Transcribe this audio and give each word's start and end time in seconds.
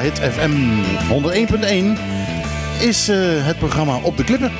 Hit 0.00 0.18
FM 0.18 0.50
101.1 1.96 2.00
is 2.80 3.08
uh, 3.08 3.16
het 3.46 3.58
programma 3.58 3.98
Op 4.02 4.16
de 4.16 4.24
Klippen. 4.24 4.52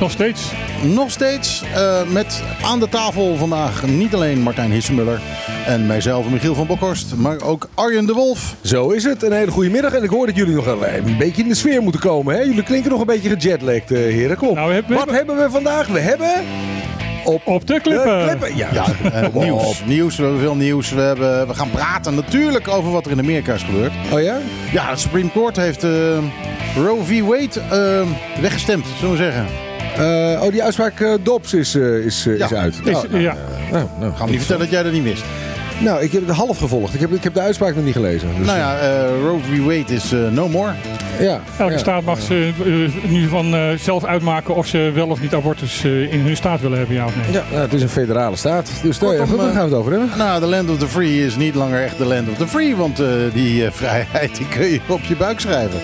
Nog 0.00 0.10
steeds. 0.10 0.52
Nog 0.82 1.10
steeds 1.10 1.62
uh, 1.74 2.02
met 2.08 2.42
aan 2.62 2.80
de 2.80 2.88
tafel 2.88 3.36
vandaag 3.36 3.86
niet 3.86 4.14
alleen 4.14 4.40
Martijn 4.40 4.70
Hissemuller 4.70 5.20
en 5.66 5.86
mijzelf 5.86 6.28
Michiel 6.28 6.54
van 6.54 6.66
Bokhorst, 6.66 7.14
maar 7.16 7.42
ook 7.42 7.68
Arjen 7.74 8.06
de 8.06 8.12
Wolf. 8.12 8.54
Zo 8.62 8.90
is 8.90 9.04
het. 9.04 9.22
Een 9.22 9.32
hele 9.32 9.50
goede 9.50 9.70
middag 9.70 9.92
en 9.92 10.02
ik 10.02 10.10
hoor 10.10 10.26
dat 10.26 10.36
jullie 10.36 10.54
nog 10.54 10.66
een, 10.66 11.06
een 11.06 11.16
beetje 11.18 11.42
in 11.42 11.48
de 11.48 11.54
sfeer 11.54 11.82
moeten 11.82 12.00
komen. 12.00 12.34
Hè? 12.34 12.40
Jullie 12.40 12.62
klinken 12.62 12.90
nog 12.90 13.00
een 13.00 13.06
beetje 13.06 13.30
gejetlagd, 13.30 13.90
uh, 13.90 13.98
heren. 13.98 14.36
Kom 14.36 14.48
op. 14.48 14.54
Nou, 14.54 14.68
we 14.68 14.74
hebben, 14.74 14.96
Wat 14.96 15.10
hebben 15.10 15.36
we 15.36 15.50
vandaag? 15.50 15.86
We 15.86 16.00
hebben... 16.00 16.30
Op, 17.28 17.46
op 17.46 17.66
de 17.66 17.80
klippen. 17.80 18.18
De 18.18 18.24
klippen. 18.24 18.56
Ja, 18.56 18.68
ja 18.72 18.86
uh, 19.22 19.34
nieuws. 19.44 19.82
nieuws. 19.86 20.16
We 20.16 20.22
hebben 20.22 20.40
veel 20.40 20.54
nieuws. 20.54 20.90
We, 20.90 21.00
hebben, 21.00 21.46
we 21.46 21.54
gaan 21.54 21.70
praten 21.70 22.14
natuurlijk 22.14 22.68
over 22.68 22.90
wat 22.90 23.06
er 23.06 23.10
in 23.10 23.18
Amerika 23.18 23.54
is 23.54 23.62
gebeurd. 23.62 23.92
Oh 24.12 24.22
ja? 24.22 24.38
Ja, 24.72 24.90
het 24.90 25.00
Supreme 25.00 25.30
Court 25.32 25.56
heeft 25.56 25.84
uh, 25.84 25.90
Roe 26.76 27.04
v. 27.04 27.20
Wade 27.22 27.60
uh, 27.72 28.40
weggestemd, 28.40 28.86
zullen 28.98 29.16
we 29.16 29.22
zeggen. 29.22 29.46
oh, 30.42 30.50
die 30.50 30.62
uitspraak 30.62 31.18
Dobbs 31.22 31.54
is, 31.54 31.74
is, 31.74 32.24
ja. 32.24 32.44
is 32.44 32.54
uit. 32.54 32.74
Is, 32.84 32.92
nou, 32.92 33.18
ja. 33.18 33.36
Nou, 33.70 33.86
nou, 33.98 34.14
Ga 34.14 34.24
me 34.24 34.30
niet 34.30 34.38
vertellen 34.38 34.62
dat 34.62 34.70
jij 34.70 34.82
dat 34.82 34.92
niet 34.92 35.02
wist. 35.02 35.24
Nou, 35.80 36.02
ik 36.02 36.12
heb 36.12 36.26
het 36.26 36.36
half 36.36 36.58
gevolgd. 36.58 36.94
Ik 36.94 37.00
heb, 37.00 37.12
ik 37.12 37.22
heb 37.22 37.34
de 37.34 37.40
uitspraak 37.40 37.74
nog 37.74 37.84
niet 37.84 37.94
gelezen. 37.94 38.28
Dus 38.36 38.46
nou 38.46 38.58
ja, 38.58 38.82
uh, 38.82 39.22
Roe 39.22 39.38
v. 39.40 39.58
Wade 39.58 39.94
is 39.94 40.12
uh, 40.12 40.28
no 40.28 40.48
more. 40.48 40.72
Ja, 41.18 41.40
Elke 41.58 41.78
staat 41.78 42.02
mag 42.02 42.20
ze 42.20 42.52
uh, 42.64 43.10
nu 43.10 43.28
van 43.28 43.78
zelf 43.78 44.04
uitmaken 44.04 44.54
of 44.54 44.66
ze 44.66 44.90
wel 44.94 45.06
of 45.06 45.20
niet 45.20 45.34
abortus 45.34 45.84
in 45.84 46.20
hun 46.20 46.36
staat 46.36 46.60
willen 46.60 46.78
hebben, 46.78 46.96
ja 46.96 47.04
of 47.04 47.16
nee. 47.16 47.32
Ja, 47.32 47.42
nou, 47.50 47.62
het 47.62 47.72
is 47.72 47.82
een 47.82 47.88
federale 47.88 48.36
staat. 48.36 48.70
Dus 48.82 48.98
daar 48.98 49.26
gaan 49.26 49.36
we 49.36 49.42
het 49.42 49.72
over 49.72 49.90
hebben. 49.90 50.10
Nou, 50.16 50.40
de 50.40 50.46
land 50.46 50.70
of 50.70 50.78
the 50.78 50.88
free 50.88 51.26
is 51.26 51.36
niet 51.36 51.54
langer 51.54 51.82
echt 51.82 51.98
de 51.98 52.06
land 52.06 52.28
of 52.28 52.36
the 52.36 52.48
free. 52.48 52.76
Want 52.76 53.02
die 53.32 53.70
vrijheid 53.70 54.36
die 54.36 54.48
kun 54.48 54.66
je 54.66 54.80
op 54.86 55.00
je 55.02 55.16
buik 55.16 55.40
schrijven. 55.40 55.80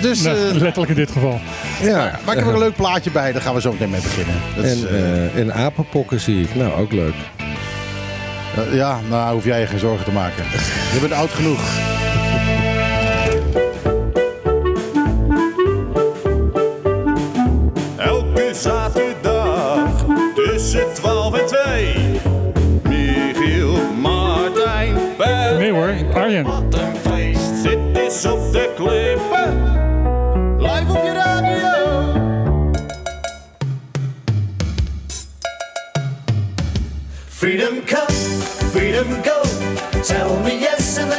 Dus, 0.00 0.22
nou, 0.22 0.36
letterlijk 0.58 0.90
in 0.90 0.96
dit 0.96 1.10
geval. 1.10 1.40
Ja, 1.82 1.96
nou, 1.96 2.10
maar 2.24 2.34
ik 2.34 2.38
heb 2.38 2.48
er 2.48 2.52
een 2.52 2.58
leuk 2.58 2.76
plaatje 2.76 3.10
bij, 3.10 3.32
daar 3.32 3.42
gaan 3.42 3.54
we 3.54 3.60
zo 3.60 3.72
meteen 3.72 3.90
mee 3.90 4.00
beginnen. 4.00 4.34
Dat 4.56 4.64
en, 4.64 4.70
is, 4.70 4.84
en 5.40 5.54
apenpokken 5.54 6.20
zie 6.20 6.42
ik. 6.42 6.54
Nou, 6.54 6.72
ook 6.80 6.92
leuk. 6.92 7.14
Ja, 8.72 8.98
nou 9.08 9.34
hoef 9.34 9.44
jij 9.44 9.60
je 9.60 9.66
geen 9.66 9.78
zorgen 9.78 10.04
te 10.04 10.12
maken. 10.12 10.44
Je 10.92 10.98
bent 11.00 11.12
oud 11.12 11.30
genoeg. 11.30 11.60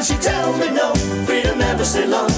She 0.06 0.16
tells 0.18 0.60
me 0.60 0.70
no. 0.70 0.94
Freedom 1.26 1.58
never 1.58 1.84
stay 1.84 2.06
long. 2.06 2.35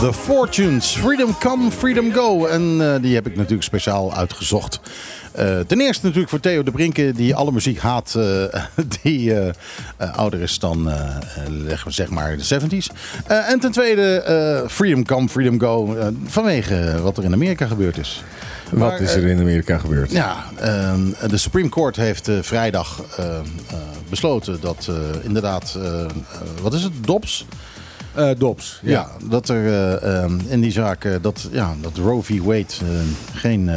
The 0.00 0.12
Fortunes, 0.12 0.96
Freedom 0.96 1.38
Come, 1.38 1.70
Freedom 1.70 2.12
Go. 2.12 2.46
En 2.46 2.62
uh, 2.62 2.94
die 3.00 3.14
heb 3.14 3.26
ik 3.26 3.36
natuurlijk 3.36 3.62
speciaal 3.62 4.14
uitgezocht 4.14 4.80
uh, 5.38 5.58
ten 5.60 5.80
eerste 5.80 6.04
natuurlijk 6.04 6.30
voor 6.30 6.40
Theo 6.40 6.62
de 6.62 6.70
Brinke, 6.70 7.12
die 7.12 7.34
alle 7.34 7.52
muziek 7.52 7.78
haat 7.78 8.14
uh, 8.16 8.44
die 9.02 9.34
ouder 9.96 10.40
is 10.40 10.58
dan 10.58 10.92
zeg 11.86 12.10
maar 12.10 12.36
de 12.36 12.60
70s. 12.60 12.86
en 13.26 13.60
ten 13.60 13.72
tweede 13.72 14.64
Freedom 14.68 15.04
Come, 15.04 15.28
Freedom 15.28 15.60
Go, 15.60 15.96
vanwege 16.26 17.00
wat 17.02 17.18
er 17.18 17.24
in 17.24 17.32
Amerika 17.32 17.66
gebeurd 17.66 17.98
is. 17.98 18.22
Wat 18.70 19.00
is 19.00 19.14
er 19.14 19.26
in 19.26 19.40
Amerika 19.40 19.78
gebeurd? 19.78 20.10
Ja, 20.10 20.44
ehm, 20.56 21.00
de 21.28 21.36
Supreme 21.36 21.68
Court 21.68 21.96
heeft 21.96 22.30
vrijdag 22.40 23.04
besloten 24.08 24.60
dat 24.60 24.90
inderdaad, 25.22 25.78
wat 26.62 26.74
is 26.74 26.82
het, 26.82 26.92
Dobbs? 27.00 27.46
Uh, 28.18 28.30
Dobbs, 28.38 28.80
ja. 28.82 28.90
ja. 28.90 29.28
Dat 29.28 29.48
er 29.48 29.96
ehm, 30.02 30.38
in 30.48 30.60
die 30.60 30.72
zaak, 30.72 31.06
dat, 31.20 31.48
ja, 31.52 31.74
dat 31.80 31.96
Roe 31.96 32.22
v. 32.22 32.40
Wade 32.40 32.66
geen 33.34 33.70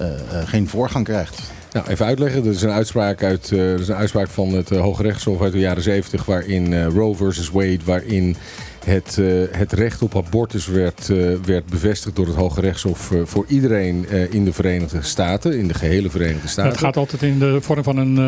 eh, 0.00 0.06
eh, 0.06 0.48
geen 0.48 0.68
voorgang 0.68 1.04
krijgt. 1.04 1.40
Nou, 1.72 1.86
even 1.88 2.06
uitleggen. 2.06 2.44
Er 2.44 2.50
is 2.50 2.62
een 2.62 2.70
uitspraak, 2.70 3.22
uit, 3.22 3.50
uh, 3.50 3.74
is 3.74 3.88
een 3.88 3.94
uitspraak 3.94 4.28
van 4.28 4.48
het 4.48 4.68
Hoge 4.68 5.02
Rechtshof 5.02 5.40
uit 5.40 5.52
de 5.52 5.58
jaren 5.58 5.82
70... 5.82 6.24
waarin 6.24 6.72
uh, 6.72 6.86
Roe 6.86 7.16
versus 7.16 7.50
Wade, 7.50 7.78
waarin 7.84 8.36
het, 8.84 9.16
uh, 9.20 9.44
het 9.50 9.72
recht 9.72 10.02
op 10.02 10.16
abortus 10.16 10.66
werd, 10.66 11.06
werd 11.44 11.66
bevestigd 11.66 12.16
door 12.16 12.26
het 12.26 12.36
Hoge 12.36 12.60
Rechtshof... 12.60 13.12
voor 13.24 13.44
iedereen 13.48 14.08
in 14.30 14.44
de 14.44 14.52
Verenigde 14.52 15.02
Staten, 15.02 15.58
in 15.58 15.68
de 15.68 15.74
gehele 15.74 16.10
Verenigde 16.10 16.48
Staten. 16.48 16.70
Het 16.70 16.80
gaat 16.80 16.96
altijd 16.96 17.22
in 17.22 17.38
de 17.38 17.58
vorm 17.60 17.82
van 17.82 17.96
een 17.96 18.18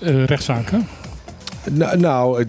ehm, 0.00 0.24
rechtszaak, 0.24 0.70
hè? 0.70 0.78
Nou, 1.72 2.44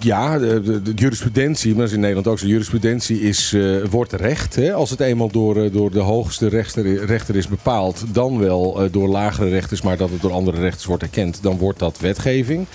ja, 0.00 0.38
de, 0.38 0.82
de, 0.82 0.92
jurisprudentie, 0.94 1.74
maar 1.74 1.84
is 1.84 1.92
in 1.92 2.00
Nederland 2.00 2.26
ook 2.26 2.38
zo. 2.38 2.46
Jurisprudentie 2.46 3.20
is, 3.20 3.52
uh, 3.52 3.84
wordt 3.84 4.12
recht. 4.12 4.54
Hè? 4.54 4.72
Als 4.72 4.90
het 4.90 5.00
eenmaal 5.00 5.30
door, 5.30 5.62
eh, 5.62 5.72
door 5.72 5.90
de 5.90 6.00
hoogste 6.00 6.48
rechter, 6.48 7.04
rechter 7.04 7.36
is 7.36 7.48
bepaald, 7.48 8.04
dan 8.12 8.38
wel 8.38 8.84
uh, 8.84 8.92
door 8.92 9.08
lagere 9.08 9.48
rechters, 9.48 9.82
maar 9.82 9.96
dat 9.96 10.10
het 10.10 10.20
door 10.20 10.32
andere 10.32 10.60
rechters 10.60 10.84
wordt 10.84 11.02
erkend, 11.02 11.42
dan 11.42 11.58
wordt 11.58 11.78
dat 11.78 11.98
wetgeving. 11.98 12.66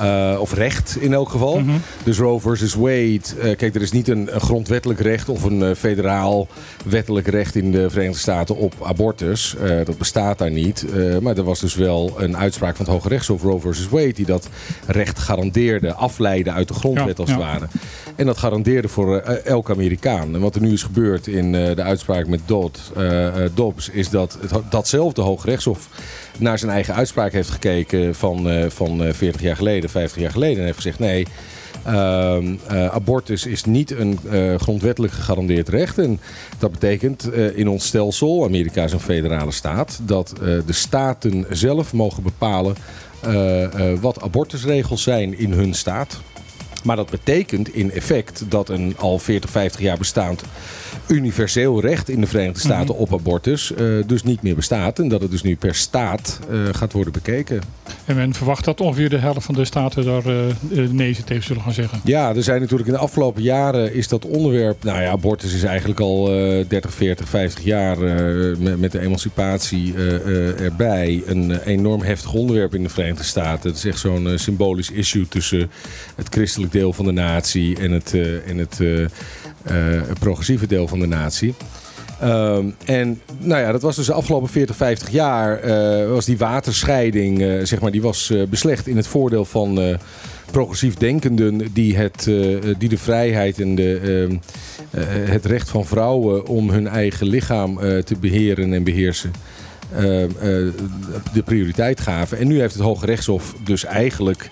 Uh, 0.00 0.36
of 0.40 0.52
recht 0.52 0.96
in 1.00 1.12
elk 1.12 1.28
geval. 1.28 1.58
Mm 1.58 1.68
-hmm. 1.68 1.80
Dus 2.04 2.18
Roe 2.18 2.40
versus 2.40 2.74
Wade. 2.74 3.20
Uh, 3.36 3.56
kijk, 3.56 3.74
er 3.74 3.82
is 3.82 3.92
niet 3.92 4.08
een, 4.08 4.34
een, 4.34 4.40
grondwettelijk 4.40 5.00
recht 5.00 5.28
of 5.28 5.42
een 5.42 5.60
uh, 5.60 5.70
federaal 5.74 6.48
wettelijk 6.84 7.26
recht 7.26 7.54
in 7.54 7.72
de 7.72 7.90
Verenigde 7.90 8.18
Staten 8.18 8.56
op 8.56 8.74
abortus. 8.82 9.56
dat 9.84 9.98
bestaat 9.98 10.38
daar 10.38 10.50
niet. 10.50 10.86
maar 11.20 11.36
er 11.36 11.42
was 11.42 11.60
dus 11.60 11.74
wel 11.74 12.14
een 12.18 12.36
uitspraak 12.36 12.76
van 12.76 12.84
het 12.84 12.94
Hoge 12.94 13.08
Rechtshof 13.08 13.42
Roe 13.42 13.60
versus 13.60 13.88
Wade 13.88 14.12
die 14.12 14.26
dat 14.26 14.48
recht 14.86 15.18
garandeerde, 15.18 15.94
afleidde 15.94 16.50
uit 16.50 16.68
de 16.68 16.74
grondwet 16.74 17.18
als 17.18 17.30
het 17.30 17.38
ja. 17.38 17.44
ware. 17.44 17.66
En 18.16 18.26
dat 18.26 18.38
garandeerde 18.38 18.88
voor 18.88 19.18
elke 19.44 19.72
Amerikaan. 19.72 20.34
En 20.34 20.40
wat 20.40 20.54
er 20.54 20.60
nu 20.60 20.72
is 20.72 20.82
gebeurd 20.82 21.26
in 21.26 21.52
de 21.52 21.82
uitspraak 21.82 22.26
met 22.26 22.40
Dodd, 22.46 22.92
Dobbs, 23.54 23.88
is 23.88 24.08
dat 24.08 24.38
het, 24.40 24.70
datzelfde 24.70 25.22
Hoge 25.22 25.46
Rechtshof 25.46 25.88
naar 26.38 26.58
zijn 26.58 26.70
eigen 26.70 26.94
uitspraak 26.94 27.32
heeft 27.32 27.50
gekeken 27.50 28.14
van, 28.14 28.50
uh, 28.50 28.64
van 28.68 29.14
40 29.14 29.40
jaar 29.40 29.56
geleden, 29.56 29.90
50 29.90 30.22
jaar 30.22 30.30
geleden. 30.30 30.58
En 30.58 30.64
heeft 30.64 30.76
gezegd 30.76 30.98
nee, 30.98 31.26
uh, 31.86 32.38
uh, 32.72 32.86
abortus 32.86 33.46
is 33.46 33.64
niet 33.64 33.90
een 33.90 34.18
grondwettelijk 34.58 35.12
gegarandeerd 35.12 35.68
recht. 35.68 35.98
En 35.98 36.20
dat 36.58 36.70
betekent 36.70 37.32
in 37.34 37.68
ons 37.68 37.86
stelsel, 37.86 38.44
Amerika 38.44 38.84
is 38.84 38.92
een 38.92 39.00
federale 39.00 39.52
staat, 39.52 40.00
dat 40.02 40.32
de 40.66 40.72
staten 40.72 41.46
zelf 41.50 41.92
mogen 41.92 42.22
bepalen 42.22 42.76
wat 44.00 44.22
abortusregels 44.22 45.02
zijn 45.02 45.38
in 45.38 45.52
hun 45.52 45.74
staat. 45.74 46.20
Maar 46.86 46.96
dat 46.96 47.10
betekent 47.10 47.74
in 47.74 47.90
effect 47.90 48.44
dat 48.48 48.68
een 48.68 48.94
al 48.98 49.18
40, 49.18 49.50
50 49.50 49.80
jaar 49.80 49.98
bestaand 49.98 50.42
universeel 51.08 51.80
recht 51.80 52.08
in 52.08 52.20
de 52.20 52.26
Verenigde 52.26 52.60
Staten 52.60 52.94
mhm. 52.94 53.02
op 53.02 53.12
abortus 53.12 53.70
uh, 53.70 54.02
dus 54.06 54.22
niet 54.22 54.42
meer 54.42 54.54
bestaat. 54.54 54.98
En 54.98 55.08
dat 55.08 55.20
het 55.20 55.30
dus 55.30 55.42
nu 55.42 55.56
per 55.56 55.74
staat 55.74 56.38
uh, 56.50 56.58
gaat 56.72 56.92
worden 56.92 57.12
bekeken. 57.12 57.60
En 58.04 58.16
men 58.16 58.34
verwacht 58.34 58.64
dat 58.64 58.80
ongeveer 58.80 59.08
de 59.08 59.18
helft 59.18 59.44
van 59.44 59.54
de 59.54 59.64
staten 59.64 60.04
daar 60.04 60.26
uh, 60.26 60.88
nee 60.90 61.16
tegen 61.24 61.42
zullen 61.42 61.62
gaan 61.62 61.72
zeggen. 61.72 62.00
Ja, 62.04 62.34
er 62.34 62.42
zijn 62.42 62.60
natuurlijk 62.60 62.88
in 62.88 62.94
de 62.94 63.00
afgelopen 63.00 63.42
jaren 63.42 63.94
is 63.94 64.08
dat 64.08 64.24
onderwerp... 64.24 64.84
Nou 64.84 65.02
ja, 65.02 65.10
abortus 65.10 65.54
is 65.54 65.62
eigenlijk 65.62 66.00
al 66.00 66.24
30, 66.68 66.94
40, 66.94 67.28
50 67.28 67.64
jaar 67.64 67.98
met, 68.58 68.78
met, 68.78 68.92
de 68.92 69.00
emancipatie 69.00 69.94
erbij... 70.58 71.22
een 71.26 71.60
enorm 71.60 72.02
heftig 72.02 72.32
onderwerp 72.32 72.74
in 72.74 72.82
de 72.82 72.88
Verenigde 72.88 73.24
Staten. 73.24 73.68
Het 73.68 73.78
is 73.78 73.84
echt 73.84 73.98
zo'n 73.98 74.32
symbolisch 74.34 74.90
issue 74.90 75.28
tussen 75.28 75.70
het 76.14 76.28
christelijk 76.28 76.72
deel 76.72 76.92
van 76.92 77.04
de 77.04 77.12
natie 77.12 77.78
en 77.78 77.90
het... 77.90 78.14
en 78.46 78.58
het 78.58 78.80
progressieve 80.18 80.66
deel 80.66 80.88
van 80.88 80.98
de 80.98 81.06
natie. 81.06 81.54
Um, 82.22 82.74
en 82.84 83.20
nou 83.38 83.60
ja, 83.60 83.72
dat 83.72 83.82
was 83.82 83.96
dus 83.96 84.06
de 84.06 84.12
afgelopen 84.12 84.48
40, 84.48 84.76
50 84.76 85.10
jaar 85.10 85.64
uh, 85.64 86.08
was 86.08 86.24
die 86.24 86.38
waterscheiding, 86.38 87.40
uh, 87.40 87.64
zeg 87.64 87.80
maar, 87.80 87.90
die 87.90 88.02
was 88.02 88.32
beslecht 88.48 88.86
in 88.86 88.96
het 88.96 89.06
voordeel 89.06 89.44
van 89.44 89.98
progressief 90.50 90.94
denkenden 90.94 91.72
die, 91.72 91.96
het, 91.96 92.24
die 92.78 92.88
de 92.88 92.98
vrijheid 92.98 93.60
en 93.60 93.74
de, 93.74 94.28
ehm, 94.30 94.36
het 95.30 95.44
recht 95.44 95.68
van 95.68 95.86
vrouwen 95.86 96.46
om 96.46 96.70
hun 96.70 96.88
eigen 96.88 97.26
lichaam 97.26 97.78
te 97.78 98.16
beheren 98.20 98.72
en 98.72 98.84
beheersen. 98.84 99.30
Ehm, 99.94 100.28
de 101.32 101.42
prioriteit 101.44 102.00
gaven. 102.00 102.38
En 102.38 102.46
nu 102.46 102.60
heeft 102.60 102.74
het 102.74 102.82
Hoge 102.82 103.06
Rechtshof 103.06 103.54
dus 103.64 103.84
eigenlijk 103.84 104.50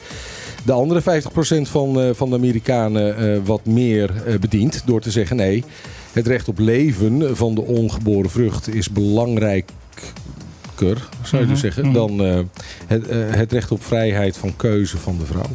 de 0.64 0.72
andere 0.72 1.00
50% 1.00 1.68
van, 1.68 2.00
eh, 2.00 2.10
van 2.12 2.30
de 2.30 2.36
Amerikanen 2.36 3.16
eh, 3.16 3.38
wat 3.44 3.64
meer 3.64 4.10
eh, 4.26 4.38
bedient. 4.38 4.82
Door 4.86 5.00
te 5.00 5.10
zeggen 5.10 5.36
nee, 5.36 5.64
het 6.12 6.26
recht 6.26 6.48
op 6.48 6.58
leven 6.58 7.36
van 7.36 7.54
de 7.54 7.62
ongeboren 7.62 8.30
vrucht 8.30 8.74
is 8.74 8.90
belangrijker, 8.90 9.72
zou 11.22 11.42
je 11.42 11.48
dus 11.48 11.48
Mhm, 11.48 11.56
zeggen, 11.56 11.92
dan 11.92 12.18
het, 12.86 13.06
het 13.10 13.52
recht 13.52 13.70
op 13.70 13.84
vrijheid 13.84 14.36
van 14.36 14.56
keuze 14.56 14.98
van 14.98 15.18
de 15.18 15.26
vrouw. 15.26 15.50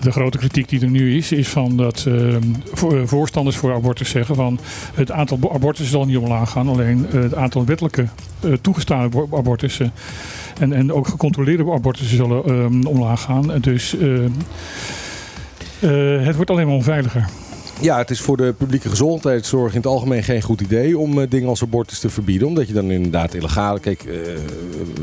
De 0.00 0.12
grote 0.12 0.38
kritiek 0.38 0.68
die 0.68 0.80
er 0.80 0.90
nu 0.90 1.16
is, 1.16 1.32
is 1.32 1.48
van 1.48 1.76
dat 1.76 2.04
eh, 2.08 2.36
voor- 2.72 2.96
eh, 3.00 3.06
voorstanders 3.06 3.56
voor 3.56 3.74
abortus 3.74 4.08
zeggen 4.10 4.34
van 4.34 4.58
het 4.94 5.10
aantal 5.10 5.38
bo- 5.38 5.50
abortussen 5.54 5.90
zal 5.96 6.04
niet 6.06 6.16
omlaag 6.16 6.50
gaan, 6.50 6.68
alleen 6.68 7.06
eh, 7.12 7.20
het 7.22 7.34
aantal 7.34 7.64
wettelijke 7.64 8.06
eh, 8.40 8.52
toegestane 8.60 9.08
bo- 9.08 9.28
abortussen 9.32 9.92
en, 10.60 10.72
en 10.72 10.92
ook 10.92 11.08
gecontroleerde 11.08 11.72
abortussen 11.72 12.16
zullen 12.16 12.44
eh, 12.44 12.88
omlaag 12.90 13.20
gaan. 13.22 13.52
Dus 13.60 13.96
eh, 13.98 14.24
eh, 15.80 16.24
het 16.26 16.36
wordt 16.36 16.50
alleen 16.50 16.66
maar 16.66 16.74
onveiliger. 16.74 17.28
Ja, 17.80 17.98
het 17.98 18.10
is 18.10 18.20
voor 18.20 18.36
de 18.36 18.54
publieke 18.58 18.88
gezondheidszorg 18.88 19.70
in 19.72 19.76
het 19.76 19.86
algemeen 19.86 20.22
geen 20.22 20.42
goed 20.42 20.60
idee 20.60 20.98
om 20.98 21.20
eh, 21.20 21.30
dingen 21.30 21.48
als 21.48 21.62
abortus 21.62 21.98
te 21.98 22.10
verbieden. 22.10 22.48
Omdat 22.48 22.68
je 22.68 22.72
dan 22.74 22.90
inderdaad 22.90 23.34
illegaal. 23.34 23.78
Kijk, 23.78 24.04
eh, 24.04 24.16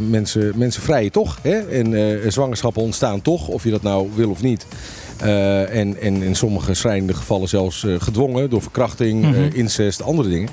mensen, 0.10 0.52
mensen 0.56 0.81
vrijen 0.81 1.12
toch. 1.12 1.38
Hè? 1.42 1.58
En 1.60 1.94
eh, 2.24 2.31
zwangerschappen 2.31 2.81
ontstaan 2.81 3.22
toch, 3.22 3.48
of 3.48 3.64
je 3.64 3.70
dat 3.70 3.81
nou 3.81 4.10
wil 4.16 4.30
of 4.30 4.42
niet. 4.42 4.66
En, 5.18 6.02
en 6.02 6.22
in 6.22 6.36
sommige 6.36 6.74
schrijnende 6.74 7.14
gevallen 7.14 7.50
zelfs 7.50 7.86
gedwongen 7.98 8.50
door 8.50 8.62
verkrachting, 8.62 9.22
Mhm. 9.22 9.50
incest, 9.54 10.02
andere 10.02 10.30
dingen. 10.30 10.50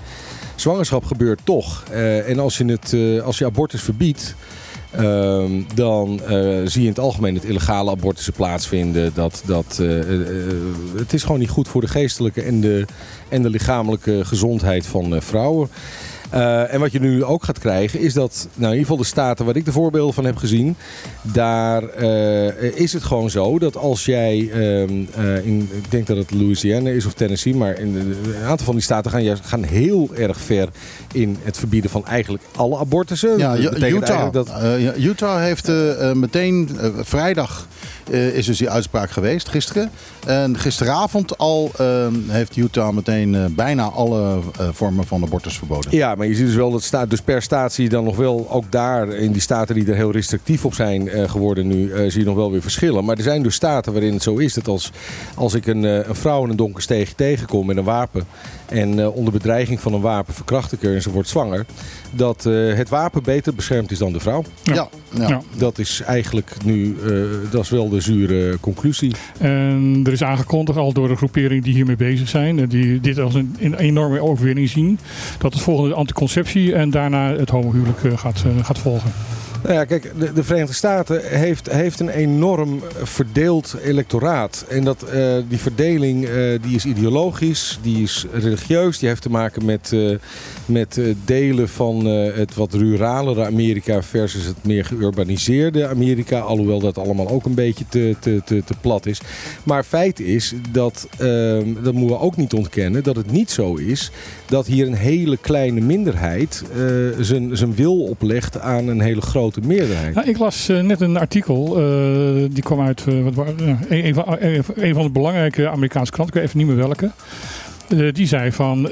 Zwangerschap 0.55 1.05
gebeurt 1.05 1.41
toch. 1.45 1.85
En 2.27 2.39
als 2.39 2.59
je, 2.59 2.65
het, 2.65 3.23
als 3.25 3.39
je 3.39 3.45
abortus 3.45 3.83
verbiedt. 3.83 4.35
Ehm, 4.91 5.63
dan 5.75 6.21
eh, 6.21 6.37
zie 6.65 6.81
je 6.81 6.87
in 6.87 6.89
het 6.89 6.99
algemeen 6.99 7.35
dat 7.35 7.45
illegale 7.45 7.91
abortussen 7.91 8.33
plaatsvinden. 8.33 9.15
Dat, 9.15 9.43
dat, 9.47 9.79
eh, 9.81 9.99
eh, 9.99 10.27
het 10.97 11.13
is 11.13 11.23
gewoon 11.23 11.39
niet 11.39 11.49
goed 11.49 11.69
voor 11.69 11.81
de 11.81 11.89
geestelijke 11.89 12.43
en 12.43 12.61
de, 12.61 12.85
en 13.29 13.43
de 13.43 13.51
lichamelijke 13.51 14.25
gezondheid 14.25 14.87
van 14.87 15.23
vrouwen. 15.23 15.69
Eh, 16.31 16.73
en 16.75 16.81
wat 16.81 16.93
je 16.93 17.01
nu 17.01 17.25
ook 17.25 17.45
gaat 17.45 17.59
krijgen 17.59 18.01
is 18.01 18.15
dat, 18.15 18.49
nou 18.55 18.73
in 18.73 18.79
ieder 18.79 18.81
geval 18.81 18.97
de 18.97 19.05
staten 19.05 19.45
waar 19.45 19.57
ik 19.57 19.65
de 19.65 19.73
voorbeelden 19.73 20.15
van 20.15 20.25
heb 20.25 20.37
gezien, 20.37 20.77
daar 21.23 21.89
eh, 21.89 22.81
is 22.81 22.93
het 22.93 23.03
gewoon 23.03 23.31
zo 23.31 23.59
dat 23.59 23.77
als 23.77 24.05
jij, 24.05 24.51
ehm, 24.53 25.03
eh, 25.17 25.47
in, 25.47 25.69
ik 25.73 25.91
denk 25.91 26.07
dat 26.07 26.17
het 26.17 26.31
Louisiana 26.31 26.91
is 26.91 27.07
of 27.07 27.13
Tennessee, 27.13 27.55
maar 27.55 27.79
in 27.79 27.97
een 27.97 28.45
aantal 28.45 28.67
van 28.67 28.75
die 28.75 28.85
staten 28.85 29.11
gaan, 29.11 29.23
juist- 29.23 29.47
gaan 29.47 29.63
heel 29.63 30.11
erg 30.15 30.41
ver 30.41 30.69
in 31.13 31.37
het 31.43 31.59
verbieden 31.59 31.91
van 31.91 32.07
eigenlijk 32.07 32.43
alle 32.57 32.79
abortussen. 32.79 33.39
Ja, 33.39 33.57
Utah. 33.57 34.33
dat 34.33 34.51
Utah 34.99 35.41
heeft 35.41 35.69
meteen, 36.15 36.69
vrijdag 37.01 37.67
is 38.11 38.47
dus 38.47 38.59
die 38.59 38.71
uitspraak 38.71 39.11
geweest, 39.11 39.49
gisteren. 39.49 39.91
En 40.31 40.59
gisteravond 40.59 41.39
al 41.39 41.71
eh, 41.77 42.07
heeft 42.27 42.57
Utah 42.57 42.93
meteen 42.93 43.35
eh, 43.35 43.45
bijna 43.51 43.85
alle 43.85 44.39
eh, 44.59 44.69
vormen 44.73 45.07
van 45.07 45.23
abortus 45.23 45.59
verboden. 45.59 45.97
Ja, 45.97 46.15
maar 46.15 46.27
je 46.27 46.35
ziet 46.35 46.47
dus 46.47 46.55
wel 46.55 46.71
dat 46.71 46.83
staat, 46.83 47.11
dus 47.11 47.21
per 47.21 47.43
staat 47.43 47.73
zie 47.73 47.85
je 47.85 47.91
dan 47.91 48.05
nog 48.05 48.17
wel, 48.17 48.47
ook 48.51 48.73
daar 48.73 49.09
in 49.09 49.33
die 49.33 49.41
staten 49.41 49.75
die 49.75 49.87
er 49.87 49.95
heel 49.95 50.11
restrictief 50.11 50.65
op 50.65 50.75
zijn 50.75 51.09
eh, 51.09 51.31
geworden 51.31 51.67
nu, 51.67 51.93
eh, 51.93 52.11
zie 52.11 52.21
je 52.21 52.27
nog 52.27 52.35
wel 52.35 52.51
weer 52.51 52.63
verschillen. 52.63 53.05
Maar 53.05 53.17
er 53.17 53.23
zijn 53.23 53.43
dus 53.43 53.55
staten 53.55 53.93
waarin 53.93 54.13
het 54.13 54.23
zo 54.23 54.37
is 54.37 54.55
dat 54.55 54.69
als, 54.69 54.91
als 55.35 55.55
ik 55.55 55.67
een, 55.67 55.85
eh, 55.85 56.09
een 56.09 56.15
vrouw 56.15 56.45
in 56.45 56.51
een 56.51 56.57
donker 56.57 56.83
steegje 56.83 57.15
tegenkom 57.15 57.67
met 57.67 57.77
een 57.77 57.85
wapen 57.85 58.27
en 58.71 58.99
eh, 58.99 59.17
onder 59.17 59.33
bedreiging 59.33 59.81
van 59.81 59.93
een 59.93 60.01
wapen 60.01 60.35
verkracht 60.35 60.73
ik 60.73 60.83
haar 60.83 60.93
en 60.93 61.03
ze 61.03 61.11
wordt 61.11 61.29
zwanger, 61.29 61.67
dat 62.11 62.47
eh, 62.47 62.75
het 62.75 62.89
wapen 62.89 63.23
beter 63.23 63.55
beschermd 63.55 63.91
is 63.91 63.99
dan 63.99 64.13
de 64.13 64.21
vrouw. 64.21 64.45
Ja. 64.63 64.89
Ja, 65.15 65.29
ja. 65.29 65.43
Dat 65.57 65.79
is 65.79 66.03
eigenlijk 66.07 66.55
nu, 66.65 66.97
eh, 67.05 67.13
dat 67.51 67.63
is 67.63 67.71
wel 67.71 67.89
de 67.89 68.01
zure 68.01 68.61
conclusie. 68.61 69.15
En 69.39 70.01
er 70.05 70.13
is 70.13 70.20
aangekondigd 70.23 70.79
al 70.79 70.93
door 70.93 71.09
de 71.09 71.17
groepering 71.17 71.65
die 71.65 71.75
hiermee 71.75 71.97
bezig 71.97 72.29
zijn, 72.29 72.69
die 72.69 73.01
dit 73.01 73.19
als 73.19 73.35
een, 73.35 73.57
een 73.61 73.75
enorme 73.75 74.23
overwinning 74.23 74.69
zien, 74.69 74.99
dat 75.39 75.53
het 75.53 75.63
volgende 75.63 75.95
anticonceptie 75.95 76.75
en 76.75 76.91
daarna 76.91 77.33
het 77.37 77.51
homohuwelijk 77.51 78.05
eh, 78.05 78.19
gaat, 78.19 78.45
eh, 78.47 78.65
gaat 78.65 78.79
volgen. 78.79 79.13
Nou 79.63 79.75
ja, 79.75 79.85
kijk, 79.85 80.13
de, 80.19 80.33
de 80.33 80.45
Verenigde 80.45 80.75
Staten 80.75 81.21
heeft, 81.29 81.71
heeft 81.71 82.01
een 82.01 82.09
enorm 82.09 82.83
verdeeld 83.03 83.77
electoraat. 83.85 84.65
En 84.69 84.85
dat, 84.85 85.03
eh, 85.03 85.37
die 85.49 85.59
verdeling 85.59 86.25
eh, 86.25 86.33
die 86.63 86.75
is 86.75 86.85
ideologisch, 86.85 87.79
die 87.83 88.03
is 88.03 88.27
religieus, 88.33 88.99
die 88.99 89.09
heeft 89.09 89.23
te 89.23 89.31
maken 89.31 89.65
met, 89.65 89.93
eh, 89.93 90.17
met 90.67 91.01
delen 91.25 91.69
van 91.69 92.05
het 92.05 92.55
wat 92.55 92.75
ruralere 92.75 93.45
Amerika 93.45 94.03
versus 94.03 94.45
het 94.45 94.65
meer 94.65 94.85
geurbaniseerde 94.85 95.89
Amerika. 95.89 96.39
Alhoewel 96.39 96.81
dat 96.81 96.99
allemaal 96.99 97.29
ook 97.29 97.45
een 97.45 97.55
beetje 97.55 97.85
te, 97.89 98.17
te, 98.21 98.43
te, 98.45 98.63
te 98.65 98.75
plat 98.81 99.07
is. 99.07 99.21
Maar 99.63 99.85
feit 99.85 100.21
is 100.21 100.55
dat, 100.73 101.09
ehm, 101.19 101.75
dat 101.83 101.93
moeten 101.93 102.17
we 102.17 102.23
ook 102.23 102.37
niet 102.37 102.53
ontkennen, 102.53 103.03
dat 103.03 103.17
het 103.17 103.31
niet 103.31 103.51
zo 103.51 103.75
is 103.75 104.11
dat 104.47 104.67
hier 104.67 104.87
een 104.87 104.95
hele 104.95 105.37
kleine 105.37 105.81
minderheid 105.81 106.63
zijn 107.21 107.75
wil 107.75 108.03
oplegt 108.03 108.61
aan 108.61 108.89
een 108.89 109.01
hele 109.01 109.21
grote 109.21 109.50
meerderheid. 109.67 110.15
Ja, 110.15 110.25
ik 110.25 110.39
las 110.39 110.69
eh, 110.69 110.81
net 110.81 111.01
een 111.01 111.17
artikel, 111.17 111.79
eh, 111.79 112.49
die 112.51 112.63
kwam 112.63 112.81
uit 112.81 113.05
eh, 113.09 113.15
wat, 113.33 113.47
een, 113.89 114.15
van, 114.15 114.37
een, 114.39 114.95
van 114.95 115.03
de 115.03 115.11
belangrijke 115.11 115.69
Amerikaanse 115.69 116.13
kranten, 116.13 116.35
ik 116.35 116.41
weet 116.41 116.51
even 116.51 116.67
niet 116.67 116.77
meer 116.77 116.87
welke. 116.87 117.11
Die 118.13 118.27
zei 118.27 118.53
van, 118.53 118.83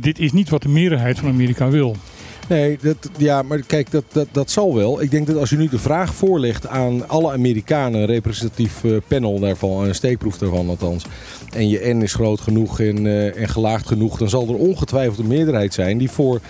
dit 0.00 0.18
is 0.18 0.32
niet 0.32 0.48
wat 0.48 0.62
de 0.62 0.68
meerderheid 0.68 1.18
van 1.18 1.28
Amerika 1.28 1.68
wil. 1.68 1.96
Nee, 2.48 2.78
dat, 2.82 3.10
ja, 3.16 3.42
maar 3.42 3.62
kijk, 3.66 3.90
dat, 3.90 4.04
dat, 4.12 4.28
dat 4.32 4.50
zal 4.50 4.74
wel. 4.74 5.02
Ik 5.02 5.10
denk 5.10 5.26
dat 5.26 5.36
als 5.36 5.50
je 5.50 5.56
nu 5.56 5.68
de 5.68 5.78
vraag 5.78 6.14
voorlegt 6.14 6.66
aan 6.66 7.08
alle 7.08 7.32
Amerikanen, 7.32 8.00
een 8.00 8.06
representatief 8.06 8.82
panel 9.08 9.38
daarvan, 9.38 9.84
een 9.84 9.94
steekproef 9.94 10.38
daarvan 10.38 10.68
althans, 10.68 11.04
en 11.50 11.68
je 11.68 11.94
N 11.94 12.02
is 12.02 12.14
groot 12.14 12.40
genoeg 12.40 12.80
en, 12.80 13.06
en 13.36 13.48
gelaagd 13.48 13.86
genoeg, 13.86 14.18
dan 14.18 14.28
zal 14.28 14.48
er 14.48 14.54
ongetwijfeld 14.54 15.18
een 15.18 15.26
meerderheid 15.26 15.74
zijn 15.74 15.98
die 15.98 16.10
voor 16.10 16.40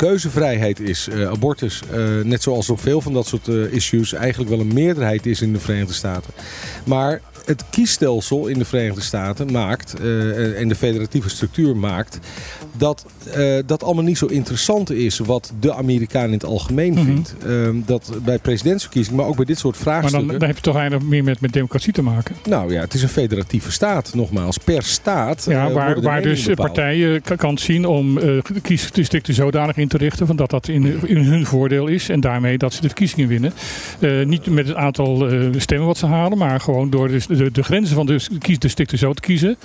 keuzevrijheid 0.00 0.80
is, 0.80 1.08
eh, 1.08 1.28
abortus. 1.28 1.80
eh, 1.90 2.20
net 2.24 2.42
zoals 2.42 2.70
op 2.70 2.80
veel 2.80 3.00
van 3.00 3.12
dat 3.12 3.26
soort 3.26 3.48
eh, 3.48 3.72
issues 3.72 4.12
eigenlijk 4.12 4.50
wel 4.50 4.60
een 4.60 4.74
meerderheid 4.74 5.26
is 5.26 5.40
in 5.40 5.52
de 5.52 5.60
Verenigde 5.60 5.92
Staten. 5.92 6.32
Maar 6.84 7.20
het 7.50 7.64
kiesstelsel 7.70 8.46
in 8.46 8.58
de 8.58 8.64
Verenigde 8.64 9.00
Staten 9.00 9.52
maakt, 9.52 9.94
eh, 10.00 10.60
en 10.60 10.68
de 10.68 10.74
federatieve 10.74 11.28
structuur 11.28 11.76
maakt, 11.76 12.18
dat 12.76 13.06
eh, 13.34 13.56
dat 13.66 13.82
allemaal 13.84 14.04
niet 14.04 14.18
zo 14.18 14.26
interessant 14.26 14.90
is 14.92 15.18
wat 15.18 15.52
de 15.60 15.74
Amerikaan 15.74 16.26
in 16.26 16.32
het 16.32 16.44
algemeen 16.44 16.92
Mhm. 16.92 17.04
vindt. 17.04 17.34
Ehm, 17.46 17.74
dat 17.86 18.12
bij 18.24 18.38
presidentsverkiezingen, 18.38 19.18
maar 19.18 19.26
ook 19.28 19.36
bij 19.36 19.44
dit 19.44 19.58
soort 19.58 19.74
Maar 19.84 19.84
dan, 19.84 20.00
vraagstukken. 20.02 20.38
dan 20.38 20.48
heb 20.48 20.56
je 20.56 20.62
toch 20.62 20.76
eigenlijk 20.76 21.08
meer 21.10 21.24
met, 21.24 21.40
met 21.40 21.52
democratie 21.52 21.92
te 21.92 22.02
maken. 22.02 22.36
Nou 22.48 22.72
ja, 22.72 22.80
het 22.80 22.94
is 22.94 23.02
een 23.02 23.08
federatieve 23.08 23.72
staat, 23.72 24.14
nogmaals. 24.14 24.58
Per 24.58 24.82
staat. 24.82 25.44
Ja, 25.48 25.68
eh, 25.68 25.72
waar, 26.02 26.22
dus 26.22 26.44
bepaald. 26.44 26.72
partijen 26.72 27.22
k- 27.22 27.36
kans 27.36 27.62
zien 27.64 27.86
om 27.86 28.14
de 28.14 28.42
kiesdistricten 28.62 29.34
zodanig 29.34 29.76
in 29.76 29.88
te 29.88 29.96
richten 29.96 30.26
van 30.26 30.36
dat 30.36 30.50
dat 30.50 30.68
in, 30.68 31.08
in 31.08 31.16
hun 31.24 31.46
voordeel 31.46 31.86
is. 31.86 32.08
En 32.08 32.20
daarmee 32.20 32.58
dat 32.58 32.72
ze 32.72 32.80
de 32.80 32.86
verkiezingen 32.86 33.28
winnen. 33.28 33.52
Niet 34.28 34.46
met 34.46 34.66
het 34.68 34.76
aantal 34.76 35.28
stemmen 35.56 35.86
wat 35.86 35.98
ze 35.98 36.06
halen, 36.06 36.38
maar 36.38 36.60
gewoon 36.60 36.90
door 36.90 37.08
de, 37.08 37.20
de, 37.44 37.50
de 37.52 37.62
grenzen 37.62 37.94
van 37.94 38.06
de 38.06 38.20
kiesdistricten 38.38 38.98
zo 38.98 39.12
te 39.12 39.20
kiezen. 39.20 39.56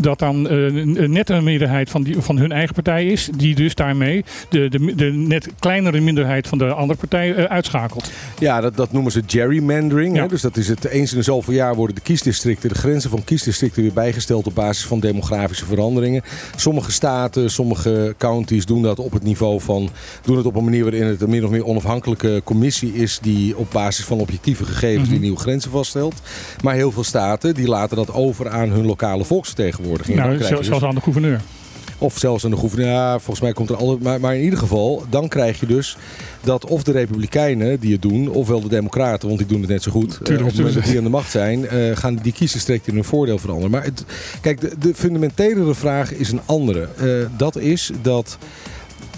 Dat 0.00 0.18
dan 0.18 0.48
eh, 0.48 0.56
n- 0.56 1.10
net 1.12 1.30
een 1.30 1.44
meerderheid 1.44 1.90
van, 1.90 2.02
die, 2.02 2.16
van 2.20 2.38
hun 2.38 2.52
eigen 2.52 2.74
partij 2.74 3.06
is, 3.06 3.28
die 3.36 3.54
dus 3.54 3.74
daarmee 3.74 4.24
de, 4.48 4.68
de, 4.68 4.94
de 4.94 5.04
net 5.04 5.48
kleinere 5.58 6.00
minderheid 6.00 6.48
van 6.48 6.58
de 6.58 6.64
andere 6.72 6.98
partij 6.98 7.34
eh, 7.34 7.44
uitschakelt. 7.44 8.10
Ja, 8.38 8.60
dat, 8.60 8.76
dat 8.76 8.92
noemen 8.92 9.12
ze 9.12 9.22
gerrymandering. 9.26 10.16
Ja. 10.16 10.22
Hè? 10.22 10.28
Dus 10.28 10.40
dat 10.40 10.56
is 10.56 10.68
het 10.68 10.84
eens 10.84 11.10
in 11.12 11.16
de 11.18 11.22
zoveel 11.24 11.54
jaar 11.54 11.74
worden 11.74 11.94
de 11.94 12.00
kiesdistricten, 12.02 12.68
de 12.68 12.74
grenzen 12.74 13.10
van 13.10 13.24
kiesdistricten 13.24 13.82
weer 13.82 13.92
bijgesteld 13.92 14.46
op 14.46 14.54
basis 14.54 14.84
van 14.84 15.00
demografische 15.00 15.64
veranderingen. 15.66 16.22
Sommige 16.56 16.92
staten, 16.92 17.50
sommige 17.50 18.14
counties 18.18 18.64
doen 18.66 18.82
dat 18.82 18.98
op 18.98 19.12
het 19.12 19.22
niveau 19.22 19.60
van, 19.60 19.88
doen 20.22 20.36
het 20.36 20.46
op 20.46 20.56
een 20.56 20.64
manier 20.64 20.82
waarin 20.82 21.04
het 21.04 21.20
een 21.20 21.30
min 21.30 21.44
of 21.44 21.50
meer 21.50 21.64
onafhankelijke 21.64 22.40
commissie 22.44 22.94
is 22.94 23.18
die 23.22 23.56
op 23.56 23.70
basis 23.72 24.04
van 24.04 24.18
objectieve 24.20 24.64
gegevens 24.64 25.02
Mhm. 25.02 25.10
die 25.10 25.20
nieuwe 25.20 25.38
grenzen 25.38 25.70
vaststelt. 25.70 26.14
Maar 26.62 26.74
heel 26.74 26.92
veel 26.92 27.04
staten 27.08 27.54
die 27.54 27.68
laten 27.68 27.96
dat 27.96 28.12
over 28.12 28.48
aan 28.48 28.68
hun 28.68 28.86
lokale 28.86 29.24
volksvertegenwoordiging. 29.24 30.18
Nou, 30.18 30.32
je 30.32 30.44
zelfs 30.44 30.68
dus- 30.68 30.82
aan 30.82 30.94
de 30.94 31.00
gouverneur. 31.00 31.40
of 31.98 32.18
zelfs 32.18 32.44
aan 32.44 32.50
de 32.50 32.56
gouverneur. 32.56 32.88
Ja, 32.92 33.12
volgens 33.18 33.40
mij 33.40 33.52
komt 33.52 33.70
er 33.70 33.76
altijd. 33.76 34.02
Maar, 34.02 34.20
maar 34.20 34.34
in 34.36 34.42
ieder 34.42 34.58
geval, 34.58 35.02
dan 35.10 35.28
krijg 35.28 35.60
je 35.60 35.66
dus 35.66 35.96
dat 36.40 36.64
of 36.66 36.82
de 36.82 36.92
Republikeinen 36.92 37.80
die 37.80 37.92
het 37.92 38.02
doen, 38.02 38.28
ofwel 38.30 38.60
de 38.60 38.68
Democraten, 38.68 39.26
want 39.28 39.40
die 39.40 39.48
doen 39.48 39.60
het 39.60 39.70
net 39.70 39.82
zo 39.82 39.90
goed. 39.90 40.12
eh, 40.12 40.18
Tuurlijk, 40.22 40.40
op 40.40 40.46
het 40.46 40.56
moment 40.56 40.74
dat 40.74 40.84
tuurlijk. 40.84 40.86
die 40.86 40.98
aan 40.98 41.04
de 41.04 41.10
macht 41.10 41.30
zijn, 41.30 41.68
eh, 41.68 41.96
gaan 41.96 42.14
die 42.22 42.32
kiesdistricten 42.32 42.88
in 42.92 42.94
hun 42.98 43.04
voordeel 43.08 43.38
veranderen. 43.38 43.70
Maar 43.70 43.84
het, 43.84 44.04
kijk, 44.40 44.60
de, 44.60 44.72
de 44.78 44.94
fundamentelere 44.94 45.74
vraag 45.74 46.12
is 46.12 46.32
een 46.32 46.40
andere. 46.46 46.88
Eh, 46.96 47.06
dat 47.36 47.56
is 47.56 47.90
dat. 48.02 48.38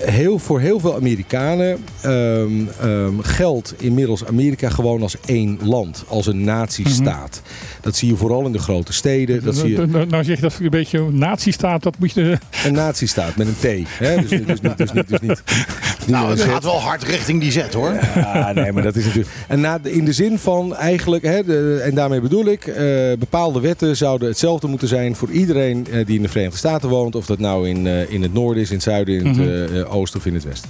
Heel, 0.01 0.39
voor 0.39 0.61
heel 0.61 0.81
veel 0.81 0.97
Amerikanen 0.97 1.85
ehm, 2.03 2.51
ehm, 2.81 3.19
geldt 3.21 3.75
inmiddels 3.79 4.27
Amerika 4.27 4.69
gewoon 4.69 5.03
als 5.03 5.17
één 5.27 5.59
land, 5.63 6.05
als 6.09 6.27
een 6.27 6.45
natiestaat. 6.45 7.43
Dat 7.81 7.97
zie 7.97 8.09
je 8.09 8.17
vooral 8.17 8.47
in 8.47 8.53
de 8.53 8.59
grote 8.59 8.93
steden. 8.93 9.45
Dat 9.45 9.57
zie 9.57 9.71
je, 9.71 9.87
Nou 9.87 10.07
nou 10.07 10.25
zeg 10.25 10.37
je 10.37 10.43
dat 10.43 10.59
een 10.61 10.71
beetje 10.71 11.11
nazi 11.11 11.53
staat, 11.53 11.83
dat 11.83 11.99
moet 11.99 12.13
je... 12.13 12.39
een 12.65 12.73
nazistaat 12.73 13.37
met 13.37 13.47
een 13.47 13.85
T. 13.85 13.89
Hè? 13.89 14.17
Dus, 14.17 14.29
dus, 14.29 14.61
niet, 14.61 14.79
dus, 14.79 14.93
niet, 14.93 15.09
dus 15.09 15.21
niet 15.21 15.43
Nou, 16.07 16.31
het 16.31 16.41
gaat 16.41 16.65
wel 16.65 16.81
hard 16.81 17.03
richting 17.03 17.41
die 17.41 17.53
zet 17.53 17.75
hoor. 17.75 17.93
Ja, 18.15 18.53
nee, 18.53 18.73
maar 18.73 18.83
dat 18.83 18.97
is 18.97 19.05
natuurlijk. 19.05 19.35
En 19.49 19.61
na, 19.61 19.79
in 19.83 20.05
de 20.05 20.13
zin 20.13 20.39
van 20.39 20.77
eigenlijk, 20.77 21.23
hè, 21.25 21.45
de, 21.45 21.81
en 21.85 21.95
daarmee 21.95 22.21
bedoel 22.21 22.45
ik, 22.47 22.67
eh, 22.67 22.85
bepaalde 23.19 23.61
wetten 23.61 23.97
zouden 23.97 24.29
hetzelfde 24.29 24.67
moeten 24.67 24.89
zijn 24.89 25.17
voor 25.17 25.31
iedereen 25.31 25.87
eh, 25.91 26.07
die 26.07 26.17
in 26.17 26.23
de 26.23 26.29
Verenigde 26.29 26.59
Staten 26.59 26.89
woont. 26.89 27.15
Of 27.15 27.27
dat 27.27 27.39
nou 27.39 27.69
in, 27.69 27.87
eh, 27.87 28.11
in 28.13 28.23
het 28.23 28.33
noorden 28.33 28.63
is, 28.63 28.69
in 28.69 28.75
het 28.75 28.85
zuiden, 28.85 29.15
in 29.15 29.27
het 29.27 29.37
Mhm. 29.71 29.83
oosten 29.89 30.19
of 30.21 30.27
in 30.27 30.35
het 30.35 30.45
westen. 30.45 30.69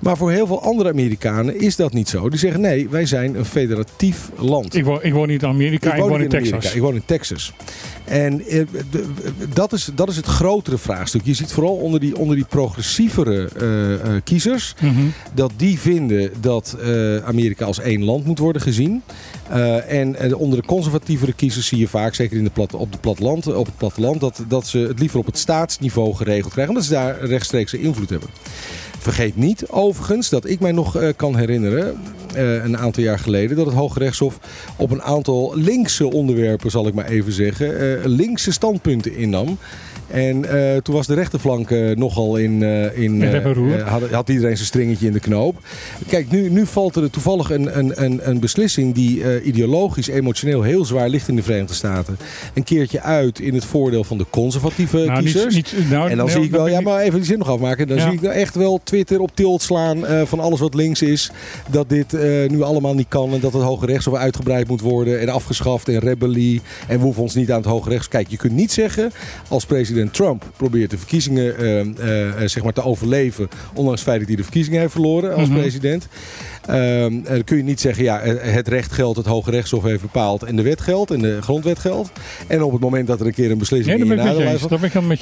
Maar 0.00 0.16
voor 0.16 0.30
heel 0.30 0.46
veel 0.46 0.62
andere 0.62 0.88
Amerikanen 0.88 1.60
is 1.60 1.76
dat 1.76 1.92
niet 1.92 2.08
zo. 2.08 2.28
Die 2.28 2.38
zeggen 2.38 2.60
nee, 2.60 2.88
wij 2.88 3.06
zijn 3.06 3.34
een 3.34 3.44
federatief 3.44 4.30
land. 4.36 4.74
Ik 4.74 4.84
woon, 4.84 5.02
ik 5.02 5.12
woon 5.12 5.28
niet 5.28 5.42
in 5.42 5.48
Amerika, 5.48 5.94
ik, 5.94 6.02
woon 6.02 6.22
in 6.22 6.28
Texas. 6.28 6.52
Amerika, 6.52 6.74
ik 6.74 6.80
woon 6.80 6.94
in 6.94 7.04
Texas. 7.06 7.52
En 8.06 8.46
eh, 8.46 8.62
dat, 9.52 9.72
is, 9.72 9.90
dat 9.94 10.08
is 10.08 10.16
het 10.16 10.26
grotere 10.26 10.78
vraagstuk. 10.78 11.20
Je 11.24 11.34
ziet 11.34 11.52
vooral 11.52 11.74
onder 11.74 12.00
die, 12.00 12.16
onder 12.16 12.36
die 12.36 12.44
progressievere 12.44 13.48
eh, 13.56 13.92
eh, 13.94 14.22
kiezers 14.24 14.74
Mhm. 14.80 15.02
dat 15.34 15.52
die 15.56 15.78
vinden 15.78 16.30
dat 16.40 16.76
Amerika 17.24 17.64
als 17.64 17.80
één 17.80 18.04
land 18.04 18.24
moet 18.24 18.38
worden 18.38 18.62
gezien. 18.62 19.02
En 19.88 20.36
onder 20.36 20.60
de 20.60 20.66
conservatievere 20.66 21.32
kiezers 21.32 21.66
zie 21.66 21.78
je 21.78 21.88
vaak, 21.88 22.14
zeker 22.14 22.36
in 22.36 22.44
de 22.44 22.50
plat, 22.50 22.74
op, 22.74 22.92
de 22.92 22.98
platteland, 22.98 23.54
op 23.54 23.66
het 23.66 23.76
platteland, 23.76 24.20
dat, 24.20 24.44
dat 24.48 24.66
ze 24.66 24.78
het 24.78 24.98
liever 24.98 25.18
op 25.18 25.26
het 25.26 25.38
staatsniveau 25.38 26.14
geregeld 26.14 26.52
krijgen, 26.52 26.74
omdat 26.74 26.88
ze 26.88 26.94
daar 26.94 27.24
rechtstreekse 27.24 27.80
invloed 27.80 28.10
hebben. 28.10 28.28
Vergeet 29.06 29.36
niet, 29.36 29.68
overigens, 29.68 30.28
dat 30.28 30.48
ik 30.48 30.60
mij 30.60 30.72
nog 30.72 30.96
eh, 30.96 31.08
kan 31.16 31.36
herinneren, 31.36 32.00
eh, 32.34 32.64
een 32.64 32.76
aantal 32.76 33.02
jaar 33.02 33.18
geleden, 33.18 33.56
dat 33.56 33.66
het 33.66 33.74
Hoge 33.74 33.98
Rechtshof 33.98 34.38
op 34.76 34.90
een 34.90 35.02
aantal 35.02 35.52
linkse 35.56 36.12
onderwerpen, 36.12 36.70
zal 36.70 36.86
ik 36.86 36.94
maar 36.94 37.06
even 37.06 37.32
zeggen, 37.32 37.78
eh, 37.80 38.04
linkse 38.04 38.52
standpunten 38.52 39.16
innam. 39.16 39.58
En 40.10 40.44
eh, 40.44 40.76
toen 40.76 40.94
was 40.94 41.06
de 41.06 41.14
rechterflank 41.14 41.70
eh, 41.70 41.96
nogal 41.96 42.36
in, 42.36 42.62
eh 42.62 42.98
in 42.98 43.22
had, 43.84 44.10
had 44.10 44.28
iedereen 44.28 44.56
zijn 44.56 44.66
stringetje 44.68 45.06
in 45.06 45.12
de 45.12 45.20
knoop. 45.20 45.56
Kijk, 46.08 46.30
nu, 46.30 46.50
nu 46.50 46.66
valt 46.66 46.96
er 46.96 47.10
toevallig 47.10 47.50
een, 47.50 47.78
een, 47.78 48.04
een, 48.04 48.20
een 48.28 48.40
beslissing 48.40 48.94
die 48.94 49.42
ideologisch, 49.42 50.06
emotioneel 50.08 50.62
heel 50.62 50.84
zwaar 50.84 51.08
ligt 51.08 51.28
in 51.28 51.36
de 51.36 51.42
Verenigde 51.42 51.74
Staten. 51.74 52.16
Een 52.54 52.64
keertje 52.64 53.00
uit 53.00 53.40
in 53.40 53.54
het 53.54 53.64
voordeel 53.64 54.04
van 54.04 54.18
de 54.18 54.26
conservatieve 54.30 54.96
Nou, 54.96 55.10
niet, 55.22 55.32
kiezers. 55.32 55.54
niet, 55.54 55.74
nou, 55.90 56.10
En 56.10 56.16
dan 56.16 56.26
nee, 56.26 56.34
zie 56.34 56.44
ik 56.44 56.50
wel, 56.50 56.68
ja, 56.68 56.80
maar 56.80 57.00
even 57.00 57.14
die 57.18 57.24
zin 57.28 57.38
nog 57.38 57.48
afmaken. 57.50 57.86
Dan 57.88 57.96
Ja. 57.96 58.02
zie 58.02 58.12
ik 58.12 58.20
nou 58.20 58.34
echt 58.34 58.54
wel 58.54 58.80
Twitter 58.84 59.20
op 59.20 59.30
tilt 59.34 59.62
slaan 59.62 60.04
van 60.24 60.40
alles 60.40 60.60
wat 60.60 60.74
links 60.74 61.02
is. 61.02 61.30
Dat 61.70 61.88
dit 61.88 62.12
nu 62.48 62.62
allemaal 62.62 62.94
niet 62.94 63.08
kan 63.08 63.32
en 63.32 63.40
dat 63.40 63.52
het 63.52 63.62
Hoge 63.62 63.86
Rechtshof 63.86 64.14
uitgebreid 64.14 64.68
moet 64.68 64.80
worden 64.80 65.20
en 65.20 65.28
afgeschaft 65.28 65.88
en 65.88 65.98
rebellie. 65.98 66.60
En 66.88 66.98
we 66.98 67.04
hoeven 67.04 67.22
ons 67.22 67.34
niet 67.34 67.50
aan 67.50 67.56
het 67.60 67.66
Hoge 67.66 67.88
Rechts. 67.88 68.08
Kijk, 68.08 68.28
je 68.28 68.36
kunt 68.36 68.52
niet 68.52 68.72
zeggen 68.72 69.10
als 69.48 69.64
president 69.66 69.94
Trump 70.10 70.44
probeert 70.56 70.90
de 70.90 70.98
verkiezingen 70.98 71.56
eh, 71.58 71.80
eh, 71.80 72.42
eh, 72.42 72.48
zeg 72.48 72.62
maar 72.62 72.72
te 72.72 72.82
overleven. 72.84 73.48
Ondanks 73.74 74.00
het 74.00 74.08
feit 74.08 74.18
dat 74.18 74.28
hij 74.28 74.36
de 74.36 74.42
verkiezingen 74.42 74.80
heeft 74.80 74.92
verloren 74.92 75.34
als 75.34 75.48
Mhm. 75.48 75.58
president. 75.58 76.08
Ehm, 76.66 76.76
eh, 77.24 77.28
dan 77.28 77.44
kun 77.44 77.56
je 77.56 77.62
niet 77.62 77.80
zeggen, 77.80 78.04
ja, 78.04 78.20
het 78.40 78.68
recht 78.68 78.92
geldt, 78.92 79.16
het 79.16 79.26
Hoge 79.26 79.50
Rechtshof 79.50 79.82
heeft 79.82 80.00
bepaald 80.02 80.42
en 80.42 80.56
de 80.56 80.62
wet 80.62 80.80
geldt 80.80 81.10
en 81.10 81.18
de 81.20 81.42
grondwet 81.42 81.78
geldt. 81.78 82.10
En 82.46 82.62
op 82.62 82.72
het 82.72 82.80
moment 82.80 83.06
dat 83.06 83.20
er 83.20 83.26
een 83.26 83.34
keer 83.34 83.50
een 83.50 83.58
beslissing 83.58 83.94
Nee, 83.98 84.04
in 84.04 84.10
je 84.10 84.16
nadeel 84.16 84.40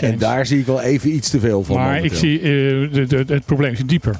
en 0.00 0.19
daar 0.19 0.47
zie 0.47 0.59
ik 0.59 0.66
wel 0.66 0.81
even 0.81 1.14
iets 1.14 1.31
te 1.31 1.40
veel 1.40 1.64
van. 1.64 1.76
maar 1.76 2.04
ik 2.04 2.14
zie, 2.14 2.40
het 3.26 3.45
probleem 3.47 3.76
zit 3.76 3.88
dieper. 3.88 4.16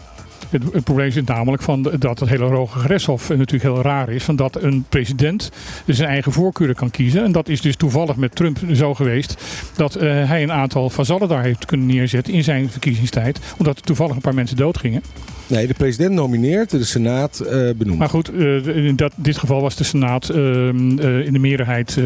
Het, 0.55 0.73
het 0.73 0.85
probleem 0.85 1.11
zit 1.11 1.27
namelijk 1.27 1.63
van 1.63 1.83
dat 1.99 2.21
het 2.21 2.29
hele 2.29 2.45
Hoge 2.45 2.87
Rechtshof 2.87 3.31
eh, 3.31 3.37
natuurlijk 3.37 3.75
heel 3.75 3.83
raar 3.83 4.09
is. 4.09 4.25
Van 4.25 4.37
dat 4.37 4.63
een 4.63 4.85
president 4.89 5.51
zijn 5.87 6.09
eigen 6.09 6.33
voorkeuren 6.33 6.77
kan 6.77 6.91
kiezen. 6.91 7.25
En 7.25 7.33
dat 7.33 7.49
is 7.49 7.61
dus 7.61 7.77
toevallig 7.77 8.17
met 8.17 8.35
Trump 8.35 8.59
zo 8.73 8.95
geweest. 8.95 9.43
Dat 9.77 9.95
eh, 9.95 10.29
hij 10.29 10.43
een 10.43 10.53
aantal 10.53 10.91
vazallen 10.91 11.29
daar 11.29 11.43
heeft 11.43 11.65
kunnen 11.65 11.87
neerzetten 11.87 12.33
in 12.33 12.45
zijn 12.45 12.71
verkiezingstijd. 12.71 13.41
Omdat 13.59 13.77
er 13.77 13.83
toevallig 13.83 14.15
een 14.15 14.21
paar 14.21 14.35
mensen 14.35 14.57
doodgingen. 14.57 15.03
Nee, 15.47 15.67
de 15.67 15.75
president 15.75 16.15
nomineert, 16.15 16.71
de 16.71 16.85
Senaat 16.85 17.41
eh, 17.41 17.71
benoemt. 17.77 17.99
Maar 17.99 18.09
goed, 18.09 18.29
eh, 18.29 18.67
in 18.67 18.97
dat, 18.97 19.13
dit 19.17 19.39
geval 19.39 19.61
was 19.61 19.77
de 19.77 19.85
Senaat 19.85 20.29
ehm, 20.29 20.99
eh, 20.99 21.27
in 21.27 21.33
de 21.33 21.39
meerderheid 21.39 21.99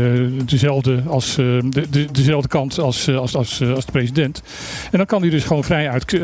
dezelfde, 0.44 1.02
als, 1.06 1.34
de, 1.34 1.86
de, 1.90 2.06
dezelfde 2.12 2.48
kant 2.48 2.78
als, 2.78 3.08
als, 3.08 3.36
als, 3.36 3.62
als 3.62 3.86
de 3.86 3.92
president. 3.92 4.42
En 4.90 4.98
dan 4.98 5.06
kan 5.06 5.20
hij 5.20 5.30
dus 5.30 5.44
gewoon 5.44 5.64
vrij 5.64 5.90
uit 5.90 6.20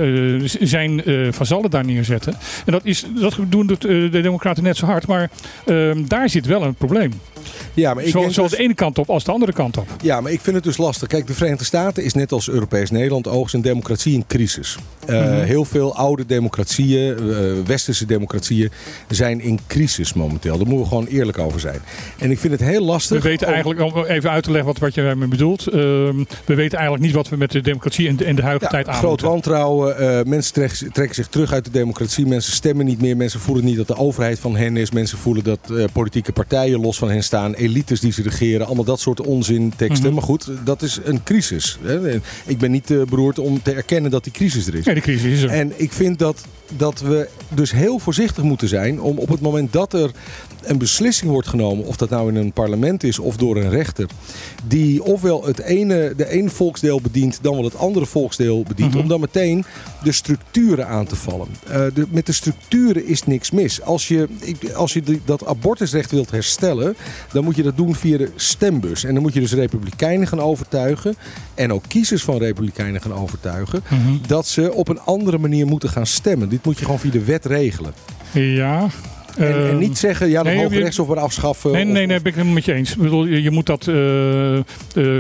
zijn 0.61 1.02
vazallen 1.33 1.71
daar 1.71 1.85
neerzetten. 1.85 2.35
En 2.66 2.73
dat, 2.73 2.85
is, 2.85 3.06
dat 3.21 3.38
doen 3.49 3.66
de, 3.66 3.76
de 4.11 4.21
Democraten 4.23 4.62
net 4.62 4.76
zo 4.76 4.87
hard. 4.87 5.06
Maar 5.06 5.30
ehm, 5.66 6.04
daar 6.06 6.28
zit 6.28 6.47
wel 6.47 6.62
een 6.62 6.75
probleem. 6.75 7.12
Ja, 7.74 7.94
maar 7.94 8.04
ik 8.04 8.10
Zowel, 8.10 8.28
dus- 8.48 8.50
de 8.50 8.56
ene 8.62 8.74
kant 8.74 8.98
op 8.98 9.10
als 9.10 9.24
de 9.24 9.32
andere 9.32 9.52
kant 9.52 9.76
op. 9.76 9.86
ja, 10.02 10.20
maar 10.20 10.32
ik 10.32 10.40
vind 10.40 10.54
het 10.56 10.64
dus 10.64 10.76
lastig. 10.76 11.08
Kijk, 11.08 11.26
de 11.26 11.34
Verenigde 11.34 11.64
Staten 11.64 12.04
is 12.04 12.14
net 12.14 12.32
als 12.32 12.48
Europees 12.48 12.90
Nederland 12.90 13.28
oogst 13.28 13.54
een 13.54 13.62
democratie 13.62 14.14
in 14.14 14.24
crisis. 14.26 14.76
Eh, 15.06 15.20
Mhm. 15.20 15.42
Heel 15.42 15.64
veel 15.64 15.94
oude 15.96 16.26
democratieën, 16.26 17.16
eh, 17.16 17.36
westerse 17.66 18.06
democratieën, 18.06 18.70
zijn 19.08 19.40
in 19.40 19.58
crisis 19.66 20.12
momenteel. 20.12 20.56
Daar 20.56 20.66
moeten 20.66 20.82
we 20.82 20.88
gewoon 20.88 21.06
eerlijk 21.06 21.38
over 21.38 21.60
zijn. 21.60 21.78
En 22.18 22.30
ik 22.30 22.38
vind 22.38 22.52
het 22.52 22.62
heel 22.62 22.84
lastig. 22.84 23.22
We 23.22 23.28
weten 23.28 23.46
om- 23.46 23.52
eigenlijk, 23.52 23.80
om 23.94 24.04
even 24.04 24.30
uit 24.30 24.44
te 24.44 24.50
leggen 24.50 24.68
wat, 24.72 24.78
wat 24.78 24.94
je 24.94 25.02
daarmee 25.02 25.28
bedoelt. 25.28 25.66
ehm, 25.66 26.24
we 26.44 26.54
weten 26.54 26.78
eigenlijk 26.78 27.06
niet 27.06 27.14
wat 27.14 27.28
we 27.28 27.36
met 27.36 27.50
de 27.52 27.60
democratie 27.60 28.08
en 28.08 28.16
de, 28.16 28.24
en 28.24 28.36
de 28.36 28.42
huidige 28.42 28.64
Ja, 28.64 28.70
tijd 28.70 28.88
aan 28.88 28.94
groot 28.94 29.20
wantrouwen. 29.20 29.98
eh, 29.98 30.24
mensen 30.24 30.52
trekken, 30.52 30.92
trekken 30.92 31.14
zich 31.14 31.26
terug 31.26 31.52
uit 31.52 31.64
de 31.64 31.70
democratie. 31.70 32.26
Mensen 32.26 32.52
stemmen 32.52 32.86
niet 32.86 33.00
meer. 33.00 33.16
Mensen 33.16 33.40
voelen 33.40 33.64
niet 33.64 33.76
dat 33.76 33.86
de 33.86 33.96
overheid 33.96 34.38
van 34.38 34.56
hen 34.56 34.76
is. 34.76 34.90
Mensen 34.90 35.18
voelen 35.18 35.44
dat 35.44 35.58
politieke 35.92 36.32
partijen 36.32 36.80
los 36.80 36.98
van 36.98 37.10
hen 37.10 37.24
staan. 37.24 37.33
Elites 37.42 38.00
die 38.00 38.12
ze 38.12 38.22
regeren. 38.22 38.66
Allemaal 38.66 38.84
dat 38.84 39.00
soort 39.00 39.20
onzin 39.20 39.72
teksten. 39.76 40.04
Mhm. 40.06 40.14
Maar 40.14 40.22
goed, 40.22 40.50
dat 40.64 40.82
is 40.82 41.00
een 41.04 41.22
crisis. 41.22 41.78
Hè. 41.82 42.10
En 42.10 42.22
Ik 42.46 42.58
ben 42.58 42.70
niet 42.70 42.90
eh, 42.90 43.02
beroerd 43.02 43.38
om 43.38 43.62
te 43.62 43.72
erkennen 43.72 44.10
dat 44.10 44.24
die 44.24 44.32
crisis 44.32 44.66
er 44.66 44.74
is. 44.74 44.84
Ja, 44.84 44.94
de 44.94 45.00
crisis 45.00 45.32
is 45.32 45.42
er. 45.42 45.48
En 45.48 45.72
ik 45.76 45.92
vind 45.92 46.18
dat, 46.18 46.44
dat 46.76 47.00
we 47.00 47.28
dus 47.49 47.73
heel 47.73 47.99
voorzichtig 47.99 48.42
moeten 48.44 48.68
zijn 48.68 49.00
om 49.00 49.18
op 49.18 49.28
het 49.28 49.40
moment 49.40 49.73
dat 49.73 49.92
er 49.92 50.11
een 50.62 50.78
beslissing 50.78 51.30
wordt 51.30 51.49
genomen, 51.49 51.85
of 51.85 51.97
dat 51.97 52.11
nou 52.11 52.28
in 52.28 52.37
een 52.37 52.52
parlement 52.52 53.02
is 53.02 53.18
of 53.18 53.37
door 53.37 53.56
een 53.56 53.71
rechter, 53.71 54.06
die 54.68 55.02
ofwel 55.02 55.44
het 55.44 55.59
ene, 55.61 56.12
de 56.16 56.28
ene 56.28 56.50
volksdeel 56.50 57.00
bedient, 57.00 57.38
dan 57.42 57.54
wel 57.54 57.64
het 57.64 57.76
andere 57.76 58.06
volksdeel 58.06 58.62
bedient, 58.62 58.90
Mhm. 58.92 58.99
om 59.02 59.09
dan 59.09 59.21
meteen 59.21 59.64
de 60.02 60.12
structuren 60.12 60.87
aan 60.88 61.06
te 61.06 61.16
vallen. 61.16 61.49
Eh, 61.66 61.80
de, 61.94 62.06
met 62.11 62.26
de 62.26 62.33
structuren 62.33 63.06
is 63.06 63.25
niks 63.25 63.50
mis. 63.50 63.83
Als 63.83 64.09
je, 64.09 64.28
als 64.75 64.92
je 64.92 65.02
die- 65.02 65.21
dat 65.25 65.47
abortusrecht 65.47 66.11
wilt 66.11 66.30
herstellen, 66.30 66.97
dan 67.33 67.44
moet 67.44 67.56
je 67.56 67.62
dat 67.62 67.76
doen 67.76 67.94
via 67.94 68.18
de 68.18 68.30
stembus. 68.37 69.04
En 69.04 69.14
dan 69.14 69.23
moet 69.23 69.35
je 69.35 69.40
dus 69.40 69.52
republikeinen 69.52 70.26
gaan 70.28 70.40
overtuigen 70.40 71.16
en 71.54 71.73
ook 71.73 71.83
kiezers 71.88 72.23
van 72.25 72.37
republikeinen 72.38 73.00
gaan 73.00 73.14
overtuigen 73.14 73.83
Mhm. 73.90 74.00
dat 74.26 74.47
ze 74.47 74.73
op 74.73 74.88
een 74.88 75.00
andere 75.00 75.38
manier 75.38 75.66
moeten 75.66 75.88
gaan 75.88 76.06
stemmen. 76.06 76.49
Dit 76.49 76.63
moet 76.64 76.78
je 76.78 76.85
gewoon 76.85 77.00
via 77.00 77.11
de 77.11 77.25
wet 77.25 77.44
regelen. 77.44 77.92
Ja. 78.33 78.87
En, 79.37 79.47
en 79.54 79.68
ehm, 79.68 79.78
niet 79.78 79.99
zeggen, 79.99 80.28
ja, 80.28 80.42
de 80.42 80.49
nee, 80.49 80.59
hoge 80.62 80.78
rechtshof 80.78 81.06
weer 81.06 81.18
afschaffen. 81.18 81.73
Nee, 81.73 81.85
nee, 81.85 82.06
nee, 82.06 82.18
ben 82.18 82.26
ik 82.26 82.33
helemaal 82.33 82.54
met 82.54 82.64
je 82.64 82.73
eens. 82.73 82.90
Ik 82.92 82.99
bedoel, 83.02 83.25
je, 83.26 83.50
moet 83.50 83.66
dat 83.66 83.88
eh, 83.88 84.56
eh, 84.56 84.62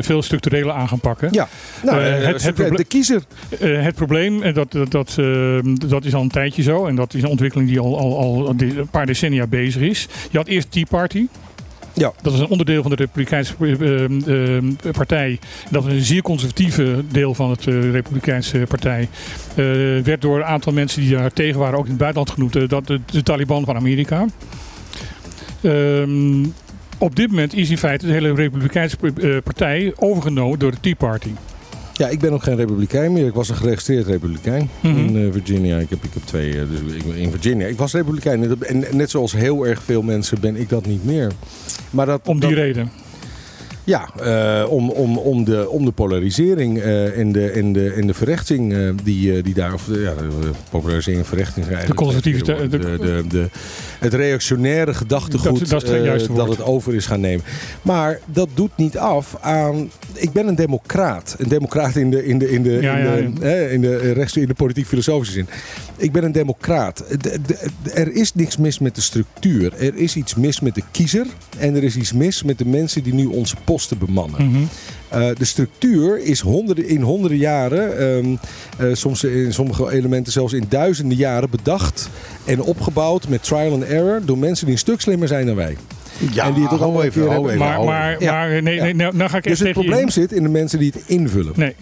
veel 0.00 0.22
structureler 0.22 0.72
aan 0.72 0.88
gaan 0.88 1.00
pakken. 1.00 1.28
Ja, 1.32 1.48
nou, 1.82 2.02
Eh, 2.02 2.26
het- 2.26 2.42
het 2.42 2.56
de 2.56 2.84
kiezer. 2.84 3.22
Het 3.58 3.94
probleem, 3.94 4.42
en 4.42 4.54
dat, 4.54 4.72
dat, 4.72 4.90
dat, 4.90 5.16
eh, 5.18 5.58
dat 5.88 6.04
is 6.04 6.14
al 6.14 6.22
een 6.22 6.28
tijdje 6.28 6.62
zo, 6.62 6.86
en 6.86 6.94
dat 6.94 7.14
is 7.14 7.22
een 7.22 7.28
ontwikkeling 7.28 7.68
die 7.68 7.78
al, 7.78 7.98
al, 7.98 8.18
al 8.18 8.48
een 8.58 8.88
paar 8.90 9.06
decennia 9.06 9.46
bezig 9.46 9.82
is. 9.82 10.08
Je 10.30 10.36
had 10.38 10.46
eerst 10.46 10.70
Tea 10.70 10.84
Party. 10.88 11.26
Ja. 11.94 12.12
Dat 12.22 12.32
is 12.32 12.38
een 12.38 12.48
onderdeel 12.48 12.82
van 12.82 12.90
de 12.90 12.96
Republikeinse 12.96 13.54
eh, 13.60 14.04
eh, 14.04 14.62
partij. 14.92 15.38
Dat 15.70 15.86
is 15.86 15.92
een 15.92 16.00
zeer 16.00 16.22
conservatieve 16.22 17.04
deel 17.10 17.34
van 17.34 17.50
het 17.50 17.66
eh, 17.66 17.90
Republikeinse 17.90 18.64
partij. 18.68 19.08
Eh, 19.54 19.64
werd 20.04 20.20
door 20.20 20.36
een 20.36 20.44
aantal 20.44 20.72
mensen 20.72 21.00
die 21.00 21.16
daar 21.16 21.32
tegen 21.32 21.60
waren, 21.60 21.78
ook 21.78 21.84
in 21.84 21.90
het 21.90 21.98
buitenland 21.98 22.30
genoemd, 22.30 22.56
eh, 22.56 22.68
dat 22.68 22.86
de, 22.86 23.00
de 23.06 23.22
Taliban 23.22 23.64
van 23.64 23.76
Amerika. 23.76 24.26
Ehm, 25.62 26.44
op 26.98 27.16
dit 27.16 27.28
moment 27.28 27.54
is 27.54 27.70
in 27.70 27.78
feite 27.78 28.06
de 28.06 28.12
hele 28.12 28.34
Republikeinse 28.34 28.96
eh, 29.00 29.36
partij 29.44 29.92
overgenomen 29.96 30.58
door 30.58 30.70
de 30.70 30.80
Tea 30.80 30.94
Party. 30.94 31.30
Ja, 31.96 32.08
ik 32.08 32.18
ben 32.18 32.32
ook 32.32 32.42
geen 32.42 32.56
republikein 32.56 33.12
meer. 33.12 33.26
Ik 33.26 33.34
was 33.34 33.48
een 33.48 33.54
geregistreerd 33.56 34.06
republikein 34.06 34.70
Mhm. 34.80 34.96
in 34.98 35.16
eh, 35.16 35.32
Virginia. 35.32 35.78
Ik 35.78 35.90
heb, 35.90 36.04
ik 36.04 36.10
heb 36.14 36.22
twee, 36.24 36.50
eh, 36.50 36.62
dus 36.70 36.94
ik, 36.94 37.04
in 37.14 37.30
Virginia. 37.30 37.66
Ik 37.66 37.78
was 37.78 37.92
republikein. 37.92 38.62
En 38.66 38.84
net 38.92 39.10
zoals 39.10 39.32
heel 39.32 39.66
erg 39.66 39.82
veel 39.82 40.02
mensen 40.02 40.40
ben 40.40 40.56
ik 40.56 40.68
dat 40.68 40.86
niet 40.86 41.04
meer. 41.04 41.30
Maar 41.90 42.06
dat, 42.06 42.20
Om 42.24 42.40
die 42.40 42.48
dat- 42.48 42.58
reden. 42.58 42.90
Ja, 43.86 44.08
eh, 44.22 44.70
om, 44.70 44.90
om, 44.90 45.18
om, 45.18 45.44
de, 45.44 45.68
om 45.70 45.84
de 45.84 45.90
polarisering 45.92 46.80
en, 46.80 47.32
de, 47.32 47.50
en, 47.50 47.72
de, 47.72 47.90
en 47.92 48.06
de 48.06 48.14
verrechtsing 48.14 48.72
eh, 48.74 48.90
die, 49.02 49.42
die 49.42 49.54
daar, 49.54 49.74
of 49.74 49.84
de, 49.84 50.00
ja, 50.00 50.14
de 50.14 50.50
polarisering 50.70 51.20
en 51.22 51.28
verrechting 51.28 51.64
zijn 51.66 51.76
eigenlijk 51.76 51.98
De 52.00 52.04
conservativiteit- 52.06 52.70
tweede 52.70 52.88
woord. 52.88 53.00
de, 53.00 53.28
de, 53.28 53.28
de, 53.28 53.48
het 54.04 54.14
reactionaire 54.14 54.94
gedachtegoed 54.94 55.58
Dat- 55.58 55.68
dat 55.68 55.82
het 55.82 56.28
eh, 56.28 56.36
dat 56.36 56.48
het 56.48 56.62
over 56.62 56.94
is 56.94 57.06
gaan 57.06 57.20
nemen. 57.20 57.44
Maar 57.82 58.18
dat 58.26 58.48
doet 58.54 58.70
niet 58.76 58.98
af 58.98 59.36
aan. 59.40 59.90
Ik 60.14 60.32
ben 60.32 60.46
een 60.48 60.54
democraat. 60.54 61.34
Een 61.38 61.48
democraat 61.48 61.96
in 61.96 62.10
de, 62.10 62.26
in 62.26 62.38
de, 62.38 62.50
in 62.50 62.62
de, 62.62 62.70
Ja, 62.70 62.96
in 62.96 63.04
ja, 63.04 63.30
de, 63.40 63.46
hè, 63.46 63.70
in 63.70 63.80
de, 63.80 64.12
rechts, 64.12 64.36
in 64.36 64.46
de 64.46 64.54
politiek-filosofische 64.54 65.32
zin. 65.34 65.46
Ik 65.96 66.12
ben 66.12 66.24
een 66.24 66.32
democraat. 66.32 67.04
De- 67.08 67.16
de- 67.18 67.38
de- 67.82 67.90
er 67.90 68.12
is 68.12 68.34
niks 68.34 68.56
mis 68.56 68.78
met 68.78 68.94
de 68.94 69.00
structuur. 69.00 69.72
Er 69.78 69.94
is 69.96 70.16
iets 70.16 70.34
mis 70.34 70.60
met 70.60 70.74
de 70.74 70.82
kiezer. 70.90 71.26
En 71.58 71.74
er 71.76 71.82
is 71.84 71.96
iets 71.96 72.12
mis 72.12 72.42
met 72.42 72.58
de 72.58 72.66
mensen 72.66 73.02
die 73.02 73.14
nu 73.14 73.26
onze 73.26 73.56
posten 73.64 73.98
bemannen. 73.98 74.48
Mhm. 74.50 74.62
Eh, 75.08 75.28
de 75.38 75.44
structuur 75.44 76.18
is 76.18 76.40
honderden, 76.40 76.88
in 76.88 77.00
honderden 77.02 77.38
jaren, 77.38 77.98
ehm, 77.98 78.36
eh, 78.78 78.94
soms 78.94 79.24
in 79.24 79.52
sommige 79.52 79.90
elementen 79.92 80.32
zelfs 80.32 80.52
in 80.52 80.64
duizenden 80.68 81.16
jaren 81.16 81.50
bedacht 81.50 82.08
en 82.44 82.60
opgebouwd 82.62 83.28
met 83.28 83.42
trial 83.42 83.72
and 83.72 83.82
error 83.84 84.20
door 84.24 84.38
mensen 84.38 84.64
die 84.64 84.74
een 84.74 84.80
stuk 84.80 85.00
slimmer 85.00 85.28
zijn 85.28 85.46
dan 85.46 85.56
wij. 85.56 85.76
Ja, 86.32 86.44
En 86.46 86.54
die 86.54 86.62
het 86.62 86.72
ook 86.72 86.80
allemaal 86.80 87.02
even, 87.02 87.22
even, 87.30 87.58
Maar, 87.58 87.84
maar, 87.84 88.22
Ja. 88.22 88.32
maar 88.32 88.62
nee, 88.62 88.80
nee, 88.80 88.94
nou, 88.94 89.16
nou 89.16 89.30
ga 89.30 89.36
ik 89.36 89.42
Dus 89.44 89.58
het 89.58 89.72
probleem 89.72 90.00
in. 90.06 90.12
zit 90.12 90.32
in 90.32 90.42
de 90.42 90.48
mensen 90.48 90.78
die 90.78 90.92
het 90.94 91.02
invullen. 91.06 91.52
Nee. 91.56 91.74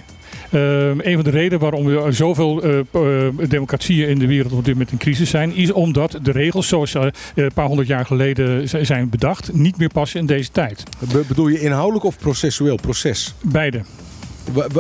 Ehm, 0.53 0.99
een 1.03 1.15
van 1.15 1.25
de 1.25 1.31
redenen 1.31 1.59
waarom 1.59 1.85
we 1.85 2.07
zoveel 2.13 2.63
eh, 2.63 2.79
eh, 2.79 3.33
democratieën 3.49 4.09
in 4.09 4.19
de 4.19 4.27
wereld 4.27 4.53
op 4.53 4.65
dit 4.65 4.73
moment 4.75 4.93
in 4.93 4.99
crisis 4.99 5.31
zijn, 5.31 5.55
is 5.55 5.73
omdat 5.73 6.19
de 6.23 6.31
regels 6.33 6.69
zoals 6.69 6.91
ze 6.91 6.99
eh, 6.99 7.11
een 7.45 7.53
paar 7.55 7.67
honderd 7.67 7.89
jaar 7.89 8.07
geleden 8.07 8.69
zijn 8.87 9.09
bedacht, 9.09 9.53
niet 9.53 9.77
meer 9.79 9.89
passen 9.93 10.21
in 10.21 10.27
deze 10.27 10.51
tijd. 10.51 10.83
Be- 11.13 11.25
bedoel 11.29 11.49
je 11.49 11.61
inhoudelijk 11.61 12.05
of 12.05 12.19
processueel? 12.19 12.77
Proces. 12.77 13.35
Beide. 13.43 13.83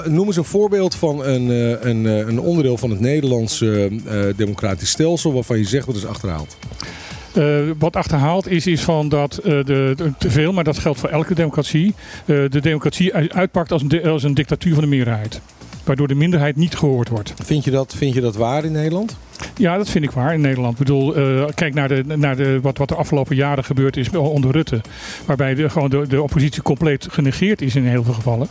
Noem 0.05 0.26
eens 0.26 0.37
een 0.37 0.45
voorbeeld 0.45 0.95
van 0.95 1.25
een, 1.25 1.49
een, 1.88 2.05
een 2.05 2.41
onderdeel 2.41 2.76
van 2.79 2.91
het 2.91 3.00
Nederlandse 3.00 3.91
democratisch 4.37 4.91
stelsel 4.91 5.33
waarvan 5.33 5.59
je 5.59 5.64
zegt 5.64 5.87
wat 5.87 5.97
is 5.97 6.07
achterhaald. 6.07 6.57
Wat 7.79 7.97
achterhaald 7.97 8.49
is, 8.49 8.67
is 8.67 8.81
van 8.83 9.09
dat 9.09 9.41
de, 9.43 9.62
de- 9.97 10.12
te 10.19 10.31
veel, 10.31 10.52
maar 10.52 10.64
dat 10.64 10.79
geldt 10.79 11.00
voor 11.00 11.09
elke 11.09 11.35
democratie, 11.35 11.95
de 12.26 12.61
democratie 12.61 13.14
uitpakt 13.14 13.73
als 13.73 13.83
een, 13.88 14.05
als 14.05 14.23
een 14.23 14.35
dictatuur 14.35 14.73
van 14.75 14.83
de 14.83 14.88
meerderheid. 14.88 15.41
Waardoor 15.85 16.09
de 16.09 16.15
minderheid 16.15 16.57
niet 16.57 16.75
gehoord 16.75 17.09
wordt. 17.09 17.35
Vind 17.43 17.65
je 17.65 17.71
dat, 17.71 17.95
vind 17.97 18.15
je 18.15 18.21
dat 18.21 18.37
waar 18.37 18.65
in 18.65 18.73
Nederland? 18.73 19.17
Ja, 19.57 19.77
dat 19.77 19.89
vind 19.89 20.05
ik 20.05 20.11
waar 20.11 20.35
in 20.35 20.41
Nederland. 20.41 20.73
Ik 20.73 20.79
bedoel, 20.79 21.17
eh, 21.17 21.45
kijk 21.55 21.75
naar, 21.75 21.89
de, 21.89 22.05
naar 22.17 22.37
de, 22.37 22.61
wat, 22.62 22.79
wat 22.79 22.89
de 22.89 22.95
afgelopen 22.95 23.37
jaren 23.37 23.65
gebeurd 23.65 23.97
is 23.97 24.11
onder 24.11 24.51
Rutte. 24.51 24.81
Waarbij 25.27 25.55
de, 25.55 25.71
gewoon 25.71 25.91
de, 25.91 26.07
de 26.09 26.23
oppositie 26.23 26.62
compleet 26.62 27.07
genegeerd 27.11 27.62
is 27.62 27.77
in 27.77 27.85
heel 27.85 28.05
veel 28.05 28.15
gevallen. 28.15 28.49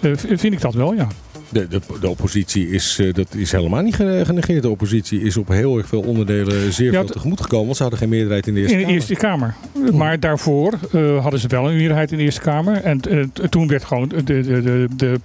Eh, 0.00 0.10
vind 0.14 0.52
ik 0.52 0.60
dat 0.60 0.74
wel, 0.74 0.94
ja. 0.94 1.06
De, 1.52 1.68
de, 1.68 1.80
de 2.00 2.08
oppositie 2.08 2.68
is, 2.70 2.98
eh, 3.00 3.14
dat 3.14 3.34
is 3.34 3.52
helemaal 3.52 3.82
niet 3.82 3.94
ge- 3.94 4.22
genegeerd. 4.24 4.62
De 4.62 4.68
oppositie 4.68 5.20
is 5.22 5.36
op 5.36 5.48
heel 5.48 5.78
erg 5.78 5.86
veel 5.88 6.00
onderdelen 6.00 6.72
zeer 6.72 6.92
Ja, 6.92 6.98
veel 6.98 7.08
tegemoet 7.08 7.40
gekomen. 7.40 7.64
Want 7.64 7.76
ze 7.76 7.82
hadden 7.82 8.00
geen 8.00 8.08
meerderheid 8.08 8.46
in 8.46 8.54
de 8.54 8.60
Eerste 8.60 8.74
In 8.76 8.78
de 8.80 8.84
Kamer. 8.86 8.98
Eerste 9.00 9.14
Kamer. 9.14 9.54
Maar 9.96 10.20
daarvoor 10.20 10.72
eh, 10.92 11.22
hadden 11.22 11.40
ze 11.40 11.46
wel 11.48 11.68
een 11.70 11.76
meerderheid 11.76 12.12
in 12.12 12.18
de 12.18 12.24
Eerste 12.24 12.40
Kamer. 12.40 12.74
En 12.82 13.00
eh, 13.00 13.18
toen 13.48 13.68
werd 13.68 13.84
gewoon 13.84 14.08
de, 14.08 14.22
de, 14.24 14.42
de, 14.42 14.86
de, 14.96 15.20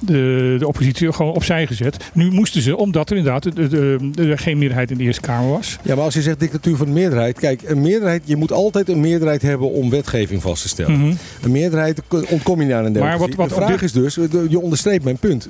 de, 0.00 0.56
de 0.58 0.66
oppositie 0.66 1.12
gewoon 1.12 1.32
opzij 1.34 1.66
gezet. 1.66 2.10
Nu 2.14 2.30
moesten 2.30 2.62
ze, 2.62 2.76
omdat 2.76 3.10
er 3.10 3.16
inderdaad 3.16 3.42
de, 3.42 3.68
de, 3.68 3.98
de- 4.12 4.36
geen 4.38 4.58
meerderheid 4.58 4.90
in 4.90 4.96
de 4.98 5.04
Eerste 5.04 5.20
Kamer 5.20 5.50
was. 5.50 5.78
Ja, 5.82 5.94
maar 5.94 6.04
als 6.04 6.14
je 6.14 6.22
zegt 6.22 6.40
dictatuur 6.40 6.76
van 6.76 6.86
de 6.86 6.92
meerderheid. 6.92 7.38
Kijk, 7.38 7.62
een 7.64 7.80
meerderheid, 7.80 8.22
je 8.24 8.36
moet 8.36 8.52
altijd 8.52 8.88
een 8.88 9.00
meerderheid 9.00 9.42
hebben 9.42 9.70
om 9.70 9.90
wetgeving 9.90 10.42
vast 10.42 10.62
te 10.62 10.68
stellen. 10.68 10.98
Mhm. 11.00 11.12
Een 11.42 11.50
meerderheid 11.50 12.02
ontkom 12.28 12.62
je 12.62 12.74
aan 12.74 12.84
een 12.84 12.92
democratie. 12.92 13.18
Maar 13.18 13.28
wat- 13.28 13.36
wat 13.36 13.48
de 13.48 13.54
vraag 13.64 13.82
is 13.82 13.92
dus, 13.92 14.14
je 14.48 14.60
onderstreept 14.60 15.04
mijn 15.04 15.16
punt. 15.18 15.48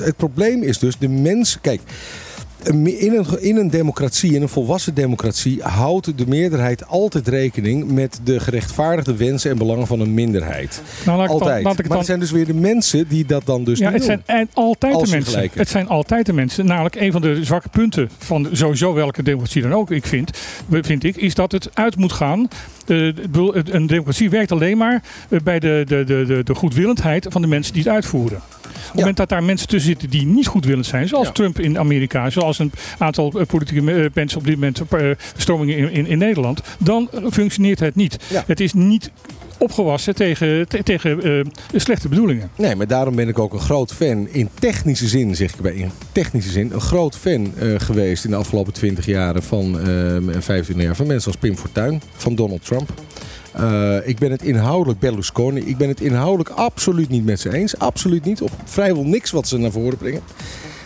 Het 0.00 0.16
probleem 0.16 0.62
is 0.62 0.78
dus, 0.78 0.98
de 0.98 1.08
mens... 1.08 1.58
Kijk, 1.60 1.80
in 2.64 3.14
een, 3.14 3.42
in 3.42 3.56
een 3.56 3.70
democratie, 3.70 4.34
in 4.34 4.42
een 4.42 4.48
volwassen 4.48 4.94
democratie... 4.94 5.62
houdt 5.62 6.18
de 6.18 6.26
meerderheid 6.26 6.86
altijd 6.86 7.28
rekening 7.28 7.92
met 7.92 8.20
de 8.24 8.40
gerechtvaardigde 8.40 9.16
wensen 9.16 9.50
en 9.50 9.58
belangen 9.58 9.86
van 9.86 10.00
een 10.00 10.14
minderheid. 10.14 10.82
Nou, 11.06 11.18
laat 11.18 11.26
ik 11.26 11.32
het 11.32 11.38
dan, 11.38 11.48
Altijd. 11.48 11.64
laat 11.64 11.72
ik 11.72 11.78
het 11.78 11.88
maar 11.88 11.88
dan 11.88 11.96
het 11.96 12.06
zijn 12.06 12.20
dus 12.20 12.30
weer 12.30 12.46
de 12.46 12.54
mensen 12.54 13.08
die 13.08 13.24
dat 13.24 13.46
dan 13.46 13.64
dus 13.64 13.78
ja, 13.78 13.84
niet 13.84 13.94
het 13.94 14.04
zijn 14.04 14.22
doen. 14.26 14.36
en 14.36 14.48
altijd 14.52 15.00
de 15.04 15.10
mensen. 15.10 15.50
Het 15.54 15.68
zijn 15.68 15.88
altijd 15.88 16.26
de 16.26 16.32
mensen. 16.32 16.66
Namelijk 16.66 16.94
een 16.94 17.12
van 17.12 17.20
de 17.20 17.44
zwakke 17.44 17.68
punten 17.68 18.10
van 18.18 18.48
sowieso 18.52 18.94
welke 18.94 19.22
democratie 19.22 19.62
dan 19.62 19.72
ook, 19.72 19.90
ik 19.90 20.06
vind, 20.06 20.38
vind 20.70 21.04
ik, 21.04 21.16
is 21.16 21.34
dat 21.34 21.52
het 21.52 21.70
uit 21.74 21.96
moet 21.96 22.12
gaan. 22.12 22.48
Eh, 22.86 22.98
een 23.64 23.86
democratie 23.86 24.30
werkt 24.30 24.52
alleen 24.52 24.76
maar 24.76 25.02
eh, 25.28 25.40
bij 25.40 25.58
de, 25.58 25.84
de, 25.86 26.04
de, 26.04 26.40
de, 26.44 26.54
goedwillendheid 26.54 27.26
van 27.30 27.42
de 27.42 27.48
mensen 27.48 27.72
die 27.72 27.82
het 27.82 27.92
uitvoeren. 27.92 28.38
Op 28.38 28.90
het 28.90 28.94
moment 28.94 29.16
dat 29.16 29.28
daar 29.28 29.44
mensen 29.44 29.68
tussen 29.68 29.90
zitten 29.90 30.10
die 30.10 30.26
niet 30.26 30.46
goedwillend 30.46 30.86
zijn, 30.86 31.08
zoals 31.08 31.26
Ja. 31.26 31.32
Trump 31.32 31.60
in 31.60 31.78
Amerika, 31.78 32.30
zoals 32.30 32.53
een 32.58 32.72
aantal 32.98 33.32
eh, 33.40 33.46
politieke 33.46 33.92
eh, 33.92 34.10
mensen 34.14 34.38
op 34.38 34.44
dit 34.44 34.54
moment, 34.54 34.80
eh, 34.90 35.10
stromingen 35.36 35.76
in, 35.76 35.90
in, 35.90 36.06
in 36.06 36.18
Nederland, 36.18 36.60
dan 36.78 37.08
functioneert 37.30 37.80
het 37.80 37.94
niet. 37.94 38.16
Ja. 38.30 38.44
Het 38.46 38.60
is 38.60 38.72
niet 38.72 39.10
opgewassen 39.58 40.14
tegen, 40.14 40.68
te- 40.68 40.82
tegen 40.82 41.50
slechte 41.74 42.08
bedoelingen. 42.08 42.50
Nee, 42.56 42.74
maar 42.76 42.86
daarom 42.86 43.14
ben 43.14 43.28
ik 43.28 43.38
ook 43.38 43.52
een 43.52 43.60
groot 43.60 43.92
fan, 43.94 44.28
in 44.28 44.48
technische 44.58 45.08
zin 45.08 45.36
zeg 45.36 45.54
ik 45.54 45.60
bij, 45.60 45.74
in 45.74 45.90
technische 46.12 46.50
zin, 46.50 46.70
een 46.72 46.80
groot 46.80 47.16
fan 47.16 47.52
geweest 47.78 48.24
in 48.24 48.30
de 48.30 48.36
afgelopen 48.36 48.72
20 48.72 49.06
jaren 49.06 49.42
van, 49.42 49.80
eh, 49.80 49.86
25 50.40 50.84
jaar 50.84 50.96
van 50.96 51.06
mensen 51.06 51.30
als 51.32 51.40
Pim 51.40 51.56
Fortuyn, 51.56 52.02
van 52.16 52.34
Donald 52.34 52.64
Trump. 52.64 52.92
Ik 54.04 54.18
ben 54.18 54.30
het 54.30 54.42
inhoudelijk 54.42 54.98
Berlusconi. 55.00 55.60
Ik 55.60 55.76
ben 55.76 55.88
het 55.88 56.00
inhoudelijk 56.00 56.48
absoluut 56.48 57.08
niet 57.08 57.24
met 57.24 57.40
ze 57.40 57.54
eens. 57.54 57.78
Absoluut 57.78 58.24
niet. 58.24 58.42
Op 58.42 58.50
vrijwel 58.64 59.04
niks 59.04 59.30
wat 59.30 59.48
ze 59.48 59.58
naar 59.58 59.70
voren 59.70 59.98
brengen. 59.98 60.20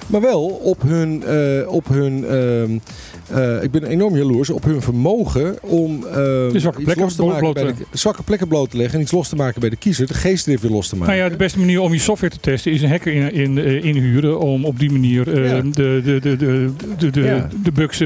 Maar 0.09 0.21
wel 0.21 0.44
op 0.44 0.83
hun. 0.83 1.23
eh, 1.23 1.73
op 1.73 1.88
hun 1.88 2.25
eh, 3.35 3.62
ik 3.62 3.71
ben 3.71 3.85
enorm 3.85 4.17
jaloers 4.17 4.51
op 4.51 4.64
hun 4.64 4.83
vermogen 4.83 5.57
om 5.62 6.05
eh, 6.07 6.14
De 6.14 6.51
zwakke 6.55 6.81
iets 6.81 6.85
plekken 6.85 7.05
los 7.05 7.14
te 7.14 7.23
maken 7.23 7.38
bloot 7.41 7.55
bij 7.55 7.64
de, 7.64 7.75
te 7.91 7.99
zwakke 7.99 8.23
plekken 8.23 8.49
bloot 8.49 8.71
te 8.71 8.77
leggen 8.77 8.95
en 8.97 9.03
iets 9.03 9.12
los 9.12 9.29
te 9.29 9.37
maken 9.37 9.61
bij 9.61 9.71
de 9.71 9.77
kiezer. 9.77 10.07
De 10.07 10.14
geestdrift 10.14 10.62
weer 10.62 10.71
los 10.71 10.88
te 10.88 10.97
maken. 10.97 11.14
Nou 11.14 11.25
ja, 11.25 11.31
de 11.31 11.37
beste 11.37 11.59
manier 11.59 11.81
om 11.81 11.93
je 11.93 11.99
software 11.99 12.33
te 12.35 12.41
testen 12.41 12.73
is 12.73 12.83
een 12.83 12.88
hacker 12.91 13.12
in, 13.12 13.33
in, 13.33 13.59
eh, 13.59 13.85
inhuren 13.85 14.38
om 14.41 14.64
op 14.64 14.79
die 14.79 14.91
manier 14.91 15.35
eh, 15.35 15.51
Ja. 15.51 15.61
de, 15.61 15.71
de, 16.05 16.19
de, 16.21 16.37
de, 16.37 16.71
de, 16.99 17.11
de, 17.11 17.21
Ja. 17.21 17.49
de 17.62 17.73
bugs 17.73 18.03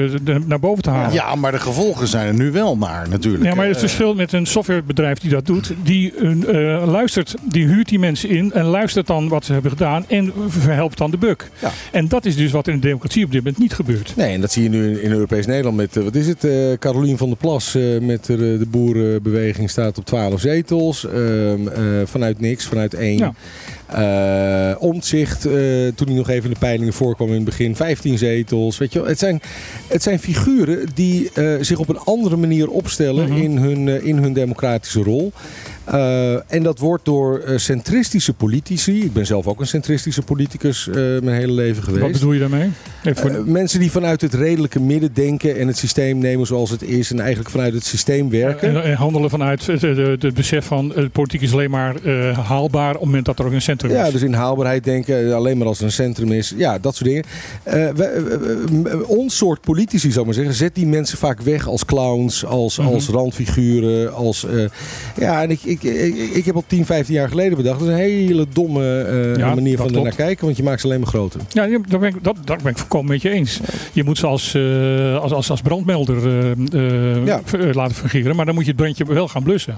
naar 0.47 0.61
boven 0.61 0.83
te 0.83 0.91
halen. 0.91 1.13
Ja, 1.13 1.35
maar 1.35 1.53
de 1.53 1.59
gevolgen 1.59 2.07
zijn 2.09 2.27
er 2.27 2.35
nu 2.35 2.51
wel 2.51 2.77
naar 2.77 3.09
natuurlijk. 3.09 3.45
Ja, 3.45 3.55
maar 3.55 3.67
het 3.67 3.79
verschil 3.79 4.15
met 4.15 4.33
een 4.33 4.47
softwarebedrijf 4.47 5.19
die 5.19 5.31
dat 5.31 5.47
doet, 5.47 5.73
die 5.83 6.15
eh, 6.15 6.83
luistert, 6.87 7.35
die 7.43 7.67
huurt 7.67 7.89
die 7.89 7.99
mensen 7.99 8.29
in 8.29 8.53
en 8.53 8.65
luistert 8.65 9.07
dan 9.07 9.29
wat 9.29 9.45
ze 9.45 9.53
hebben 9.53 9.71
gedaan 9.71 10.05
en 10.09 10.33
verhelpt 10.49 10.99
dan 10.99 11.11
de 11.11 11.17
bug. 11.17 11.51
Ja. 11.59 11.71
En 11.93 12.09
dat 12.09 12.25
is 12.25 12.37
dus 12.37 12.51
wat 12.53 12.69
in 12.69 12.75
de 12.75 12.81
democratie 12.87 13.25
op 13.25 13.31
dit 13.33 13.41
moment 13.43 13.61
niet 13.61 13.73
gebeurt. 13.75 14.13
Nee, 14.17 14.35
en 14.35 14.41
dat 14.41 14.53
zie 14.53 14.63
je 14.63 14.69
nu 14.69 14.99
in, 15.01 15.03
in 15.03 15.12
Europees 15.13 15.47
Nederland 15.47 15.77
met, 15.77 15.97
eh, 15.97 16.03
wat 16.03 16.15
is 16.15 16.27
het, 16.27 16.45
eh 16.45 16.73
Carolien 16.79 17.19
van 17.19 17.29
der 17.29 17.37
Plas 17.37 17.75
eh, 17.75 17.83
met 18.01 18.25
de, 18.25 18.37
de 18.37 18.67
boerenbeweging 18.71 19.71
staat 19.71 19.99
op 19.99 20.05
12 20.05 20.41
zetels. 20.41 21.07
Ehm, 21.07 21.69
eh, 21.69 21.83
vanuit 22.05 22.41
niks, 22.41 22.67
vanuit 22.67 22.95
één. 22.95 23.19
Ja. 23.19 23.33
Omtzigt, 24.79 25.41
toen 25.95 26.07
hij 26.07 26.17
nog 26.17 26.29
even 26.29 26.45
in 26.45 26.53
de 26.53 26.59
peilingen 26.59 26.93
voorkwam 26.93 27.29
in 27.29 27.35
het 27.35 27.45
begin, 27.45 27.77
15 27.77 28.19
zetels. 28.19 28.79
Weet 28.79 28.93
je 28.93 28.99
wel. 28.99 29.09
Het, 29.09 29.19
zijn, 29.19 29.41
het 29.89 30.03
zijn 30.03 30.19
figuren 30.19 30.89
die 30.95 31.31
zich 31.61 31.79
op 31.79 31.89
een 31.89 31.99
andere 31.99 32.37
manier 32.37 32.69
opstellen 32.69 33.29
Mhm. 33.29 33.43
in, 33.43 33.57
hun, 33.57 34.05
in 34.05 34.17
hun 34.17 34.33
democratische 34.33 35.03
rol. 35.03 35.33
Eh, 35.85 36.53
en 36.53 36.63
dat 36.63 36.79
wordt 36.79 37.05
door 37.05 37.39
eh, 37.39 37.59
centristische 37.59 38.33
politici, 38.33 39.05
ik 39.05 39.13
ben 39.13 39.27
zelf 39.27 39.47
ook 39.47 39.61
een 39.61 39.67
centristische 39.67 40.23
politicus 40.23 40.89
eh, 40.89 40.95
mijn 40.95 41.37
hele 41.37 41.53
leven 41.53 41.83
geweest. 41.83 42.03
Wat 42.03 42.13
bedoel 42.13 42.33
je 42.33 42.41
daarmee? 42.41 42.71
Voor- 43.05 43.43
mensen 43.47 43.81
die 43.81 43.91
vanuit 43.91 44.21
het 44.21 44.35
redelijke 44.35 44.81
midden 44.81 45.11
denken 45.15 45.59
en 45.59 45.67
het 45.67 45.77
systeem 45.77 46.19
nemen 46.19 46.47
zoals 46.47 46.71
het 46.71 46.83
is 46.83 47.11
en 47.11 47.21
eigenlijk 47.21 47.51
vanuit 47.51 47.75
het 47.75 47.85
systeem 47.85 48.31
werken. 48.31 48.69
en, 48.69 48.83
en 48.83 48.95
handelen 48.95 49.31
vanuit 49.31 49.67
het, 49.67 50.35
besef 50.35 50.65
van 50.67 50.95
politiek 51.13 51.41
is 51.41 51.53
alleen 51.53 51.71
maar 51.71 51.95
haalbaar 52.35 52.89
op 52.95 52.95
het 53.01 53.05
moment 53.05 53.25
dat 53.25 53.39
er 53.39 53.45
ook 53.47 53.53
een 53.53 53.63
centrum 53.63 53.91
Ja, 53.91 54.05
is. 54.07 54.13
dus 54.13 54.23
in 54.23 54.33
haalbaarheid 54.33 54.85
denken, 54.85 55.33
alleen 55.35 55.59
maar 55.59 55.67
als 55.67 55.79
er 55.79 55.85
een 55.85 55.93
centrum 55.93 56.33
is. 56.33 56.55
Ja, 56.57 56.79
dat 56.79 56.97
soort 56.97 57.11
dingen. 57.11 57.25
Ons 59.07 59.37
soort 59.37 59.61
politici, 59.61 60.09
zou 60.09 60.21
ik 60.21 60.25
maar 60.27 60.35
zeggen, 60.35 60.55
zet 60.55 60.75
die 60.75 60.87
mensen 60.87 61.19
vaak 61.19 61.41
weg 61.41 61.67
als 61.67 61.85
clowns, 61.85 62.45
als, 62.45 62.79
Mhm. 62.79 62.89
als 62.89 63.09
randfiguren. 63.09 64.15
Als, 64.15 64.47
ja, 65.19 65.43
en 65.43 65.51
ik, 65.51 65.72
ik, 65.73 65.83
ik, 65.83 66.31
ik 66.31 66.45
heb 66.45 66.55
al 66.55 66.65
10, 66.67 66.87
15 66.87 67.15
jaar 67.15 67.29
geleden 67.29 67.57
bedacht, 67.57 67.79
dat 67.79 67.89
is 67.89 67.95
een 67.95 68.01
hele 68.01 68.47
domme 68.53 69.35
Ja, 69.37 69.55
manier 69.55 69.77
van 69.77 69.87
er 69.87 69.93
naar 69.93 70.01
klopt. 70.03 70.17
kijken, 70.17 70.45
want 70.45 70.57
je 70.57 70.63
maakt 70.63 70.81
ze 70.81 70.87
alleen 70.87 71.01
maar 71.01 71.09
groter. 71.09 71.41
Ja, 71.49 71.67
daar 71.89 72.01
ben 72.01 72.09
ik, 72.09 72.25
dat, 72.25 72.37
ben 72.45 72.67
ik 72.73 72.79
volkomen 72.79 73.11
met 73.13 73.23
je 73.23 73.31
eens. 73.31 73.61
Je 73.93 74.05
moet 74.05 74.19
ze 74.19 74.27
als, 74.27 74.55
eh, 74.55 75.19
als, 75.19 75.33
als, 75.33 75.51
als 75.51 75.61
brandmelder 75.61 76.29
Ja. 77.25 77.41
eh, 77.53 77.73
laten 77.75 77.95
fungeren, 77.97 78.37
maar 78.37 78.45
dan 78.47 78.55
moet 78.55 78.65
je 78.65 78.71
het 78.71 78.81
brandje 78.81 79.05
wel 79.05 79.29
gaan 79.29 79.43
blussen. 79.43 79.75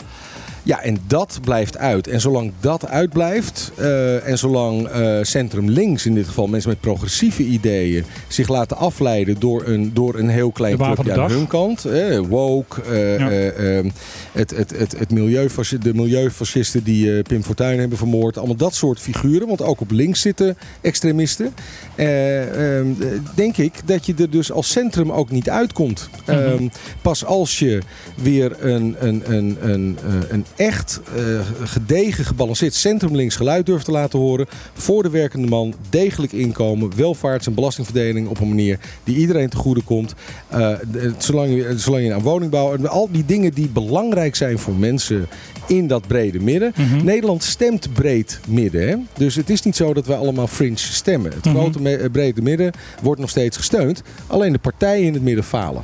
Ja, 0.66 0.82
en 0.82 0.98
dat 1.06 1.38
blijft 1.44 1.78
uit. 1.78 2.06
En 2.06 2.20
zolang 2.20 2.52
dat 2.60 2.86
uitblijft, 2.88 3.72
eh, 3.76 4.28
en 4.28 4.38
zolang 4.38 4.86
eh, 4.88 5.18
centrum 5.22 5.68
links 5.70 6.06
in 6.06 6.14
dit 6.14 6.26
geval, 6.26 6.46
mensen 6.46 6.70
met 6.70 6.80
progressieve 6.80 7.42
ideeën, 7.42 8.04
zich 8.28 8.48
laten 8.48 8.76
afleiden 8.76 9.36
door 9.38 9.62
een, 9.66 9.90
door 9.94 10.18
een 10.18 10.28
heel 10.28 10.50
klein 10.50 10.76
clubje 10.76 11.12
aan 11.12 11.18
dag. 11.18 11.30
hun 11.30 11.46
kant. 11.46 11.84
eh, 11.84 12.18
woke, 12.18 12.82
eh, 12.82 13.18
Ja. 13.18 13.30
eh, 13.30 13.76
ehm, 13.78 13.90
het, 14.32 14.56
het, 14.56 14.78
het, 14.78 14.98
het 14.98 15.10
milieufasci- 15.10 15.78
de 15.78 15.94
milieufascisten 15.94 16.82
die 16.84 17.22
Pim 17.22 17.42
Fortuyn 17.42 17.78
hebben 17.78 17.98
vermoord. 17.98 18.36
Allemaal 18.38 18.56
dat 18.56 18.74
soort 18.74 18.98
figuren, 19.00 19.46
want 19.48 19.62
ook 19.62 19.80
op 19.80 19.90
links 19.90 20.20
zitten 20.20 20.56
extremisten. 20.80 21.54
Eh, 21.94 22.76
ehm, 22.78 22.86
eh, 23.00 23.06
denk 23.34 23.56
ik 23.56 23.72
dat 23.84 24.06
je 24.06 24.14
er 24.18 24.30
dus 24.30 24.52
als 24.52 24.70
centrum 24.70 25.12
ook 25.12 25.30
niet 25.30 25.50
uitkomt. 25.50 26.08
Mhm. 26.26 26.30
Ehm, 26.38 26.68
pas 27.02 27.24
als 27.24 27.58
je 27.58 27.78
weer 28.22 28.64
een, 28.64 28.96
een, 28.98 29.22
een, 29.32 29.56
een, 29.60 29.98
een 30.28 30.44
echt 30.56 31.00
eh, 31.16 31.22
gedegen, 31.64 32.24
gebalanceerd 32.24 32.74
centrum-links 32.74 33.36
geluid 33.36 33.66
durft 33.66 33.84
te 33.84 33.90
laten 33.90 34.18
horen. 34.18 34.46
Voor 34.74 35.02
de 35.02 35.10
werkende 35.10 35.48
man, 35.48 35.74
degelijk 35.90 36.32
inkomen, 36.32 36.96
welvaarts- 36.96 37.46
en 37.46 37.54
belastingverdeling 37.54 38.28
op 38.28 38.40
een 38.40 38.48
manier 38.48 38.78
die 39.04 39.16
iedereen 39.16 39.48
te 39.48 39.56
goede 39.56 39.82
komt. 39.82 40.14
Eh, 40.48 40.70
zolang, 41.18 41.54
je, 41.54 41.72
zolang 41.76 42.04
je 42.04 42.14
aan 42.14 42.22
woningbouw, 42.22 42.74
en 42.74 42.88
al 42.88 43.08
die 43.12 43.24
dingen 43.24 43.52
die 43.54 43.68
belangrijk 43.68 44.34
zijn 44.36 44.58
voor 44.58 44.74
mensen 44.74 45.26
in 45.66 45.86
dat 45.86 46.06
brede 46.06 46.40
midden. 46.40 46.72
Mhm. 46.76 47.04
Nederland 47.04 47.42
stemt 47.42 47.92
breed 47.92 48.40
midden. 48.48 48.88
Hè? 48.88 48.96
Dus 49.16 49.34
het 49.34 49.50
is 49.50 49.62
niet 49.62 49.76
zo 49.76 49.94
dat 49.94 50.06
wij 50.06 50.16
allemaal 50.16 50.46
fringe 50.46 50.76
stemmen. 50.78 51.32
Het 51.32 51.44
Mhm. 51.44 51.54
grote 51.56 52.08
brede 52.12 52.42
midden 52.42 52.72
wordt 53.02 53.20
nog 53.20 53.30
steeds 53.30 53.56
gesteund. 53.56 54.02
Alleen 54.26 54.52
de 54.52 54.58
partijen 54.58 55.06
in 55.06 55.14
het 55.14 55.22
midden 55.22 55.44
falen. 55.44 55.82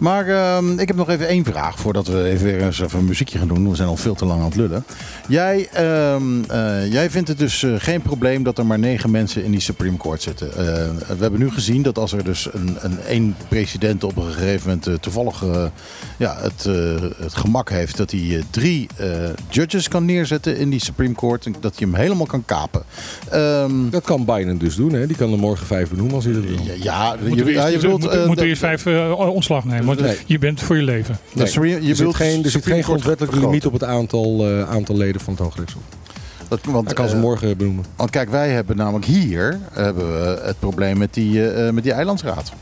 Maar 0.00 0.28
ehm, 0.28 0.78
ik 0.78 0.88
heb 0.88 0.96
nog 0.96 1.08
even 1.08 1.28
één 1.28 1.44
vraag 1.44 1.78
voordat 1.78 2.06
we 2.06 2.24
even 2.24 2.46
weer 2.46 2.62
eens 2.62 2.80
even 2.80 2.98
een 2.98 3.04
muziekje 3.04 3.38
gaan 3.38 3.48
doen. 3.48 3.70
We 3.70 3.76
zijn 3.76 3.88
al 3.88 3.96
veel 3.96 4.14
te 4.14 4.24
lang 4.24 4.40
aan 4.40 4.46
het 4.46 4.56
lullen. 4.56 4.84
Jij, 5.28 5.68
ehm, 5.72 6.42
eh, 6.48 6.92
jij 6.92 7.10
vindt 7.10 7.28
het 7.28 7.38
dus 7.38 7.62
eh, 7.62 7.74
geen 7.78 8.02
probleem 8.02 8.42
dat 8.42 8.58
er 8.58 8.66
maar 8.66 8.78
negen 8.78 9.10
mensen 9.10 9.44
in 9.44 9.50
die 9.50 9.60
Supreme 9.60 9.96
Court 9.96 10.22
zitten. 10.22 10.50
Eh, 10.50 10.56
we 11.06 11.20
hebben 11.20 11.40
nu 11.40 11.50
gezien 11.50 11.82
dat 11.82 11.98
als 11.98 12.12
er 12.12 12.24
dus 12.24 12.48
een, 12.52 12.76
een 12.80 13.00
één 13.00 13.36
president 13.48 14.04
op 14.04 14.16
een 14.16 14.32
gegeven 14.32 14.68
moment 14.68 15.02
toevallig 15.02 15.42
ja, 16.18 16.36
het, 16.40 16.66
eh, 16.66 17.22
het 17.22 17.34
gemak 17.34 17.70
heeft 17.70 17.96
dat 17.96 18.10
hij 18.10 18.42
drie 18.50 18.88
eh, 18.96 19.08
judges 19.48 19.88
kan 19.88 20.04
neerzetten 20.04 20.56
in 20.56 20.70
die 20.70 20.84
Supreme 20.84 21.14
Court. 21.14 21.46
en 21.46 21.54
Dat 21.60 21.78
hij 21.78 21.88
hem 21.88 21.98
helemaal 22.00 22.26
kan 22.26 22.44
kapen. 22.44 22.82
Ehm, 23.30 23.90
Dat 23.90 24.04
kan 24.04 24.24
Biden 24.24 24.58
dus 24.58 24.76
doen. 24.76 24.92
Hè? 24.92 25.06
Die 25.06 25.16
kan 25.16 25.32
er 25.32 25.38
morgen 25.38 25.66
vijf 25.66 25.88
benoemen 25.88 26.14
als 26.14 26.24
hij 26.24 26.32
dat 26.32 26.42
wil. 26.42 26.58
ja, 26.64 26.72
je, 26.72 26.82
ja, 26.82 27.66
je 27.66 27.72
eerst, 27.72 27.82
bedoelt... 27.82 28.02
moet, 28.02 28.26
moet 28.26 28.40
er 28.40 28.46
eerst 28.46 28.60
vijf 28.60 28.86
ontslag 29.16 29.64
nemen. 29.64 29.84
Want 29.88 30.00
Nee. 30.00 30.16
je 30.26 30.38
bent 30.38 30.60
voor 30.62 30.76
je 30.76 30.82
leven. 30.82 31.18
Nee. 31.32 31.46
Supreme- 31.46 31.82
je 31.82 31.88
Er 31.90 31.96
zit 31.96 32.14
geen, 32.14 32.44
er 32.44 32.50
zit 32.50 32.62
geen 32.62 32.72
Court 32.72 32.84
grondwettelijk 32.84 33.32
vergroten. 33.32 33.48
limiet 33.48 33.66
op 33.66 33.72
het 33.72 33.84
aantal, 33.84 34.46
eh, 34.48 34.70
aantal 34.70 34.96
leden 34.96 35.20
van 35.20 35.32
het 35.32 35.42
Hooggerechtshof. 35.42 35.82
Dat, 36.48 36.60
want, 36.64 36.84
Hij 36.86 36.94
kan 36.94 37.08
ze 37.08 37.14
eh, 37.14 37.20
morgen 37.20 37.56
benoemen. 37.56 37.84
Want 37.96 38.10
kijk, 38.10 38.30
wij 38.30 38.50
hebben 38.50 38.76
namelijk 38.76 39.04
hier 39.04 39.58
hebben 39.72 40.20
we 40.22 40.40
het 40.44 40.58
probleem 40.58 40.98
met 40.98 41.14
die, 41.14 41.50
eh, 41.50 41.72
met 41.72 41.82
die 41.82 41.92
eilandsraad. 41.92 42.52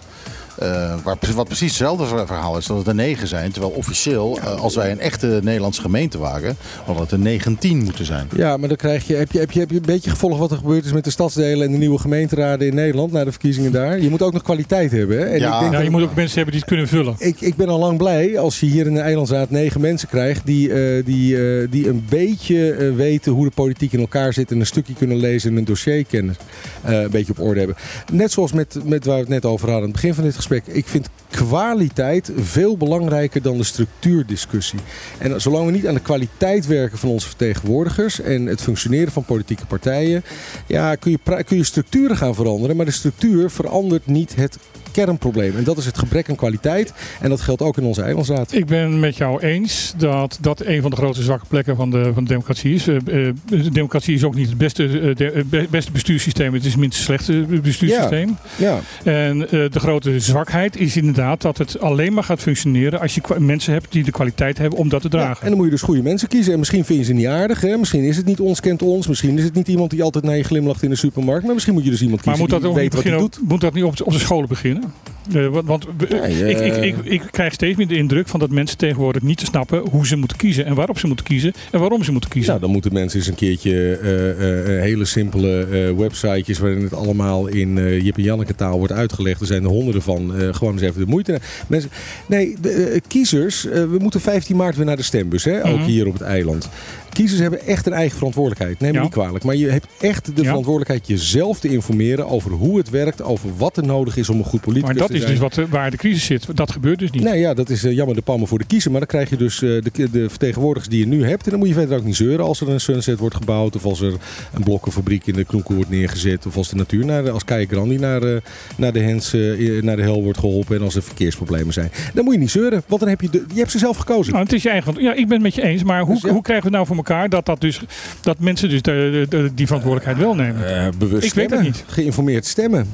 Eh, 0.59 0.95
waar, 1.03 1.17
wat 1.35 1.47
precies 1.47 1.69
hetzelfde 1.69 2.07
ver- 2.07 2.27
verhaal 2.27 2.57
is, 2.59 2.67
dat 2.67 2.77
het 2.79 2.87
er 2.87 2.95
negen 2.95 3.29
zijn. 3.29 3.53
Terwijl 3.53 3.73
officieel, 3.73 4.39
eh, 4.39 4.61
als 4.61 4.75
wij 4.75 4.91
een 4.91 5.01
echte 5.01 5.41
Nederlandse 5.43 5.81
gemeente 5.81 6.19
waren, 6.19 6.57
had 6.85 6.99
het 6.99 7.11
er 7.11 7.19
19 7.19 7.79
moeten 7.85 8.05
zijn. 8.05 8.29
Ja, 8.37 8.57
maar 8.57 8.69
dan 8.69 8.77
krijg 8.77 9.07
je, 9.07 9.15
heb, 9.15 9.33
je, 9.33 9.39
heb, 9.39 9.51
je, 9.51 9.61
heb 9.61 9.71
je 9.71 9.77
een 9.77 9.83
beetje 9.87 10.11
gevolgd 10.11 10.39
wat 10.39 10.51
er 10.51 10.57
gebeurd 10.57 10.85
is 10.85 10.93
met 10.93 11.05
de 11.05 11.11
stadsdelen 11.11 11.67
en 11.67 11.73
de 11.73 11.79
nieuwe 11.79 11.99
gemeenteraden 11.99 12.67
in 12.67 12.75
Nederland 12.75 13.13
na 13.13 13.25
de 13.25 13.31
verkiezingen 13.31 13.73
daar. 13.73 14.01
Je 14.01 14.11
moet 14.11 14.23
ook 14.23 14.33
nog 14.33 14.43
kwaliteit 14.43 14.91
hebben. 14.91 15.19
Hè? 15.19 15.25
En 15.25 15.39
Ja. 15.39 15.55
ik, 15.55 15.61
denk 15.61 15.63
Ja, 15.65 15.71
dat- 15.71 15.83
je 15.83 15.91
moet 15.91 16.03
ook 16.03 16.15
mensen 16.15 16.35
hebben 16.37 16.53
die 16.55 16.61
het 16.61 16.69
kunnen 16.71 16.89
vullen. 16.89 17.15
ik, 17.19 17.41
ik 17.41 17.57
ben 17.57 17.69
al 17.69 17.79
lang 17.79 17.99
blij 17.99 18.39
als 18.39 18.61
je 18.61 18.67
hier 18.67 18.87
in 18.87 18.95
de 18.95 19.01
eilandsraad 19.01 19.51
negen 19.51 19.81
mensen 19.81 20.09
krijgt 20.09 20.47
die, 20.47 20.73
eh, 20.73 21.05
die, 21.05 21.37
eh, 21.61 21.67
die 21.71 21.89
een 21.89 22.05
beetje 22.09 22.93
weten 22.97 23.33
hoe 23.33 23.45
de 23.45 23.53
politiek 23.55 23.93
in 23.93 24.01
elkaar 24.01 24.33
zit 24.33 24.51
en 24.51 24.61
een 24.61 24.67
stukje 24.67 24.95
kunnen 24.95 25.17
lezen 25.17 25.51
en 25.51 25.57
een 25.57 25.65
dossier 25.65 26.05
kennen. 26.05 26.37
eh, 26.83 27.01
een 27.01 27.11
beetje 27.11 27.33
op 27.33 27.41
orde 27.41 27.59
hebben. 27.59 27.77
Net 28.13 28.33
zoals 28.33 28.53
met, 28.53 28.77
met 28.85 29.05
waar 29.05 29.15
we 29.15 29.21
het 29.21 29.29
net 29.29 29.45
over 29.45 29.59
hadden 29.61 29.77
aan 29.77 29.83
het 29.83 29.93
begin 29.93 30.15
van 30.15 30.25
dit 30.25 30.35
gesprek. 30.35 30.45
Ik 30.67 30.87
vind 30.87 31.09
kwaliteit 31.31 32.31
veel 32.37 32.77
belangrijker 32.77 33.43
dan 33.43 33.57
de 33.57 33.65
structuurdiscussie. 33.65 34.79
En 35.19 35.41
zolang 35.41 35.67
we 35.67 35.73
niet 35.73 35.87
aan 35.87 35.95
de 35.95 36.01
kwaliteit 36.01 36.67
werken 36.67 36.99
van 36.99 37.09
onze 37.09 37.27
vertegenwoordigers 37.27 38.21
en 38.21 38.47
het 38.47 38.61
functioneren 38.63 39.13
van 39.13 39.25
politieke 39.25 39.67
partijen, 39.67 40.25
ja, 40.67 40.95
kun, 40.95 41.11
je, 41.11 41.45
kun 41.45 41.57
je 41.57 41.65
structuren 41.65 42.17
gaan 42.17 42.35
veranderen. 42.35 42.77
Maar 42.77 42.87
de 42.87 42.93
structuur 42.93 43.51
verandert 43.51 44.07
niet 44.07 44.37
het 44.37 44.59
kernprobleem. 44.93 45.57
En 45.57 45.65
dat 45.65 45.79
is 45.79 45.87
het 45.87 45.99
gebrek 45.99 46.29
aan 46.31 46.37
kwaliteit. 46.37 46.93
En 47.21 47.29
dat 47.29 47.41
geldt 47.41 47.63
ook 47.63 47.77
in 47.77 47.85
onze 47.85 48.03
eilandsraad. 48.03 48.53
Ik 48.53 48.67
ben 48.67 49.01
met 49.01 49.17
jou 49.17 49.41
eens 49.41 49.95
dat 49.97 50.39
dat 50.41 50.61
een 50.65 50.81
van 50.83 50.91
de 50.91 50.97
grote 50.97 51.23
zwakke 51.23 51.47
plekken 51.49 51.77
van 51.77 51.91
de, 51.91 52.11
van 52.15 52.23
de 52.25 52.29
democratie 52.29 52.75
is. 52.75 52.87
Eh, 52.89 52.97
eh, 52.97 53.35
de 53.47 53.71
democratie 53.71 54.15
is 54.15 54.25
ook 54.25 54.35
niet 54.35 54.49
het 54.49 54.59
beste, 54.59 54.85
eh, 54.85 55.17
de- 55.17 55.67
beste 55.71 55.93
bestuurssysteem. 55.93 56.53
Het 56.55 56.65
is 56.65 56.71
het 56.71 56.81
minst 56.81 56.99
slechte 57.03 57.33
bestuurssysteem. 57.63 58.37
Ja, 58.57 58.79
En 59.05 59.43
eh, 59.43 59.51
de 59.51 59.81
grote 59.81 60.21
zwakheid 60.37 60.77
is 60.77 60.97
inderdaad 60.97 61.43
dat 61.43 61.59
het 61.59 61.81
alleen 61.81 62.13
maar 62.13 62.25
gaat 62.25 62.41
functioneren 62.41 63.01
als 63.01 63.15
je 63.15 63.21
mensen 63.39 63.73
hebt 63.73 63.93
die 63.93 64.05
de 64.05 64.11
kwaliteit 64.11 64.59
hebben 64.59 64.79
om 64.79 64.89
dat 64.89 65.01
te 65.03 65.09
Ja, 65.11 65.19
dragen. 65.19 65.43
en 65.43 65.49
dan 65.49 65.57
moet 65.57 65.65
je 65.65 65.71
dus 65.73 65.83
goede 65.83 66.03
mensen 66.03 66.29
kiezen. 66.29 66.53
En 66.53 66.59
misschien 66.59 66.85
vind 66.85 66.99
je 66.99 67.05
ze 67.05 67.13
niet 67.13 67.27
aardig. 67.27 67.61
Hè? 67.61 67.77
Misschien 67.77 68.03
is 68.05 68.17
het 68.17 68.27
niet 68.27 68.41
ons 68.41 68.61
kent 68.61 68.83
ons. 68.83 69.07
Misschien 69.07 69.39
is 69.39 69.45
het 69.45 69.55
niet 69.55 69.69
iemand 69.69 69.91
die 69.91 70.03
altijd 70.03 70.25
naar 70.25 70.37
je 70.37 70.43
glimlacht 70.43 70.83
in 70.83 70.91
de 70.91 70.97
supermarkt. 70.97 71.45
Maar 71.45 71.53
misschien 71.55 71.75
moet 71.75 71.85
je 71.85 71.91
dus 71.91 72.03
iemand 72.03 72.25
Maar 72.25 72.35
kiezen 72.35 72.51
moet 72.53 72.63
dat, 72.63 72.75
die 72.75 72.83
niet 72.83 72.93
weet 72.93 73.03
wat 73.05 73.13
hij 73.13 73.21
doet. 73.23 73.39
moet 73.49 73.61
dat 73.61 73.75
niet 73.75 73.85
op, 73.85 74.01
op 74.05 74.13
de 74.13 74.19
scholen 74.19 74.49
beginnen? 74.49 74.93
Eh, 75.35 75.47
want 75.65 75.87
ik, 76.09 76.59
ik, 76.61 76.77
ik, 76.77 76.97
ik 77.05 77.23
krijg 77.31 77.53
steeds 77.53 77.77
meer 77.77 77.87
de 77.89 77.97
indruk 77.97 78.29
van 78.29 78.41
dat 78.41 78.51
mensen 78.51 78.79
tegenwoordig 78.79 79.23
niet 79.23 79.39
te 79.39 79.45
snappen 79.45 79.79
hoe 79.91 80.07
ze 80.07 80.17
moeten 80.17 80.37
kiezen 80.37 80.67
en 80.67 80.75
waarop 80.75 80.99
ze 80.99 81.07
moeten 81.07 81.27
kiezen 81.27 81.55
en 81.73 81.79
waarom 81.81 82.05
ze 82.05 82.13
moeten 82.13 82.31
kiezen. 82.31 82.49
Nou, 82.51 82.63
dan 82.63 82.71
moeten 82.73 82.93
mensen 82.93 83.19
eens 83.19 83.29
een 83.29 83.35
keertje 83.35 83.97
eh, 84.03 84.31
eh, 84.31 84.83
hele 84.83 85.05
simpele 85.05 85.67
websitejes 85.97 86.59
waarin 86.59 86.83
het 86.83 86.95
allemaal 86.95 87.47
in 87.47 88.01
Jip 88.03 88.17
en 88.17 88.23
Janneke 88.23 88.55
taal 88.55 88.79
wordt 88.79 88.93
uitgelegd. 88.93 89.41
Er 89.41 89.47
zijn 89.47 89.63
er 89.65 89.69
honderden 89.71 90.03
van. 90.03 90.33
Gewoon 90.51 90.73
eens 90.73 90.83
even 90.83 91.01
de 91.01 91.07
moeite. 91.11 91.39
Mensen, 91.67 91.91
nee, 92.27 92.57
de, 92.61 93.01
kiezers. 93.09 93.63
we 93.63 93.97
moeten 93.99 94.21
15 94.21 94.57
maart 94.57 94.77
weer 94.77 94.87
naar 94.87 94.97
de 94.97 95.03
stembus. 95.03 95.45
Hè? 95.45 95.65
Ook 95.67 95.77
Mhm. 95.79 95.85
hier 95.85 96.07
op 96.07 96.13
het 96.13 96.23
eiland. 96.23 96.69
Kiezers 97.17 97.41
hebben 97.41 97.67
echt 97.67 97.87
een 97.87 97.93
eigen 97.93 98.17
verantwoordelijkheid. 98.17 98.81
Neem 98.81 98.91
me 98.91 98.97
Ja. 98.97 99.03
niet 99.03 99.13
kwalijk. 99.13 99.45
Maar 99.45 99.57
je 99.57 99.69
hebt 99.69 99.87
echt 100.01 100.25
de 100.27 100.33
Ja. 100.43 100.43
verantwoordelijkheid 100.49 101.07
jezelf 101.07 101.61
te 101.61 101.69
informeren 101.69 102.29
over 102.29 102.51
hoe 102.51 102.79
het 102.79 102.91
werkt. 102.91 103.23
Over 103.23 103.51
wat 103.57 103.77
er 103.77 103.85
nodig 103.85 104.17
is 104.17 104.29
om 104.29 104.39
een 104.39 104.45
goed 104.45 104.61
politicus 104.61 104.89
maar 104.91 104.99
dat 104.99 105.09
te 105.09 105.15
is 105.15 105.21
zijn. 105.21 105.33
dus 105.33 105.41
wat, 105.41 105.59
eh, 105.59 105.65
waar 105.69 105.91
de 105.91 105.97
crisis 105.97 106.25
zit. 106.25 106.57
Dat 106.57 106.71
gebeurt 106.71 106.99
dus 106.99 107.11
niet. 107.11 107.23
Nee, 107.23 107.41
ja, 107.41 107.55
dat 107.55 107.71
is 107.71 107.85
eh, 107.85 107.93
jammer 107.93 108.15
de 108.17 108.23
palmen 108.23 108.49
voor 108.49 108.59
de 108.59 108.65
kiezer. 108.67 108.91
Maar 108.91 109.01
dan 109.01 109.09
krijg 109.09 109.31
je 109.31 109.37
dus 109.37 109.55
eh, 109.63 109.69
de, 109.69 110.11
de 110.11 110.29
vertegenwoordigers 110.29 110.91
die 110.91 111.01
je 111.01 111.07
nu 111.07 111.25
hebt. 111.27 111.45
En 111.45 111.51
dan 111.51 111.59
moet 111.59 111.69
je 111.69 111.75
verder 111.75 111.99
ook 111.99 112.05
niet 112.05 112.17
zeuren 112.17 112.45
als 112.45 112.61
er 112.61 112.69
een 112.69 112.81
sunset 112.81 113.19
wordt 113.19 113.35
gebouwd. 113.37 113.77
Of 113.77 113.85
als 113.85 114.01
er 114.01 114.13
een 114.55 114.63
blokkenfabriek 114.63 115.27
in 115.27 115.35
de 115.35 115.45
knoekel 115.45 115.75
wordt 115.75 115.91
neergezet. 115.91 116.47
Of 116.47 116.57
als 116.57 116.69
de 116.69 116.77
natuur, 116.77 117.05
naar 117.05 117.31
als 117.31 117.45
Kaya 117.45 117.67
Grandi 117.69 117.99
naar, 117.99 118.43
naar, 118.77 118.93
de 118.93 119.01
hens, 119.01 119.33
naar 119.81 119.97
de 119.97 120.03
hel 120.03 120.23
wordt 120.23 120.39
geholpen. 120.39 120.77
En 120.77 120.83
als 120.83 120.95
er 120.95 121.03
verkeersproblemen 121.03 121.73
zijn. 121.73 121.91
Dan 122.15 122.25
moet 122.25 122.35
je 122.35 122.41
niet 122.41 122.51
zeuren. 122.51 122.83
Want 122.87 123.01
dan 123.01 123.11
heb 123.11 123.21
je, 123.21 123.31
de, 123.31 123.45
je 123.53 123.59
hebt 123.59 123.71
ze 123.71 123.79
zelf 123.79 123.97
gekozen. 123.97 124.33
Nou, 124.33 124.45
het 124.45 124.53
is 124.53 124.63
je 124.63 124.69
eigen. 124.71 124.95
Ja, 124.99 125.11
ik 125.15 125.25
ben 125.25 125.33
het 125.33 125.43
met 125.43 125.55
je 125.55 125.63
eens. 125.63 125.83
Maar 125.83 126.01
hoe, 126.03 126.15
Dus 126.15 126.23
ja. 126.23 126.31
hoe 126.31 126.43
krijgen 126.43 126.71
we 126.71 126.77
het 126.77 126.77
nou 126.77 126.87
voor 126.87 126.97
elkaar 126.97 127.05
dat, 127.29 127.47
dat, 127.47 127.61
dus, 127.61 127.81
dat 128.21 128.39
mensen 128.39 128.69
dus 128.69 128.83
de, 128.83 129.51
die 129.55 129.67
verantwoordelijkheid 129.67 130.27
wel 130.27 130.35
nemen? 130.35 130.85
Eh, 130.85 130.89
bewust 130.99 131.27
Ik 131.27 131.35
weet 131.35 131.51
het 131.51 131.63
niet. 131.63 131.85
Geïnformeerd 131.87 132.47
stemmen. 132.47 132.87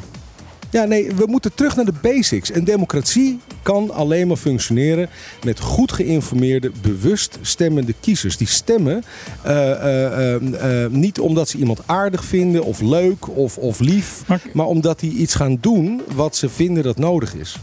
Ja, 0.70 0.84
nee, 0.84 1.12
we 1.14 1.26
moeten 1.26 1.54
terug 1.54 1.76
naar 1.76 1.84
de 1.84 1.94
basics. 2.02 2.50
En 2.50 2.64
democratie 2.64 3.40
kan 3.62 3.90
alleen 3.90 4.26
maar 4.26 4.36
functioneren 4.36 5.08
met 5.44 5.60
goed 5.60 5.92
geïnformeerde, 5.92 6.70
bewust 6.82 7.38
stemmende 7.40 7.94
kiezers. 8.00 8.36
Die 8.36 8.46
stemmen 8.46 9.02
eh, 9.42 10.34
eh, 10.34 10.90
niet 10.90 11.20
omdat 11.20 11.48
ze 11.48 11.58
iemand 11.58 11.80
aardig 11.86 12.24
vinden 12.24 12.64
of 12.64 12.80
leuk 12.80 13.36
of, 13.36 13.58
of 13.58 13.80
lief, 13.80 14.22
Maar, 14.26 14.40
maar 14.52 14.66
omdat 14.66 15.00
die 15.00 15.12
iets 15.12 15.34
gaan 15.34 15.58
doen 15.60 16.02
wat 16.14 16.36
ze 16.36 16.48
vinden 16.48 16.82
dat 16.82 16.98
nodig 16.98 17.34
is. 17.34 17.56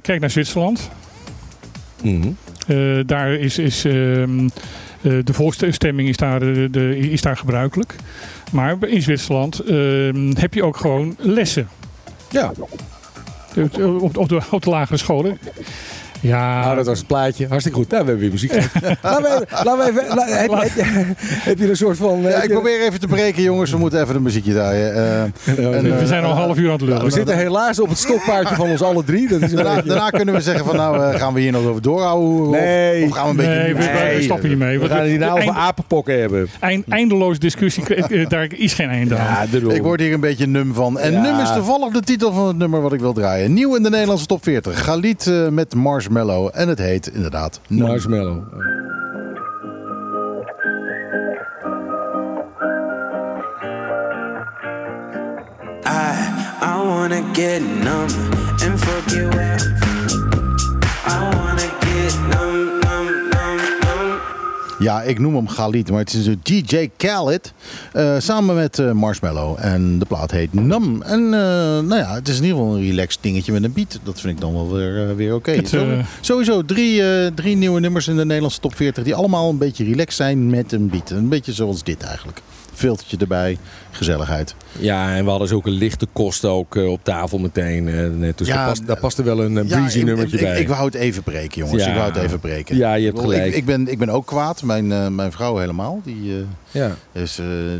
kijk 0.00 0.20
naar 0.20 0.30
Zwitserland. 0.30 0.90
Mhm. 2.02 2.28
Daar 3.06 3.34
is, 3.34 3.58
is 3.58 3.84
ehm, 3.84 4.38
eh, 4.38 4.44
de 5.24 5.32
volksstemming 5.32 6.08
is 6.08 6.16
daar, 6.16 6.42
eh, 6.42 6.64
de, 6.70 6.98
is 6.98 7.20
daar 7.22 7.36
gebruikelijk. 7.36 7.94
Maar 8.52 8.76
in 8.86 9.02
Zwitserland 9.02 9.58
ehm, 9.60 10.32
heb 10.36 10.54
je 10.54 10.64
ook 10.64 10.76
gewoon 10.76 11.16
lessen. 11.18 11.68
Ja, 12.30 12.52
Eh, 13.54 14.02
Op, 14.02 14.16
op, 14.16 14.28
de, 14.28 14.40
op 14.50 14.62
de 14.62 14.70
lagere 14.70 14.98
scholen. 14.98 15.38
Ja, 16.28 16.60
nou, 16.64 16.76
dat 16.76 16.86
was 16.86 16.98
het 16.98 17.06
plaatje. 17.06 17.46
Hartstikke 17.48 17.78
goed. 17.78 17.90
Nou, 17.90 18.04
we 18.04 18.10
hebben 18.10 18.30
weer 18.30 18.32
muziek. 18.40 18.52
laten 19.02 19.22
we 19.22 19.28
even, 19.28 19.64
laten 19.64 19.76
we 19.78 19.90
even, 19.90 20.14
la- 20.16 20.26
heb, 20.26 20.50
heb, 20.50 20.70
je- 20.74 21.12
heb 21.50 21.58
je 21.58 21.68
een 21.68 21.76
soort 21.76 21.96
van... 21.96 22.20
Ja, 22.22 22.28
ik 22.36 22.42
je- 22.42 22.48
probeer 22.48 22.80
even 22.80 23.00
te 23.00 23.06
breken, 23.06 23.42
jongens. 23.42 23.70
We 23.70 23.78
moeten 23.78 24.02
even 24.02 24.14
een 24.16 24.22
muziekje 24.22 24.52
draaien. 24.52 24.94
Eh, 24.94 25.22
en, 25.22 25.82
we 25.82 25.88
eh, 26.00 26.04
zijn 26.06 26.24
al 26.24 26.30
een 26.30 26.36
half 26.36 26.58
uur 26.58 26.66
aan 26.66 26.72
het 26.72 26.80
lullen. 26.80 27.04
we 27.04 27.10
zitten 27.10 27.36
helaas 27.36 27.80
op 27.80 27.88
het 27.88 27.98
stokpaardje 27.98 28.54
van 28.54 28.68
ons 28.68 28.82
alle 28.82 29.04
drie. 29.04 29.28
Dat 29.28 29.40
is 29.42 29.52
daarna, 29.52 30.10
kunnen 30.10 30.34
we 30.34 30.40
zeggen 30.40 30.64
van 30.64 30.76
nou, 30.76 31.02
eh, 31.12 31.18
gaan 31.20 31.34
we 31.34 31.40
hier 31.40 31.52
nog 31.52 31.64
over 31.66 31.82
doorhouden? 31.82 32.46
Of, 32.46 32.50
Nee. 32.50 33.04
of 33.04 33.10
gaan 33.10 33.24
we 33.24 33.30
een 33.30 33.36
beetje... 33.36 33.52
nee, 33.54 33.74
we, 33.74 33.82
we 33.82 33.88
Nee. 34.04 34.22
stappen 34.22 34.48
niet 34.48 34.58
mee. 34.58 34.78
We 34.78 34.88
gaan 34.88 34.98
het 34.98 35.08
hier 35.08 35.18
nou 35.18 35.40
over 35.40 35.52
apenpokken 35.54 36.20
hebben. 36.20 36.48
eind- 36.60 36.88
eindeloos 36.88 37.38
discussie, 37.38 37.94
eh, 37.94 38.28
daar 38.28 38.46
is 38.56 38.72
geen 38.74 38.88
einde 38.88 39.16
aan. 39.16 39.46
daarom. 39.50 39.70
Ik 39.70 39.82
word 39.82 40.00
hier 40.00 40.12
een 40.12 40.20
beetje 40.20 40.46
num 40.46 40.74
van. 40.74 40.98
En 40.98 41.12
Ja. 41.12 41.20
num 41.22 41.40
is 41.40 41.52
toevallig 41.52 41.92
de 41.92 42.00
titel 42.00 42.32
van 42.32 42.46
het 42.46 42.56
nummer 42.56 42.80
wat 42.80 42.92
ik 42.92 43.00
wil 43.00 43.12
draaien. 43.12 43.52
Nieuw 43.52 43.74
in 43.76 43.82
de 43.82 43.90
Nederlandse 43.90 44.26
top 44.26 44.42
40. 44.42 44.84
Galit 44.84 45.26
eh, 45.26 45.48
met 45.48 45.74
Marshmallow. 46.14 46.50
En 46.52 46.68
het 46.68 46.78
heet 46.78 47.06
inderdaad 47.06 47.60
Num. 47.68 47.86
Marshmallow. 47.86 48.42
I 55.86 56.58
I 56.62 56.82
wanna 56.86 57.22
get 57.32 57.62
numb 57.62 58.10
and 58.62 58.80
forget 58.80 59.34
where. 59.34 59.93
Ja, 64.84 65.02
ik 65.02 65.18
noem 65.18 65.34
hem 65.34 65.48
Galit, 65.48 65.90
maar 65.90 65.98
het 65.98 66.12
is 66.12 66.24
de 66.24 66.38
DJ 66.42 66.90
Khaled. 66.96 67.52
eh, 67.92 68.14
samen 68.18 68.54
met 68.54 68.78
eh, 68.78 68.92
Marshmallow. 68.92 69.56
En 69.60 69.98
de 69.98 70.04
plaat 70.04 70.30
heet 70.30 70.54
Nam. 70.54 71.02
En 71.02 71.24
eh, 71.24 71.40
nou 71.80 71.96
ja, 71.96 72.14
het 72.14 72.28
is 72.28 72.36
in 72.36 72.42
ieder 72.42 72.58
geval 72.58 72.76
een 72.76 72.82
relaxed 72.82 73.22
dingetje 73.22 73.52
met 73.52 73.64
een 73.64 73.72
beat. 73.72 73.98
Dat 74.02 74.20
vind 74.20 74.34
ik 74.34 74.40
dan 74.40 74.52
wel 74.52 74.72
weer, 74.72 75.16
weer 75.16 75.34
oké. 75.34 75.52
Sowieso 76.20 76.64
drie, 76.64 77.02
drie 77.34 77.56
nieuwe 77.56 77.80
nummers 77.80 78.08
in 78.08 78.16
de 78.16 78.24
Nederlandse 78.24 78.60
top 78.60 78.76
40. 78.76 79.04
Die 79.04 79.14
allemaal 79.14 79.50
een 79.50 79.58
beetje 79.58 79.84
relaxed 79.84 80.14
zijn 80.14 80.50
met 80.50 80.72
een 80.72 80.88
beat. 80.88 81.10
Een 81.10 81.28
beetje 81.28 81.52
zoals 81.52 81.82
dit 81.82 82.02
eigenlijk. 82.02 82.42
Filtertje 82.74 83.16
erbij, 83.16 83.58
gezelligheid. 83.90 84.54
Ja, 84.78 85.14
en 85.16 85.24
we 85.24 85.30
hadden 85.30 85.48
zulke 85.48 85.70
lichte 85.70 86.06
kosten 86.12 86.50
ook 86.50 86.76
eh, 86.76 86.90
op 86.90 87.00
tafel 87.04 87.38
meteen. 87.38 87.88
eh. 87.88 88.32
Dus 88.36 88.46
Ja, 88.48 88.54
daar, 88.54 88.66
past, 88.68 88.86
daar 88.86 88.96
paste 88.98 89.22
wel 89.22 89.42
een 89.42 89.58
eh, 89.58 89.68
Ja, 89.68 89.76
breezy 89.78 89.98
ik- 89.98 90.04
nummertje 90.04 90.36
ik, 90.36 90.42
bij. 90.42 90.60
Ik, 90.60 90.68
wou 90.68 90.84
het 90.84 90.94
even 90.94 91.22
breken, 91.22 91.58
jongens. 91.60 91.82
Ja. 91.84 91.88
Ik 91.90 91.96
wou 91.96 92.12
het 92.12 92.22
even 92.22 92.40
breken. 92.40 92.76
Ja, 92.76 92.94
je 92.94 93.04
hebt 93.04 93.16
Ik 93.18 93.22
gelijk. 93.24 93.46
Ik, 93.46 93.54
ik, 93.54 93.64
ben, 93.64 93.88
ik 93.88 93.98
ben 93.98 94.08
ook 94.08 94.26
kwaad. 94.26 94.62
Mijn, 94.62 94.92
eh, 94.92 95.08
mijn 95.08 95.32
vrouw 95.32 95.56
helemaal. 95.56 96.00
Die, 96.04 96.32
eh, 96.32 96.40
ja. 96.70 96.90
eh, 97.12 97.22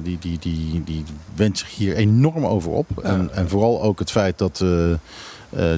die, 0.02 0.18
die, 0.20 0.38
die, 0.40 0.82
die 0.84 1.04
wendt 1.36 1.58
zich 1.58 1.74
hier 1.76 1.94
enorm 1.96 2.46
over 2.46 2.70
op. 2.70 2.86
En, 3.02 3.30
en 3.34 3.48
vooral 3.48 3.82
ook 3.82 3.98
het 3.98 4.10
feit 4.10 4.38
dat 4.38 4.60
eh, 4.62 4.90
eh, 4.92 4.98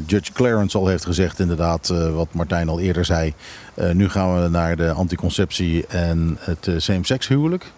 Judge 0.06 0.32
Clarence 0.32 0.78
al 0.78 0.86
heeft 0.86 1.04
gezegd, 1.04 1.38
inderdaad, 1.40 1.90
eh, 1.90 2.14
wat 2.14 2.28
Martijn 2.32 2.68
al 2.68 2.80
eerder 2.80 3.04
zei. 3.04 3.32
eh, 3.74 3.90
nu 3.90 4.08
gaan 4.08 4.42
we 4.42 4.48
naar 4.48 4.76
de 4.76 4.90
anticonceptie 4.92 5.86
en 5.86 6.36
het 6.40 6.66
eh, 6.66 6.74
same-sex 6.76 7.28
huwelijk. 7.28 7.72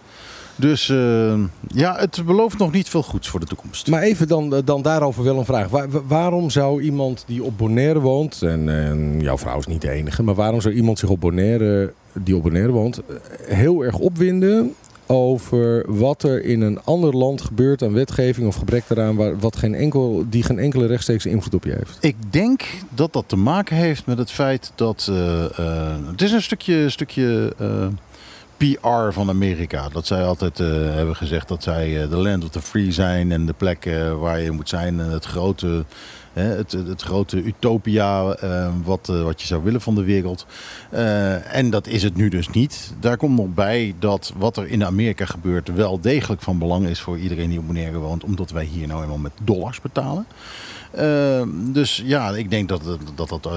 Dus 0.58 0.88
eh, 0.88 1.34
ja, 1.66 1.96
het 1.98 2.22
belooft 2.26 2.58
nog 2.58 2.72
niet 2.72 2.88
veel 2.88 3.02
goeds 3.02 3.28
voor 3.28 3.40
de 3.40 3.46
toekomst. 3.46 3.86
Maar 3.88 4.02
even 4.02 4.28
dan, 4.28 4.62
dan 4.64 4.82
daarover 4.82 5.24
wel 5.24 5.38
een 5.38 5.44
vraag. 5.44 5.68
Waar- 5.68 5.90
wa- 5.90 6.02
waarom 6.06 6.50
zou 6.50 6.82
iemand 6.82 7.24
die 7.26 7.42
op 7.42 7.58
Bonaire 7.58 8.00
woont, 8.00 8.42
en, 8.42 8.68
en 8.68 9.20
jouw 9.20 9.38
vrouw 9.38 9.58
is 9.58 9.66
niet 9.66 9.80
de 9.80 9.90
enige, 9.90 10.22
maar 10.22 10.34
waarom 10.34 10.60
zou 10.60 10.74
iemand 10.74 10.98
zich 10.98 11.08
op 11.08 11.20
Bonaire, 11.20 11.92
die 12.12 12.36
op 12.36 12.42
Bonaire 12.42 12.72
woont, 12.72 12.98
eh, 12.98 13.14
heel 13.56 13.82
erg 13.84 13.98
opwinden 13.98 14.74
over 15.10 15.84
wat 15.88 16.22
er 16.22 16.44
in 16.44 16.60
een 16.60 16.82
ander 16.84 17.16
land 17.16 17.40
gebeurt 17.42 17.82
aan 17.82 17.92
wetgeving 17.92 18.46
of 18.46 18.54
gebrek 18.54 18.82
daaraan, 18.86 19.16
waar, 19.16 19.38
wat 19.38 19.56
geen 19.56 19.74
enkel, 19.74 20.24
die 20.28 20.42
geen 20.42 20.58
enkele 20.58 20.86
rechtstreekse 20.86 21.28
invloed 21.30 21.54
op 21.54 21.64
je 21.64 21.72
heeft? 21.72 21.98
Ik 22.00 22.16
denk 22.30 22.62
dat 22.94 23.12
dat 23.12 23.24
te 23.26 23.36
maken 23.36 23.76
heeft 23.76 24.06
met 24.06 24.18
het 24.18 24.30
feit 24.30 24.72
dat. 24.74 25.06
eh, 25.10 25.44
eh, 25.44 25.96
het 26.10 26.22
is 26.22 26.32
een 26.32 26.42
stukje, 26.42 26.88
stukje 26.90 27.52
eh, 27.58 27.86
PR 28.58 29.12
van 29.12 29.28
Amerika. 29.28 29.88
Dat 29.88 30.06
zij 30.06 30.24
altijd 30.24 30.60
eh, 30.60 30.66
hebben 30.70 31.16
gezegd 31.16 31.48
dat 31.48 31.62
zij 31.62 32.02
eh, 32.02 32.10
de 32.10 32.16
land 32.16 32.44
of 32.44 32.50
the 32.50 32.62
free 32.62 32.92
zijn 32.92 33.32
en 33.32 33.46
de 33.46 33.52
plek 33.52 33.86
eh, 33.86 34.18
waar 34.18 34.40
je 34.40 34.50
moet 34.50 34.68
zijn. 34.68 35.00
En 35.00 35.10
het 35.10 35.24
grote, 35.24 35.84
het, 36.32 36.72
het 36.72 37.02
grote 37.02 37.42
utopia 37.42 38.36
wat, 38.84 39.06
wat 39.06 39.40
je 39.40 39.46
zou 39.46 39.62
willen 39.62 39.80
van 39.80 39.94
de 39.94 40.04
wereld. 40.04 40.46
En 41.50 41.70
dat 41.70 41.86
is 41.86 42.02
het 42.02 42.16
nu 42.16 42.28
dus 42.28 42.48
niet. 42.48 42.94
Daar 43.00 43.16
komt 43.16 43.36
nog 43.36 43.54
bij 43.54 43.94
dat 43.98 44.32
wat 44.36 44.56
er 44.56 44.68
in 44.68 44.84
Amerika 44.84 45.24
gebeurt 45.24 45.74
wel 45.74 46.00
degelijk 46.00 46.42
van 46.42 46.58
belang 46.58 46.86
is 46.86 47.00
voor 47.00 47.18
iedereen 47.18 47.48
die 47.48 47.58
op 47.58 47.66
Bonaire 47.66 47.98
woont. 47.98 48.24
Omdat 48.24 48.50
wij 48.50 48.64
hier 48.64 48.86
nou 48.86 49.02
eenmaal 49.02 49.18
met 49.18 49.32
dollars 49.42 49.80
betalen. 49.80 50.26
Dus 51.72 52.02
ja, 52.04 52.30
ik 52.30 52.50
denk 52.50 52.68
dat 52.68 52.82
dat, 53.14 53.28
dat, 53.28 53.48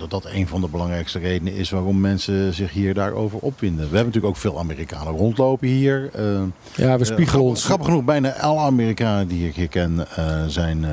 dat, 0.00 0.10
dat 0.10 0.32
een 0.32 0.46
van 0.46 0.60
de 0.60 0.68
belangrijkste 0.68 1.18
redenen 1.18 1.54
is 1.54 1.70
waarom 1.70 2.00
mensen 2.00 2.54
zich 2.54 2.72
hier 2.72 2.94
daarover 2.94 3.38
opwinden. 3.38 3.78
We 3.78 3.96
hebben 3.96 4.04
natuurlijk 4.04 4.34
ook 4.34 4.36
veel 4.36 4.58
Amerikanen 4.58 5.12
rondlopen 5.12 5.68
hier. 5.68 6.10
Uh, 6.18 6.42
ja, 6.76 6.98
we 6.98 7.04
spiegelen 7.04 7.44
ons. 7.44 7.64
Grappig 7.64 7.86
genoeg, 7.86 8.04
bijna 8.04 8.32
alle 8.32 8.60
Amerikanen 8.60 9.28
die 9.28 9.48
ik 9.48 9.54
hier 9.54 9.68
ken 9.68 10.06
zijn 10.46 10.82
uh, 10.82 10.90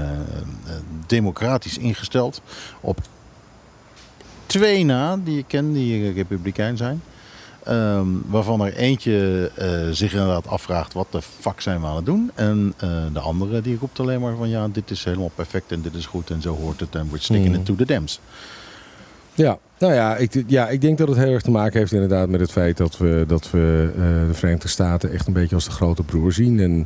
democratisch 1.07 1.77
ingesteld. 1.77 2.41
Op 2.81 2.99
twee 4.45 4.83
na 4.83 5.17
die 5.17 5.37
ik 5.37 5.45
ken 5.47 5.73
die 5.73 6.13
republikein 6.13 6.77
zijn. 6.77 7.01
Um, 7.69 8.23
waarvan 8.27 8.61
er 8.61 8.73
eentje 8.73 9.51
uh, 9.59 9.93
zich 9.93 10.13
inderdaad 10.13 10.47
afvraagt 10.47 10.93
wat 10.93 11.07
de 11.11 11.21
fuck 11.21 11.61
zijn 11.61 11.81
we 11.81 11.87
aan 11.87 11.95
het 11.95 12.05
doen. 12.05 12.31
En 12.35 12.73
uh, 12.83 12.89
de 13.13 13.19
andere 13.19 13.61
die 13.61 13.77
roept 13.79 13.99
alleen 13.99 14.21
maar 14.21 14.35
van 14.35 14.49
ja, 14.49 14.67
dit 14.67 14.91
is 14.91 15.03
helemaal 15.03 15.31
perfect 15.35 15.71
en 15.71 15.81
dit 15.81 15.93
is 15.93 16.05
goed 16.05 16.29
en 16.29 16.41
zo 16.41 16.55
hoort 16.55 16.79
het 16.79 16.95
en 16.95 17.07
we're 17.09 17.23
sticking 17.23 17.55
it 17.55 17.65
to 17.65 17.75
the 17.75 17.85
dams. 17.85 18.19
Ja, 19.37 19.57
nou 19.79 19.93
ja 19.93 20.15
ik, 20.15 20.43
ja, 20.47 20.69
ik 20.69 20.81
denk 20.81 20.97
dat 20.97 21.07
het 21.07 21.17
heel 21.17 21.31
erg 21.31 21.41
te 21.41 21.51
maken 21.51 21.79
heeft 21.79 21.91
inderdaad 21.91 22.29
met 22.29 22.39
het 22.39 22.51
feit 22.51 22.77
dat 22.77 22.97
we, 22.97 23.23
dat 23.27 23.51
we 23.51 23.89
uh, 23.95 24.03
de 24.27 24.33
Verenigde 24.33 24.67
Staten 24.67 25.11
echt 25.11 25.27
een 25.27 25.33
beetje 25.33 25.55
als 25.55 25.65
de 25.65 25.71
grote 25.71 26.03
broer 26.03 26.33
zien. 26.33 26.59
En 26.59 26.85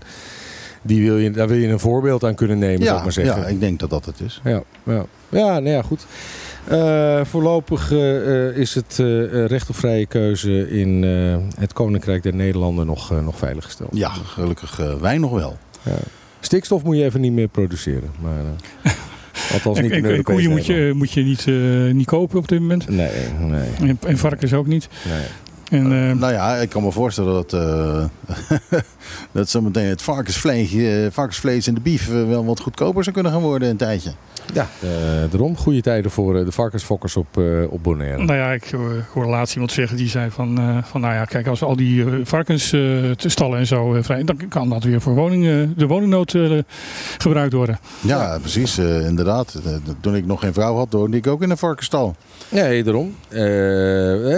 die 0.82 1.02
wil 1.02 1.18
je, 1.18 1.32
daar 1.32 1.48
wil 1.48 1.58
je 1.58 1.68
een 1.68 1.80
voorbeeld 1.80 2.24
aan 2.24 2.36
kunnen 2.36 2.60
nemen, 2.60 2.80
ja, 2.80 2.86
zou 2.86 2.98
ik 2.98 3.04
maar 3.04 3.12
zeggen. 3.12 3.42
Ja, 3.42 3.48
ik 3.48 3.60
denk 3.60 3.80
dat 3.80 3.90
dat 3.90 4.06
het 4.06 4.20
is. 4.20 4.42
Ja, 4.44 4.64
ja. 4.84 5.06
ja 5.30 5.60
nou 5.60 5.70
ja, 5.70 5.82
goed. 5.82 6.06
Uh, 6.72 7.24
voorlopig 7.24 7.92
uh, 7.92 8.58
is 8.58 8.76
het 8.76 8.98
uh, 9.02 9.46
recht 9.46 9.70
op 9.70 9.76
vrije 9.76 10.06
keuze 10.06 10.70
in 10.70 11.04
het 11.60 11.74
Koninkrijk 11.74 12.24
der 12.24 12.36
Nederlanden 12.36 12.86
nog, 12.86 13.22
nog 13.22 13.38
veiliggesteld. 13.38 13.90
Ja, 13.94 14.10
gelukkig 14.10 14.78
wij 15.00 15.18
nog 15.18 15.32
wel. 15.32 15.58
Ja. 15.84 15.98
Stikstof 16.40 16.84
moet 16.84 16.98
je 16.98 17.04
even 17.04 17.22
niet 17.22 17.34
meer 17.34 17.48
produceren. 17.48 18.12
Maar, 18.22 18.44
althans 19.54 19.80
niet 19.80 19.92
en, 19.92 20.06
en 20.06 20.24
koeien 20.24 20.50
moet 20.50 20.66
je, 20.66 20.92
moet 20.96 21.12
je 21.12 21.24
niet, 21.24 21.46
niet 21.96 22.06
kopen 22.06 22.38
op 22.38 22.48
dit 22.48 22.60
moment. 22.60 22.90
Nee, 22.90 23.10
nee. 23.40 23.70
En, 23.80 23.98
en 24.08 24.18
varkens 24.18 24.54
ook 24.54 24.68
niet. 24.68 24.90
Nee. 25.10 25.26
En, 25.72 25.92
uh, 25.92 26.12
nou 26.12 26.34
ja, 26.34 26.56
ik 26.56 26.70
kan 26.70 26.84
me 26.84 26.92
voorstellen 26.92 27.34
dat, 27.34 27.54
uh, 27.54 28.04
dat 29.32 29.50
zometeen 29.50 29.88
het 29.88 30.02
varkensvlees, 30.02 30.74
uh, 30.74 31.08
varkensvlees 31.12 31.68
en 31.68 31.74
de 31.74 31.82
bief 31.82 32.08
wel 32.08 32.46
wat 32.46 32.60
goedkoper 32.60 33.04
zou 33.04 33.16
kunnen 33.16 33.32
gaan 33.32 33.42
worden 33.42 33.70
een 33.70 33.78
tijdje. 33.78 34.12
Ja, 34.54 34.68
daarom 35.30 35.58
goede 35.58 35.82
tijden 35.82 36.12
voor 36.12 36.46
de 36.46 36.52
varkensfokkers 36.52 37.16
op, 37.16 37.42
op 37.70 37.84
Bonaire. 37.84 38.24
Nou 38.24 38.38
ja, 38.38 38.52
ik 38.52 38.72
hoorde 39.14 39.30
laatst 39.30 39.54
iemand 39.54 39.72
zeggen 39.72 39.98
die 39.98 40.10
zei 40.10 40.32
van, 40.32 40.84
van 40.86 41.02
nou 41.02 41.14
ja, 41.14 41.26
kijk 41.26 41.48
als 41.48 41.60
we 41.60 41.66
al 41.66 41.76
die 41.76 42.06
varkensstallen 42.24 43.60
en 43.60 43.68
zo 43.68 43.98
vrij, 44.02 44.24
dan 44.24 44.38
kan 44.50 44.70
dat 44.70 44.84
weer 44.84 45.02
voor 45.02 45.16
woning, 45.16 45.74
de 45.76 45.88
woningnood 45.88 46.36
gebruikt 47.18 47.54
worden. 47.54 47.80
Ja, 48.02 48.38
precies, 48.40 48.78
inderdaad. 48.78 49.62
Toen 50.02 50.16
ik 50.16 50.26
nog 50.26 50.40
geen 50.40 50.54
vrouw 50.54 50.76
had, 50.76 50.94
woonde 50.94 51.18
ik 51.18 51.28
ook 51.28 51.42
in 51.42 51.50
een 51.50 51.58
varkensstal. 51.58 52.16
Nee, 52.50 52.84
daarom. 52.84 53.16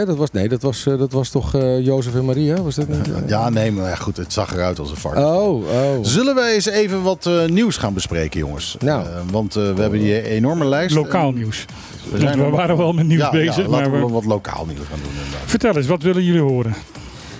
dat 0.08 0.18
was, 0.18 0.32
nee, 0.32 0.50
dat 0.50 0.62
was, 0.62 0.84
dat 0.84 1.12
was 1.12 1.23
toch 1.30 1.56
uh, 1.56 1.86
Jozef 1.86 2.16
en 2.16 2.26
Maria? 2.26 2.62
Was 2.62 2.76
dat 2.76 2.88
niet? 2.88 3.10
Ja, 3.28 3.50
nee, 3.50 3.72
maar 3.72 3.90
ja, 3.90 3.96
goed, 3.96 4.18
het 4.18 4.34
zag 4.34 4.54
eruit 4.54 4.80
als 4.80 4.90
een 4.90 4.98
varken. 4.98 5.26
Oh, 5.26 5.54
oh. 5.54 5.98
Zullen 6.02 6.36
wij 6.36 6.54
eens 6.54 6.66
even 6.66 7.02
wat 7.02 7.26
uh, 7.26 7.46
nieuws 7.46 7.78
gaan 7.78 7.94
bespreken, 7.94 8.40
jongens? 8.40 8.76
Nou. 8.80 9.06
Uh, 9.06 9.16
want 9.32 9.54
we 9.54 9.74
hebben 9.78 10.00
die 10.00 10.22
enorme 10.22 10.66
lijst. 10.66 10.96
Lokaal 10.96 11.32
nieuws. 11.32 11.66
We, 12.12 12.20
zijn 12.20 12.44
we 12.44 12.50
waren 12.50 12.78
wel 12.78 12.94
met 12.94 13.08
nieuws 13.08 13.22
ja, 13.22 13.32
bezig. 13.32 13.56
Ja, 13.56 13.68
laten 13.68 13.92
maar 13.92 14.06
we 14.06 14.12
wat 14.12 14.26
lokaal 14.26 14.66
nieuws 14.66 14.86
gaan 14.90 15.00
doen. 15.04 15.12
Inderdaad. 15.24 15.50
Vertel 15.50 15.76
eens, 15.76 15.88
wat 15.88 16.02
willen 16.02 16.24
jullie 16.24 16.42
horen? 16.42 16.74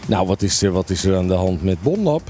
Nou, 0.08 0.28
wat 0.28 0.42
is 0.42 0.62
er, 0.62 0.72
wat 0.72 0.90
is 0.90 1.06
er 1.06 1.18
aan 1.18 1.28
de 1.28 1.34
hand 1.34 1.64
met 1.64 1.82
Bonlab? 1.82 2.22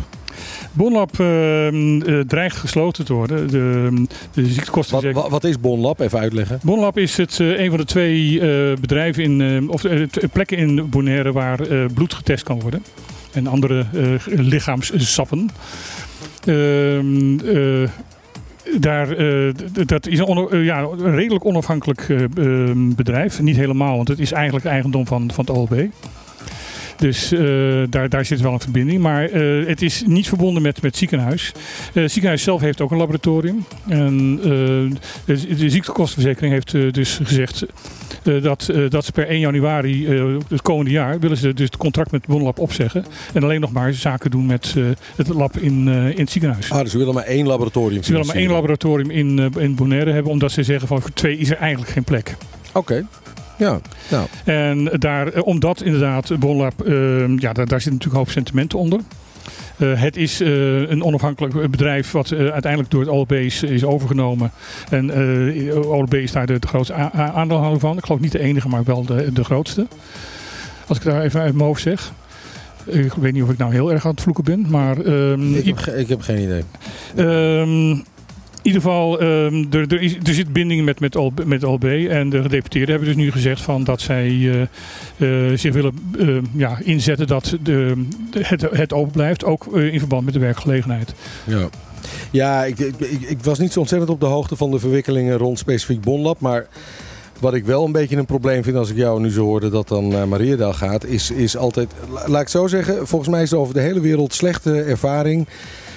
Bonlab 0.74 1.20
uh, 1.20 2.20
dreigt 2.20 2.58
gesloten 2.58 3.06
te 3.06 3.14
worden. 3.14 3.48
De, 3.48 4.04
de 4.34 4.46
ziektekosten. 4.46 5.02
Wat, 5.04 5.14
wat, 5.14 5.30
wat, 5.30 5.44
is 5.44 5.60
Bonlab? 5.60 6.00
Even 6.00 6.20
uitleggen. 6.20 6.60
Bonlab 6.64 6.98
is 6.98 7.18
het, 7.18 7.40
uh, 7.40 7.60
een 7.60 7.70
van 7.70 7.78
de 7.78 7.86
twee 7.86 8.32
uh, 8.32 8.42
bedrijven 8.82 9.24
in, 9.24 9.70
of 9.70 9.84
plekken 10.32 10.58
in 10.58 10.90
Bonaire 10.90 11.32
waar 11.32 11.60
bloed 11.94 12.14
getest 12.14 12.44
kan 12.44 12.60
worden. 12.60 12.84
En 13.32 13.48
andere 13.48 13.86
lichaamssappen. 14.26 15.50
Ehm, 16.46 17.38
daar, 18.80 19.16
dat 19.86 20.08
is 20.08 20.20
een, 20.20 20.26
on, 20.26 20.64
ja, 20.64 20.80
een 20.82 21.16
redelijk 21.16 21.46
onafhankelijk 21.46 22.08
bedrijf. 22.96 23.42
Niet 23.42 23.56
helemaal, 23.56 23.96
want 23.96 24.08
het 24.08 24.20
is 24.20 24.32
eigenlijk 24.32 24.66
eigendom 24.66 25.08
van, 25.08 25.32
van 25.34 25.46
het 25.46 25.56
OLB. 25.56 25.88
Dus 27.04 27.34
uh, 27.34 27.84
daar, 27.90 28.10
daar 28.10 28.26
zit 28.26 28.42
wel 28.42 28.54
een 28.54 28.60
verbinding. 28.60 29.02
Maar 29.02 29.32
uh, 29.32 29.68
het 29.68 29.82
is 29.82 30.04
niet 30.06 30.28
verbonden 30.28 30.62
met, 30.62 30.82
met 30.82 30.98
ziekenhuis. 30.98 31.52
Uh, 31.94 32.04
het 32.04 32.12
ziekenhuis 32.12 32.44
zelf 32.44 32.62
heeft 32.62 32.82
ook 32.82 32.92
een 32.92 32.98
laboratorium. 32.98 33.66
En 33.88 34.36
de, 34.36 35.56
de, 35.58 35.70
ziektekostenverzekering 35.70 36.54
heeft 36.54 36.94
dus 36.94 37.20
gezegd 37.24 37.66
dat, 38.42 38.70
dat 38.90 39.06
ze 39.06 39.12
per 39.12 39.28
1 39.28 39.40
januari 39.40 40.08
het 40.50 40.62
komende 40.62 40.92
jaar 40.92 41.20
willen 41.20 41.38
ze 41.38 41.54
dus 41.54 41.66
het 41.66 41.78
contract 41.78 42.12
met 42.12 42.26
Bonlab 42.26 42.60
opzeggen. 42.60 43.06
En 43.34 43.44
alleen 43.44 43.62
nog 43.62 43.72
maar 43.72 43.94
zaken 43.94 44.32
doen 44.32 44.46
met 44.46 44.76
het 45.16 45.28
lab 45.28 45.58
in, 45.58 45.88
in 45.88 46.20
het 46.20 46.32
ziekenhuis. 46.32 46.72
Ah, 46.72 46.82
dus 46.82 46.92
ze 46.92 46.98
willen 46.98 47.14
maar 47.14 47.24
één 47.24 47.48
laboratorium 47.48 48.04
Ze 48.04 48.12
willen 48.12 48.28
maar 48.28 48.36
één 48.36 48.52
laboratorium 48.52 49.10
in, 49.10 49.54
in 49.58 49.76
Bonaire 49.76 50.12
hebben, 50.12 50.32
omdat 50.32 50.52
ze 50.52 50.64
zeggen 50.64 50.88
van 50.88 51.02
voor 51.02 51.14
twee 51.14 51.38
is 51.38 51.50
er 51.50 51.58
eigenlijk 51.58 51.92
geen 51.92 52.04
plek. 52.04 52.36
Oké. 52.74 52.78
Okay. 52.78 53.06
Ja, 53.64 53.80
nou. 54.10 54.28
En 54.44 54.90
daar, 55.00 55.42
omdat 55.42 55.82
inderdaad 55.82 56.40
Bonlab, 56.40 56.88
uh, 56.88 57.38
ja, 57.38 57.54
daar, 57.54 57.68
daar 57.68 57.82
zit 57.82 57.92
natuurlijk 57.92 58.20
hoop 58.20 58.30
sentimenten 58.30 58.80
onder. 58.80 59.00
Uh, 59.78 60.02
het 60.02 60.18
is 60.18 60.42
uh, 60.42 60.90
een 60.90 61.04
onafhankelijk 61.04 61.72
bedrijf 61.72 62.12
wat 62.12 62.32
uh, 62.32 62.40
uiteindelijk 62.52 62.92
door 62.92 63.02
het 63.02 63.10
OLB 63.10 63.32
is, 63.32 63.64
is 63.64 63.84
overgenomen. 63.84 64.52
En 64.90 65.12
OLB 65.86 66.14
is 66.14 66.32
daar 66.32 66.46
de, 66.46 66.60
de 66.60 66.68
grootste 66.68 66.94
aandeelhouder 67.14 67.80
van. 67.80 67.98
Ik 67.98 68.06
geloof 68.06 68.22
niet 68.22 68.32
de 68.32 68.40
enige, 68.40 68.70
maar 68.70 68.84
wel 68.84 69.06
de, 69.06 69.34
de 69.34 69.44
grootste. 69.44 69.88
Als 70.88 70.98
ik 70.98 71.04
daar 71.04 71.22
even 71.22 71.42
uit 71.42 71.54
mijn 71.54 71.66
hoofd 71.66 71.82
zeg. 71.82 72.12
Ik 72.86 73.14
weet 73.14 73.34
niet 73.34 73.44
of 73.44 73.50
ik 73.50 73.58
nou 73.58 73.74
heel 73.74 73.92
erg 73.92 74.06
aan 74.06 74.12
het 74.12 74.22
vloeken 74.22 74.44
ben, 74.44 74.66
maar... 74.70 74.98
Um, 74.98 75.56
ik, 75.56 75.66
heb, 75.66 75.96
ik 75.96 76.08
heb 76.08 76.22
geen 76.22 76.42
idee. 76.42 76.64
Um, 77.26 78.04
ieder 78.64 78.82
geval, 78.82 79.20
ehm, 79.20 79.64
er, 79.72 79.80
er, 79.94 80.02
is, 80.02 80.16
er 80.24 80.34
zit 80.34 80.54
binding 80.54 80.86
met, 80.86 81.00
met, 81.00 81.16
OLB, 81.16 81.44
met 81.46 81.64
OLB. 81.64 81.84
En 82.10 82.30
de 82.30 82.42
gedeputeerden 82.42 82.90
hebben 82.96 83.08
dus 83.16 83.24
nu 83.24 83.32
gezegd 83.32 83.62
van 83.62 83.84
dat 83.84 84.02
zij 84.02 84.28
eh, 84.28 84.62
eh, 85.52 85.58
zich 85.58 85.74
willen 85.74 85.94
eh, 86.20 86.28
ja, 86.56 86.78
inzetten 86.84 87.28
dat 87.28 87.58
de, 87.64 88.04
de- 88.32 88.40
het, 88.44 88.62
het 88.72 88.94
open 88.94 89.12
blijft. 89.12 89.44
Ook 89.46 89.76
eh, 89.76 89.94
in 89.94 90.00
verband 90.00 90.26
met 90.26 90.34
de 90.34 90.40
werkgelegenheid. 90.40 91.14
Ja. 91.44 91.70
Ja, 92.32 92.64
ik, 92.66 92.80
ik, 92.80 93.00
ik, 93.00 93.22
ik 93.22 93.44
was 93.44 93.60
niet 93.60 93.72
zo 93.72 93.80
ontzettend 93.80 94.12
op 94.12 94.20
de 94.20 94.26
hoogte 94.26 94.56
van 94.56 94.72
de 94.72 94.80
verwikkelingen 94.80 95.38
rond 95.38 95.60
specifiek 95.60 96.02
Bonlab. 96.02 96.40
Maar 96.40 96.68
wat 97.40 97.54
ik 97.54 97.66
wel 97.66 97.86
een 97.86 97.92
beetje 97.92 98.18
een 98.18 98.26
probleem 98.26 98.64
vind 98.64 98.76
als 98.78 98.90
ik 98.90 98.96
jou 98.98 99.22
nu 99.22 99.30
zo 99.32 99.42
hoorde 99.44 99.70
dat 99.70 99.88
dan 99.88 100.08
naar 100.08 100.28
Mariëdaal 100.28 100.74
gaat, 100.74 101.06
is, 101.06 101.32
is 101.32 101.58
altijd, 101.58 101.92
la- 102.10 102.20
laat 102.20 102.30
ik 102.30 102.36
het 102.38 102.50
zo 102.50 102.68
zeggen, 102.68 103.08
volgens 103.08 103.30
mij 103.32 103.42
is 103.42 103.52
er 103.52 103.58
over 103.58 103.74
de 103.74 103.80
hele 103.80 104.00
wereld 104.00 104.34
slechte 104.34 104.82
ervaring 104.82 105.48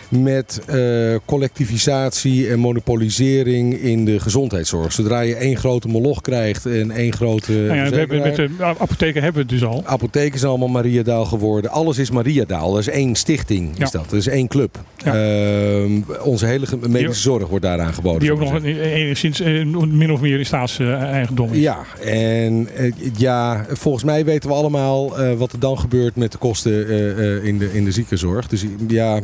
met 0.09 0.61
eh, 0.67 0.79
collectivisatie 1.25 2.49
en 2.51 2.59
monopolisering 2.59 3.75
in 3.75 4.05
de 4.05 4.21
gezondheidszorg. 4.21 4.93
Zodra 4.93 5.21
je 5.21 5.35
één 5.35 5.57
grote 5.57 5.89
moloch 5.89 6.21
krijgt 6.21 6.67
en 6.67 6.91
één 6.91 7.13
grote 7.13 7.53
Nou 7.53 7.75
ja, 7.77 7.89
we 7.91 7.97
hebben, 7.97 8.21
met 8.23 8.37
de 8.37 8.51
apotheken 8.59 9.23
hebben 9.23 9.47
we 9.47 9.53
het 9.53 9.61
dus 9.61 9.69
al. 9.69 9.83
Apotheken 9.87 10.39
zijn 10.39 10.51
allemaal 10.51 10.69
Mariadaal 10.69 11.25
geworden. 11.25 11.71
Alles 11.71 11.99
is 11.99 12.11
Mariadaal. 12.11 12.71
Dat 12.71 12.81
is 12.81 12.89
één 12.89 13.15
stichting. 13.15 13.71
Is 13.71 13.79
Ja. 13.79 13.85
dat. 13.99 14.11
dat 14.11 14.13
is 14.19 14.27
één 14.27 14.49
club. 14.49 14.79
Ja. 14.97 15.15
Ehm, 15.15 15.91
onze 16.23 16.47
hele 16.47 16.67
medische 16.81 17.05
Die- 17.07 17.15
zorg 17.15 17.49
wordt 17.49 17.65
daaraan 17.65 17.95
geboden. 17.95 18.21
Die 18.21 18.33
ook 18.33 18.39
nog 18.41 18.63
enigszins 18.65 19.41
eh, 19.41 19.65
min 19.87 20.13
of 20.13 20.21
meer 20.21 20.39
in 20.39 20.47
staatseigendom 20.47 21.53
is. 21.53 21.59
Ja, 21.61 21.79
en 22.05 22.69
eh, 22.77 22.93
ja, 23.17 23.67
volgens 23.69 24.05
mij 24.05 24.25
weten 24.25 24.49
we 24.49 24.55
allemaal 24.55 25.15
wat 25.37 25.53
er 25.53 25.59
dan 25.59 25.79
gebeurt 25.79 26.17
met 26.17 26.33
de 26.33 26.39
kosten 26.39 26.89
in, 27.45 27.59
de, 27.59 27.73
in 27.73 27.85
de 27.85 27.91
ziekenzorg. 27.93 28.47
Dus 28.49 28.65
ja, 28.89 29.21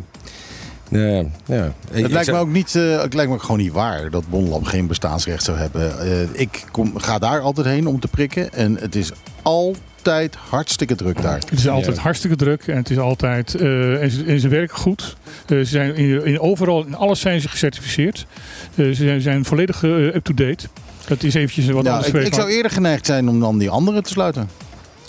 ja, 0.92 1.24
ja. 1.46 1.72
Ik- 1.92 2.02
Het 2.02 2.10
lijkt 2.12 2.30
me 2.30 2.38
ook 2.38 2.48
niet, 2.52 2.74
eh, 2.74 3.00
het 3.00 3.14
lijkt 3.14 3.30
me 3.30 3.36
ook 3.36 3.42
gewoon 3.42 3.60
niet 3.60 3.72
waar 3.72 4.10
dat 4.10 4.28
Bonlab 4.28 4.64
geen 4.64 4.86
bestaansrecht 4.86 5.42
zou 5.44 5.58
hebben. 5.58 6.00
Eh, 6.00 6.20
ik 6.40 6.64
kom, 6.70 6.98
ga 6.98 7.18
daar 7.18 7.40
altijd 7.40 7.66
heen 7.66 7.86
om 7.86 8.00
te 8.00 8.08
prikken 8.08 8.52
en 8.52 8.76
het 8.80 8.94
is 8.94 9.10
altijd 9.42 10.34
hartstikke 10.48 10.94
druk 10.94 11.22
daar. 11.22 11.38
Het 11.38 11.52
is 11.52 11.68
altijd 11.68 11.96
Ja. 11.96 12.02
hartstikke 12.02 12.36
druk 12.36 12.66
en 12.66 12.76
het 12.76 12.90
is 12.90 12.98
altijd. 12.98 13.54
eh, 13.54 14.02
en, 14.02 14.10
ze, 14.10 14.24
en 14.24 14.40
ze 14.40 14.48
werken 14.48 14.76
goed. 14.76 15.16
Eh, 15.46 15.58
ze 15.58 15.64
zijn 15.64 15.94
in, 15.94 16.24
in 16.24 16.40
overal, 16.40 16.84
in 16.86 16.94
alles 16.94 17.20
zijn 17.20 17.40
ze 17.40 17.48
gecertificeerd. 17.48 18.26
Eh, 18.74 18.86
ze 18.86 18.94
zijn, 18.94 19.20
zijn 19.20 19.44
volledig 19.44 19.82
eh, 19.84 19.90
up-to-date. 20.14 20.66
Dat 21.08 21.22
is 21.22 21.34
eventjes 21.34 21.66
wat 21.66 21.86
anders 21.88 22.08
ik, 22.08 22.14
ik 22.26 22.34
zou 22.34 22.50
eerder 22.50 22.70
geneigd 22.70 23.06
zijn 23.06 23.28
om 23.28 23.40
dan 23.40 23.58
die 23.58 23.70
andere 23.70 24.02
te 24.02 24.10
sluiten. 24.10 24.48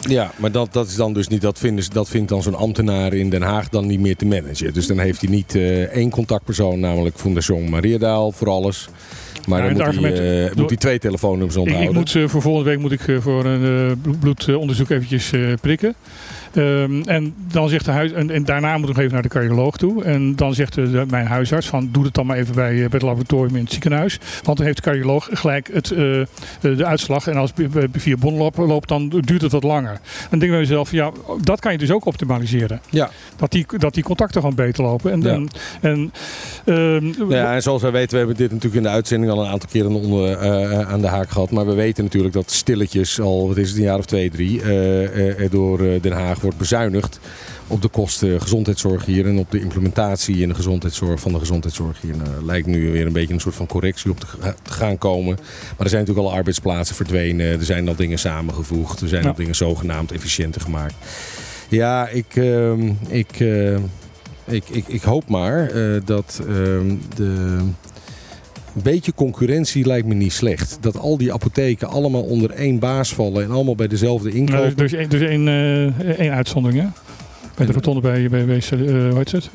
Ja, 0.10 0.32
maar 0.38 0.52
dat, 0.52 0.74
dat 0.74 0.88
is 0.88 0.96
dan 0.96 1.14
dus 1.14 1.28
niet, 1.28 1.42
dat, 1.42 1.60
vinden, 1.60 1.86
dat 1.94 2.10
vindt 2.10 2.30
dan 2.30 2.42
zo'n 2.42 2.56
ambtenaar 2.56 3.14
in 3.14 3.30
Den 3.30 3.42
Haag 3.42 3.70
dan 3.70 3.88
niet 3.88 4.00
meer 4.00 4.16
te 4.16 4.26
managen. 4.26 4.74
Dus 4.74 4.88
dan 4.88 5.00
heeft 5.00 5.22
hij 5.22 5.30
niet 5.30 5.56
eh, 5.56 5.82
één 5.82 6.10
contactpersoon, 6.10 6.80
namelijk 6.80 7.18
Fondation 7.18 7.70
Mariadaal 7.70 8.32
voor 8.32 8.50
alles. 8.50 8.88
Maar 9.48 9.60
Ja, 9.70 9.74
dan 9.74 9.96
moet 9.96 10.04
hij, 10.04 10.46
eh, 10.48 10.56
moet 10.56 10.68
hij 10.70 10.78
twee 10.78 11.00
telefoonnummers 11.00 11.56
onthouden. 11.58 11.90
ik 11.90 11.96
moet, 11.96 12.16
eh, 12.16 12.28
voor 12.28 12.42
volgende 12.42 12.70
week 12.70 12.80
moet 12.80 12.92
ik 12.92 13.18
voor 13.22 13.46
een 13.46 14.00
bloed- 14.02 14.20
bloedonderzoek 14.20 14.90
eventjes 14.90 15.32
prikken. 15.62 15.96
Ehm, 16.54 17.02
en, 17.02 17.34
dan 17.52 17.70
zegt 17.70 17.86
de 17.86 17.92
huis, 17.92 18.12
en, 18.12 18.30
en 18.30 18.44
daarna 18.46 18.74
moet 18.78 18.82
ik 18.90 18.96
nog 18.96 18.98
even 19.00 19.14
naar 19.14 19.22
de 19.22 19.28
cardioloog 19.30 19.78
toe. 19.78 20.04
En 20.04 20.36
dan 20.36 20.54
zegt 20.54 20.74
de, 20.74 20.92
de- 20.92 21.06
mijn 21.10 21.26
huisarts 21.26 21.68
van 21.68 21.90
doe 21.92 22.04
het 22.04 22.14
dan 22.14 22.26
maar 22.26 22.38
even 22.38 22.56
bij, 22.56 22.72
eh, 22.72 22.78
bij 22.78 22.88
het 22.92 23.02
laboratorium 23.02 23.56
in 23.56 23.64
het 23.64 23.72
ziekenhuis. 23.72 24.20
Want 24.44 24.58
dan 24.58 24.66
heeft 24.66 24.78
de 24.78 24.84
cardioloog 24.84 25.30
gelijk 25.32 25.70
het, 25.74 25.92
eh, 25.92 26.22
eh, 26.22 26.28
de 26.62 26.86
uitslag. 26.86 27.28
En 27.28 27.36
als 27.36 27.52
het 27.56 27.68
via 27.94 28.16
Bonlop 28.18 28.58
loopt, 28.58 28.88
dan 28.88 29.10
duurt 29.10 29.42
het 29.42 29.52
wat 29.52 29.64
langer. 29.64 30.00
Dan 30.30 30.40
denk 30.40 30.44
ik 30.44 30.50
bij 30.50 30.60
mezelf, 30.60 30.92
ja, 30.92 31.12
dat 31.42 31.60
kan 31.60 31.72
je 31.72 31.78
dus 31.78 31.92
ook 31.92 32.06
optimaliseren. 32.06 32.82
Ja. 32.90 33.10
Dat 33.36 33.52
die, 33.52 33.66
dat 33.78 33.94
die 33.94 34.04
contacten 34.04 34.42
gewoon 34.42 34.56
beter 34.56 34.84
lopen. 34.84 35.12
En, 35.12 35.22
Ja. 35.22 35.30
en, 35.32 35.48
en, 35.82 36.12
ehm, 36.66 37.32
Ja, 37.32 37.54
en 37.56 37.62
zoals 37.62 37.82
wij 37.82 37.92
weten, 37.92 38.12
we 38.12 38.18
hebben 38.18 38.36
dit 38.36 38.50
natuurlijk 38.52 38.76
in 38.76 38.84
de 38.84 38.90
uitzending 38.96 39.32
al 39.32 39.42
een 39.46 39.52
aantal 39.52 39.70
keren 39.72 39.92
onder, 39.92 40.38
aan 40.88 41.02
de 41.02 41.08
haak 41.08 41.30
gehad. 41.30 41.52
Maar 41.52 41.66
we 41.66 41.74
weten 41.74 42.04
natuurlijk 42.04 42.34
dat 42.34 42.52
stilletjes 42.52 43.20
al, 43.20 43.48
wat 43.48 43.58
is 43.58 43.70
het, 43.70 43.78
een 43.78 43.84
jaar 43.84 43.98
of 43.98 44.06
twee, 44.06 44.30
drie, 44.30 44.62
er 44.64 45.50
door 45.50 45.78
Den 45.78 46.12
Haag 46.12 46.42
wordt 46.44 46.58
bezuinigd 46.58 47.20
op 47.68 47.82
de 47.82 47.88
kosten 47.88 48.42
gezondheidszorg 48.42 49.06
hier 49.06 49.28
en 49.28 49.38
op 49.38 49.52
de 49.52 49.60
implementatie 49.60 50.38
in 50.42 50.48
de 50.48 50.56
gezondheidszorg 50.56 51.20
van 51.20 51.32
de 51.34 51.40
gezondheidszorg 51.40 52.02
hier. 52.02 52.16
Nou, 52.18 52.46
lijkt 52.46 52.68
nu 52.68 52.92
weer 52.92 53.06
een 53.06 53.14
beetje 53.14 53.34
een 53.34 53.40
soort 53.40 53.56
van 53.56 53.66
correctie 53.68 54.12
op 54.12 54.20
te, 54.20 54.26
ga- 54.26 54.56
te 54.62 54.72
gaan 54.72 54.98
komen. 54.98 55.36
Maar 55.36 55.86
er 55.86 55.90
zijn 55.90 56.02
natuurlijk 56.02 56.28
al 56.28 56.34
arbeidsplaatsen 56.38 56.96
verdwenen, 56.96 57.46
er 57.60 57.66
zijn 57.66 57.88
al 57.88 57.96
dingen 57.96 58.20
samengevoegd, 58.20 59.02
er 59.02 59.08
zijn 59.08 59.24
Ja. 59.24 59.30
al 59.30 59.36
dingen 59.36 59.56
zogenaamd 59.56 60.12
efficiënter 60.12 60.62
gemaakt. 60.62 60.94
Ja, 61.70 62.08
ik, 62.08 62.36
ehm, 62.36 62.92
ik, 63.08 63.40
eh, 63.40 63.76
ik, 64.46 64.64
ik, 64.70 64.88
ik 64.88 65.02
hoop 65.02 65.28
maar 65.30 65.70
eh, 65.70 66.02
dat 66.06 66.42
ehm, 66.48 66.96
de. 67.16 67.58
Een 68.76 68.82
beetje 68.82 69.14
concurrentie 69.14 69.86
lijkt 69.86 70.08
me 70.08 70.14
niet 70.14 70.34
slecht. 70.34 70.78
Dat 70.82 70.98
al 70.98 71.18
die 71.18 71.34
apotheken 71.34 71.88
allemaal 71.88 72.22
onder 72.24 72.50
één 72.52 72.80
baas 72.80 73.14
vallen 73.14 73.44
en 73.44 73.52
allemaal 73.52 73.76
bij 73.76 73.88
dezelfde 73.88 74.32
inkoop. 74.32 74.80
er 74.80 74.84
is 74.84 74.94
één- 74.94 75.10
is 75.10 75.22
één 75.22 75.48
eh, 75.48 76.10
één 76.20 76.32
uitzondering, 76.32 76.82
hè? 76.82 76.88
Bij 77.56 77.66
de 77.66 77.72
rotonde 77.72 78.02
bij, 78.02 78.30
bij, 78.30 78.46
bij 78.46 78.58
eh, 78.58 78.78
hoe 78.80 79.14
heet 79.18 79.32
het? 79.32 79.50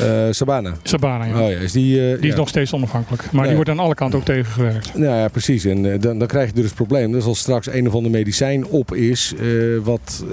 Eh, 0.00 0.26
Sabana. 0.30 0.74
Sabana, 0.82 1.24
ja. 1.24 1.42
Oh 1.44 1.50
ja, 1.50 1.58
is 1.58 1.72
die. 1.72 2.00
eh, 2.00 2.14
Die 2.14 2.24
is 2.26 2.30
ja. 2.32 2.36
nog 2.36 2.48
steeds 2.48 2.72
onafhankelijk. 2.72 3.22
Maar 3.32 3.40
Ja. 3.40 3.46
die 3.46 3.54
wordt 3.54 3.70
aan 3.70 3.78
alle 3.78 3.94
kanten 3.94 4.18
ook 4.18 4.24
tegengewerkt. 4.24 4.94
Nou 4.94 5.16
ja, 5.16 5.28
precies. 5.28 5.64
En 5.64 5.92
eh, 5.92 6.00
dan, 6.00 6.18
dan 6.18 6.28
krijg 6.28 6.46
je 6.48 6.54
dus 6.54 6.64
het 6.64 6.74
probleem. 6.74 7.12
Dus 7.12 7.24
als 7.24 7.38
straks 7.38 7.66
een 7.66 7.86
of 7.88 7.94
ander 7.94 8.10
medicijn 8.10 8.66
op 8.66 8.94
is, 8.94 9.34
wat 9.82 10.24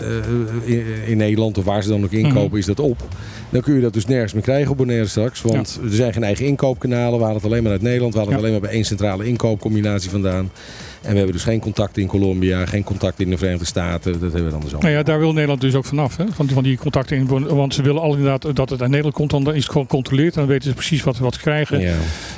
in, 0.66 0.84
in 1.06 1.18
Nederland 1.18 1.58
of 1.58 1.64
waar 1.66 1.84
ze 1.84 1.90
dan 1.90 2.04
ook 2.04 2.12
inkopen, 2.12 2.48
Mhm. 2.48 2.58
is 2.58 2.66
dat 2.66 2.80
op. 2.80 3.08
Dan 3.50 3.62
kun 3.62 3.76
je 3.76 3.82
dat 3.82 3.94
dus 3.94 4.06
nergens 4.06 4.34
meer 4.34 4.44
krijgen 4.44 4.72
op 4.72 4.78
Bonaire 4.78 5.08
straks. 5.08 5.42
Want 5.42 5.80
er 5.84 5.94
zijn 5.96 6.14
geen 6.14 6.24
eigen 6.24 6.46
inkoopkanalen. 6.46 7.18
We 7.18 7.24
halen 7.24 7.36
het 7.42 7.46
alleen 7.46 7.64
maar 7.64 7.72
uit 7.72 7.82
Nederland. 7.82 8.14
We 8.14 8.20
halen 8.20 8.34
het 8.34 8.42
alleen 8.44 8.54
maar 8.60 8.62
bij 8.68 8.72
één 8.76 8.86
centrale 8.86 9.26
inkoopcombinatie 9.28 10.10
vandaan. 10.10 10.52
En 11.02 11.10
we 11.12 11.16
hebben 11.18 11.34
dus 11.36 11.44
geen 11.44 11.60
contact 11.60 11.98
in 11.98 12.08
Colombia, 12.08 12.66
geen 12.66 12.84
contact 12.84 13.20
in 13.20 13.30
de 13.30 13.38
Verenigde 13.38 13.66
Staten. 13.66 14.12
Dat 14.12 14.22
hebben 14.22 14.44
we 14.44 14.50
dan 14.50 14.60
dus 14.60 14.70
allemaal. 14.72 14.80
Nou 14.92 14.94
ja, 14.94 15.04
daar 15.04 15.20
wil 15.20 15.32
Nederland 15.34 15.62
dus 15.62 15.76
ook 15.76 15.86
vanaf. 15.86 16.18
Hè? 16.18 16.24
Van, 16.32 16.46
die, 16.46 16.54
van 16.56 16.64
die 16.64 16.78
contacten 16.78 17.18
in. 17.18 17.28
Want 17.56 17.74
ze 17.74 17.82
willen 17.82 18.02
al 18.02 18.16
inderdaad 18.16 18.56
dat 18.56 18.70
het 18.70 18.82
uit 18.82 18.90
Nederland 18.90 19.16
komt. 19.16 19.30
Dan 19.30 19.48
is 19.54 19.56
het 19.64 19.72
gewoon 19.72 19.88
gecontroleerd. 19.90 20.34
Dan 20.34 20.46
weten 20.48 20.70
ze 20.70 20.76
precies 20.76 21.04
wat, 21.04 21.18
wat 21.18 21.34
ze 21.34 21.40
krijgen. 21.40 21.80
Ja. 21.80 21.94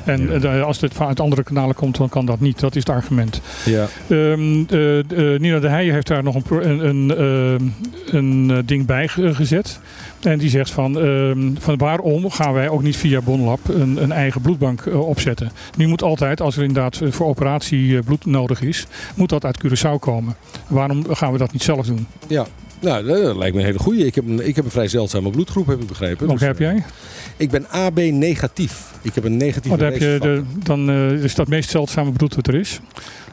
En 0.06 0.21
Ja. 0.41 0.58
eh, 0.58 0.63
als 0.63 0.82
het 0.82 0.93
vanuit 0.93 1.19
andere 1.19 1.43
kanalen 1.43 1.76
komt, 1.76 1.97
dan 1.97 2.10
kan 2.10 2.26
dat 2.26 2.39
niet. 2.39 2.60
Dat 2.60 2.76
is 2.76 2.84
het 2.84 2.89
argument. 2.95 3.41
Ja. 3.65 3.88
Ehm, 4.10 4.63
eh, 4.69 5.00
eh, 5.00 5.39
Nina 5.39 5.60
de 5.60 5.67
Heijen 5.67 5.93
heeft 5.93 6.08
daar 6.08 6.24
nog 6.24 6.36
een, 6.36 6.69
een, 6.69 6.86
een, 6.88 7.17
ehm, 7.17 8.15
een 8.17 8.52
eh, 8.52 8.58
ding 8.65 8.86
bij 8.86 9.08
ge- 9.08 9.34
gezet. 9.36 9.80
En 10.21 10.38
die 10.38 10.49
zegt 10.49 10.71
van, 10.71 10.99
ehm, 10.99 11.53
van 11.60 11.77
waarom 11.77 12.31
gaan 12.31 12.53
wij 12.53 12.69
ook 12.69 12.84
niet 12.84 12.97
via 12.97 13.21
Bonlab 13.21 13.60
een, 13.67 14.03
een 14.03 14.12
eigen 14.12 14.41
bloedbank 14.41 14.81
eh, 14.81 15.07
opzetten. 15.07 15.51
Nu 15.77 15.88
moet 15.88 16.03
altijd, 16.03 16.41
als 16.41 16.55
er 16.55 16.63
inderdaad 16.63 17.01
eh, 17.01 17.12
voor 17.12 17.27
operatie 17.27 17.97
eh, 17.97 18.03
bloed 18.03 18.25
nodig 18.25 18.62
is, 18.62 18.88
moet 19.15 19.29
dat 19.29 19.45
uit 19.45 19.60
Curaçao 19.65 19.99
komen. 19.99 20.36
Waarom 20.67 21.13
gaan 21.13 21.31
we 21.31 21.38
dat 21.38 21.51
niet 21.51 21.63
zelf 21.63 21.86
doen? 21.86 22.07
ja. 22.27 22.45
Nou, 22.81 23.05
dat 23.05 23.36
lijkt 23.36 23.55
me 23.55 23.62
een 23.62 23.67
hele 23.67 23.79
goeie. 23.79 24.05
Ik 24.05 24.15
heb 24.15 24.27
een, 24.27 24.47
ik 24.47 24.55
heb 24.55 24.65
een 24.65 24.71
vrij 24.71 24.88
zeldzame 24.88 25.29
bloedgroep, 25.29 25.67
heb 25.67 25.81
ik 25.81 25.88
begrepen. 25.88 26.27
Welke 26.27 26.34
Dus, 26.34 26.47
heb 26.47 26.60
eh, 26.60 26.71
jij? 26.71 26.84
Ik 27.38 27.49
ben 27.49 27.69
AB 27.69 27.97
negatief. 27.97 28.91
Ik 29.01 29.15
heb 29.15 29.23
een 29.23 29.38
negatieve 29.38 29.75
Oh, 29.75 29.81
dan 29.81 29.91
heb 29.91 30.01
je 30.01 30.17
de, 30.21 30.43
dan 30.63 30.89
eh, 30.89 31.23
is 31.23 31.36
dat 31.36 31.47
meest 31.47 31.69
zeldzame 31.69 32.12
bloed 32.12 32.36
wat 32.36 32.47
er 32.47 32.55
is. 32.55 32.79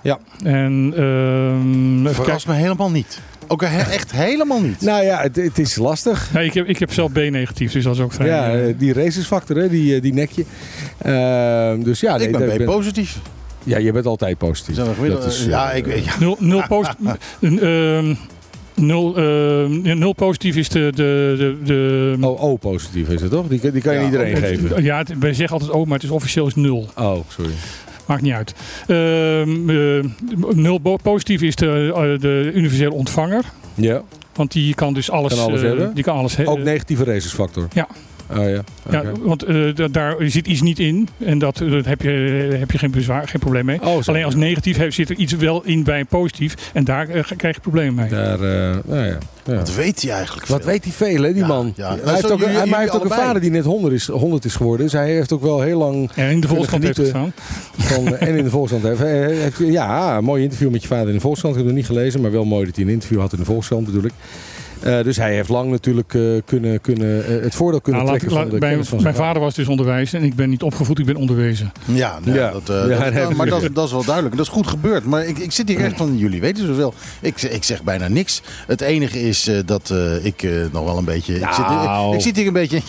Ja. 0.02 0.18
En 0.44 0.92
ehm 0.96 2.00
even 2.00 2.14
Verrast 2.14 2.46
me 2.46 2.54
helemaal 2.54 2.90
niet. 2.90 3.20
Ook 3.48 3.62
he- 3.62 3.92
echt 3.92 4.12
helemaal 4.12 4.60
niet. 4.60 4.80
Nou 4.80 5.04
ja, 5.04 5.20
het, 5.22 5.36
het 5.36 5.58
is 5.58 5.76
lastig. 5.76 6.30
Nee, 6.32 6.46
ik, 6.46 6.54
heb, 6.54 6.66
ik 6.66 6.78
heb 6.78 6.92
zelf 6.92 7.12
B-negatief, 7.12 7.72
dus 7.72 7.84
dat 7.84 7.94
is 7.94 8.00
ook 8.00 8.12
vrij. 8.12 8.26
Ja, 8.28 8.50
eh, 8.50 8.68
eh, 8.68 8.74
die 8.78 8.92
racesfactor, 8.92 9.56
hè, 9.56 9.68
die, 9.68 9.94
eh, 9.94 10.02
die 10.02 10.12
nek 10.12 10.30
je. 10.30 10.44
Ehm, 10.98 11.82
dus 11.82 12.00
ja, 12.00 12.16
nee, 12.16 12.26
ik 12.26 12.36
ben 12.38 12.48
daar 12.48 12.58
B 12.58 12.64
positief. 12.64 13.18
Ja, 13.64 13.78
je 13.78 13.92
bent 13.92 14.06
altijd 14.06 14.38
positief. 14.38 14.74
Zijn 14.74 14.86
we 14.86 14.94
gemiddeld- 14.94 15.22
Dat 15.22 15.32
is, 15.32 15.40
eh, 15.42 15.48
ja, 15.48 15.72
ik, 15.72 15.86
ja, 16.04 16.12
Nul, 16.20 16.36
nul, 16.40 16.62
post, 16.68 16.90
ehm, 17.40 18.14
nul, 18.74 19.16
ehm, 19.16 19.98
nul 19.98 20.12
positief 20.12 20.56
is 20.56 20.68
de... 20.68 20.90
de, 20.94 21.34
de, 21.38 21.56
de 21.64 22.16
Oh, 22.20 22.42
O 22.42 22.56
positief 22.56 23.08
is 23.08 23.20
het 23.20 23.30
toch? 23.30 23.46
Die, 23.48 23.72
die 23.72 23.82
kan 23.82 23.92
je 23.94 23.98
Ja, 24.00 24.04
iedereen 24.04 24.34
het- 24.34 24.44
geven. 24.44 24.82
Ja, 24.82 24.98
het- 24.98 25.18
wij 25.18 25.32
zeggen 25.34 25.58
altijd 25.58 25.72
O, 25.78 25.84
maar 25.84 25.94
het 25.94 26.02
is 26.02 26.10
officieel 26.10 26.46
is 26.46 26.54
nul. 26.54 26.88
Oh, 26.96 27.18
sorry. 27.28 27.50
Maakt 28.08 28.22
niet 28.22 28.32
uit. 28.32 28.54
Ehm, 28.86 29.70
eh, 29.70 30.04
nul 30.54 30.78
positief 31.02 31.42
is 31.42 31.56
de, 31.56 31.92
eh, 31.94 32.20
de 32.20 32.50
universele 32.54 32.92
ontvanger. 32.92 33.44
Ja, 33.74 34.02
Want 34.34 34.52
die 34.52 34.74
kan 34.74 34.94
dus 34.94 35.10
alles, 35.10 35.34
Kan 35.34 35.44
alles 35.44 35.60
eh, 35.60 35.66
hebben? 35.68 35.94
Die 35.94 36.04
kan 36.04 36.16
alles 36.16 36.46
ook 36.46 36.58
negatieve 36.58 37.04
racesfactor. 37.04 37.68
Ja. 37.72 37.88
Oh 38.30 38.48
ja, 38.48 38.62
Ja, 38.90 39.02
want 39.22 39.42
eh, 39.42 39.74
da- 39.74 39.88
daar 39.88 40.14
zit 40.20 40.46
iets 40.46 40.60
niet 40.62 40.78
in. 40.78 41.08
En 41.18 41.38
dat, 41.38 41.56
dat 41.70 41.84
heb, 41.84 42.02
je, 42.02 42.10
heb 42.58 42.70
je 42.70 42.78
geen 42.78 42.90
bezwaar, 42.90 43.28
geen 43.28 43.40
probleem 43.40 43.64
mee. 43.64 43.80
Oh. 43.82 43.98
Alleen 44.06 44.24
als 44.24 44.34
negatief 44.34 44.76
heb- 44.76 44.92
zit 44.92 45.10
er 45.10 45.16
iets 45.16 45.32
wel 45.36 45.62
in 45.64 45.82
bij 45.84 46.00
een 46.00 46.06
positief. 46.06 46.54
En 46.72 46.84
daar 46.84 47.08
eh, 47.08 47.24
krijg 47.36 47.54
je 47.54 47.60
problemen 47.60 47.94
mee. 47.94 48.08
Daar, 48.08 48.32
eh, 48.42 48.76
nou 48.84 49.04
ja. 49.06 49.18
ja. 49.44 49.54
wat 49.54 49.74
weet 49.74 50.02
hij 50.02 50.12
eigenlijk? 50.12 50.46
Wat 50.46 50.60
veel? 50.62 50.70
weet 50.70 50.84
hij 50.84 50.92
veel, 50.92 51.22
hè, 51.22 51.32
die 51.32 51.42
Ja, 51.42 51.46
man. 51.46 51.72
ja. 51.76 51.88
Hij 51.88 51.96
is 52.04 52.10
heeft 52.10 52.30
ook 52.30 52.38
jullie- 52.38 52.54
hij, 52.54 52.64
maar 52.66 52.74
hij 52.74 52.80
heeft 52.82 52.94
ook 52.96 53.04
een 53.04 53.10
vader 53.16 53.40
die 53.42 53.50
net 53.50 53.64
100 53.64 53.94
is, 53.94 54.06
100 54.06 54.44
is 54.44 54.54
geworden. 54.56 54.84
Dus 54.86 54.92
hij 54.94 55.10
heeft 55.14 55.32
ook 55.32 55.42
wel 55.42 55.60
heel 55.60 55.78
lang 55.78 56.10
En 56.14 56.30
in 56.30 56.40
de 56.40 56.48
Volkskrant 56.48 56.82
heeft 56.82 56.98
gestaan. 56.98 57.32
van... 57.76 58.16
en 58.16 58.36
in 58.36 58.44
de 58.44 58.50
Volkskrant. 58.50 58.98
heeft- 58.98 59.58
Ja, 59.58 60.16
een 60.16 60.24
mooi 60.24 60.42
interview 60.42 60.70
met 60.70 60.82
je 60.82 60.88
vader 60.88 61.08
in 61.08 61.14
de 61.14 61.20
Volkskrant. 61.20 61.54
Ik 61.56 61.60
heb 61.60 61.70
het 61.70 61.76
nog 61.78 61.88
niet 61.88 61.96
gelezen, 61.98 62.20
maar 62.20 62.30
wel 62.30 62.44
mooi 62.44 62.64
dat 62.66 62.76
hij 62.76 62.84
een 62.84 62.90
interview 62.90 63.20
had 63.20 63.32
in 63.32 63.38
de 63.38 63.44
Volkskrant 63.44 63.84
bedoel 63.86 64.04
ik. 64.04 64.12
Eh, 64.82 65.02
dus 65.02 65.16
hij 65.16 65.34
heeft 65.34 65.48
lang 65.48 65.70
natuurlijk 65.70 66.14
eh, 66.14 66.22
kunnen, 66.44 66.80
kunnen, 66.80 67.24
eh, 67.26 67.42
het 67.42 67.54
voordeel 67.54 67.80
kunnen 67.80 68.00
Nou, 68.02 68.12
laat- 68.12 68.20
trekken 68.20 68.38
van 68.38 68.38
laat- 68.38 68.50
de 68.54 68.58
mijn, 68.58 68.70
kennis 68.72 68.88
van 68.88 69.02
mijn 69.02 69.14
vader 69.14 69.42
was 69.42 69.54
dus 69.54 69.68
onderwijzer 69.68 70.18
en 70.20 70.24
ik 70.24 70.34
ben 70.34 70.50
niet 70.50 70.62
opgevoed, 70.62 70.98
ik 70.98 71.06
ben 71.06 71.16
onderwezen. 71.16 71.72
Ja, 71.84 72.18
nou, 72.24 72.38
Ja. 72.38 72.50
Dat, 72.50 72.68
eh, 72.68 72.88
Ja, 73.14 73.30
maar 73.30 73.46
dat, 73.46 73.68
dat 73.72 73.86
is 73.86 73.92
wel 73.92 74.04
duidelijk. 74.04 74.36
Dat 74.36 74.46
is 74.46 74.52
goed 74.52 74.66
gebeurd. 74.66 75.04
Maar 75.04 75.24
ik, 75.26 75.38
ik 75.38 75.52
zit 75.52 75.68
hier 75.68 75.80
echt 75.80 75.96
van, 75.96 76.16
jullie 76.18 76.40
weten 76.40 76.66
zoveel. 76.66 76.94
Ik, 77.20 77.42
ik 77.42 77.64
zeg 77.64 77.82
bijna 77.82 78.08
niks. 78.08 78.42
Het 78.66 78.80
enige 78.80 79.20
is 79.20 79.46
eh, 79.48 79.58
dat 79.66 79.90
eh, 79.90 80.24
ik 80.24 80.42
eh, 80.42 80.50
nog 80.72 80.84
wel 80.84 80.98
een 80.98 81.04
beetje... 81.04 81.34
Ik, 81.34 81.52
zit, 81.52 81.66
Nou. 81.68 82.08
ik, 82.08 82.14
ik 82.14 82.20
zit 82.24 82.36
hier 82.36 82.46
een 82.46 82.52
beetje... 82.52 82.80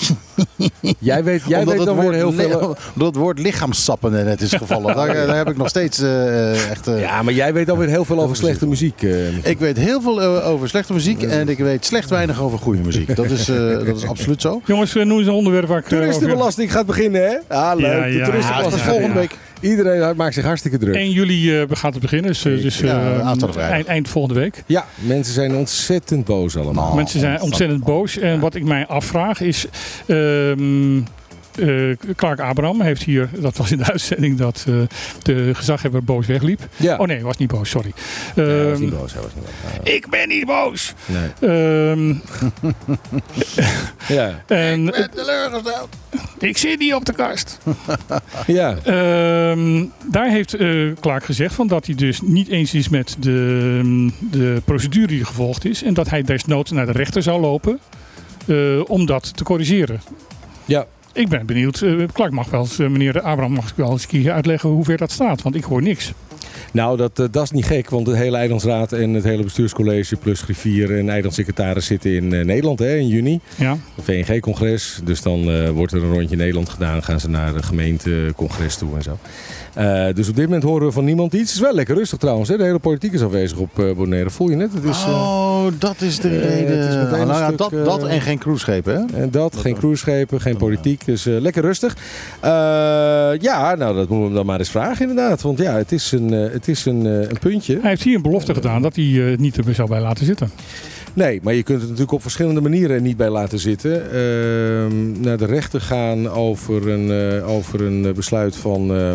Jij 1.00 1.24
weet, 1.24 1.42
jij 1.48 1.60
omdat, 1.60 1.76
weet 1.78 1.86
het 1.86 1.96
dan 1.96 1.96
weer 1.96 2.04
woord, 2.04 2.16
heel 2.16 2.32
veel... 2.50 2.60
omdat 2.94 3.08
het 3.08 3.16
woord 3.16 3.40
lichaamsappen 3.40 4.14
er 4.14 4.26
net 4.26 4.42
is 4.42 4.54
gevallen. 4.54 4.96
daar, 4.96 5.14
daar 5.14 5.38
heb 5.38 5.50
ik 5.50 5.58
nog 5.58 5.70
steeds 5.70 6.00
eh, 6.00 6.70
echt... 6.70 6.88
eh, 6.88 7.00
Ja, 7.02 7.22
maar 7.24 7.34
jij 7.34 7.54
weet 7.54 7.70
alweer 7.70 7.88
heel 7.88 8.06
veel 8.06 8.22
over 8.22 8.36
slechte 8.36 8.68
muziek. 8.68 9.04
eh. 9.04 9.46
Ik 9.46 9.60
weet 9.60 9.78
heel 9.78 10.02
veel 10.02 10.22
over 10.44 10.70
slechte 10.70 10.94
muziek 10.94 11.22
en 11.24 11.50
ik 11.50 11.58
weet 11.58 11.79
slecht 11.86 12.10
weinig 12.10 12.42
over 12.42 12.60
goede 12.60 12.82
muziek. 12.82 13.16
Dat 13.16 13.30
is, 13.32 13.50
eh, 13.50 13.56
dat 13.86 13.96
is 13.98 14.06
absoluut 14.08 14.42
zo. 14.42 14.62
Jongens, 14.66 14.96
eh, 14.96 15.06
noem 15.06 15.18
eens 15.18 15.28
een 15.28 15.34
onderwerp 15.34 15.68
waar 15.68 15.78
ik... 15.78 15.84
eh, 15.86 15.92
over- 15.98 16.06
Toeristenbelasting 16.06 16.72
gaat 16.72 16.86
beginnen, 16.86 17.22
hè? 17.22 17.56
Ah, 17.56 17.78
leuk. 17.80 17.92
Ja, 17.92 18.04
de 18.06 18.12
ja. 18.12 18.26
toeristenbelasting 18.26 18.84
ja, 18.84 18.90
volgende 18.90 19.14
ja. 19.14 19.20
week. 19.20 19.38
Iedereen 19.62 20.16
maakt 20.16 20.34
zich 20.34 20.44
hartstikke 20.44 20.78
druk. 20.78 20.96
1 20.96 21.12
juli 21.12 21.60
eh, 21.60 21.66
gaat 21.70 21.92
het 21.94 22.02
beginnen, 22.02 22.28
dus, 22.32 22.42
dus 22.42 22.80
Ja, 22.80 23.36
eh, 23.58 23.70
eind, 23.70 23.86
eind 23.88 24.10
volgende 24.10 24.40
week. 24.40 24.64
Ja, 24.66 24.86
mensen 24.96 25.34
zijn 25.34 25.56
ontzettend 25.56 26.26
boos 26.26 26.58
allemaal. 26.58 26.90
Oh, 26.90 26.96
Mensen 26.96 27.20
zijn 27.20 27.42
ontzettend 27.42 27.84
boos. 27.84 28.18
En 28.18 28.40
wat 28.40 28.56
ik 28.56 28.64
mij 28.64 28.88
afvraag 28.88 29.42
is. 29.42 29.66
Eh, 31.58 32.14
Clark 32.16 32.40
Abraham 32.40 32.82
heeft 32.82 33.04
hier, 33.04 33.30
dat 33.40 33.58
was 33.58 33.72
in 33.72 33.78
de 33.78 33.92
uitzending 33.92 34.38
dat 34.38 34.66
eh, 34.68 34.74
de 35.22 35.50
gezaghebber 35.56 36.04
boos 36.04 36.26
wegliep. 36.28 36.68
Ja. 36.76 36.98
Oh 36.98 37.08
nee, 37.08 37.16
hij 37.16 37.26
was 37.26 37.38
niet 37.38 37.50
boos, 37.52 37.70
sorry. 37.70 37.94
Nee, 38.36 38.46
hij 38.46 38.64
was 38.64 38.74
Ehm, 38.74 38.82
niet 38.82 38.98
boos. 39.00 39.14
Hij 39.14 39.22
was 39.22 39.32
niet 39.36 39.44
boos. 39.84 39.94
ik 39.94 40.10
ben 40.10 40.28
niet 40.28 40.46
boos. 40.46 40.94
Nee. 41.06 41.50
Ehm, 41.52 42.14
Ja. 44.08 44.44
en 44.48 44.94
eh, 44.94 45.06
ik 46.40 46.58
zit 46.58 46.80
niet 46.80 46.94
op 46.94 47.06
de 47.06 47.14
kast. 47.14 47.58
Ja. 48.48 48.78
Ehm, 48.84 49.86
daar 50.12 50.30
heeft 50.30 50.54
eh 50.54 50.70
Clark 51.00 51.24
gezegd 51.24 51.54
van 51.56 51.68
dat 51.68 51.86
hij 51.86 51.96
dus 51.96 52.22
niet 52.22 52.48
eens 52.48 52.74
is 52.74 52.90
met 52.90 53.16
de, 53.20 54.10
de 54.32 54.62
procedure 54.66 55.08
die 55.08 55.26
gevolgd 55.26 55.66
is. 55.66 55.84
En 55.84 55.94
dat 55.94 56.10
hij 56.10 56.22
desnoods 56.24 56.72
naar 56.72 56.86
de 56.86 56.92
rechter 56.92 57.24
zou 57.24 57.42
lopen 57.42 57.80
eh, 58.48 58.90
om 58.90 59.06
dat 59.06 59.38
te 59.38 59.44
corrigeren. 59.44 60.02
Ja. 60.66 60.86
Ik 61.14 61.28
ben 61.28 61.46
benieuwd. 61.46 61.82
eh, 61.82 61.94
Clark 62.14 62.32
mag 62.32 62.50
wel 62.50 62.62
eens, 62.62 62.80
eh, 62.80 62.88
meneer 62.88 63.22
Abraham 63.22 63.54
mag 63.54 63.74
wel 63.76 63.92
eens 63.92 64.02
een 64.04 64.10
keer 64.10 64.32
uitleggen 64.32 64.70
hoe 64.70 64.84
ver 64.84 64.98
dat 64.98 65.12
staat. 65.12 65.42
Want 65.42 65.56
ik 65.56 65.64
hoor 65.64 65.82
niks. 65.82 66.12
Nou, 66.72 66.98
dat, 66.98 67.20
eh, 67.20 67.26
dat 67.32 67.44
is 67.44 67.52
niet 67.52 67.66
gek, 67.66 67.90
want 67.90 68.06
de 68.06 68.16
hele 68.18 68.38
Eilandsraad 68.38 68.92
en 68.92 69.14
het 69.14 69.24
hele 69.24 69.44
bestuurscollege 69.44 70.16
plus 70.16 70.42
griffier 70.42 70.98
en 70.98 71.10
Eilandssecretaris 71.10 71.86
zitten 71.86 72.16
in 72.16 72.28
Nederland 72.28 72.80
hè, 72.80 72.96
in 72.98 73.08
juni. 73.08 73.40
Ja. 73.56 73.78
VNG-congres. 74.02 75.00
Dus 75.04 75.22
dan 75.22 75.72
wordt 75.74 75.94
er 75.94 76.04
een 76.04 76.12
rondje 76.12 76.36
Nederland 76.36 76.70
gedaan. 76.70 77.04
Gaan 77.04 77.20
ze 77.20 77.30
naar 77.30 77.54
de 77.54 77.64
gemeentecongres 77.64 78.76
toe 78.78 78.96
en 78.96 79.04
zo. 79.04 79.18
Eh, 79.74 80.06
dus 80.14 80.30
op 80.30 80.36
dit 80.36 80.46
moment 80.46 80.64
horen 80.64 80.88
we 80.88 80.92
van 80.94 81.06
niemand 81.06 81.34
iets. 81.34 81.42
Het 81.42 81.52
is 81.52 81.60
wel 81.60 81.74
lekker 81.74 81.96
rustig 81.96 82.18
trouwens. 82.18 82.50
Hè? 82.50 82.58
De 82.58 82.64
hele 82.64 82.80
politiek 82.80 83.14
is 83.14 83.22
afwezig 83.24 83.58
op 83.58 83.80
eh 83.80 83.92
Bonaire. 83.96 84.30
Voel 84.30 84.50
je 84.50 84.58
het? 84.58 84.74
Het 84.74 84.84
is, 84.84 85.04
eh, 85.04 85.10
Oh, 85.10 85.66
dat 85.80 86.02
is 86.02 86.20
de 86.20 86.28
reden. 86.40 86.80
het 86.80 86.90
is 86.90 86.96
meteen 86.96 87.20
Oh, 87.22 87.28
nou 87.28 87.44
stuk, 87.44 87.58
dat, 87.58 87.86
dat 87.86 88.04
en 88.08 88.22
geen 88.22 88.38
cruiseschepen, 88.38 88.94
hè? 89.12 89.22
En 89.22 89.32
dat, 89.32 89.56
geen 89.58 89.76
cruiseschepen, 89.76 90.42
geen 90.42 90.58
politiek. 90.58 91.06
Dus 91.06 91.26
eh, 91.26 91.40
lekker 91.40 91.62
rustig. 91.62 91.96
Eh, 92.40 92.50
ja, 93.40 93.76
nou 93.76 93.96
dat 93.96 93.96
moeten 93.96 94.18
we 94.18 94.24
hem 94.26 94.34
dan 94.34 94.46
maar 94.46 94.60
eens 94.60 94.70
vragen 94.70 95.10
inderdaad. 95.10 95.42
Want 95.42 95.58
ja, 95.58 95.76
het 95.76 95.92
is 95.92 96.12
een, 96.12 96.34
eh, 96.34 96.52
het 96.54 96.68
is 96.68 96.86
een, 96.86 97.06
eh, 97.06 97.12
een 97.30 97.40
puntje. 97.40 97.78
Hij 97.82 97.90
heeft 97.90 98.04
hier 98.04 98.16
een 98.16 98.22
belofte 98.22 98.54
gedaan 98.54 98.82
dat 98.82 98.96
hij 98.96 99.32
eh, 99.32 99.38
niet 99.38 99.58
er 99.58 99.74
zou 99.76 99.90
bij 99.90 100.02
laten 100.02 100.26
zitten. 100.26 100.50
Nee, 101.14 101.40
maar 101.44 101.54
je 101.54 101.64
kunt 101.64 101.78
het 101.80 101.86
natuurlijk 101.90 102.14
op 102.16 102.22
verschillende 102.22 102.62
manieren 102.62 103.04
niet 103.04 103.18
bij 103.18 103.30
laten 103.30 103.60
zitten. 103.60 104.04
Ehm, 104.12 105.22
naar 105.22 105.38
de 105.38 105.46
rechter 105.46 105.82
gaan 105.82 106.30
over 106.30 106.88
een, 106.90 107.12
eh, 107.42 107.50
over 107.50 107.82
een 107.82 108.14
besluit 108.16 108.56
van... 108.56 108.96
eh, 108.96 109.14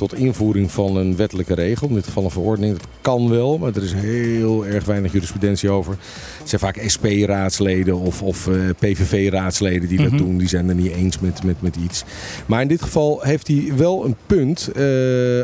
tot 0.00 0.14
invoering 0.14 0.70
van 0.70 0.96
een 0.96 1.16
wettelijke 1.16 1.54
regel, 1.54 1.88
in 1.88 1.94
dit 1.94 2.04
geval 2.04 2.24
een 2.24 2.30
verordening. 2.30 2.72
Dat 2.76 2.86
kan 3.00 3.28
wel, 3.28 3.58
maar 3.58 3.76
er 3.76 3.82
is 3.82 3.92
heel 3.92 4.66
erg 4.66 4.84
weinig 4.84 5.12
jurisprudentie 5.12 5.70
over. 5.70 5.92
Het 6.38 6.48
zijn 6.48 6.60
vaak 6.60 6.82
SP-raadsleden 6.86 7.96
of, 7.98 8.22
of 8.22 8.46
eh, 8.48 8.54
PVV-raadsleden 8.78 9.88
die 9.88 10.00
Mhm. 10.00 10.10
dat 10.10 10.18
doen. 10.18 10.38
Die 10.38 10.48
zijn 10.48 10.68
er 10.68 10.74
niet 10.74 10.92
eens 10.92 11.18
met, 11.18 11.42
met, 11.44 11.62
met 11.62 11.76
iets. 11.76 12.04
Maar 12.46 12.62
in 12.62 12.68
dit 12.68 12.82
geval 12.82 13.20
heeft 13.22 13.46
hij 13.48 13.72
wel 13.76 14.04
een 14.04 14.16
punt. 14.26 14.68
eh, 14.74 14.84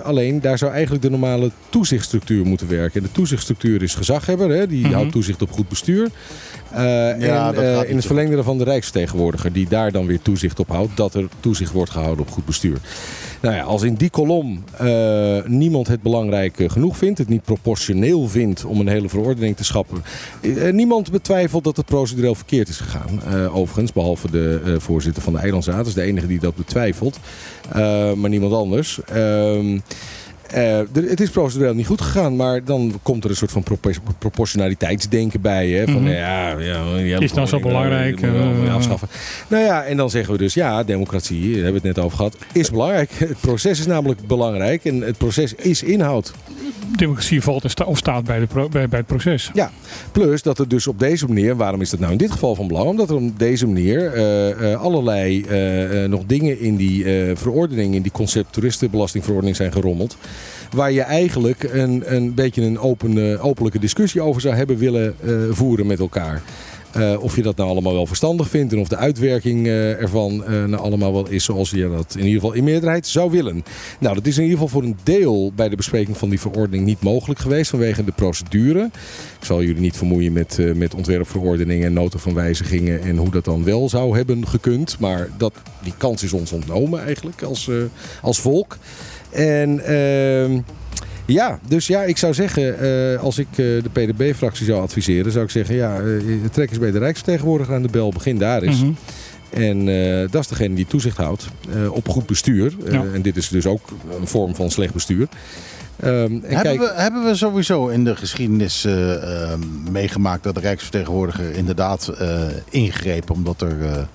alleen 0.03 0.41
daar 0.41 0.59
zou 0.59 0.73
eigenlijk 0.73 1.03
de 1.03 1.11
normale 1.11 1.51
toezichtsstructuur 1.69 2.47
moeten 2.47 2.69
werken. 2.69 3.01
En 3.01 3.07
de 3.07 3.13
toezichtsstructuur 3.13 3.83
is 3.83 3.95
gezaghebber. 3.95 4.51
Hè? 4.51 4.67
Die 4.67 4.85
Mhm. 4.85 4.93
houdt 4.95 5.13
toezicht 5.13 5.43
op 5.43 5.51
goed 5.53 5.69
bestuur. 5.69 6.09
Eh, 6.71 6.83
Ja, 7.21 7.53
en 7.53 7.89
in 7.89 7.97
het 7.97 8.07
verlengde 8.07 8.43
van 8.43 8.59
de 8.59 8.65
Rijksvertegenwoordiger, 8.65 9.53
die 9.53 9.67
daar 9.69 9.93
dan 9.93 10.07
weer 10.07 10.21
toezicht 10.23 10.59
op 10.61 10.69
houdt, 10.69 10.97
dat 10.97 11.15
er 11.15 11.29
toezicht 11.41 11.73
wordt 11.73 11.91
gehouden 11.91 12.25
op 12.25 12.31
goed 12.31 12.45
bestuur. 12.45 12.77
Nou 13.47 13.59
ja, 13.59 13.65
als 13.65 13.83
in 13.83 13.95
die 13.95 14.11
kolom 14.11 14.65
eh, 14.79 15.45
niemand 15.45 15.89
het 15.89 16.03
belangrijk 16.03 16.59
eh, 16.59 16.71
genoeg 16.71 16.97
vindt, 16.97 17.19
het 17.19 17.29
niet 17.29 17.43
proportioneel 17.43 18.29
vindt 18.29 18.65
om 18.65 18.81
een 18.81 18.89
hele 18.89 19.09
verordening 19.09 19.57
te 19.57 19.65
schappen, 19.65 20.03
eh, 20.41 20.73
niemand 20.73 21.11
betwijfelt 21.11 21.65
dat 21.65 21.77
het 21.77 21.87
procedureel 21.87 22.35
verkeerd 22.35 22.69
is 22.69 22.81
gegaan. 22.81 23.21
Overigens, 23.53 23.93
behalve 23.93 24.31
de 24.31 24.77
voorzitter 24.79 25.23
van 25.23 25.33
de 25.33 25.39
Eilandsraad, 25.39 25.87
is 25.87 25.95
de 25.95 26.03
enige 26.03 26.27
die 26.27 26.39
dat 26.39 26.57
betwijfelt, 26.57 27.19
maar 28.17 28.29
niemand 28.29 28.53
anders. 28.53 29.01
Ehm, 29.05 29.79
eh, 30.51 30.81
het 30.93 31.21
is 31.21 31.31
procedureel 31.31 31.75
niet 31.75 31.87
goed 31.87 32.01
gegaan, 32.01 32.37
maar 32.37 32.65
dan 32.65 32.93
komt 33.03 33.25
er 33.25 33.31
een 33.31 33.37
soort 33.37 33.51
van 33.53 33.63
propo- 33.63 33.91
proportionaliteitsdenken 34.19 35.41
bij. 35.41 35.69
Hè? 35.69 35.85
Van, 35.85 36.03
Mhm. 36.03 36.11
ja, 36.13 36.59
ja, 36.59 36.99
ja, 36.99 37.19
Is 37.21 37.33
nou 37.33 37.47
zo 37.47 37.61
belangrijk, 37.61 38.21
eh, 38.23 38.75
afschaffen. 38.75 39.09
Nou 39.49 39.65
ja, 39.65 39.85
en 39.85 39.97
dan 39.97 40.11
zeggen 40.11 40.33
we 40.33 40.39
dus 40.39 40.55
ja, 40.55 40.85
democratie, 40.85 41.41
daar 41.55 41.63
hebben 41.63 41.83
we 41.83 41.89
het 41.89 41.97
net 41.97 42.05
over 42.05 42.17
gehad, 42.17 42.37
is 42.53 42.71
belangrijk. 42.71 43.11
Het 43.17 43.41
proces 43.41 43.79
is 43.79 43.87
namelijk 43.87 44.27
belangrijk 44.27 44.85
en 44.85 45.01
het 45.01 45.19
proces 45.19 45.55
is 45.55 45.83
inhoud. 45.83 46.33
Democratie 46.97 47.43
valt 47.43 47.65
en 47.65 47.71
sta- 47.71 47.85
of 47.85 47.99
staat 47.99 48.25
bij, 48.25 48.39
de 48.39 48.47
pro- 48.47 48.69
bij, 48.69 48.89
bij 48.89 48.99
het 48.99 49.09
proces. 49.09 49.51
Ja, 49.55 49.71
plus 50.13 50.43
dat 50.43 50.59
er 50.59 50.69
dus 50.69 50.87
op 50.87 50.99
deze 50.99 51.27
manier, 51.27 51.57
waarom 51.57 51.81
is 51.81 51.91
dat 51.91 52.01
nou 52.01 52.13
in 52.13 52.19
dit 52.19 52.31
geval 52.31 52.55
van 52.55 52.67
belang? 52.69 52.87
Omdat 52.89 53.11
er 53.11 53.17
op 53.17 53.39
deze 53.39 53.67
manier 53.67 54.13
eh, 54.13 54.81
allerlei 54.81 55.45
nog 56.09 56.23
dingen 56.27 56.61
in 56.61 56.77
die 56.77 57.05
verordening, 57.35 57.95
in 57.95 58.03
die 58.03 58.13
concept 58.13 58.53
toeristenbelastingverordening 58.53 59.57
zijn 59.57 59.73
gerommeld. 59.73 60.17
Waar 60.71 60.93
je 60.93 61.03
eigenlijk 61.03 61.63
een, 61.63 62.03
een 62.15 62.35
beetje 62.35 62.63
een 62.63 62.79
open, 62.79 63.33
eh, 63.33 63.45
openlijke 63.45 63.79
discussie 63.79 64.21
over 64.21 64.41
zou 64.41 64.55
hebben 64.55 64.77
willen 64.77 65.15
eh, 65.25 65.33
voeren 65.51 65.87
met 65.87 65.99
elkaar. 65.99 66.43
Eh, 66.93 67.23
of 67.23 67.37
je 67.37 67.43
dat 67.43 67.57
nou 67.57 67.69
allemaal 67.69 67.93
wel 67.93 68.07
verstandig 68.07 68.49
vindt 68.49 68.73
en 68.73 68.79
of 68.79 68.89
de 68.89 68.97
uitwerking 68.97 69.67
ervan 69.67 70.37
nou 70.47 70.77
allemaal 70.77 71.13
wel 71.13 71.29
is 71.29 71.45
zoals 71.45 71.71
je 71.71 71.89
dat 71.97 72.15
in 72.15 72.25
ieder 72.25 72.41
geval 72.41 72.53
in 72.53 72.65
meerderheid 72.65 73.07
zou 73.07 73.31
willen. 73.31 73.65
Nou, 74.01 74.15
dat 74.15 74.27
is 74.27 74.37
in 74.37 74.43
ieder 74.43 74.59
geval 74.59 74.81
voor 74.81 74.89
een 74.89 74.97
deel 75.03 75.53
bij 75.57 75.69
de 75.69 75.77
bespreking 75.77 76.17
van 76.17 76.29
die 76.29 76.41
verordening 76.41 76.85
niet 76.85 77.03
mogelijk 77.03 77.41
geweest 77.41 77.71
vanwege 77.71 78.05
de 78.05 78.13
procedure. 78.13 78.91
Ik 79.39 79.45
zal 79.45 79.63
jullie 79.63 79.81
niet 79.81 79.97
vermoeien 79.97 80.33
met, 80.33 80.59
met 80.75 80.95
ontwerpverordeningen 80.95 81.87
en 81.87 81.93
noten 81.93 82.21
van 82.21 82.35
wijzigingen 82.35 83.03
en 83.03 83.17
hoe 83.17 83.31
dat 83.31 83.45
dan 83.45 83.65
wel 83.65 83.89
zou 83.89 84.17
hebben 84.17 84.47
gekund. 84.47 84.97
Maar 84.99 85.29
dat, 85.37 85.55
die 85.83 85.95
kans 85.97 86.23
is 86.23 86.33
ons 86.33 86.53
ontnomen 86.53 87.05
eigenlijk 87.05 87.43
als, 87.43 87.71
als 88.23 88.41
volk. 88.41 88.77
En 89.37 89.85
ehm, 89.85 90.59
ja, 91.27 91.59
dus 91.69 91.87
ja, 91.87 92.03
ik 92.03 92.17
zou 92.17 92.35
zeggen, 92.35 92.79
eh, 92.79 93.23
als 93.23 93.39
ik 93.39 93.47
eh, 93.51 93.57
de 93.57 93.91
PDB-fractie 93.93 94.67
zou 94.67 94.81
adviseren, 94.83 95.33
zou 95.33 95.45
ik 95.45 95.51
zeggen, 95.51 95.75
ja, 95.75 96.01
eh, 96.01 96.15
trek 96.53 96.71
eens 96.71 96.79
bij 96.79 96.91
de 96.91 96.99
Rijksvertegenwoordiger 96.99 97.75
aan 97.75 97.83
de 97.83 97.89
bel, 97.91 98.13
begin 98.13 98.39
daar 98.39 98.63
eens. 98.63 98.81
Mhm. 98.81 98.93
En 99.51 99.89
eh, 99.89 100.31
dat 100.31 100.43
is 100.43 100.49
degene 100.49 100.75
die 100.75 100.87
toezicht 100.87 101.17
houdt 101.17 101.47
eh, 101.75 101.93
op 101.93 102.09
goed 102.09 102.27
bestuur. 102.27 102.75
Eh, 102.87 102.93
Ja. 102.93 103.05
En 103.15 103.23
dit 103.23 103.37
is 103.37 103.49
dus 103.49 103.67
ook 103.67 103.89
een 104.21 104.27
vorm 104.27 104.55
van 104.55 104.71
slecht 104.71 104.93
bestuur. 104.93 105.29
Ehm, 105.97 106.13
en 106.15 106.41
Hebben, 106.43 106.63
kijk, 106.63 106.79
we, 106.79 106.93
hebben 106.95 107.25
we 107.25 107.35
sowieso 107.35 107.89
in 107.89 108.05
de 108.05 108.17
geschiedenis 108.17 108.87
meegemaakt 109.91 110.43
dat 110.43 110.55
de 110.55 110.61
Rijksvertegenwoordiger 110.61 111.51
inderdaad 111.55 112.09
eh, 112.09 112.41
ingreep 112.71 113.31
omdat 113.31 113.61
er 113.61 114.09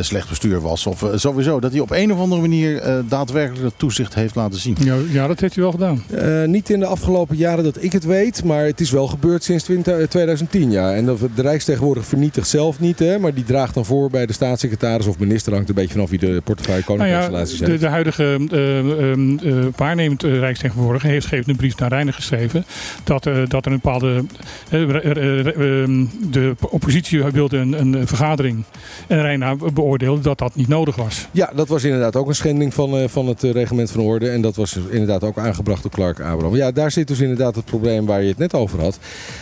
slecht 0.00 0.28
bestuur 0.28 0.60
was? 0.60 0.86
Of 0.86 1.02
eh, 1.02 1.08
sowieso 1.14 1.60
dat 1.60 1.70
hij 1.72 1.80
op 1.80 1.90
een 1.90 2.12
of 2.12 2.18
andere 2.18 2.40
manier 2.40 2.78
eh, 2.78 2.94
daadwerkelijk 3.08 3.62
dat 3.62 3.74
toezicht 3.76 4.14
heeft 4.14 4.34
laten 4.34 4.58
zien? 4.60 4.76
Ja, 4.80 4.94
ja, 5.10 5.26
dat 5.26 5.40
heeft 5.40 5.54
hij 5.54 5.62
wel 5.62 5.72
gedaan. 5.72 6.02
eh, 6.14 6.44
niet 6.44 6.70
in 6.70 6.80
de 6.80 6.86
afgelopen 6.86 7.36
jaren 7.36 7.64
dat 7.64 7.82
ik 7.82 7.92
het 7.92 8.04
weet, 8.04 8.44
maar 8.44 8.64
het 8.64 8.80
is 8.80 8.90
wel 8.90 9.06
gebeurd 9.06 9.44
sinds 9.44 9.64
20, 9.64 9.98
eh, 9.98 10.06
2010. 10.06 10.70
Ja. 10.70 10.94
En 10.94 11.06
dat, 11.06 11.18
de 11.34 11.42
Rijksvertegenwoordiger 11.42 12.08
vernietigt 12.08 12.48
zelf 12.48 12.80
niet, 12.80 12.98
hè, 12.98 13.18
maar 13.18 13.34
die 13.34 13.44
draagt 13.44 13.74
dan 13.74 13.84
voor 13.84 14.10
bij 14.10 14.26
de 14.26 14.32
staatssecretaris 14.32 15.06
of 15.06 15.18
minister, 15.18 15.52
hangt 15.52 15.68
een 15.68 15.74
beetje 15.74 15.92
vanaf 15.92 16.10
wie 16.10 16.18
de 16.18 16.40
portefeuille 16.44 16.82
Nou 16.86 17.06
ja, 17.08 17.28
de, 17.44 17.78
de 17.78 17.86
huidige 17.86 18.38
eh, 18.50 18.78
ehm, 18.78 19.38
eh, 19.38 19.52
waarnemend 19.76 20.22
eh, 20.24 20.38
Rijksvertegenwoordiger 20.38 21.10
heeft 21.10 21.26
gegeven 21.26 21.50
een 21.50 21.56
brief 21.56 21.78
naar 21.78 21.88
Reiner 21.88 22.14
geschreven 22.14 22.64
dat, 23.04 23.26
eh, 23.26 23.34
dat 23.48 23.66
er 23.66 23.72
een 23.72 23.80
bepaalde. 23.82 24.24
eh, 24.70 24.82
eh, 24.82 25.16
eh, 25.16 25.82
ehm, 25.82 26.04
de 26.30 26.54
oppositie 26.60 27.22
wilde 27.24 27.56
een, 27.56 27.80
een 27.80 28.06
vergadering 28.06 28.64
en 29.06 29.20
Reiner 29.22 29.56
beoordeelde 29.82 30.22
dat 30.22 30.38
dat 30.38 30.54
niet 30.54 30.68
nodig 30.68 30.96
was. 30.96 31.28
Ja, 31.30 31.50
dat 31.54 31.68
was 31.68 31.84
inderdaad 31.84 32.16
ook 32.16 32.28
een 32.28 32.34
schending 32.34 32.74
van, 32.74 32.96
eh, 32.96 33.08
van 33.08 33.26
het 33.26 33.44
eh, 33.44 33.50
reglement 33.52 33.90
van 33.90 34.00
orde. 34.02 34.28
En 34.28 34.40
dat 34.42 34.56
was 34.56 34.78
inderdaad 34.90 35.24
ook 35.24 35.38
aangebracht 35.38 35.82
door 35.82 35.90
Clark 35.90 36.20
Abraham. 36.20 36.56
Ja, 36.56 36.70
daar 36.72 36.90
zit 36.90 37.08
dus 37.08 37.20
inderdaad 37.20 37.54
het 37.54 37.64
probleem 37.64 38.06
waar 38.06 38.22
je 38.22 38.28
het 38.28 38.38
net 38.38 38.54
over 38.54 38.80
had. 38.80 38.98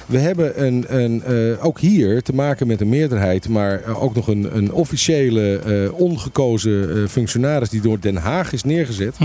We 0.06 0.18
hebben 0.18 0.64
een, 0.66 0.84
een, 0.88 1.22
eh, 1.24 1.64
ook 1.64 1.80
hier 1.80 2.22
te 2.22 2.34
maken 2.34 2.66
met 2.66 2.80
een 2.80 2.88
meerderheid, 2.88 3.48
maar 3.48 3.82
ook 4.00 4.14
nog 4.14 4.28
een, 4.28 4.56
een 4.56 4.72
officiële, 4.72 5.60
ongekozen 5.94 7.08
functionaris 7.08 7.68
die 7.68 7.80
door 7.80 8.00
Den 8.00 8.16
Haag 8.16 8.52
is 8.52 8.64
neergezet. 8.64 9.16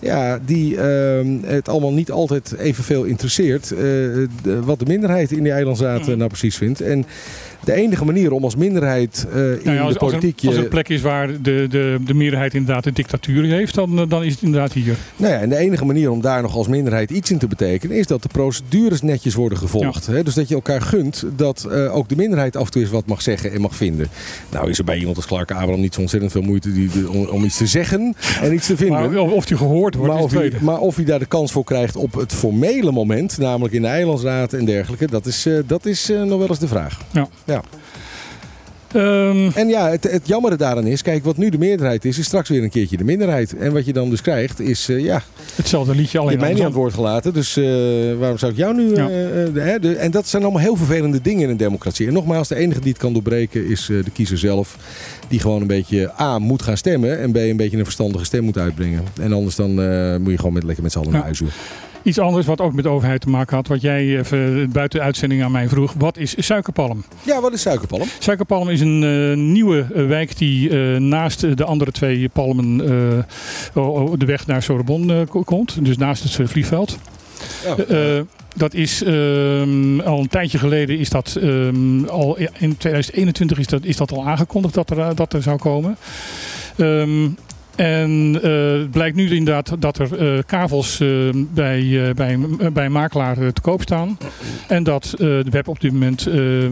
Ja, 0.00 0.38
die 0.44 0.76
ehm, 0.80 1.38
het 1.42 1.68
allemaal 1.68 1.92
niet 1.92 2.10
altijd 2.10 2.54
evenveel 2.58 3.04
interesseert. 3.04 3.68
de- 3.68 4.28
wat 4.64 4.78
de 4.78 4.84
minderheid 4.86 5.32
in 5.32 5.42
die 5.42 5.52
eilandsraad 5.52 6.08
eh, 6.08 6.16
nou 6.16 6.28
precies 6.28 6.56
vindt. 6.56 6.80
En 6.80 7.04
de 7.66 7.72
enige 7.72 8.04
manier 8.04 8.32
om 8.32 8.44
als 8.44 8.56
minderheid 8.56 9.26
eh, 9.32 9.36
in 9.36 9.58
Nou 9.64 9.76
ja, 9.76 9.82
als, 9.82 9.92
de 9.92 9.98
als, 9.98 10.12
er, 10.12 10.18
politiek... 10.18 10.46
als 10.46 10.56
er 10.56 10.62
een 10.62 10.68
plek 10.68 10.88
is 10.88 11.00
waar 11.00 11.26
de, 11.42 11.66
de, 11.70 11.98
de 12.06 12.14
meerderheid 12.14 12.54
inderdaad 12.54 12.86
een 12.86 12.94
dictatuur 12.94 13.44
heeft, 13.44 13.74
dan, 13.74 13.98
eh, 13.98 14.04
dan 14.08 14.24
is 14.24 14.32
het 14.32 14.42
inderdaad 14.42 14.72
hier. 14.72 14.96
Nou 15.16 15.32
ja, 15.32 15.38
en 15.40 15.48
de 15.48 15.56
enige 15.56 15.84
manier 15.84 16.10
om 16.10 16.20
daar 16.20 16.42
nog 16.42 16.54
als 16.56 16.68
minderheid 16.68 17.10
iets 17.10 17.30
in 17.30 17.38
te 17.38 17.46
betekenen... 17.46 17.96
is 17.96 18.06
dat 18.06 18.22
de 18.22 18.28
procedures 18.28 19.02
netjes 19.02 19.34
worden 19.34 19.58
gevolgd. 19.58 20.06
Hè? 20.06 20.22
Dus 20.22 20.34
dat 20.34 20.48
je 20.48 20.54
elkaar 20.54 20.80
gunt 20.82 21.24
dat 21.36 21.66
eh, 21.70 21.96
ook 21.96 22.08
de 22.08 22.16
minderheid 22.16 22.56
af 22.56 22.64
en 22.64 22.70
toe 22.70 22.82
eens 22.82 22.90
wat 22.90 23.06
mag 23.06 23.22
zeggen 23.22 23.52
en 23.52 23.60
mag 23.60 23.76
vinden. 23.76 24.08
Nou 24.50 24.70
is 24.70 24.78
er 24.78 24.84
bij 24.84 24.98
iemand 24.98 25.16
als 25.16 25.26
Clark 25.26 25.50
Abraham 25.50 25.80
niet 25.80 25.94
zo 25.94 26.00
ontzettend 26.00 26.32
veel 26.32 26.42
moeite 26.42 26.72
die, 26.72 26.88
die- 26.88 27.10
om, 27.10 27.24
om 27.26 27.44
iets 27.44 27.56
te 27.56 27.66
zeggen 27.66 28.14
en 28.42 28.54
iets 28.54 28.66
te 28.66 28.76
vinden. 28.76 29.12
Maar 29.12 29.20
of, 29.22 29.44
die 29.44 29.56
gehoord 29.56 29.94
wordt, 29.94 30.12
Maar 30.12 30.22
of, 30.22 30.32
hij, 30.32 30.52
maar 30.60 30.78
of 30.78 30.96
hij 30.96 31.04
daar 31.04 31.18
de 31.18 31.26
kans 31.26 31.52
voor 31.52 31.64
krijgt 31.64 31.96
op 31.96 32.14
het 32.14 32.32
formele 32.32 32.92
moment, 32.92 33.38
namelijk 33.38 33.74
in 33.74 33.82
de 33.82 33.88
eilandsraad 33.88 34.52
en 34.52 34.64
dergelijke, 34.64 35.06
dat 35.06 35.26
is, 35.26 35.46
eh, 35.46 35.54
dat 35.66 35.86
is 35.86 36.10
eh, 36.10 36.22
nog 36.22 36.38
wel 36.38 36.48
eens 36.48 36.58
de 36.58 36.68
vraag. 36.68 37.00
Ja. 37.44 37.53
Ja. 37.54 37.62
Ehm, 38.92 39.50
En 39.54 39.68
ja, 39.68 39.88
het, 39.90 40.04
het 40.10 40.26
jammere 40.28 40.56
daaraan 40.56 40.86
is, 40.86 41.02
kijk, 41.02 41.24
wat 41.24 41.36
nu 41.36 41.48
de 41.48 41.58
meerderheid 41.58 42.04
is, 42.04 42.18
is 42.18 42.24
straks 42.26 42.48
weer 42.48 42.62
een 42.62 42.70
keertje 42.70 42.96
de 42.96 43.04
minderheid. 43.04 43.56
En 43.56 43.72
wat 43.72 43.86
je 43.86 43.92
dan 43.92 44.10
dus 44.10 44.20
krijgt, 44.20 44.60
is, 44.60 44.88
eh, 44.88 44.98
ja, 45.04 45.22
hetzelfde 45.54 45.94
liedje, 45.94 46.12
je 46.12 46.18
alleen 46.18 46.30
hebt 46.30 46.40
mij 46.42 46.52
niet 46.52 46.62
aan 46.62 46.66
het 46.66 46.76
andersom. 46.76 47.02
woord 47.02 47.22
gelaten, 47.22 47.32
dus 47.34 47.56
eh, 47.56 48.18
waarom 48.18 48.38
zou 48.38 48.52
ik 48.52 48.58
jou 48.58 48.74
nu... 48.74 48.94
Ja. 48.94 49.02
eh, 49.04 49.08
de- 49.54 49.60
hè, 49.60 49.78
de- 49.78 49.94
en 49.96 50.10
dat 50.10 50.28
zijn 50.28 50.42
allemaal 50.42 50.60
heel 50.60 50.76
vervelende 50.76 51.20
dingen 51.20 51.42
in 51.42 51.48
een 51.48 51.56
democratie. 51.56 52.06
En 52.06 52.12
nogmaals, 52.12 52.48
de 52.48 52.54
enige 52.56 52.80
die 52.80 52.88
het 52.92 53.00
kan 53.00 53.12
doorbreken 53.12 53.66
is 53.66 53.86
de 53.86 54.10
kiezer 54.12 54.38
zelf. 54.38 54.76
Die 55.28 55.40
gewoon 55.40 55.60
een 55.60 55.66
beetje 55.66 56.10
A, 56.20 56.38
moet 56.38 56.62
gaan 56.62 56.76
stemmen 56.76 57.18
en 57.18 57.32
B, 57.32 57.36
een 57.36 57.56
beetje 57.56 57.78
een 57.78 57.84
verstandige 57.84 58.24
stem 58.24 58.44
moet 58.44 58.58
uitbrengen. 58.58 59.02
En 59.20 59.32
anders 59.32 59.54
dan 59.56 59.70
moet 60.22 60.30
je 60.32 60.38
gewoon 60.38 60.52
met, 60.52 60.64
lekker 60.64 60.82
met 60.82 60.92
z'n 60.92 60.98
allen 60.98 61.10
naar 61.10 61.18
Ja. 61.20 61.24
huis 61.26 61.38
doen. 61.38 61.48
Iets 62.04 62.18
anders 62.18 62.46
wat 62.46 62.60
ook 62.60 62.72
met 62.72 62.84
de 62.84 62.90
overheid 62.90 63.20
te 63.20 63.28
maken 63.28 63.56
had, 63.56 63.68
wat 63.68 63.80
jij 63.80 64.18
even 64.18 64.70
buiten 64.72 64.98
de 64.98 65.04
uitzending 65.04 65.42
aan 65.42 65.52
mij 65.52 65.68
vroeg. 65.68 65.94
Wat 65.98 66.16
is 66.18 66.34
suikerpalm? 66.38 67.04
Ja, 67.22 67.40
wat 67.40 67.52
is 67.52 67.60
suikerpalm? 67.60 68.08
Suikerpalm 68.18 68.68
is 68.68 68.80
een 68.80 69.02
eh, 69.02 69.36
nieuwe 69.36 69.86
eh, 69.94 70.06
wijk 70.06 70.38
die 70.38 70.70
eh, 70.70 71.00
naast 71.00 71.56
de 71.56 71.64
andere 71.64 71.90
twee 71.90 72.28
palmen 72.28 72.76
de 74.18 74.26
weg 74.26 74.46
naar 74.46 74.62
Sorbonne 74.62 75.26
ko- 75.26 75.42
komt. 75.42 75.84
Dus 75.84 75.96
naast 75.96 76.22
het 76.22 76.50
vliegveld. 76.50 76.98
Ja. 77.88 78.24
Dat 78.56 78.74
is 78.74 79.02
ehm, 79.02 80.00
al 80.00 80.18
een 80.20 80.28
tijdje 80.28 80.58
geleden 80.58 80.98
is 80.98 81.10
dat 81.10 81.38
ehm, 81.40 82.04
al 82.04 82.36
in 82.36 82.76
2021 82.76 83.58
is 83.58 83.66
dat, 83.66 83.84
is 83.84 83.96
dat 83.96 84.12
al 84.12 84.26
aangekondigd 84.26 84.74
dat 84.74 84.90
er, 84.90 85.14
dat 85.14 85.32
er 85.32 85.42
zou 85.42 85.58
komen. 85.58 85.96
Ehm, 86.76 87.28
en 87.76 88.38
eh, 88.42 88.78
het 88.80 88.90
blijkt 88.90 89.16
nu 89.16 89.30
inderdaad 89.34 89.72
dat 89.78 89.98
er 89.98 90.18
eh, 90.36 90.42
kavels 90.46 91.00
eh, 91.00 91.08
bij, 91.34 92.12
bij, 92.16 92.38
bij 92.72 92.84
een 92.84 92.92
makelaar 92.92 93.52
te 93.52 93.60
koop 93.60 93.82
staan. 93.82 94.18
En 94.68 94.82
dat 94.82 95.04
eh, 95.12 95.18
we 95.18 95.44
hebben 95.50 95.66
op 95.72 95.80
dit 95.80 95.92
moment 95.92 96.28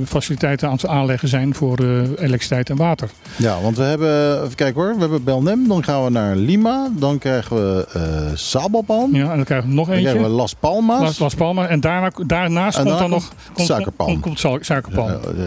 faciliteiten 0.07 0.69
aan 0.69 0.75
het 0.75 0.87
aanleggen 0.87 1.29
zijn 1.29 1.55
voor 1.55 1.79
elektriciteit 2.17 2.71
en 2.71 2.77
water. 2.77 3.09
Ja, 3.37 3.61
want 3.61 3.77
we 3.77 3.83
hebben, 3.83 4.43
even 4.43 4.55
kijken 4.55 4.83
hoor, 4.83 4.95
we 4.95 5.01
hebben 5.01 5.25
Belnem, 5.25 5.69
dan 5.69 5.85
gaan 5.85 6.05
we 6.05 6.11
naar 6.11 6.37
Lima, 6.37 6.89
dan 6.99 7.19
krijgen 7.19 7.57
we 7.57 7.87
eh 7.93 8.31
Sabelpalm, 8.35 9.15
Ja, 9.15 9.31
en 9.31 9.37
dan 9.37 9.45
krijgen 9.45 9.69
we 9.69 9.75
nog 9.75 9.87
dan 9.87 9.95
eentje. 9.97 10.11
krijgen 10.11 10.31
we 10.31 10.37
Las 10.37 10.55
Palmas, 10.55 11.01
Las, 11.01 11.19
Las 11.19 11.35
Palmas. 11.35 11.67
En 11.69 11.81
daarna, 11.81 12.11
daarnaast 12.27 12.79
En 12.79 12.85
komt 12.85 12.99
dan 12.99 13.11
nog 13.11 13.33
komt 13.53 13.67
suikerpalm. 13.67 14.09
Komt, 14.11 14.23
komt 14.23 14.39
su- 14.41 14.59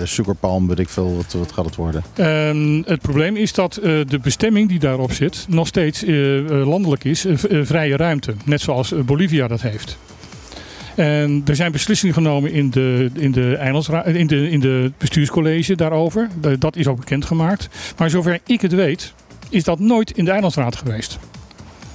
suikerpalm. 0.03 0.67
Weet 0.67 0.79
ik 0.79 0.89
veel, 0.89 1.15
wat, 1.15 1.33
wat 1.33 1.51
gaat 1.51 1.65
het 1.65 1.75
worden? 1.75 2.03
Ehm, 2.13 2.81
het 2.85 3.01
probleem 3.01 3.35
is 3.35 3.53
dat 3.53 3.73
de 3.83 4.19
bestemming 4.21 4.69
die 4.69 4.79
daarop 4.79 5.11
zit 5.11 5.44
nog 5.47 5.67
steeds 5.67 6.03
eh, 6.03 6.37
eh, 6.37 6.67
landelijk 6.67 7.03
is, 7.03 7.25
eh, 7.25 7.35
vrije 7.63 7.97
ruimte. 7.97 8.33
Net 8.45 8.61
zoals 8.61 8.93
Bolivia 9.05 9.47
dat 9.47 9.61
heeft. 9.61 9.97
En 10.95 11.41
er 11.45 11.55
zijn 11.55 11.71
beslissingen 11.71 12.15
genomen 12.15 12.51
in 12.51 12.69
de, 12.69 13.09
in 13.13 13.31
de, 13.31 13.55
eilandsra- 13.55 14.03
eh, 14.03 14.15
in 14.15 14.27
de, 14.27 14.49
in 14.49 14.59
de 14.59 14.91
bestuurscollege 14.97 15.75
daarover. 15.75 16.29
Dat 16.59 16.75
is 16.75 16.87
ook 16.87 16.99
bekendgemaakt. 16.99 17.69
Maar 17.97 18.09
zover 18.09 18.39
ik 18.45 18.61
het 18.61 18.73
weet, 18.73 19.13
is 19.49 19.63
dat 19.63 19.79
nooit 19.79 20.11
in 20.11 20.25
de 20.25 20.31
eilandsraad 20.31 20.75
geweest. 20.75 21.19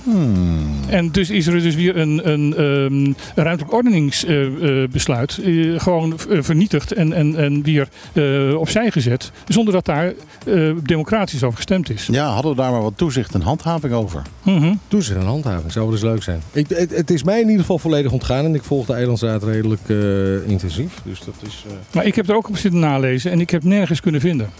Hmm. 0.04 0.58
En 0.88 1.10
dus 1.10 1.30
is 1.30 1.46
er 1.46 1.60
dus 1.62 1.74
weer 1.74 1.96
een, 1.96 2.28
een, 2.30 2.54
ehm, 2.56 2.94
een 3.04 3.16
ruimtelijk 3.34 3.72
ordeningsbesluit 3.74 5.38
eh, 5.44 5.80
gewoon 5.80 6.18
eh, 6.30 6.38
vernietigd 6.42 6.92
en, 6.92 7.12
en, 7.12 7.36
en 7.36 7.62
weer 7.62 7.88
eh, 8.12 8.54
opzij 8.58 8.90
gezet. 8.90 9.30
Zonder 9.48 9.72
dat 9.74 9.84
daar 9.84 10.12
eh, 10.46 10.70
democratisch 10.82 11.42
over 11.42 11.56
gestemd 11.56 11.90
is. 11.90 12.08
Ja, 12.10 12.28
hadden 12.32 12.50
we 12.50 12.56
daar 12.56 12.70
maar 12.70 12.82
wat 12.82 12.96
toezicht 12.96 13.34
en 13.34 13.40
handhaving 13.40 13.92
over. 13.92 14.22
Mhm. 14.42 14.74
Toezicht 14.88 15.18
en 15.20 15.26
handhaving 15.26 15.72
zou 15.72 15.92
eens 15.92 16.02
leuk 16.02 16.22
zijn. 16.22 16.40
Ik, 16.52 16.68
het, 16.68 16.90
het 16.96 17.10
is 17.10 17.22
mij 17.22 17.36
in 17.40 17.44
ieder 17.46 17.60
geval 17.60 17.78
volledig 17.78 18.12
ontgaan 18.12 18.44
en 18.44 18.54
ik 18.54 18.62
volg 18.62 18.86
de 18.86 18.92
eilandsraad 18.94 19.42
redelijk 19.42 19.80
eh, 19.86 20.48
intensief. 20.50 20.94
Dus 21.04 21.18
dat 21.20 21.34
is... 21.46 21.64
eh, 21.66 21.72
Maar 21.94 22.06
ik 22.06 22.14
heb 22.14 22.28
er 22.28 22.34
ook 22.34 22.48
op 22.48 22.56
zitten 22.56 22.80
nalezen 22.80 23.30
en 23.30 23.40
ik 23.40 23.50
heb 23.50 23.64
nergens 23.64 24.00
kunnen 24.00 24.20
vinden. 24.20 24.50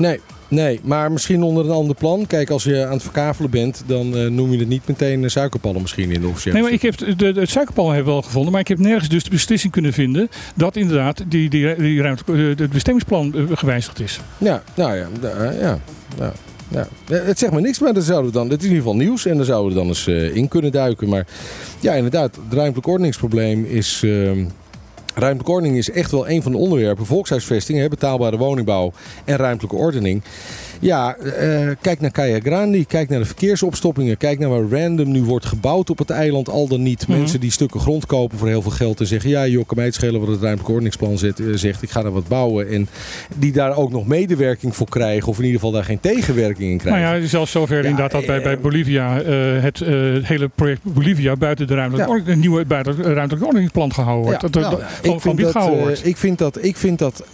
Nee, 0.00 0.20
nee, 0.48 0.80
maar 0.82 1.12
misschien 1.12 1.42
onder 1.42 1.64
een 1.64 1.70
ander 1.70 1.96
plan. 1.96 2.26
Kijk, 2.26 2.50
als 2.50 2.64
je 2.64 2.84
aan 2.84 2.92
het 2.92 3.02
verkavelen 3.02 3.50
bent, 3.50 3.82
dan 3.86 4.16
eh, 4.16 4.26
noem 4.26 4.52
je 4.52 4.58
het 4.58 4.68
niet 4.68 4.86
meteen 4.88 5.24
eh, 5.24 5.30
suikerpallen 5.30 5.80
misschien 5.80 6.10
in 6.10 6.20
de 6.20 6.28
officiële 6.28 6.54
Nee, 6.54 6.62
maar 6.62 6.72
ik 6.72 6.82
heb 6.82 6.96
de, 6.96 7.16
de, 7.16 7.40
het 7.40 7.50
suikerpalm 7.50 7.90
heb 7.90 8.04
wel 8.04 8.22
gevonden, 8.22 8.52
maar 8.52 8.60
ik 8.60 8.68
heb 8.68 8.78
nergens 8.78 9.08
dus 9.08 9.24
de 9.24 9.30
beslissing 9.30 9.72
kunnen 9.72 9.92
vinden 9.92 10.28
dat 10.54 10.76
inderdaad 10.76 11.24
die, 11.28 11.50
die, 11.50 11.76
die 11.76 12.02
ruimte, 12.02 12.32
het 12.32 12.70
bestemmingsplan 12.70 13.34
eh, 13.34 13.42
gewijzigd 13.56 14.00
is. 14.00 14.20
Ja, 14.38 14.62
nou 14.74 14.96
ja, 14.96 15.08
eh, 15.22 15.60
ja, 15.60 15.78
ja, 16.18 16.32
ja. 16.68 16.88
Eh, 17.08 17.24
Het 17.26 17.38
zegt 17.38 17.52
me 17.52 17.60
niks, 17.60 17.78
maar 17.78 17.92
dan 17.92 18.02
zouden 18.02 18.30
we 18.32 18.36
dan, 18.38 18.48
dit 18.48 18.58
is 18.58 18.64
in 18.64 18.70
ieder 18.72 18.84
geval 18.86 19.00
nieuws 19.00 19.26
en 19.26 19.36
daar 19.36 19.44
zouden 19.44 19.72
we 19.72 19.78
dan 19.78 19.86
eens 19.88 20.06
eh, 20.06 20.36
in 20.36 20.48
kunnen 20.48 20.72
duiken. 20.72 21.08
Maar 21.08 21.26
ja, 21.80 21.92
inderdaad, 21.92 22.36
het 22.36 22.54
ruimtelijk 22.54 22.86
ordeningsprobleem 22.86 23.64
is... 23.64 24.04
Ruimtelijke 25.14 25.52
ordening 25.52 25.76
is 25.76 25.90
echt 25.90 26.10
wel 26.10 26.28
een 26.28 26.42
van 26.42 26.52
de 26.52 26.58
onderwerpen. 26.58 27.06
Volkshuisvesting, 27.06 27.88
betaalbare 27.88 28.36
woningbouw 28.36 28.92
en 29.24 29.36
ruimtelijke 29.36 29.76
ordening. 29.76 30.22
Ja, 30.80 31.16
eh, 31.16 31.68
kijk 31.80 32.00
naar 32.00 32.10
Kaya 32.10 32.38
Grandi, 32.42 32.84
kijk 32.86 33.08
naar 33.08 33.18
de 33.18 33.24
verkeersopstoppingen, 33.24 34.16
kijk 34.16 34.38
naar 34.38 34.48
waar 34.48 34.80
random 34.80 35.10
nu 35.10 35.22
wordt 35.22 35.46
gebouwd 35.46 35.90
op 35.90 35.98
het 35.98 36.10
eiland, 36.10 36.48
al 36.48 36.68
dan 36.68 36.82
niet. 36.82 37.08
Mhm. 37.08 37.18
Mensen 37.18 37.40
die 37.40 37.50
stukken 37.50 37.80
grond 37.80 38.06
kopen 38.06 38.38
voor 38.38 38.48
heel 38.48 38.62
veel 38.62 38.70
geld 38.70 39.00
en 39.00 39.06
zeggen, 39.06 39.30
ja 39.30 39.46
joh, 39.46 39.66
kan 39.66 39.76
mij 39.76 39.86
het 39.86 39.94
schelen 39.94 40.20
wat 40.20 40.28
het 40.28 40.40
ruimtelijk 40.40 40.68
ordeningsplan 40.68 41.18
zet, 41.18 41.40
eh, 41.40 41.46
zegt, 41.54 41.82
ik 41.82 41.90
ga 41.90 42.04
er 42.04 42.10
wat 42.12 42.28
bouwen. 42.28 42.68
En 42.68 42.88
die 43.36 43.52
daar 43.52 43.76
ook 43.76 43.90
nog 43.90 44.06
medewerking 44.06 44.76
voor 44.76 44.88
krijgen, 44.88 45.28
of 45.28 45.36
in 45.38 45.44
ieder 45.44 45.60
geval 45.60 45.74
daar 45.74 45.84
geen 45.84 46.00
tegenwerking 46.00 46.70
in 46.70 46.78
krijgen. 46.78 47.02
Nou 47.02 47.20
ja, 47.20 47.26
zelfs 47.28 47.50
zover 47.50 47.76
Ja, 47.76 47.82
inderdaad 47.82 48.10
dat 48.10 48.26
bij, 48.26 48.36
eh, 48.36 48.42
bij 48.42 48.58
Bolivia 48.58 49.22
het, 49.60 49.78
hele 50.24 50.48
project 50.54 50.80
Bolivia 50.82 51.36
buiten 51.36 51.66
de 51.66 51.74
ruimtelijke 51.74 52.10
Ja. 52.10 52.16
ordening- 52.16 52.34
een 52.34 52.48
nieuwe 52.48 52.64
buiten 52.64 52.96
het 52.96 53.06
ruimtelijk 53.06 53.44
ordeningsplan 53.46 53.92
gehouden 53.92 54.24
wordt. 54.24 54.42
Ja, 54.42 54.48
dat, 54.48 54.62
ja. 54.62 54.70
dat, 54.70 54.80
Ik 55.14 55.20
van 55.20 55.36
dit 55.36 55.52
dat, 55.52 55.68
wordt. 55.68 56.06
ik 56.06 56.16
vind 56.16 56.38
dat, 56.38 56.64
ik 56.64 56.76
vind 56.76 56.98
dat 56.98 57.24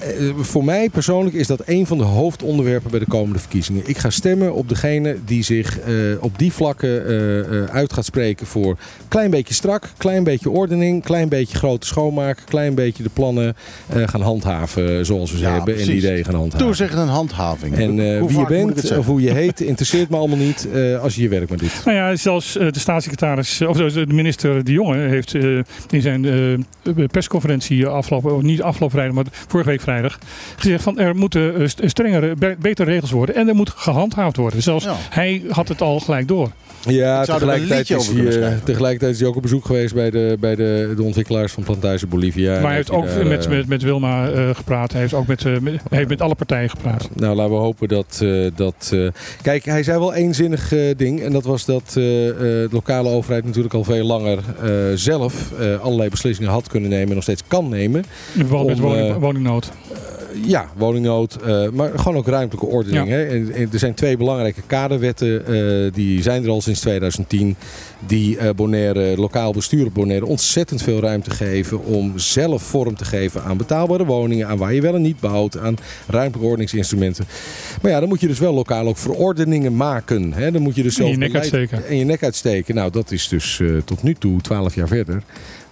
voor 0.40 0.64
mij 0.64 0.88
persoonlijk 0.88 1.36
is 1.36 1.46
dat 1.46 1.62
een 1.66 1.86
van 1.86 1.98
de 1.98 2.04
hoofdonderwerpen 2.04 2.90
bij 2.90 3.00
de 3.00 3.06
komende 3.06 3.35
verkiezingen. 3.38 3.82
Ik 3.86 3.98
ga 3.98 4.10
stemmen 4.10 4.54
op 4.54 4.68
degene 4.68 5.16
die 5.24 5.42
zich 5.42 5.78
eh, 5.80 5.92
op 6.20 6.38
die 6.38 6.52
vlakken 6.52 7.06
eh, 7.06 7.38
eh, 7.62 7.64
uit 7.70 7.92
gaat 7.92 8.04
spreken 8.04 8.46
voor 8.46 8.76
klein 9.08 9.30
beetje 9.30 9.54
strak, 9.54 9.88
klein 9.96 10.24
beetje 10.24 10.50
ordening, 10.50 11.02
klein 11.04 11.28
beetje 11.28 11.56
grote 11.56 11.86
schoonmaak, 11.86 12.38
klein 12.48 12.74
beetje 12.74 13.02
de 13.02 13.10
plannen 13.12 13.56
eh, 13.88 14.02
gaan 14.06 14.20
handhaven 14.20 15.06
zoals 15.06 15.30
we 15.30 15.36
ze 15.36 15.42
Ja, 15.42 15.52
hebben 15.52 15.74
en 15.74 15.80
de 15.80 15.84
precies. 15.84 16.02
ideeën 16.04 16.24
gaan 16.24 16.34
handhaven. 16.34 16.66
Toezicht 16.66 16.94
en 16.94 17.08
handhaving. 17.08 17.74
En 17.76 18.18
Hoe 18.18 18.28
wie 18.28 18.38
je 18.38 18.46
bent 18.46 18.96
of 18.98 19.06
hoe 19.06 19.20
je 19.22 19.32
heet, 19.32 19.60
interesseert 19.60 20.08
me 20.10 20.16
allemaal 20.16 20.36
niet 20.38 20.68
eh, 20.74 21.02
als 21.02 21.14
je 21.14 21.22
je 21.22 21.28
werk 21.28 21.48
maar 21.48 21.58
doet. 21.58 21.82
Nou 21.84 21.96
ja, 21.96 22.16
zelfs 22.16 22.52
de 22.52 22.70
staatssecretaris, 22.78 23.62
of 23.62 23.76
de 23.76 23.84
de 24.06 24.12
minister 24.14 24.64
De 24.64 24.72
Jonge 24.72 24.96
heeft 24.98 25.34
eh, 25.34 25.42
in 25.90 26.00
zijn 26.00 26.24
eh, 26.24 27.06
persconferentie 27.10 27.86
afgelopen, 27.86 28.34
of 28.36 28.42
niet 28.42 28.62
afgelopen 28.62 28.96
vrijdag, 28.96 29.14
maar 29.16 29.24
vorige 29.48 29.68
week 29.68 29.80
vrijdag, 29.80 30.18
gezegd 30.56 30.82
van 30.82 30.98
er 30.98 31.16
moeten 31.16 31.70
st- 31.70 31.80
strengere, 31.84 32.34
be- 32.34 32.56
betere 32.60 32.90
regels 32.90 33.10
worden 33.10 33.25
en 33.34 33.48
er 33.48 33.54
moet 33.54 33.70
gehandhaafd 33.76 34.36
worden. 34.36 34.62
Zelfs 34.62 34.84
Ja. 34.84 34.94
hij 35.10 35.42
had 35.48 35.68
het 35.68 35.80
al 35.82 36.00
gelijk 36.00 36.28
door. 36.28 36.50
Ja, 36.88 37.20
er 37.20 37.26
tegelijkertijd 37.26 37.90
is, 37.90 38.08
hij, 38.08 38.40
eh, 38.42 38.52
tegelijkertijd 38.64 39.12
is 39.12 39.18
hij 39.20 39.28
ook 39.28 39.36
op 39.36 39.42
bezoek 39.42 39.64
geweest 39.64 39.94
bij 39.94 40.10
de, 40.10 40.36
bij 40.40 40.54
de, 40.54 40.92
de 40.96 41.02
ontwikkelaars 41.02 41.52
van 41.52 41.62
Plantage 41.62 42.06
Bolivia. 42.06 42.54
En 42.54 42.58
maar 42.60 42.66
hij 42.66 42.76
heeft 42.76 42.90
ook 42.90 43.06
daar, 43.06 43.26
met, 43.26 43.44
eh, 43.44 43.50
met, 43.50 43.66
met 43.68 43.82
Wilma 43.82 44.28
eh, 44.30 44.50
gepraat. 44.54 44.92
Hij 44.92 45.00
heeft 45.00 45.14
ook 45.14 45.26
met, 45.26 45.44
eh, 45.44 45.52
met, 45.52 45.72
hij 45.88 45.98
heeft 45.98 46.08
met 46.08 46.20
alle 46.20 46.34
partijen 46.34 46.70
gepraat. 46.70 47.08
Nou, 47.14 47.36
laten 47.36 47.52
we 47.52 47.58
hopen 47.58 47.88
dat. 47.88 48.18
eh, 48.22 48.46
dat 48.56 48.90
eh, 48.92 49.06
Kijk, 49.42 49.64
hij 49.64 49.82
zei 49.82 49.98
wel 49.98 50.14
eenzinnig 50.14 50.72
eh, 50.72 50.80
ding. 50.96 51.22
En 51.22 51.32
dat 51.32 51.44
was 51.44 51.64
dat 51.64 51.94
eh, 51.96 52.28
eh, 52.28 52.34
de 52.36 52.68
lokale 52.70 53.08
overheid 53.08 53.44
natuurlijk 53.44 53.74
al 53.74 53.84
veel 53.84 54.04
langer 54.06 54.38
eh, 54.62 54.70
zelf 54.94 55.52
eh, 55.60 55.80
allerlei 55.80 56.08
beslissingen 56.08 56.50
had 56.50 56.68
kunnen 56.68 56.90
nemen. 56.90 57.08
En 57.08 57.14
nog 57.14 57.22
steeds 57.22 57.42
kan 57.48 57.68
nemen. 57.68 58.04
In 58.34 58.46
verband 58.46 58.66
met 58.66 59.18
woningnood. 59.18 59.70
Ja, 60.44 60.68
woningnood, 60.76 61.34
eh, 61.34 61.68
maar 61.68 61.90
gewoon 61.98 62.16
ook 62.16 62.26
ruimtelijke 62.26 62.70
ordening. 62.70 63.08
Ja. 63.08 63.14
Hè? 63.14 63.24
En, 63.24 63.52
en 63.52 63.68
er 63.72 63.78
zijn 63.78 63.94
twee 63.94 64.16
belangrijke 64.16 64.62
kaderwetten, 64.66 65.46
eh, 65.46 65.92
die 65.92 66.22
zijn 66.22 66.44
er 66.44 66.50
al 66.50 66.60
sinds 66.60 66.80
2010. 66.80 67.56
Die 68.06 68.38
eh, 68.38 68.54
Bonaire, 68.54 69.16
lokaal 69.16 69.52
bestuur 69.52 69.86
op 69.86 69.94
Bonaire 69.94 70.26
ontzettend 70.26 70.82
veel 70.82 71.00
ruimte 71.00 71.30
geven 71.30 71.84
om 71.84 72.18
zelf 72.18 72.62
vorm 72.62 72.96
te 72.96 73.04
geven 73.04 73.42
aan 73.42 73.56
betaalbare 73.56 74.04
woningen, 74.04 74.48
aan 74.48 74.58
waar 74.58 74.74
je 74.74 74.80
wel 74.80 74.94
en 74.94 75.02
niet 75.02 75.20
bouwt, 75.20 75.58
aan 75.58 75.76
ruimtelijke 76.06 76.48
ordeningsinstrumenten. 76.48 77.26
Maar 77.82 77.90
ja, 77.90 78.00
dan 78.00 78.08
moet 78.08 78.20
je 78.20 78.26
dus 78.26 78.38
wel 78.38 78.54
lokaal 78.54 78.86
ook 78.86 78.96
verordeningen 78.96 79.76
maken. 79.76 80.32
Hè? 80.32 80.50
Dan 80.50 80.62
moet 80.62 80.74
je 80.74 80.82
dus 80.82 80.98
En 80.98 81.04
je 81.04 81.14
zelf 81.14 81.22
nek 81.22 81.34
uitsteken. 81.34 81.86
En 81.86 81.96
je 81.96 82.04
nek 82.04 82.22
uitsteken. 82.22 82.74
Nou, 82.74 82.90
dat 82.90 83.10
is 83.10 83.28
dus 83.28 83.60
eh, 83.60 83.68
tot 83.84 84.02
nu 84.02 84.14
toe, 84.14 84.40
12 84.40 84.74
jaar 84.74 84.88
verder, 84.88 85.22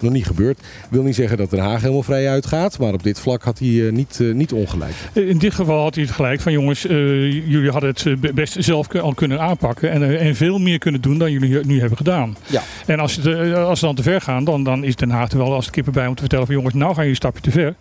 nog 0.00 0.12
niet 0.12 0.26
gebeurd. 0.26 0.58
Wil 0.90 1.02
niet 1.02 1.14
zeggen 1.14 1.36
dat 1.36 1.50
Den 1.50 1.60
Haag 1.60 1.80
helemaal 1.80 2.02
vrij 2.02 2.28
uitgaat, 2.28 2.78
maar 2.78 2.92
op 2.92 3.02
dit 3.02 3.20
vlak 3.20 3.42
had 3.42 3.58
hij 3.58 3.86
eh, 3.86 3.92
niet, 3.92 4.18
eh, 4.20 4.32
niet 4.32 4.52
ongelijk. 4.52 4.92
In 5.12 5.38
dit 5.38 5.54
geval 5.54 5.82
had 5.82 5.94
hij 5.94 6.04
het 6.04 6.12
gelijk 6.12 6.40
van 6.40 6.52
jongens, 6.52 6.86
eh, 6.86 6.96
jullie 7.32 7.70
hadden 7.70 7.94
het 7.94 8.34
best 8.34 8.56
zelf 8.58 8.94
al 8.94 9.14
kunnen 9.14 9.40
aanpakken 9.40 9.90
en, 9.90 10.18
en 10.18 10.34
veel 10.36 10.58
meer 10.58 10.78
kunnen 10.78 11.00
doen 11.00 11.18
dan 11.18 11.32
jullie 11.32 11.64
nu 11.66 11.78
hebben 11.80 11.96
gedaan. 11.96 12.36
Ja. 12.46 12.62
En 12.86 12.98
als, 13.00 13.18
eh, 13.24 13.64
als 13.64 13.78
ze 13.78 13.84
dan 13.84 13.94
te 13.94 14.02
ver 14.02 14.20
gaan, 14.20 14.44
dan, 14.44 14.64
dan 14.64 14.84
is 14.84 14.96
Den 14.96 15.10
Haag 15.10 15.30
er 15.30 15.38
wel 15.38 15.52
als 15.54 15.64
de 15.64 15.70
kippen 15.70 15.92
bij 15.92 16.06
om 16.06 16.14
te 16.14 16.20
vertellen 16.20 16.46
van 16.46 16.54
jongens, 16.54 16.74
nou 16.74 16.86
gaan 16.86 16.94
jullie 16.94 17.10
een 17.10 17.16
stapje 17.16 17.40
te 17.42 17.50
ver. 17.50 17.74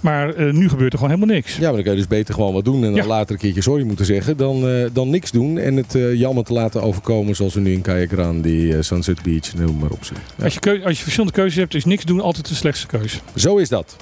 Maar 0.00 0.52
nu 0.52 0.68
gebeurt 0.68 0.92
er 0.92 0.98
gewoon 0.98 1.14
helemaal 1.14 1.34
niks. 1.36 1.56
Ja, 1.56 1.62
maar 1.62 1.72
dan 1.72 1.82
kun 1.82 1.90
je 1.92 1.98
dus 1.98 2.06
beter 2.06 2.34
gewoon 2.34 2.52
wat 2.52 2.64
doen 2.64 2.76
en 2.84 2.92
dan 2.92 2.94
Ja. 2.94 3.06
later 3.06 3.32
een 3.34 3.40
keertje 3.40 3.62
sorry 3.62 3.84
moeten 3.84 4.04
zeggen 4.04 4.36
dan, 4.36 4.88
dan 4.92 5.10
niks 5.10 5.30
doen 5.30 5.58
en 5.58 5.76
het 5.76 5.96
jammer 6.14 6.44
te 6.44 6.52
laten 6.52 6.82
overkomen 6.82 7.36
zoals 7.36 7.54
we 7.54 7.60
nu 7.60 7.72
in 7.72 8.06
Grande, 8.08 8.74
eh, 8.74 8.82
Sunset 8.82 9.22
Beach, 9.22 9.54
noem 9.54 9.78
maar 9.78 9.90
op. 9.90 9.98
Ja. 10.02 10.44
Als, 10.44 10.54
je 10.54 10.80
als 10.84 10.96
je 10.96 11.02
verschillende 11.02 11.34
keuzes 11.34 11.57
hebt, 11.60 11.74
is 11.74 11.84
niks 11.84 12.04
doen 12.04 12.20
altijd 12.20 12.48
de 12.48 12.54
slechtste 12.54 12.86
keuze. 12.86 13.18
Zo 13.34 13.56
is 13.56 13.68
dat. 13.68 13.96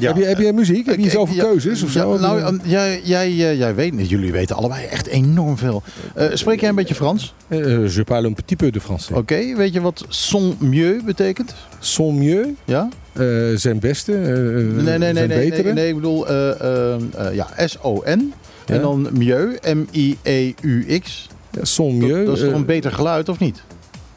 Heb, 0.00 0.16
je, 0.16 0.24
heb 0.24 0.38
je 0.38 0.52
muziek? 0.52 0.86
Heb 0.86 0.96
je 0.96 1.02
iets 1.04 1.16
over 1.16 1.34
ja, 1.34 1.42
keuzes 1.44 1.82
of 1.82 1.92
ja, 1.94 2.00
zo? 2.00 2.18
nou, 2.18 2.40
eh, 2.40 2.52
jij, 2.64 3.00
jij, 3.04 3.26
eh, 3.26 3.58
jij 3.58 3.74
weet, 3.74 4.08
jullie 4.08 4.32
weten 4.32 4.56
allebei 4.56 4.84
echt 4.86 5.06
enorm 5.06 5.56
veel. 5.58 5.82
Eh, 6.14 6.26
spreek 6.32 6.60
jij 6.60 6.68
een 6.68 6.74
beetje 6.74 6.94
Frans? 6.94 7.34
Eh, 7.48 7.88
je 7.94 8.04
parle 8.04 8.26
un 8.28 8.34
petit 8.34 8.56
peu 8.58 8.70
de 8.70 8.80
français. 8.80 9.16
Oké, 9.18 9.56
weet 9.56 9.72
je 9.72 9.80
wat 9.80 10.04
son 10.08 10.56
mieux 10.58 11.04
betekent? 11.04 11.54
Son 11.78 12.18
mieux, 12.18 12.48
Ja? 12.64 12.88
eh, 13.12 13.24
zijn 13.54 13.78
beste, 13.78 14.12
eh, 14.12 14.18
Nee, 14.18 14.64
nee, 14.64 14.98
nee, 14.98 15.14
zijn 15.14 15.28
nee, 15.28 15.50
nee, 15.50 15.72
nee, 15.72 15.88
ik 15.88 15.94
bedoel, 15.94 16.28
eh, 16.28 16.60
eh, 16.60 16.94
eh, 16.94 17.34
ja, 17.34 17.46
S-O-N. 17.66 18.32
Ja. 18.66 18.74
En 18.74 18.80
dan 18.80 19.08
mieux, 19.12 19.58
E 19.60 19.74
M-I-E-U-X. 19.74 21.28
Ja, 21.50 21.64
son 21.64 21.98
Dat, 22.00 22.08
mieux. 22.08 22.26
dat 22.26 22.36
is 22.36 22.42
toch 22.44 22.52
een 22.52 22.64
beter 22.64 22.92
geluid, 22.92 23.28
of 23.28 23.38
niet? 23.38 23.62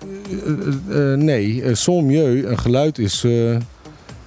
Eh, 0.01 1.11
eh, 1.11 1.17
nee, 1.17 1.61
eh, 1.61 1.75
son 1.75 2.05
mieux, 2.05 2.45
een 2.45 2.59
geluid 2.59 2.97
is... 2.97 3.25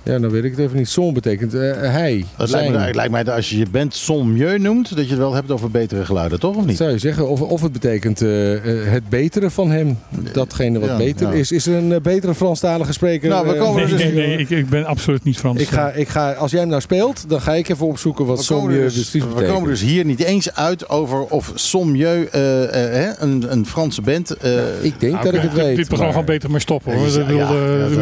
eh, 0.05 0.13
ja, 0.13 0.19
dan 0.19 0.31
weet 0.31 0.45
ik 0.45 0.51
het 0.51 0.61
even 0.61 0.77
niet. 0.77 0.89
Son 0.89 1.15
betekent 1.15 1.55
eh, 1.55 1.61
hij, 1.81 2.25
Het 2.37 2.51
lijkt, 2.51 2.73
me, 2.73 2.79
het 2.79 2.95
lijkt 2.95 3.11
mij 3.11 3.25
dat 3.25 3.35
als 3.37 3.51
je 3.51 3.59
je 3.59 3.67
band 3.71 3.95
son 3.95 4.33
mieux 4.33 4.63
noemt, 4.63 4.89
dat 4.97 5.05
je 5.05 5.11
het 5.11 5.19
wel 5.19 5.35
hebt 5.35 5.51
over 5.51 5.71
betere 5.71 6.05
geluiden, 6.05 6.41
toch? 6.41 6.57
Of 6.57 6.67
niet? 6.67 6.77
Zou 6.77 6.91
je 6.91 6.99
zeggen, 6.99 7.29
of, 7.29 7.41
of 7.41 7.63
het 7.63 7.73
betekent 7.73 8.23
eh, 8.23 8.55
eh, 8.55 8.93
het 8.93 9.09
betere 9.09 9.51
van 9.51 9.71
hem. 9.71 9.99
Datgene 10.33 10.79
wat 10.79 10.89
Ja, 10.89 10.97
beter 10.97 11.27
ja. 11.29 11.33
is. 11.33 11.53
Is 11.53 11.67
er 11.67 11.75
een 11.75 11.93
eh, 11.93 12.01
betere 12.01 12.35
Franstalige 12.35 12.93
spreker? 12.93 13.29
Nou, 13.29 13.47
we 13.47 13.55
eh, 13.55 13.61
komen 13.61 13.83
Nee, 13.83 13.91
dus- 13.91 14.03
nee, 14.03 14.13
nee, 14.13 14.39
ik, 14.39 14.51
ik 14.51 14.69
ben 14.69 14.85
absoluut 14.85 15.25
niet 15.25 15.39
Frans. 15.39 15.61
Ik 15.61 15.69
ga, 15.69 15.91
ik 15.91 16.09
ga, 16.09 16.33
als 16.33 16.51
jij 16.51 16.61
hem 16.61 16.69
nou 16.69 16.81
speelt, 16.81 17.25
dan 17.29 17.41
ga 17.41 17.53
ik 17.55 17.69
even 17.69 17.87
opzoeken 17.87 18.27
wat 18.27 18.45
son 18.45 18.67
mieux 18.67 18.83
dus, 18.83 18.93
precies 18.95 19.23
we 19.23 19.29
betekent. 19.29 19.53
komen 19.55 19.69
dus 19.69 19.81
hier 19.81 20.05
niet 20.05 20.23
eens 20.23 20.55
uit 20.55 20.89
over 20.89 21.23
of 21.25 21.53
son 21.55 21.91
mieux, 21.91 22.31
eh, 22.31 22.63
eh, 22.65 22.71
hè, 22.93 23.23
een, 23.23 23.45
een 23.49 23.67
Franse 23.67 24.03
band... 24.03 24.31
eh, 24.31 24.53
ik 24.83 25.01
denk 25.01 25.13
Nou, 25.13 25.25
dat 25.25 25.35
ik 25.35 25.41
het 25.41 25.55
dit- 25.55 25.65
weet. 25.65 25.77
Dit 25.77 25.87
programma 25.87 26.05
maar- 26.05 26.23
gewoon 26.23 26.25
beter 26.25 26.51
maar 26.51 26.61
stoppen 26.61 26.93
hoor. 26.93 27.07
ja, 27.09 27.21
Ik 27.21 27.27
bedoel, 27.27 27.39
ja, 27.39 27.49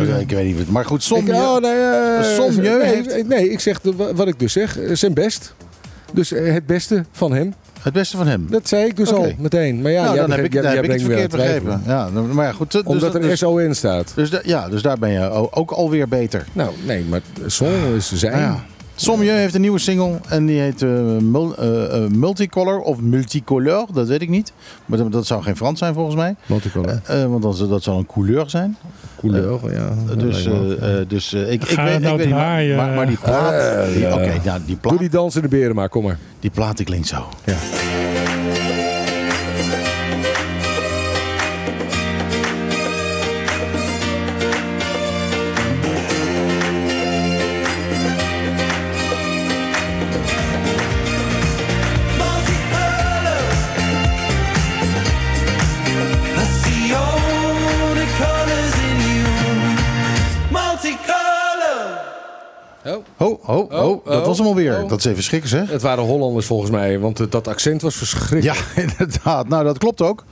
eh, 0.03 0.09
ja, 0.09 0.16
ik 0.16 0.30
weet 0.30 0.44
niet. 0.57 0.70
Maar 0.70 0.84
goed, 0.84 1.11
Ik, 1.16 1.22
mieux... 1.22 1.61
nee, 1.93 2.16
eh, 2.28 2.34
Son 2.34 2.55
mieux 2.55 2.82
nee, 2.82 2.95
heeft- 2.95 3.28
nee, 3.28 3.51
ik 3.51 3.61
zeg 3.61 3.78
wat 4.14 4.28
ik 4.28 4.38
dus 4.38 4.53
zeg. 4.53 4.78
eh, 4.78 4.95
Zijn 4.95 5.14
best. 5.14 5.55
Dus 6.12 6.32
eh, 6.32 6.53
het 6.53 6.66
beste 6.66 7.05
van 7.12 7.32
hem. 7.32 7.55
Het 7.80 7.93
beste 7.93 8.16
van 8.16 8.26
hem. 8.26 8.47
Dat 8.51 8.68
zei 8.68 8.84
ik 8.84 8.97
dus 8.97 9.12
al 9.12 9.32
meteen. 9.38 9.82
Maar 9.82 9.93
ja, 9.93 10.05
nou, 10.05 10.16
dan 10.16 10.30
heb 10.30 10.45
ik, 10.45 10.53
jij- 10.53 10.74
heb 10.74 10.84
ik 10.84 10.90
het 10.90 11.03
verkeerd 11.03 11.30
begrepen. 11.30 11.82
Ja, 11.86 12.09
maar 12.09 12.47
ja, 12.47 12.53
goed. 12.53 12.72
dus- 12.72 12.82
Omdat 12.82 13.14
er 13.14 13.20
dus, 13.20 13.38
SON 13.38 13.74
staat. 13.74 14.12
dus, 14.14 14.30
ja, 14.43 14.68
dus 14.68 14.82
daar 14.82 14.99
ben 14.99 15.11
je 15.11 15.51
ook 15.53 15.70
alweer 15.70 16.09
beter. 16.09 16.45
Nou, 16.53 16.70
nee, 16.86 17.05
maar 17.09 17.20
son 17.47 17.95
is 17.97 18.12
zijn. 18.12 18.32
Ah, 18.32 18.38
ja. 18.40 18.64
Son 18.95 19.18
mieux 19.18 19.32
heeft 19.36 19.55
een 19.55 19.61
nieuwe 19.61 19.78
single 19.78 20.18
en 20.28 20.47
die 20.47 20.61
heet 20.61 20.82
eh, 20.82 20.88
Mul- 21.20 21.57
eh, 21.57 22.05
eh, 22.05 22.11
Multicolor 22.11 22.80
of 22.80 23.01
Multicolor, 23.01 23.86
dat 23.93 24.09
weet 24.09 24.22
ik 24.22 24.28
niet. 24.28 24.53
Maar 24.86 24.99
dat, 24.99 25.12
dat 25.12 25.26
zou 25.26 25.43
geen 25.43 25.57
Frans 25.57 25.78
zijn 25.78 25.95
volgens 25.95 26.16
mij. 26.16 26.34
Multicolor. 26.47 27.01
Eh, 27.05 27.24
want 27.24 27.57
zou- 27.57 27.68
dat 27.68 27.82
zou 27.82 27.99
een 27.99 28.07
couleur 28.07 28.51
zijn. 28.51 28.76
Couleur, 29.18 29.72
ja. 29.72 30.14
Dus, 30.16 30.45
dat 30.45 30.55
eh, 30.78 31.01
eh, 31.01 31.09
dus 31.09 31.32
eh, 31.32 31.53
ik, 31.53 31.64
ik, 31.64 31.76
weet, 31.76 31.88
het 31.93 32.03
nou 32.03 32.12
ik 32.12 32.16
weet 32.18 32.26
niet, 32.26 32.34
maar, 32.36 32.66
maar, 32.86 32.95
maar 32.97 33.07
die 33.07 33.18
plaat, 33.22 33.86
die, 33.93 33.99
ja. 33.99 34.12
oké, 34.14 34.32
ja, 34.43 34.57
die 34.59 34.66
Doe 34.66 34.76
plaat, 34.76 34.99
die 34.99 35.09
dansende 35.09 35.49
beren 35.49 35.74
maar, 35.74 35.88
kom 35.88 36.03
maar. 36.05 36.18
die 36.40 36.51
plaat 36.51 36.76
die 36.76 36.86
klinkt 36.86 37.07
zo. 37.07 37.28
Ja. 37.45 37.55
Oh, 63.23 63.49
oh, 63.49 63.73
oh, 63.73 64.05
dat 64.05 64.27
was 64.27 64.39
hem 64.39 64.47
alweer. 64.47 64.83
oh. 64.83 64.89
Dat 64.89 64.99
is 64.99 65.05
even 65.05 65.23
schrikken 65.23 65.51
zeg. 65.51 65.70
Het 65.70 65.83
waren 65.83 66.05
Hollanders 66.05 66.47
volgens 66.47 66.70
mij, 66.70 66.99
want 66.99 67.31
dat 67.33 67.49
accent 67.49 67.83
was 67.83 67.95
verschrikkelijk. 67.95 68.45
Ja, 68.45 68.55
inderdaad. 68.83 69.49
Nou, 69.49 69.64
dat 69.64 69.79
klopt 69.79 70.03
ook. 70.03 70.25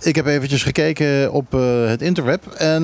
Ik 0.00 0.16
heb 0.16 0.26
eventjes 0.26 0.62
gekeken 0.62 1.32
op 1.32 1.54
eh, 1.54 1.86
het 1.86 2.02
interweb. 2.02 2.46
En 2.46 2.82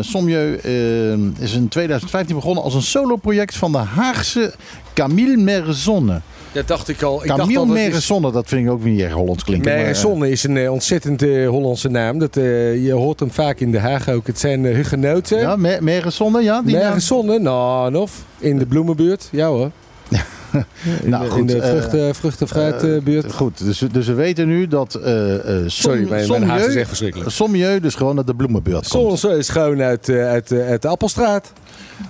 Sommieu 0.00 0.56
eh, 0.56 1.42
is 1.42 1.52
in 1.54 1.68
2015 1.68 2.34
begonnen 2.34 2.62
als 2.62 2.74
een 2.74 2.82
solo-project 2.82 3.56
van 3.56 3.72
de 3.72 3.78
Haagse 3.78 4.54
Camille 4.94 5.36
Meresonne. 5.36 6.20
Dat 6.54 6.68
dacht 6.68 6.88
ik 6.88 7.02
al. 7.02 7.22
Ik 7.22 7.28
dacht 7.28 7.40
Camille 7.40 7.58
al, 7.58 7.66
dat 7.66 7.74
Meresonne, 7.74 8.42
vind 8.44 8.66
ik 8.66 8.72
ook 8.72 8.84
niet 8.84 9.00
erg 9.00 9.12
Hollands 9.12 9.44
klinken. 9.44 9.70
maar, 9.70 9.78
eh, 9.78 9.84
Meresonne 9.84 10.30
is 10.30 10.44
een 10.44 10.56
eh, 10.56 10.72
ontzettend 10.72 11.22
eh, 11.22 11.48
Hollandse 11.48 11.88
naam. 11.88 12.18
Dat, 12.18 12.34
je 12.34 12.92
hoort 12.92 13.20
hem 13.20 13.30
vaak 13.30 13.60
in 13.60 13.72
Den 13.72 13.80
Haag 13.80 14.08
ook. 14.08 14.26
Het 14.26 14.38
zijn 14.38 14.64
uh, 14.64 14.74
hugenoten. 14.74 15.38
Ja, 15.38 15.56
Me- 15.56 15.78
Meresonne, 15.80 16.42
ja. 16.42 16.62
Die. 16.62 16.76
Meresonne, 16.76 17.38
nou, 17.38 17.94
of 17.94 18.24
in 18.38 18.58
de 18.58 18.66
bloemenbuurt. 18.66 19.28
Ja 19.32 19.46
hoor. 19.46 19.70
In, 21.02 21.10
Nou, 21.10 21.24
de, 21.24 21.30
goed, 21.30 21.38
in 21.40 21.46
de 21.46 21.58
eh, 21.60 21.68
vruchten, 21.70 22.14
vruchtenfruitbuurt. 22.14 23.32
Goed, 23.32 23.64
dus, 23.64 23.78
dus 23.92 24.06
we 24.06 24.12
weten 24.14 24.46
nu 24.48 24.66
dat 24.68 24.94
eh 24.94 25.34
eh 25.34 25.40
Som- 25.60 25.68
Sorry, 25.68 26.08
mijn, 26.08 26.24
Sommieu- 26.24 26.66
is 26.68 26.74
echt 26.74 26.88
verschrikkelijk. 26.88 27.30
Sommieu 27.30 27.80
dus 27.80 27.94
gewoon 27.94 28.16
uit 28.16 28.26
de 28.26 28.34
bloemenbeurt 28.34 28.88
komt. 28.88 29.24
Is 29.24 29.48
gewoon 29.48 29.82
uit, 29.82 30.08
eh, 30.08 30.28
uit, 30.28 30.52
eh, 30.52 30.66
uit 30.68 30.82
de 30.82 30.88
Appelstraat. 30.88 31.52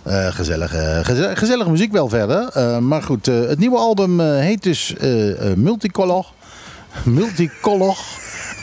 Eh, 0.03 0.27
gezellige, 0.27 1.01
geze- 1.03 1.31
gezellige 1.35 1.71
muziek 1.71 1.93
wel 1.93 2.09
verder. 2.09 2.49
Eh, 2.53 2.79
maar 2.79 3.03
goed, 3.03 3.29
eh, 3.29 3.41
het 3.41 3.59
nieuwe 3.59 3.77
album 3.77 4.21
eh, 4.21 4.39
heet 4.39 4.63
dus 4.63 4.95
eh, 4.97 5.51
eh, 5.51 5.57
Multicolor. 5.57 6.27
Multicolor. 7.05 7.99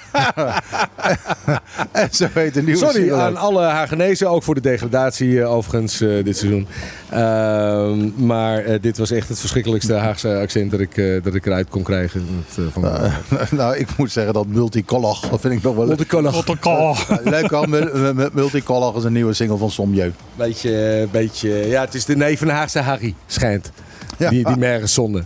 En 1.91 2.07
zo 2.11 2.27
heet 2.33 2.53
de 2.53 2.63
nieuwe 2.63 2.79
Sorry 2.79 2.93
single 2.93 3.15
aan 3.15 3.37
alle 3.37 3.61
Hagenezen, 3.61 4.29
ook 4.29 4.43
voor 4.43 4.55
de 4.55 4.61
degradatie 4.61 5.41
eh, 5.41 5.51
overigens 5.53 6.01
eh, 6.01 6.23
dit 6.23 6.37
seizoen. 6.37 6.67
Ehm, 7.09 8.25
maar 8.25 8.57
eh, 8.57 8.81
dit 8.81 8.97
was 8.97 9.11
echt 9.11 9.29
het 9.29 9.39
verschrikkelijkste 9.39 9.93
Haagse 9.93 10.35
accent 10.39 10.71
dat 10.71 10.79
ik, 10.79 10.97
eh, 10.97 11.23
dat 11.23 11.35
ik 11.35 11.45
eruit 11.45 11.69
kon 11.69 11.83
krijgen. 11.83 12.25
Dat, 12.55 12.65
van 12.71 12.81
nou, 13.57 13.77
ik 13.77 13.87
moet 13.97 14.11
zeggen 14.11 14.33
dat 14.33 14.47
Multicolor, 14.47 15.19
dat 15.31 15.41
vind 15.41 15.53
ik 15.53 15.63
nog 15.63 15.75
wel 15.75 15.85
leuk. 15.87 16.11
Multicolor. 16.11 17.05
Leuk 17.23 17.67
Mul- 17.67 18.29
Multicolor 18.33 18.97
is 18.97 19.03
een 19.03 19.13
nieuwe 19.13 19.33
single 19.33 19.57
van 19.57 19.71
Sommieu. 19.71 20.11
Beetje, 20.35 21.07
beetje, 21.11 21.49
ja, 21.67 21.81
het 21.81 21.93
is 21.93 22.05
de 22.05 22.15
neef 22.15 22.37
van 22.37 22.47
de 22.47 22.53
Haagse 22.53 22.79
Harry, 22.79 23.15
schijnt. 23.27 23.71
Ja. 24.17 24.29
Die, 24.29 24.45
die 24.45 24.57
merken 24.57 24.89
zonde. 24.89 25.23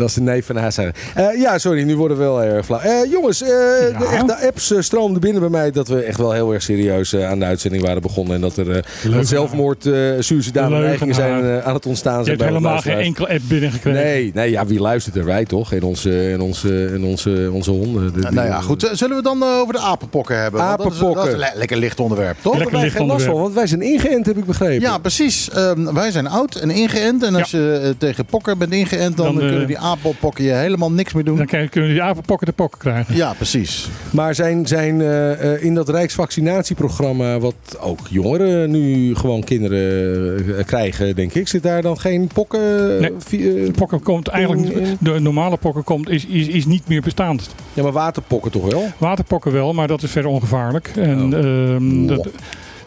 Dat 0.00 0.08
is 0.08 0.14
de 0.14 0.20
neef 0.20 0.46
van 0.46 0.54
de 0.54 0.60
Haagse 0.60 0.80
Harry. 1.14 1.32
Eh, 1.34 1.40
ja, 1.40 1.58
sorry, 1.58 1.82
nu 1.82 1.96
worden 1.96 2.16
we 2.16 2.22
wel 2.22 2.42
erg 2.42 2.64
flauw. 2.66 2.80
Eh, 2.80 3.10
jongens, 3.10 3.42
eh, 3.42 3.48
de, 3.48 4.08
echt, 4.12 4.26
de 4.26 4.46
apps 4.46 4.72
eh, 4.72 4.80
stroomden 4.80 5.20
binnen 5.20 5.40
bij 5.40 5.50
mij 5.50 5.70
dat 5.70 5.88
we 5.88 6.02
echt 6.02 6.18
wel 6.18 6.32
heel 6.32 6.52
erg 6.52 6.62
serieus 6.62 7.12
eh, 7.12 7.28
aan 7.30 7.38
de 7.38 7.44
uitzending 7.44 7.82
waren 7.82 8.02
begonnen. 8.02 8.34
En 8.34 8.40
dat 8.40 8.56
er 8.56 8.70
eh, 8.76 9.12
wat 9.14 9.26
zelfmoord, 9.26 9.84
uh, 9.86 10.10
suïcidale 10.18 10.68
Leugenaar. 10.68 10.86
neigingen 10.88 11.14
zijn 11.14 11.44
eh, 11.44 11.66
aan 11.66 11.74
het 11.74 11.86
ontstaan. 11.86 12.24
Je 12.24 12.28
hebt 12.30 12.42
helemaal 12.42 12.60
geen 12.60 12.70
luisteraars. 12.70 13.04
enkel 13.06 13.28
app 13.28 13.40
binnengekregen. 13.48 14.02
Nee, 14.02 14.30
nee 14.34 14.50
ja, 14.50 14.66
wie 14.66 14.80
luistert 14.80 15.16
er? 15.16 15.24
Wij 15.24 15.44
toch? 15.44 15.72
En 15.72 15.82
onze, 15.82 16.28
en 16.30 16.40
onze, 16.40 16.86
en 16.86 17.04
onze, 17.04 17.50
onze 17.52 17.70
honden. 17.70 18.12
De- 18.12 18.20
die- 18.20 18.30
nou 18.30 18.46
ja, 18.46 18.60
goed. 18.60 18.88
Zullen 18.92 19.16
we 19.16 19.22
dan 19.22 19.42
over 19.42 19.72
de 19.74 19.80
apenpokken 19.80 20.42
hebben? 20.42 20.60
Want 20.60 20.78
Dat 20.78 20.92
is, 20.92 20.98
dat 20.98 21.02
Apenpokken. 21.08 21.26
is 21.26 21.32
een 21.32 21.52
le- 21.52 21.58
lekker 21.58 21.76
licht 21.76 22.00
onderwerp, 22.00 22.36
toch? 22.42 22.54
Lekker 22.56 22.72
Wij 22.72 22.82
licht 22.84 22.96
geen 22.96 23.06
last 23.06 23.24
van, 23.24 23.34
onderwerp. 23.34 23.54
want 23.56 23.70
wij 23.70 23.78
zijn 23.78 23.92
ingeënt, 23.92 24.26
heb 24.26 24.36
ik 24.36 24.44
begrepen. 24.44 24.80
Ja, 24.80 24.98
precies. 24.98 25.50
Ehm, 25.50 25.94
wij 25.94 26.10
zijn 26.10 26.26
oud 26.26 26.54
en 26.54 26.70
ingeënt. 26.70 27.22
En 27.22 27.34
als 27.34 27.50
je 27.50 27.94
tegen 27.98 28.24
pokken 28.24 28.58
bent 28.58 28.72
ingeënt, 28.72 29.16
dan, 29.16 29.26
Dan, 29.26 29.38
kunnen 29.48 29.66
die 29.66 29.78
apenpokken 29.90 30.44
je 30.44 30.52
helemaal 30.52 30.92
niks 30.92 31.12
meer 31.12 31.24
doen. 31.24 31.36
Dan 31.36 31.46
krijg- 31.46 31.70
kunnen 31.70 31.90
die 31.90 32.02
apenpokken 32.02 32.46
de 32.46 32.52
pokken 32.52 32.78
krijgen. 32.78 33.14
Ja, 33.16 33.32
precies. 33.32 33.88
Maar 34.10 34.34
zijn, 34.34 34.66
zijn 34.66 35.00
eh, 35.00 35.52
eh, 35.54 35.62
in 35.64 35.74
dat 35.74 35.88
Rijksvaccinatieprogramma, 35.88 37.38
wat 37.38 37.54
ook 37.80 37.98
jongeren 38.08 38.70
nu 38.70 39.14
gewoon 39.16 39.44
kinderen 39.44 40.58
eh, 40.58 40.64
krijgen, 40.64 41.14
denk 41.16 41.34
ik, 41.34 41.48
zit 41.48 41.62
daar 41.62 41.82
dan 41.82 41.98
geen 42.00 42.26
pokken? 42.34 42.60
Nee. 43.00 43.12
De 43.30 43.70
pokken 43.76 44.02
komt 44.02 44.28
eigenlijk, 44.28 44.68
In- 44.68 44.80
in- 44.86 44.96
de 45.00 45.20
normale 45.20 45.56
pokken 45.56 45.84
komt, 45.84 46.08
is, 46.08 46.26
is, 46.26 46.46
is 46.46 46.66
niet 46.66 46.88
meer 46.88 47.00
bestaand. 47.00 47.48
ja, 47.74 47.82
maar 47.82 47.92
waterpokken 47.92 48.50
toch 48.50 48.70
wel? 48.72 48.84
Waterpokken 48.98 49.52
wel, 49.52 49.72
maar 49.72 49.88
dat 49.88 50.02
is 50.02 50.10
verder 50.10 50.30
ongevaarlijk. 50.30 50.90
En 50.96 51.34
ehm, 51.34 52.06
dat, 52.06 52.28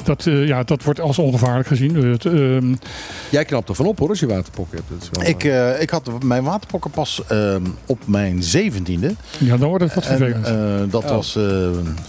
dat, 0.05 0.25
eh, 0.25 0.47
ja, 0.47 0.63
dat 0.63 0.83
wordt 0.83 0.99
als 0.99 1.19
ongevaarlijk 1.19 1.67
gezien. 1.67 1.95
Het, 1.95 2.25
ehm, 2.25 2.73
Jij 3.29 3.45
knapt 3.45 3.69
er 3.69 3.75
van 3.75 3.85
op 3.85 3.99
hoor, 3.99 4.09
als 4.09 4.19
je 4.19 4.27
waterpokken 4.27 4.77
hebt. 4.77 4.89
Dat 4.89 5.01
is 5.01 5.09
wel, 5.21 5.29
Ik, 5.29 5.43
eh, 5.43 5.81
ik 5.81 5.89
had 5.89 6.23
mijn 6.23 6.43
waterpokken 6.43 6.91
pas 6.91 7.21
ehm, 7.27 7.61
op 7.85 7.99
mijn 8.05 8.43
zeventiende. 8.43 9.13
ja, 9.37 9.57
dan 9.57 9.67
wordt 9.69 9.83
het 9.83 9.93
wat 9.93 10.05
En 10.05 10.17
vervelend. 10.17 10.45
eh, 10.45 10.91
dat 10.91 11.03
Oh. 11.03 11.09
was 11.09 11.35
eh, 11.35 11.43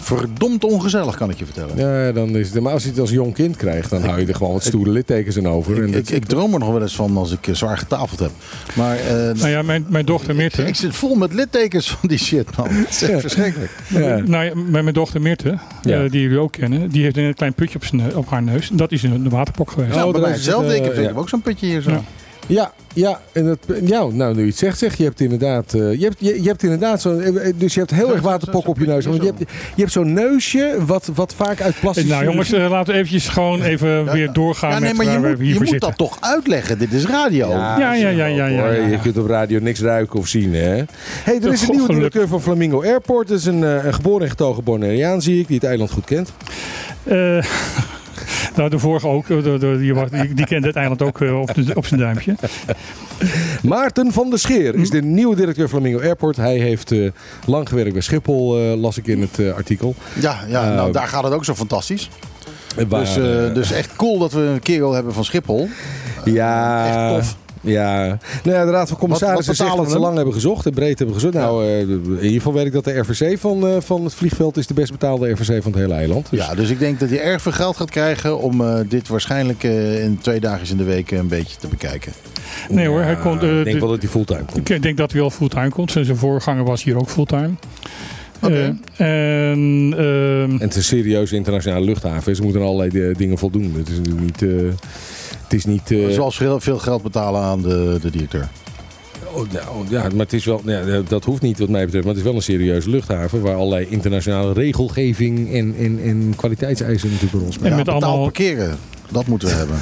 verdomd 0.01 0.65
ongezellig, 0.65 1.17
kan 1.17 1.31
ik 1.31 1.39
je 1.39 1.45
vertellen. 1.45 1.77
ja, 1.77 2.13
dan 2.13 2.29
is 2.37 2.51
het, 2.53 2.63
maar 2.63 2.73
als 2.73 2.83
je 2.83 2.89
het 2.89 2.99
als 2.99 3.11
jong 3.11 3.35
kind 3.35 3.57
krijgt, 3.57 3.91
dan 3.91 4.03
hou 4.03 4.21
je 4.21 4.27
er 4.27 4.35
gewoon 4.35 4.53
wat 4.53 4.63
stoere 4.65 4.91
littekens 4.91 5.39
aan 5.39 5.49
over. 5.49 5.77
en 5.77 5.87
Ik, 5.87 5.93
dat- 5.93 6.09
ik, 6.09 6.11
ik 6.17 6.25
droom 6.25 6.53
er 6.53 6.59
nog 6.59 6.71
wel 6.73 6.83
eens 6.83 6.95
van 6.95 7.17
als 7.17 7.33
ik 7.33 7.47
eh, 7.47 7.55
zwaar 7.55 7.79
getafeld 7.79 8.21
heb. 8.21 8.31
Maar 8.75 8.97
eh, 8.97 9.13
nou 9.13 9.49
ja, 9.49 9.63
mijn, 9.63 9.87
mijn 9.89 10.05
dochter 10.05 10.35
Mirte. 10.35 10.63
ik 10.67 10.75
zit 10.75 10.95
vol 10.97 11.15
met 11.15 11.33
littekens 11.33 11.91
van 11.91 12.09
die 12.09 12.19
shit, 12.19 12.57
man. 12.57 12.69
Het 12.75 12.91
is 12.91 13.03
echt 13.03 13.21
verschrikkelijk. 13.21 13.71
ja. 13.89 13.99
Nou 14.19 14.45
ja, 14.45 14.53
mijn, 14.55 14.85
mijn 14.85 14.95
dochter 14.95 15.21
Mirte, 15.21 15.59
Ja. 15.83 16.03
eh, 16.05 16.11
die 16.11 16.21
jullie 16.21 16.39
ook 16.39 16.53
kennen, 16.53 16.89
die 16.89 17.03
heeft 17.03 17.17
een 17.17 17.35
klein 17.35 17.55
putje 17.55 17.77
op, 17.77 17.84
zijn, 17.85 18.03
neu- 18.03 18.15
op 18.15 18.29
haar 18.31 18.43
neus. 18.43 18.69
Dat 18.73 18.93
is 18.93 19.03
een, 19.03 19.29
waterpok 19.29 19.71
geweest. 19.71 19.91
Oh, 19.91 19.97
Ja, 19.97 20.03
bij 20.03 20.13
dat 20.13 20.21
mij 20.21 20.31
is 20.31 20.37
hetzelfde. 20.37 20.69
het, 20.69 20.77
ik, 20.77 20.85
heb, 20.85 20.95
eh, 20.95 21.07
heb 21.07 21.17
ook 21.17 21.29
zo'n 21.29 21.43
putje 21.43 21.67
hier 21.67 21.81
zo. 21.83 22.05
Ja. 22.47 22.73
Ja, 22.95 23.21
en 23.33 23.45
dat, 23.45 23.59
ja, 23.85 24.05
nou 24.07 24.35
nu 24.35 24.41
je 24.41 24.47
het 24.49 24.57
zegt, 24.57 24.79
zeg 24.79 24.97
je 24.97 25.05
hebt 25.05 25.21
inderdaad, 25.21 25.75
eh, 25.75 25.93
je, 25.95 26.05
hebt, 26.05 26.17
je, 26.19 26.43
je 26.43 26.49
hebt 26.49 26.63
inderdaad 26.63 27.01
zo'n, 27.01 27.23
eh, 27.23 27.53
dus 27.57 27.75
je 27.75 27.81
hebt 27.81 27.93
heel 27.93 28.07
Zo, 28.07 28.13
erg 28.13 28.23
zo, 28.23 28.29
waterpok 28.29 28.63
zo, 28.63 28.69
op 28.69 28.79
je 28.79 28.87
neus. 28.87 29.05
zo, 29.05 29.11
Want 29.11 29.23
je 29.23 29.29
zo. 29.29 29.35
hebt, 29.37 29.51
je 29.75 29.81
hebt 29.81 29.93
zo'n 29.93 30.13
neusje 30.13 30.77
wat, 30.87 31.11
wat 31.15 31.35
vaak 31.35 31.61
uit 31.61 31.81
plastic 31.81 32.07
nou 32.07 32.25
jongens, 32.25 32.53
eh, 32.53 32.71
laten 32.71 32.93
we 32.93 32.99
eventjes 32.99 33.29
gewoon 33.29 33.63
even 33.63 34.13
weer 34.13 34.33
doorgaan 34.33 34.71
Ja, 34.71 34.79
nee, 34.79 34.95
met 34.95 35.07
maar 35.07 35.15
je 35.15 35.19
moet, 35.19 35.39
je 35.39 35.55
moet 35.55 35.69
zitten. 35.69 35.89
dat 35.89 35.97
toch 35.99 36.17
uitleggen. 36.21 36.79
Dit 36.79 36.93
is 36.93 37.07
radio. 37.07 37.49
Ja, 37.51 37.79
ja, 37.79 37.93
ja, 37.93 38.09
ja, 38.09 38.27
ja, 38.27 38.49
hoor. 38.63 38.73
ja. 38.75 38.87
Je 38.87 38.99
kunt 38.99 39.19
op 39.19 39.27
radio 39.27 39.59
niks 39.61 39.81
ruiken 39.81 40.19
of 40.19 40.27
zien, 40.29 40.55
hè? 40.55 40.83
hey, 41.25 41.41
er 41.43 41.53
is 41.53 41.63
een 41.63 41.71
nieuwe 41.71 41.95
directeur 41.95 42.29
van 42.29 42.43
Flamingo 42.43 42.83
Airport. 42.83 43.29
Dat 43.29 43.39
is 43.39 43.45
een, 43.47 43.65
eh, 43.65 43.85
een 43.85 43.95
geboren 43.95 44.23
en 44.23 44.29
getogen 44.31 44.65
Bonaireaan, 44.65 45.23
zie 45.23 45.41
ik, 45.41 45.47
die 45.47 45.57
het 45.57 45.65
eiland 45.65 45.91
goed 45.91 46.05
kent. 46.05 46.33
Eh, 47.05 47.45
nou, 48.57 48.71
de 48.71 48.79
vorige 48.79 49.07
ook, 49.09 49.27
de, 49.27 49.43
de- 49.43 49.77
die, 49.79 49.95
die, 50.23 50.35
die 50.35 50.47
kende 50.47 50.67
het 50.67 50.77
eiland 50.77 51.03
ook 51.03 51.21
eh, 51.21 51.41
op, 51.41 51.55
de- 51.55 51.75
op 51.75 51.87
zijn 51.87 52.01
duimpje. 52.01 52.35
Maarten 53.63 54.13
van 54.13 54.31
der 54.31 54.39
Scheer 54.39 54.75
is 54.75 54.91
de 54.91 55.03
nieuwe 55.03 55.37
directeur 55.37 55.69
Flamingo 55.69 56.01
Airport. 56.01 56.37
Hij 56.37 56.57
heeft 56.59 56.93
eh, 56.93 57.11
lang 57.47 57.69
gewerkt 57.69 57.93
bij 57.93 58.03
Schiphol, 58.03 58.59
eh, 58.59 58.81
las 58.81 58.99
ik 58.99 59.07
in 59.07 59.21
het 59.21 59.39
eh, 59.39 59.53
artikel. 59.55 59.95
Ja, 60.21 60.39
ja 60.49 60.69
Eh, 60.71 60.75
nou 60.77 60.93
daar 60.93 61.07
gaat 61.09 61.25
het 61.25 61.33
ook 61.33 61.45
zo 61.45 61.55
fantastisch. 61.55 62.09
Waar, 62.89 63.01
Dus, 63.05 63.15
dus 63.55 63.73
echt 63.73 63.97
cool 63.97 64.19
dat 64.19 64.33
we 64.33 64.41
een 64.41 64.61
kerel 64.61 64.93
hebben 64.93 65.15
van 65.15 65.25
Schiphol. 65.25 65.69
Ja, 66.25 66.87
echt 66.87 67.15
tof. 67.27 67.37
Ja, 67.65 68.19
nou 68.45 68.57
ja, 68.57 68.65
de 68.65 68.71
Raad 68.71 68.89
van 68.89 68.99
Commissarissen 68.99 69.55
zegt 69.55 69.77
dat 69.77 69.91
ze 69.91 69.99
lang 69.99 70.17
hebben 70.17 70.35
gezocht 70.35 70.67
en 70.67 70.73
breed 70.73 70.99
hebben 70.99 71.15
gezocht. 71.17 71.35
Nou, 71.35 71.65
eh, 71.67 71.81
in 71.81 72.15
ieder 72.15 72.31
geval 72.31 72.53
weet 72.53 72.67
ik 72.67 72.73
dat 72.73 72.85
de 72.85 72.99
RVC 72.99 73.39
van, 73.39 73.67
eh, 73.67 73.77
van 73.81 74.05
het 74.05 74.15
vliegveld 74.15 74.57
is 74.57 74.67
de 74.67 74.75
best 74.75 74.91
betaalde 74.93 75.31
RVC 75.31 75.63
van 75.63 75.73
het 75.73 75.81
hele 75.81 75.95
eiland. 75.95 76.31
Dus, 76.31 76.39
Ja, 76.47 76.55
dus 76.55 76.71
ik 76.71 76.79
denk 76.79 77.01
dat 77.01 77.09
hij 77.09 77.21
erg 77.23 77.43
veel 77.43 77.53
geld 77.53 77.77
gaat 77.77 77.91
krijgen 77.91 78.39
om 78.39 78.61
eh, 78.61 78.75
dit 78.89 79.09
waarschijnlijk 79.09 79.65
eh, 79.65 80.03
in 80.05 80.19
twee 80.23 80.41
dagen 80.41 80.69
in 80.69 80.77
de 80.77 80.85
week 80.85 81.11
een 81.11 81.29
beetje 81.29 81.57
te 81.59 81.69
bekijken. 81.69 82.13
Nee 82.69 82.87
hoor, 82.87 83.01
hij 83.03 83.17
komt, 83.17 83.43
eh, 83.43 83.59
ik 83.59 83.65
denk 83.65 83.75
de- 83.75 83.81
wel 83.81 83.89
dat 83.91 84.01
hij 84.01 84.11
fulltime 84.11 84.45
komt. 84.53 84.71
Ik 84.71 84.83
denk 84.83 84.97
dat 84.97 85.13
hij 85.13 85.21
wel 85.21 85.31
fulltime 85.31 85.69
komt. 85.71 85.91
Zijn 85.93 86.05
zijn 86.05 86.17
voorganger 86.17 86.65
was 86.65 86.83
hier 86.85 86.97
ook 86.97 87.09
fulltime. 87.11 87.51
Oké. 88.43 88.77
En 88.97 89.95
ehm, 89.97 90.51
En 90.51 90.59
het 90.61 90.71
is 90.71 90.77
een 90.77 90.83
serieuze 90.83 91.37
internationale 91.37 91.85
luchthaven. 91.85 92.37
Ze 92.37 92.43
moeten 92.43 92.61
aan 92.61 92.67
allerlei 92.67 93.13
dingen 93.15 93.39
voldoen. 93.39 93.75
Het 93.77 93.89
is 93.89 93.97
natuurlijk 93.97 94.25
niet... 94.25 94.43
eh, 94.43 94.49
is 95.55 95.65
niet 95.65 95.91
eh, 95.91 96.09
Zoals 96.09 96.37
veel, 96.37 96.61
veel 96.61 96.79
geld 96.79 97.03
betalen 97.03 97.43
aan 97.43 97.63
de, 97.63 97.99
de 98.03 98.11
directeur. 98.11 98.49
oh, 99.35 99.43
nou, 99.53 99.87
ja, 99.89 100.03
maar 100.03 100.13
het 100.25 100.33
is 100.33 100.45
wel, 100.45 100.61
ja, 100.65 101.03
dat 101.09 101.25
hoeft 101.25 101.43
niet 101.43 101.59
wat 101.59 101.69
mij 101.69 101.85
betreft. 101.85 102.05
Maar 102.05 102.15
het 102.15 102.23
is 102.23 102.29
wel 102.29 102.37
een 102.39 102.45
serieuze 102.45 102.91
luchthaven. 102.91 103.41
Waar 103.41 103.55
allerlei 103.55 103.87
internationale 103.89 104.53
regelgeving 104.53 105.53
en, 105.53 105.75
en, 105.79 105.99
en 106.03 106.33
kwaliteitseisen 106.37 107.09
natuurlijk 107.09 107.33
een 107.35 107.41
rol 107.41 107.53
spelen. 107.53 107.71
En 107.71 107.77
met 107.77 107.85
betaald 107.85 108.05
allemaal- 108.05 108.23
parkeren, 108.23 108.79
dat 109.11 109.27
moeten 109.27 109.49
we 109.49 109.55
hebben. 109.55 109.77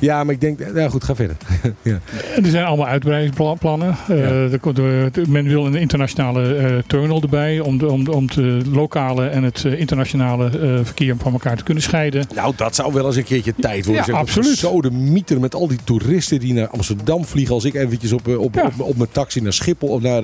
Ja, 0.00 0.24
maar 0.24 0.34
ik 0.34 0.40
denk... 0.40 0.58
Ja, 0.74 0.88
goed, 0.88 1.04
ga 1.04 1.14
verder. 1.14 1.36
ja. 1.82 2.00
Er 2.42 2.46
zijn 2.50 2.64
allemaal 2.64 2.86
uitbreidingsplannen. 2.86 3.96
Eh, 4.08 4.50
Ja. 4.50 5.10
men 5.28 5.44
wil 5.44 5.66
een 5.66 5.74
internationale 5.74 6.54
eh, 6.56 6.76
terminal 6.86 7.22
erbij 7.22 7.60
om, 7.60 7.78
de, 7.78 7.90
om, 7.90 8.08
om 8.08 8.24
het 8.24 8.66
lokale 8.66 9.26
en 9.26 9.42
het 9.42 9.64
eh, 9.64 9.80
internationale 9.80 10.50
verkeer 10.82 11.16
van 11.18 11.32
elkaar 11.32 11.56
te 11.56 11.62
kunnen 11.62 11.82
scheiden. 11.82 12.26
Nou, 12.34 12.52
dat 12.56 12.74
zou 12.74 12.92
wel 12.92 13.06
eens 13.06 13.16
een 13.16 13.24
keertje 13.24 13.54
tijd 13.60 13.84
worden. 13.84 13.94
Ja, 13.94 14.04
zeg. 14.04 14.14
absoluut. 14.14 14.56
Zo 14.58 14.80
de 14.80 14.90
mieter 14.90 15.40
met 15.40 15.54
al 15.54 15.68
die 15.68 15.78
toeristen 15.84 16.40
die 16.40 16.52
naar 16.52 16.68
Amsterdam 16.68 17.24
vliegen. 17.24 17.54
Als 17.54 17.64
ik 17.64 17.74
eventjes 17.74 18.12
op, 18.12 18.28
op, 18.28 18.54
Ja. 18.54 18.62
op, 18.64 18.80
op, 18.80 18.96
mijn 18.96 19.10
taxi 19.12 19.40
naar 19.40 19.52
Schiphol 19.52 19.88
of 19.88 20.02
naar 20.02 20.22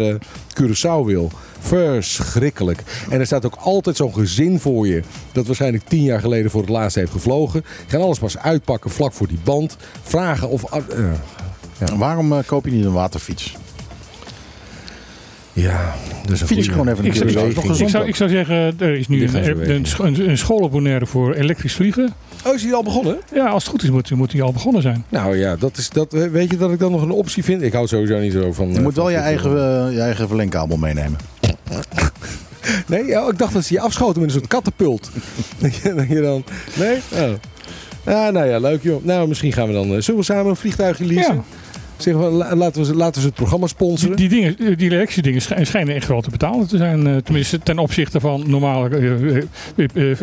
Curaçao 0.60 1.04
wil. 1.06 1.30
Verschrikkelijk. 1.62 2.82
En 3.10 3.20
er 3.20 3.26
staat 3.26 3.46
ook 3.46 3.54
altijd 3.58 3.96
zo'n 3.96 4.14
gezin 4.14 4.60
voor 4.60 4.86
je. 4.86 5.02
Dat 5.32 5.46
waarschijnlijk 5.46 5.84
tien 5.88 6.02
jaar 6.02 6.20
geleden 6.20 6.50
voor 6.50 6.60
het 6.60 6.70
laatst 6.70 6.96
heeft 6.96 7.12
gevlogen. 7.12 7.64
Gaan 7.86 8.00
alles 8.00 8.18
pas 8.18 8.38
uitpakken 8.38 8.90
vlak 8.90 9.12
voor 9.12 9.28
die 9.28 9.38
band. 9.44 9.76
Vragen 10.02 10.48
of... 10.48 10.64
eh, 10.72 10.78
En 11.78 11.98
Waarom 11.98 12.32
eh, 12.32 12.38
koop 12.46 12.64
je 12.64 12.70
niet 12.70 12.84
een 12.84 12.92
waterfiets? 12.92 13.56
ja, 15.54 15.94
is 16.32 16.40
een 16.40 16.46
Fiets 16.46 16.68
gewoon 16.68 16.88
even 16.88 16.98
een 16.98 17.04
Ik 17.04 17.10
keer 17.20 17.30
zou, 17.30 17.48
bewegen. 17.54 17.80
ik, 17.84 17.88
zou, 17.88 18.06
ik 18.06 18.16
zou 18.16 18.30
zeggen, 18.30 18.54
er 18.78 18.94
is 18.94 19.08
nu 19.08 19.22
een, 19.28 19.48
een, 19.70 19.84
een, 19.98 20.28
een 20.28 20.38
school 20.38 20.58
op 20.58 20.70
Bonaire 20.70 21.06
voor 21.06 21.34
elektrisch 21.34 21.74
vliegen. 21.74 22.12
Oh, 22.46 22.54
is 22.54 22.62
die 22.62 22.74
al 22.74 22.82
begonnen? 22.82 23.18
Ja, 23.34 23.46
als 23.46 23.62
het 23.62 23.72
goed 23.72 23.82
is 23.82 23.90
moet, 23.90 24.10
moet 24.10 24.30
die 24.30 24.42
al 24.42 24.52
begonnen 24.52 24.82
zijn. 24.82 25.04
Nou 25.08 25.36
ja, 25.36 25.56
dat 25.56 25.76
is, 25.76 25.88
dat, 25.90 26.12
weet 26.12 26.50
je 26.50 26.56
dat 26.56 26.70
ik 26.72 26.78
dan 26.78 26.92
nog 26.92 27.02
een 27.02 27.10
optie 27.10 27.44
vind? 27.44 27.62
Ik 27.62 27.72
hou 27.72 27.86
sowieso 27.86 28.18
niet 28.18 28.32
zo 28.32 28.52
van... 28.52 28.68
Je 28.70 28.76
eh, 28.76 28.82
moet 28.82 28.94
wel 28.94 29.10
je 29.10 29.16
eigen, 29.16 29.50
eh, 29.50 29.92
je 29.94 30.00
eigen 30.00 30.26
verlengkabel 30.28 30.76
meenemen. 30.76 31.16
Nee, 32.86 33.02
ik 33.04 33.38
dacht 33.38 33.52
dat 33.52 33.64
ze 33.64 33.74
je 33.74 33.80
afschoten 33.80 34.20
met 34.20 34.30
een 34.30 34.36
soort 34.36 34.46
kattenpult. 34.50 35.10
dat 35.58 36.08
je 36.08 36.20
dan... 36.22 36.44
Nee? 36.78 36.96
Oh. 37.12 37.32
Ah, 38.04 38.32
nou 38.32 38.46
ja, 38.46 38.58
leuk 38.58 38.82
joh. 38.82 39.04
Nou, 39.04 39.28
misschien 39.28 39.52
gaan 39.52 39.66
we 39.66 39.72
dan... 39.72 39.94
eh, 39.94 40.00
zullen 40.00 40.20
we 40.20 40.26
samen 40.26 40.46
een 40.46 40.56
vliegtuigje 40.56 41.04
leasen? 41.04 41.34
Ja. 41.34 41.42
Laten, 42.54 42.84
we, 42.84 42.94
laten 42.94 43.20
we 43.20 43.26
het 43.26 43.36
programma 43.36 43.66
sponsoren? 43.66 44.16
die, 44.16 44.28
dingen, 44.28 44.58
eh, 44.58 44.76
die 44.76 44.90
elektrische 44.90 45.22
dingen 45.22 45.40
schij- 45.42 45.64
schijnen 45.64 45.94
echt 45.94 46.08
wel 46.08 46.20
te 46.20 46.30
betalen 46.30 46.68
te 46.68 46.76
zijn. 46.76 47.06
eh, 47.06 47.16
tenminste, 47.16 47.58
ten 47.58 47.78
opzichte 47.78 48.20
van 48.20 48.42
normale 48.46 49.46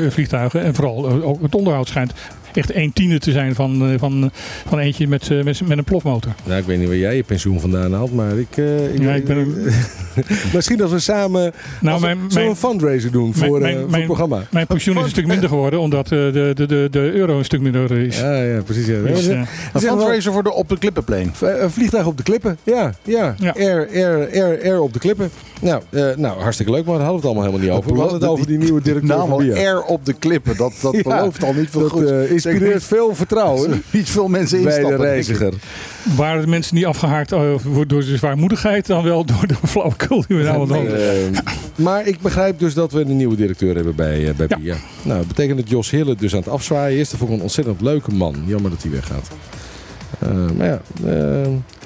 vliegtuigen. 0.10 0.62
En 0.64 0.76
vooral 0.76 1.22
ook 1.24 1.42
het 1.42 1.56
onderhoud 1.56 1.88
schijnt 1.88 2.14
echt 2.60 2.76
een 2.76 2.94
tiende 2.94 3.20
te 3.20 3.32
zijn 3.32 3.56
van, 3.56 3.90
eh, 3.92 4.00
van, 4.00 4.32
van 4.68 4.80
eentje 4.80 5.08
met, 5.08 5.30
eh, 5.32 5.44
met, 5.44 5.62
met 5.68 5.78
een 5.78 5.84
plofmotor. 5.84 6.32
Nou, 6.46 6.60
ik 6.60 6.66
weet 6.66 6.80
niet 6.80 6.88
waar 6.88 6.98
jij 6.98 7.16
je 7.16 7.24
pensioen 7.24 7.60
vandaan 7.60 7.94
haalt, 7.94 8.14
maar 8.14 8.38
ik... 8.38 8.48
eh, 8.58 8.94
ik, 8.94 9.02
Ja, 9.02 9.14
ik 9.14 9.26
ben 9.26 9.56
Misschien 10.54 10.78
dat 10.78 10.90
we 10.92 11.00
samen 11.00 11.52
Nou, 11.82 11.94
als- 11.94 12.02
mijn, 12.02 12.16
zullen 12.18 12.28
we 12.30 12.34
mijn, 12.34 12.48
een 12.50 12.56
fundraiser 12.56 13.12
doen 13.12 13.34
mijn- 13.36 13.48
voor, 13.50 13.56
eh, 13.58 13.62
mijn- 13.62 13.80
voor 13.88 13.94
het 13.98 14.06
programma. 14.06 14.44
mijn 14.52 14.68
pensioen 14.68 14.98
is 14.98 15.04
een 15.04 15.10
stuk 15.10 15.28
minder 15.28 15.50
geworden, 15.50 15.80
omdat 15.80 16.04
eh, 16.06 16.10
de, 16.10 16.52
de, 16.56 16.66
de, 16.66 16.88
de 16.92 17.12
euro 17.14 17.38
een 17.38 17.46
stuk 17.46 17.62
minder 17.62 17.92
is. 17.92 18.20
Ja, 18.20 18.42
ja, 18.42 18.62
precies. 18.62 18.86
Ja. 18.88 19.02
Dus, 19.02 19.28
eh, 19.28 19.42
Een 19.74 19.82
fundraiser 19.82 20.32
voor 20.34 20.44
de 20.44 20.54
op 20.54 20.70
de 20.70 20.78
Klippenplein. 20.78 21.34
Een 21.42 21.72
vliegtuig 21.72 22.06
op 22.06 22.18
de 22.18 22.24
klippen. 22.24 22.58
Ja, 22.64 22.94
ja. 23.04 23.36
Ja. 23.38 23.54
Air, 23.58 23.88
air, 23.94 24.30
air, 24.34 24.62
air 24.64 24.82
op 24.82 24.94
de 24.94 25.00
klippen. 25.00 25.30
Nou, 25.62 25.82
eh, 25.90 26.04
nou, 26.16 26.40
hartstikke 26.42 26.72
leuk, 26.72 26.86
maar 26.86 26.96
daar 26.98 27.06
hadden 27.06 27.22
we 27.22 27.28
het 27.28 27.38
allemaal 27.38 27.44
helemaal 27.54 27.78
niet 27.78 27.78
over. 27.86 27.94
We 27.94 28.00
hadden 28.00 28.20
het 28.20 28.30
over 28.30 28.48
die 28.48 28.58
nieuwe 28.58 28.82
directeur. 28.82 29.08
Air 29.58 29.82
op 29.84 30.06
de 30.06 30.14
klippen. 30.14 30.58
Dat, 30.58 30.74
dat 30.82 30.94
Ja, 31.00 31.02
belooft 31.04 31.44
al 31.44 31.54
niet 31.54 31.70
veel 31.70 31.82
Dat 31.82 31.90
goed. 31.92 32.10
eh, 32.10 32.32
inspireert 32.52 32.84
veel 32.84 33.16
vertrouwen 33.16 33.84
Niet 33.92 34.10
veel 34.10 34.28
mensen 34.28 34.64
bij 34.64 34.72
de 34.72 34.78
instappen. 34.82 35.06
denk 35.08 35.26
ik. 35.26 35.26
reiziger. 35.38 35.54
waren 36.16 36.42
de 36.42 36.48
mensen 36.48 36.76
niet 36.76 36.86
afgehaakt 36.86 37.32
eh, 37.32 37.40
door 37.88 38.06
de 38.06 38.18
zwaarmoedigheid, 38.18 38.86
dan 38.86 39.04
wel 39.04 39.26
door 39.26 39.48
de 39.48 39.56
flauwekul 39.68 40.24
die 40.28 40.38
we 40.38 40.44
nou 40.44 40.74
het 40.84 40.94
Eh, 40.94 41.42
maar 41.76 42.08
ik 42.08 42.20
begrijp 42.22 42.60
dus 42.60 42.74
dat 42.74 42.92
we 42.92 43.02
een 43.02 43.18
nieuwe 43.18 43.36
directeur 43.36 43.76
hebben 43.76 43.96
bij, 43.96 44.28
eh, 44.28 44.34
bij 44.36 44.46
Ja. 44.50 44.58
BIA. 44.58 44.76
Nou, 45.04 45.18
dat 45.18 45.28
betekent 45.28 45.58
dat 45.58 45.70
Jos 45.70 45.90
Hille 45.90 46.16
dus 46.16 46.34
aan 46.34 46.40
het 46.40 46.50
afzwaaien 46.50 47.00
is. 47.00 47.10
Dat 47.10 47.20
vond 47.20 47.32
ik 47.32 47.36
een 47.38 47.44
ontzettend 47.44 47.82
leuke 47.82 48.12
man. 48.12 48.36
Jammer 48.46 48.72
dat 48.72 48.82
hij 48.82 48.92
weggaat. 48.92 49.28
Eh, 50.20 50.30
maar 50.58 50.68
ja, 50.68 50.82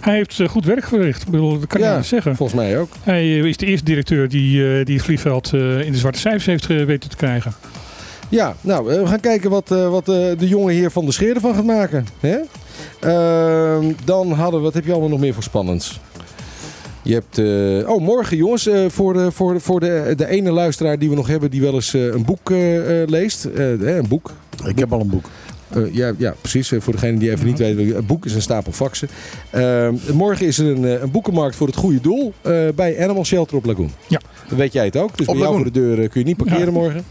Hij 0.01 0.16
heeft 0.16 0.39
goed 0.49 0.66
werk 0.66 0.88
verricht. 0.88 1.30
Bedoel, 1.30 1.59
dat 1.59 1.68
kan 1.68 1.68
je 1.68 1.78
Ja. 1.78 1.80
niet 1.80 1.88
anders 1.89 2.07
zeggen. 2.09 2.36
volgens 2.36 2.59
mij 2.59 2.80
ook. 2.80 2.89
Hij 3.03 3.38
is 3.38 3.57
de 3.57 3.66
eerste 3.66 3.86
directeur 3.86 4.30
die, 4.30 4.78
eh, 4.78 4.86
die 4.86 4.95
het 4.95 5.05
vliegveld 5.05 5.51
eh, 5.53 5.82
in 5.86 5.91
de 5.91 5.97
zwarte 5.97 6.20
cijfers 6.20 6.45
heeft 6.45 6.68
weten 6.86 7.09
te 7.09 7.16
krijgen. 7.16 7.53
Ja, 8.34 8.56
nou, 8.62 8.92
eh, 8.94 9.00
we 9.02 9.08
gaan 9.08 9.20
kijken 9.20 9.50
wat, 9.50 9.72
eh, 9.72 9.90
wat 9.90 10.10
eh, 10.10 10.16
de 10.38 10.48
jongen 10.48 10.74
hier 10.74 10.92
van 10.92 11.06
de 11.06 11.12
scheer 11.12 11.36
ervan 11.36 11.56
gaat 11.56 11.66
maken. 11.66 12.06
Hè? 12.20 12.38
Ehm, 13.00 13.92
dan 14.06 14.32
hadden 14.32 14.60
we, 14.60 14.66
wat 14.66 14.74
heb 14.74 14.86
je 14.86 14.92
allemaal 14.92 15.10
nog 15.10 15.20
meer 15.20 15.34
voor 15.34 15.44
spannends? 15.44 16.00
Je 17.02 17.14
hebt, 17.14 17.38
eh, 17.38 17.90
oh, 17.94 18.02
morgen 18.02 18.38
jongens, 18.38 18.68
eh, 18.68 18.86
voor, 18.88 19.14
de, 19.14 19.32
voor, 19.32 19.54
de, 19.54 19.60
voor 19.60 19.80
de, 19.80 20.14
de 20.18 20.28
ene 20.28 20.52
luisteraar 20.52 21.00
die 21.00 21.10
we 21.10 21.16
nog 21.16 21.28
hebben 21.28 21.52
die 21.52 21.62
wel 21.62 21.74
eens 21.74 21.94
eh, 21.94 22.06
een 22.06 22.26
boek 22.26 22.52
eh, 22.52 23.02
eh, 23.02 23.08
leest. 23.10 23.46
Eh, 23.46 23.58
hè, 23.58 23.98
een 23.98 24.08
boek. 24.08 24.32
Ik 24.66 24.80
heb 24.80 24.94
al 24.94 25.00
een 25.00 25.10
boek. 25.10 25.26
Eh, 25.70 25.94
ja, 25.94 26.12
ja, 26.18 26.36
precies. 26.42 26.72
Voor 26.80 26.94
degene 26.94 27.18
die 27.18 27.32
even 27.32 27.46
niet 27.46 27.58
weet. 27.58 27.78
Een 27.78 28.06
boek 28.06 28.26
is 28.26 28.34
een 28.36 28.42
stapel 28.42 28.72
faxen. 28.72 29.08
Eh, 29.50 29.88
morgen 30.14 30.46
is 30.46 30.58
er 30.58 30.68
een, 30.68 30.84
een 31.04 31.12
boekenmarkt 31.12 31.56
voor 31.56 31.68
het 31.68 31.76
goede 31.76 32.02
doel. 32.02 32.34
eh, 32.42 32.54
bij 32.76 33.04
Animal 33.04 33.26
Shelter 33.26 33.58
op 33.58 33.66
Lagoon. 33.66 33.92
Ja. 34.08 34.22
Dan 34.50 34.58
weet 34.58 34.74
jij 34.74 34.86
het 34.86 34.98
ook. 34.98 35.18
Dus 35.18 35.28
Op 35.28 35.34
bij 35.34 35.44
jou 35.44 35.56
voor 35.56 35.64
de 35.66 35.72
deur 35.72 35.96
kun 36.10 36.20
je 36.22 36.26
niet 36.28 36.38
parkeren 36.38 36.66
Ja. 36.66 36.72
morgen. 36.72 37.04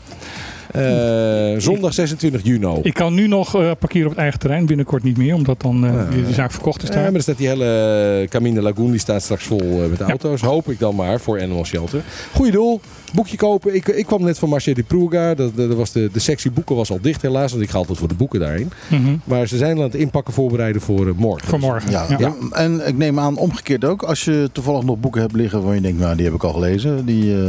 Eh, 0.73 1.59
zondag 1.61 1.93
26 1.95 2.41
juni. 2.45 2.79
Ik 2.83 2.95
kan 2.95 3.15
nu 3.15 3.27
nog 3.27 3.55
eh, 3.57 3.71
parkeren 3.79 4.05
op 4.07 4.13
het 4.13 4.21
eigen 4.21 4.39
terrein, 4.39 4.67
binnenkort 4.67 5.03
niet 5.03 5.17
meer, 5.17 5.35
omdat 5.35 5.61
dan 5.61 5.87
eh, 5.87 5.91
Ah. 5.99 6.11
de 6.27 6.33
zaak 6.33 6.51
verkocht 6.53 6.83
is 6.83 6.89
Ja, 6.89 6.95
daar. 6.95 7.05
maar 7.05 7.15
er 7.15 7.23
staat 7.23 7.37
die 7.37 7.49
hele 7.49 8.27
Camine 8.29 8.63
Lagoon, 8.63 8.91
die 8.91 9.01
staat 9.01 9.23
straks 9.23 9.45
vol 9.45 9.87
met 9.91 10.01
auto's. 10.01 10.41
Hoop 10.41 10.71
ik 10.71 10.79
dan 10.79 10.95
maar 10.95 11.21
voor 11.21 11.41
Animal 11.43 11.65
Shelter. 11.65 12.03
Goeie 12.35 12.53
doel, 12.53 12.81
boekje 13.13 13.37
kopen. 13.37 13.75
Ik, 13.75 13.87
ik 13.89 14.07
kwam 14.07 14.23
net 14.23 14.39
van 14.39 14.49
Marché 14.49 14.73
de 14.73 14.83
Pruga. 14.83 15.35
Dat, 15.35 15.57
dat 15.57 15.75
was 15.75 15.93
de, 15.93 16.09
de 16.13 16.19
sectie 16.21 16.51
boeken 16.51 16.77
was 16.77 16.91
al 16.91 16.99
dicht 17.03 17.23
helaas, 17.23 17.51
want 17.51 17.63
ik 17.63 17.71
ga 17.71 17.79
altijd 17.79 17.99
voor 17.99 18.09
de 18.09 18.15
boeken 18.15 18.41
daarheen. 18.41 18.71
Mhm. 18.91 19.17
Maar 19.25 19.47
ze 19.47 19.57
zijn 19.57 19.77
aan 19.77 19.83
het 19.83 19.95
inpakken 19.95 20.35
voorbereiden 20.35 20.83
voor 20.83 21.13
morgen. 21.17 21.49
Voor 21.49 21.59
morgen. 21.59 21.91
Ja, 21.91 22.07
Ja. 22.09 22.17
Ja. 22.19 22.35
En 22.53 22.87
ik 22.89 22.97
neem 22.97 23.19
aan 23.19 23.37
omgekeerd 23.37 23.85
ook. 23.85 24.03
Als 24.03 24.25
je 24.25 24.49
toevallig 24.53 24.83
nog 24.83 24.99
boeken 25.01 25.21
hebt 25.21 25.35
liggen 25.35 25.63
waar 25.63 25.75
je 25.75 25.81
denkt, 25.81 25.99
nou 26.01 26.17
die 26.17 26.25
heb 26.25 26.35
ik 26.35 26.45
al 26.45 26.53
gelezen. 26.53 27.05
Die 27.07 27.35
eh, 27.35 27.49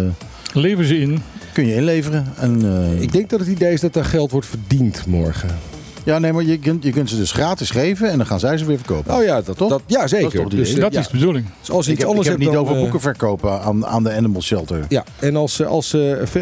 Leveren 0.53 0.85
ze 0.85 0.99
in. 0.99 1.21
kun 1.53 1.65
je 1.67 1.75
inleveren. 1.75 2.25
En, 2.39 2.61
eh, 2.95 3.01
Ik 3.01 3.11
denk 3.13 3.29
dat 3.29 3.39
het 3.39 3.49
idee 3.49 3.73
is 3.73 3.81
dat 3.81 3.95
er 3.95 4.05
geld 4.05 4.31
wordt 4.31 4.47
verdiend 4.47 5.05
morgen. 5.05 5.72
Ja, 6.03 6.19
nee, 6.19 6.33
maar 6.33 6.43
je 6.43 6.57
kunt, 6.57 6.83
je 6.83 6.91
kunt 6.91 7.09
ze 7.09 7.15
dus 7.17 7.31
gratis 7.31 7.69
geven 7.69 8.09
en 8.11 8.17
dan 8.17 8.25
gaan 8.25 8.39
zij 8.39 8.57
ze 8.57 8.65
weer 8.65 8.77
verkopen. 8.77 9.15
Oh 9.15 9.23
ja, 9.23 9.41
dat, 9.41 9.57
Toch? 9.57 9.69
dat, 9.69 9.81
ja 9.87 10.07
zeker. 10.07 10.23
Dat 10.23 10.33
is 10.33 10.39
toch 10.41 10.49
dus, 10.59 10.73
eh, 10.73 10.79
dat 10.81 10.93
ja. 10.93 10.99
is 10.99 11.07
de 11.07 11.17
bedoeling. 11.17 11.45
Dus 11.59 11.71
als 11.71 11.85
je 11.85 11.91
ik 11.91 11.97
iets 11.97 12.05
heb, 12.07 12.07
ik 12.07 12.09
anders 12.09 12.27
heb 12.27 12.37
het 12.39 12.47
niet 12.49 12.57
over 12.57 12.75
eh, 12.75 12.81
boeken 12.81 12.99
verkopen 12.99 13.61
aan, 13.61 13.85
aan 13.85 14.03
de 14.03 14.13
Animal 14.13 14.41
Shelter. 14.41 14.85
Ja, 14.89 15.03
en 15.19 15.35
als, 15.35 15.59
eh, 15.59 15.67
als, 15.67 15.95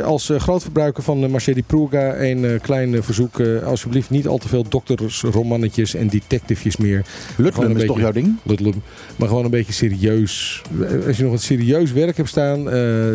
als 0.04 0.30
eh, 0.30 0.40
grootverbruiker 0.40 1.04
van 1.04 1.24
uh, 1.24 1.30
Marché 1.30 1.54
di 1.54 1.64
Pruga 1.64 2.16
een 2.18 2.46
eh, 2.46 2.60
klein 2.62 3.04
verzoek. 3.04 3.40
eh, 3.40 3.64
alsjeblieft 3.64 4.10
niet 4.10 4.28
al 4.28 4.38
te 4.38 4.48
veel 4.48 4.66
doktersromannetjes 4.70 5.96
en 5.96 6.08
detectives 6.08 6.78
meer. 6.78 7.06
Een 7.38 7.46
is 7.46 7.54
toch 7.54 7.74
beetje- 7.74 7.94
jouw 8.02 8.12
ding? 8.12 8.36
Ludlum. 8.44 8.82
Maar 9.16 9.28
gewoon 9.28 9.44
een 9.46 9.52
beetje 9.52 9.74
serieus. 9.74 10.62
Als 11.08 11.18
je 11.18 11.24
nog 11.24 11.32
wat 11.32 11.42
serieus 11.42 11.92
werk 11.92 12.18
hebt 12.18 12.30
staan, 12.30 12.58
eh, 12.60 12.74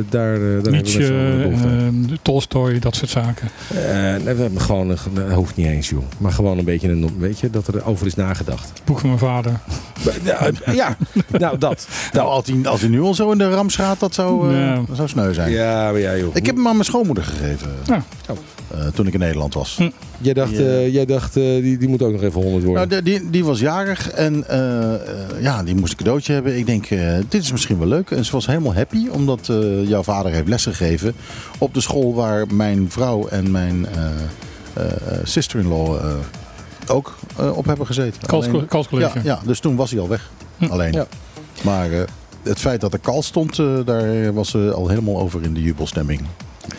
daar, 0.09 0.35
eh, 0.35 0.63
daar 0.63 0.73
hebben 0.73 1.61
we 2.01 2.11
eh, 2.13 2.17
Tolstoy, 2.23 2.79
dat 2.79 2.97
soort 2.97 3.11
zaken. 3.11 3.49
Eh, 3.75 4.25
nee, 4.25 4.35
we 4.35 4.43
hebben 4.43 4.61
gewoon, 4.61 4.89
dat 4.89 4.99
hoeft 5.35 5.57
niet 5.57 5.67
eens 5.67 5.89
joh. 5.89 6.03
Maar 6.19 6.33
gewoon 6.37 6.59
een 6.59 6.65
beetje, 6.65 6.89
een, 6.89 7.11
weet 7.19 7.39
je, 7.39 7.51
dat 7.51 7.67
er 7.67 7.85
over 7.87 8.07
is 8.07 8.15
nagedacht. 8.15 8.73
Boek 8.85 8.99
van 8.99 9.09
mijn 9.09 9.21
vader. 9.21 9.53
ja, 10.25 10.51
ja, 10.73 10.97
nou 11.31 11.59
dat. 11.59 11.89
Nou, 12.13 12.29
als 12.29 12.47
hij, 12.47 12.67
als 12.71 12.81
hij 12.81 12.91
nu 12.91 13.01
al 13.01 13.15
zo 13.15 13.31
in 13.31 13.39
de 13.39 13.51
rams 13.51 13.77
gaat, 13.77 14.01
dat 14.01 14.15
zou, 14.15 14.53
eh, 14.55 14.59
Ja. 14.61 14.83
dat 14.87 14.97
zou 14.97 15.09
sneu 15.09 15.33
zijn. 15.35 15.51
Ja, 15.51 15.91
maar 15.91 16.01
ja 16.01 16.17
joh. 16.17 16.35
Ik 16.37 16.47
heb 16.47 16.55
hem 16.57 16.67
aan 16.67 16.73
mijn 16.73 16.85
schoonmoeder 16.85 17.25
gegeven. 17.25 17.69
Ja. 17.87 18.03
eh, 18.75 18.87
toen 18.95 19.07
ik 19.07 19.13
in 19.13 19.19
Nederland 19.21 19.55
was. 19.55 19.77
Hm. 19.77 19.91
Jij 20.19 20.35
dacht, 20.35 20.59
eh, 20.59 20.93
jij 20.93 21.05
dacht 21.07 21.37
eh, 21.37 21.43
die, 21.43 21.79
die 21.79 21.89
moet 21.89 22.03
ook 22.03 22.13
nog 22.13 22.23
even 22.23 22.41
100 22.43 22.65
worden. 22.65 22.89
Nou, 22.89 23.03
die, 23.03 23.21
die, 23.21 23.31
die 23.31 23.45
was 23.45 23.61
jarig 23.61 24.11
en 24.11 24.49
eh, 24.49 24.95
eh, 24.95 25.01
ja, 25.41 25.63
die 25.63 25.75
moest 25.75 25.91
een 25.93 25.99
cadeautje 25.99 26.33
hebben. 26.33 26.59
Ik 26.59 26.67
denk, 26.67 26.87
eh, 26.87 27.15
dit 27.29 27.43
is 27.43 27.53
misschien 27.53 27.79
wel 27.79 27.89
leuk. 27.89 28.11
En 28.11 28.25
ze 28.25 28.33
was 28.33 28.47
helemaal 28.47 28.75
happy, 28.75 29.09
omdat 29.11 29.49
eh, 29.49 29.89
jouw 29.89 30.03
vader 30.03 30.33
heeft 30.33 30.49
lesgegeven 30.49 31.15
op 31.59 31.75
de 31.75 31.81
school 31.81 32.15
waar 32.15 32.47
mijn 32.55 32.91
vrouw 32.91 33.27
en 33.29 33.51
mijn 33.51 33.87
eh, 33.87 33.95
eh, 33.97 34.05
eh, 34.07 34.13
sister-in-law 35.23 35.97
eh, 35.97 36.13
ook 36.87 37.17
eh, 37.39 37.57
op 37.57 37.67
hebben 37.67 37.87
gezeten. 37.87 38.29
Alleen- 38.29 38.67
Kalscollege. 38.67 39.19
ja, 39.19 39.25
ja, 39.25 39.41
dus 39.45 39.61
toen 39.61 39.77
was 39.77 39.91
hij 39.91 40.01
al 40.01 40.09
weg. 40.09 40.31
Hm. 40.59 40.65
Alleen. 40.65 40.93
Ja. 40.93 41.07
Maar 41.63 41.93
eh, 41.93 42.01
het 42.43 42.59
feit 42.59 42.81
dat 42.81 42.93
er 42.93 42.99
kal 42.99 43.23
stond, 43.23 43.59
eh, 43.59 43.67
daar 43.85 44.33
was 44.33 44.51
ze 44.51 44.73
al 44.75 44.89
helemaal 44.89 45.19
over 45.21 45.43
in 45.43 45.55
de 45.55 45.63
jubelstemming. 45.63 46.21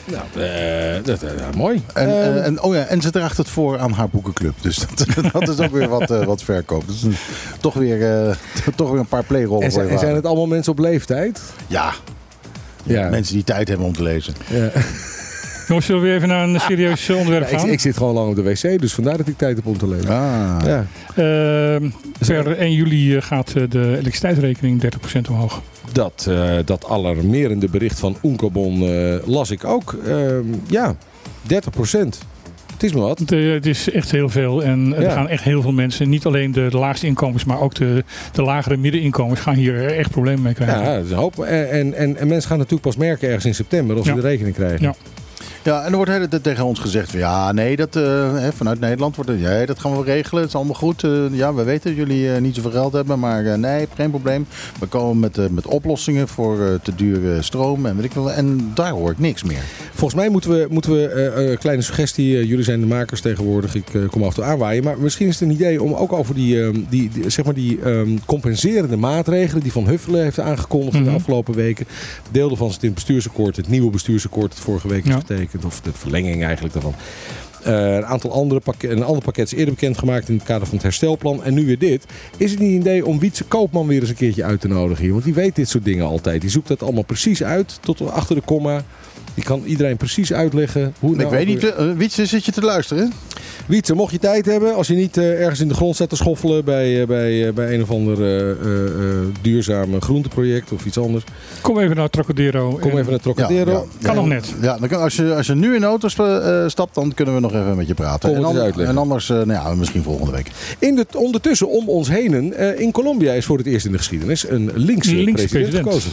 Nou, 0.05 0.45
eh, 0.45 1.03
dat, 1.03 1.23
eh, 1.23 1.37
ja, 1.37 1.49
mooi. 1.57 1.83
En, 1.93 2.43
Eh, 2.57 2.63
oh 2.65 2.73
ja, 2.75 2.83
en 2.85 3.01
ze 3.01 3.11
draagt 3.11 3.37
het 3.37 3.49
voor 3.49 3.79
aan 3.79 3.91
haar 3.91 4.09
boekenclub. 4.09 4.53
Dus 4.61 4.77
dat, 5.15 5.31
dat 5.31 5.47
is 5.49 5.59
ook 5.59 5.71
weer 5.71 5.87
wat, 5.89 6.11
eh, 6.11 6.23
wat 6.25 6.43
verkoop. 6.43 6.87
Dus 6.87 7.03
een- 7.03 7.15
toch, 7.59 7.73
weer, 7.73 8.27
eh, 8.27 8.35
toch 8.75 8.89
weer 8.91 8.99
een 8.99 9.05
paar 9.07 9.23
playrollen 9.23 9.63
en, 9.63 9.71
voor 9.71 9.79
zijn, 9.79 9.87
je 9.87 9.93
en 9.93 9.99
zijn 9.99 10.15
het 10.15 10.25
allemaal 10.25 10.45
mensen 10.47 10.71
op 10.71 10.79
leeftijd? 10.79 11.41
Ja, 11.67 11.93
Ja. 12.83 13.09
mensen 13.09 13.33
die 13.33 13.43
tijd 13.43 13.67
hebben 13.67 13.85
om 13.87 13.93
te 13.93 14.03
lezen. 14.03 14.33
Ja. 14.47 14.69
Jongens, 15.69 15.85
zullen 15.85 16.01
we 16.01 16.07
weer 16.07 16.15
even 16.17 16.27
naar 16.27 16.43
een 16.47 16.59
serieus 16.59 17.09
onderwerp 17.09 17.43
Ja, 17.49 17.53
ik, 17.53 17.59
gaan? 17.59 17.69
ik 17.69 17.79
zit 17.79 17.97
gewoon 17.97 18.13
lang 18.13 18.29
op 18.29 18.35
de 18.35 18.41
wc, 18.43 18.79
dus 18.79 18.93
vandaar 18.93 19.17
dat 19.17 19.27
ik 19.27 19.37
tijd 19.37 19.55
heb 19.55 19.65
om 19.65 19.77
te 19.77 19.87
lezen. 19.87 20.09
Ah. 20.09 20.57
Ja. 20.65 20.85
Ehm, 21.15 21.89
per 22.27 22.57
1 22.57 22.71
juli 22.73 23.15
eh, 23.15 23.21
gaat 23.21 23.47
eh, 23.55 23.63
de 23.69 23.81
elektriciteitsrekening 23.87 24.81
30% 24.81 25.29
omhoog. 25.29 25.61
Dat, 25.91 26.25
eh, 26.29 26.51
dat 26.65 26.85
alarmerende 26.89 27.69
bericht 27.69 27.99
van 27.99 28.17
eh, 28.21 29.15
las 29.27 29.51
ik 29.51 29.63
ook. 29.65 29.95
Ehm, 30.07 30.43
ja, 30.67 30.95
30 31.41 31.71
procent. 31.71 32.19
Het 32.73 32.83
is 32.83 32.93
maar 32.93 33.01
wat. 33.03 33.19
Het, 33.19 33.29
het 33.29 33.65
is 33.65 33.91
echt 33.91 34.11
heel 34.11 34.29
veel 34.29 34.63
en 34.63 34.93
er 34.95 35.01
Ja. 35.01 35.11
gaan 35.11 35.27
echt 35.27 35.43
heel 35.43 35.61
veel 35.61 35.71
mensen, 35.71 36.09
niet 36.09 36.25
alleen 36.25 36.51
de, 36.51 36.67
de 36.69 36.77
laagste 36.77 37.05
inkomens, 37.07 37.43
maar 37.45 37.59
ook 37.59 37.75
de, 37.75 38.03
de 38.31 38.41
lagere 38.41 38.77
middeninkomens 38.77 39.39
gaan 39.39 39.55
hier 39.55 39.85
echt 39.85 40.11
problemen 40.11 40.41
mee 40.41 40.53
krijgen. 40.53 40.79
Ja, 40.83 40.95
dat 40.95 41.05
is 41.05 41.11
een 41.11 41.17
hoop. 41.17 41.39
En, 41.43 41.69
en, 41.71 41.93
en, 41.93 42.17
en 42.17 42.27
mensen 42.27 42.47
gaan 42.49 42.57
natuurlijk 42.57 42.83
pas 42.83 42.97
merken 42.97 43.27
ergens 43.27 43.45
in 43.45 43.55
september 43.55 43.95
als 43.95 44.05
ze 44.05 44.11
Ja. 44.15 44.21
de 44.21 44.27
rekening 44.27 44.55
krijgen. 44.55 44.81
Ja. 44.81 44.95
Ja, 45.67 45.79
en 45.83 45.89
er 45.89 45.95
wordt 45.95 46.11
de 46.11 46.15
hele 46.17 46.27
tijd 46.27 46.43
tegen 46.43 46.65
ons 46.65 46.79
gezegd: 46.79 47.09
van, 47.11 47.19
ja, 47.19 47.51
nee, 47.51 47.75
dat, 47.75 47.95
eh, 47.95 48.33
hè, 48.37 48.51
vanuit 48.51 48.79
Nederland 48.79 49.15
wordt 49.15 49.31
het, 49.31 49.39
ja, 49.39 49.65
dat 49.65 49.79
gaan 49.79 49.97
we 49.97 50.03
regelen. 50.03 50.39
Het 50.41 50.49
is 50.51 50.55
allemaal 50.55 50.73
goed. 50.75 51.03
Eh, 51.03 51.11
ja, 51.31 51.53
we 51.53 51.63
weten 51.63 51.89
dat 51.95 52.07
jullie 52.07 52.31
eh, 52.33 52.41
niet 52.41 52.55
zoveel 52.55 52.71
geld 52.71 52.93
hebben, 52.93 53.19
maar 53.19 53.45
eh, 53.45 53.53
nee, 53.57 53.87
geen 53.95 54.09
probleem. 54.09 54.45
We 54.79 54.85
komen 54.85 55.19
met, 55.19 55.51
met 55.51 55.65
oplossingen 55.67 56.27
voor 56.27 56.61
eh, 56.61 56.73
te 56.83 56.95
dure 56.95 57.41
stroom 57.41 57.85
en 57.85 57.95
weet 57.95 58.05
ik 58.05 58.11
wel. 58.13 58.31
En 58.31 58.71
daar 58.73 58.91
hoor 58.91 59.11
ik 59.11 59.19
niks 59.19 59.43
meer. 59.43 59.61
Volgens 59.93 60.19
mij 60.19 60.29
moeten 60.29 60.49
we, 60.49 60.67
moeten 60.69 60.91
we 60.91 61.07
eh, 61.07 61.51
eh, 61.51 61.59
kleine 61.59 61.81
suggestie, 61.81 62.47
jullie 62.47 62.63
zijn 62.63 62.79
de 62.79 62.85
makers 62.85 63.21
tegenwoordig, 63.21 63.75
ik 63.75 63.93
eh, 63.93 64.01
kom 64.09 64.21
af 64.23 64.27
en 64.29 64.33
toe 64.35 64.43
aanwaaien. 64.43 64.83
Maar 64.83 64.97
misschien 64.99 65.27
is 65.27 65.39
het 65.39 65.49
een 65.49 65.55
idee 65.55 65.83
om 65.83 65.93
ook 65.93 66.13
over 66.13 66.35
die, 66.35 66.61
ehm, 66.63 66.79
die, 66.89 67.09
die, 67.13 67.29
zeg 67.29 67.45
maar 67.45 67.53
die 67.53 67.79
ehm, 67.81 68.09
compenserende 68.25 68.97
maatregelen 68.97 69.63
die 69.63 69.71
Van 69.71 69.87
Huffelen 69.87 70.23
heeft 70.23 70.39
aangekondigd 70.39 70.95
in 70.95 71.01
Mhm. 71.01 71.09
de 71.09 71.15
afgelopen 71.15 71.53
weken. 71.53 71.85
Deelde 72.31 72.55
van 72.55 72.67
het 72.67 72.75
in 72.81 72.85
het 72.85 72.93
bestuursakkoord, 72.93 73.55
het 73.55 73.67
nieuwe 73.67 73.89
bestuursakkoord 73.89 74.49
dat 74.51 74.59
vorige 74.59 74.87
week 74.87 75.03
is 75.05 75.09
Ja. 75.11 75.17
getekend, 75.19 75.56
of 75.65 75.81
de 75.81 75.91
verlenging 75.93 76.43
eigenlijk 76.43 76.73
daarvan. 76.73 76.95
Eh, 77.63 77.95
een 77.95 78.05
aantal 78.05 78.31
andere 78.31 78.59
pakket, 78.59 78.91
een 78.91 79.03
ander 79.03 79.23
pakket 79.23 79.45
is 79.45 79.51
eerder 79.51 79.73
bekendgemaakt 79.73 80.29
in 80.29 80.35
het 80.35 80.43
kader 80.43 80.65
van 80.67 80.75
het 80.75 80.83
herstelplan. 80.83 81.43
En 81.43 81.53
nu 81.53 81.65
weer 81.65 81.79
dit. 81.79 82.05
Is 82.37 82.51
het 82.51 82.59
niet 82.59 82.69
een 82.69 82.79
idee 82.79 83.05
om 83.05 83.19
Wietse 83.19 83.43
Koopman 83.43 83.87
weer 83.87 83.99
eens 83.99 84.09
een 84.09 84.15
keertje 84.15 84.43
uit 84.43 84.61
te 84.61 84.67
nodigen 84.67 85.03
hier? 85.03 85.11
Want 85.11 85.23
die 85.23 85.33
weet 85.33 85.55
dit 85.55 85.69
soort 85.69 85.85
dingen 85.85 86.05
altijd. 86.05 86.41
Die 86.41 86.49
zoekt 86.49 86.67
dat 86.67 86.83
allemaal 86.83 87.03
precies 87.03 87.43
uit, 87.43 87.77
tot 87.81 88.11
achter 88.11 88.35
de 88.35 88.41
komma. 88.41 88.83
Die 89.33 89.43
kan 89.45 89.61
iedereen 89.65 89.97
precies 89.97 90.33
uitleggen 90.33 90.93
hoe 90.99 91.11
het 91.11 91.21
ik 91.21 91.25
nou 91.31 91.37
weet 91.37 91.47
niet, 91.47 91.73
eh, 91.73 91.91
Wietse, 91.97 92.25
zit 92.25 92.45
je 92.45 92.51
te 92.51 92.61
luisteren? 92.61 93.11
Wietse, 93.67 93.93
mocht 93.93 94.11
je 94.11 94.19
tijd 94.19 94.45
hebben, 94.45 94.75
als 94.75 94.87
je 94.87 94.93
niet 94.95 95.17
eh, 95.17 95.41
ergens 95.41 95.59
in 95.59 95.67
de 95.67 95.73
grond 95.73 95.95
staat 95.95 96.09
te 96.09 96.15
schoffelen 96.15 96.65
bij, 96.65 97.01
eh, 97.01 97.07
bij, 97.07 97.53
bij 97.53 97.73
een 97.73 97.81
of 97.81 97.91
ander 97.91 98.21
eh, 98.23 98.49
eh, 98.51 98.85
eh, 98.85 99.25
duurzame 99.41 100.01
groenteproject 100.01 100.71
of 100.71 100.85
iets 100.85 100.97
anders. 100.97 101.23
Kom 101.61 101.79
even 101.79 101.95
naar 101.95 102.09
Trocadero. 102.09 102.77
Kom 102.81 102.91
en- 102.91 102.97
even 102.97 103.11
naar 103.11 103.19
Trocadero. 103.19 103.87
Kan 104.01 104.15
nog 104.15 104.27
net. 104.27 104.53
Ja, 104.61 104.77
dan 104.77 104.87
kan, 104.87 105.01
als, 105.01 105.15
je, 105.15 105.35
als 105.35 105.47
je 105.47 105.55
nu 105.55 105.73
in 105.75 105.79
de 105.81 105.87
auto 105.87 106.07
stapt, 106.67 106.95
dan 106.95 107.13
kunnen 107.13 107.33
we 107.35 107.39
nog 107.41 107.51
even 107.53 107.75
met 107.77 107.87
je 107.87 107.93
praten. 107.93 108.29
Kom 108.29 108.37
En, 108.37 108.43
het 108.43 108.49
eens 108.51 108.59
an- 108.59 108.65
uitleggen. 108.65 108.95
en 108.95 109.01
anders, 109.01 109.27
nou 109.27 109.51
ja, 109.51 109.73
misschien 109.75 110.03
volgende 110.03 110.31
week. 110.31 110.51
In 110.79 110.95
de, 110.95 111.05
ondertussen 111.15 111.69
om 111.69 111.89
ons 111.89 112.09
heen, 112.09 112.53
eh, 112.53 112.79
in 112.79 112.91
Colombia 112.91 113.33
is 113.33 113.45
voor 113.45 113.57
het 113.57 113.67
eerst 113.67 113.85
in 113.85 113.91
de 113.91 113.97
geschiedenis 113.97 114.49
een 114.49 114.71
linkse, 114.75 115.11
Een 115.11 115.23
linkse 115.23 115.47
president, 115.47 115.49
president. 115.49 115.83
gekozen. 115.87 116.11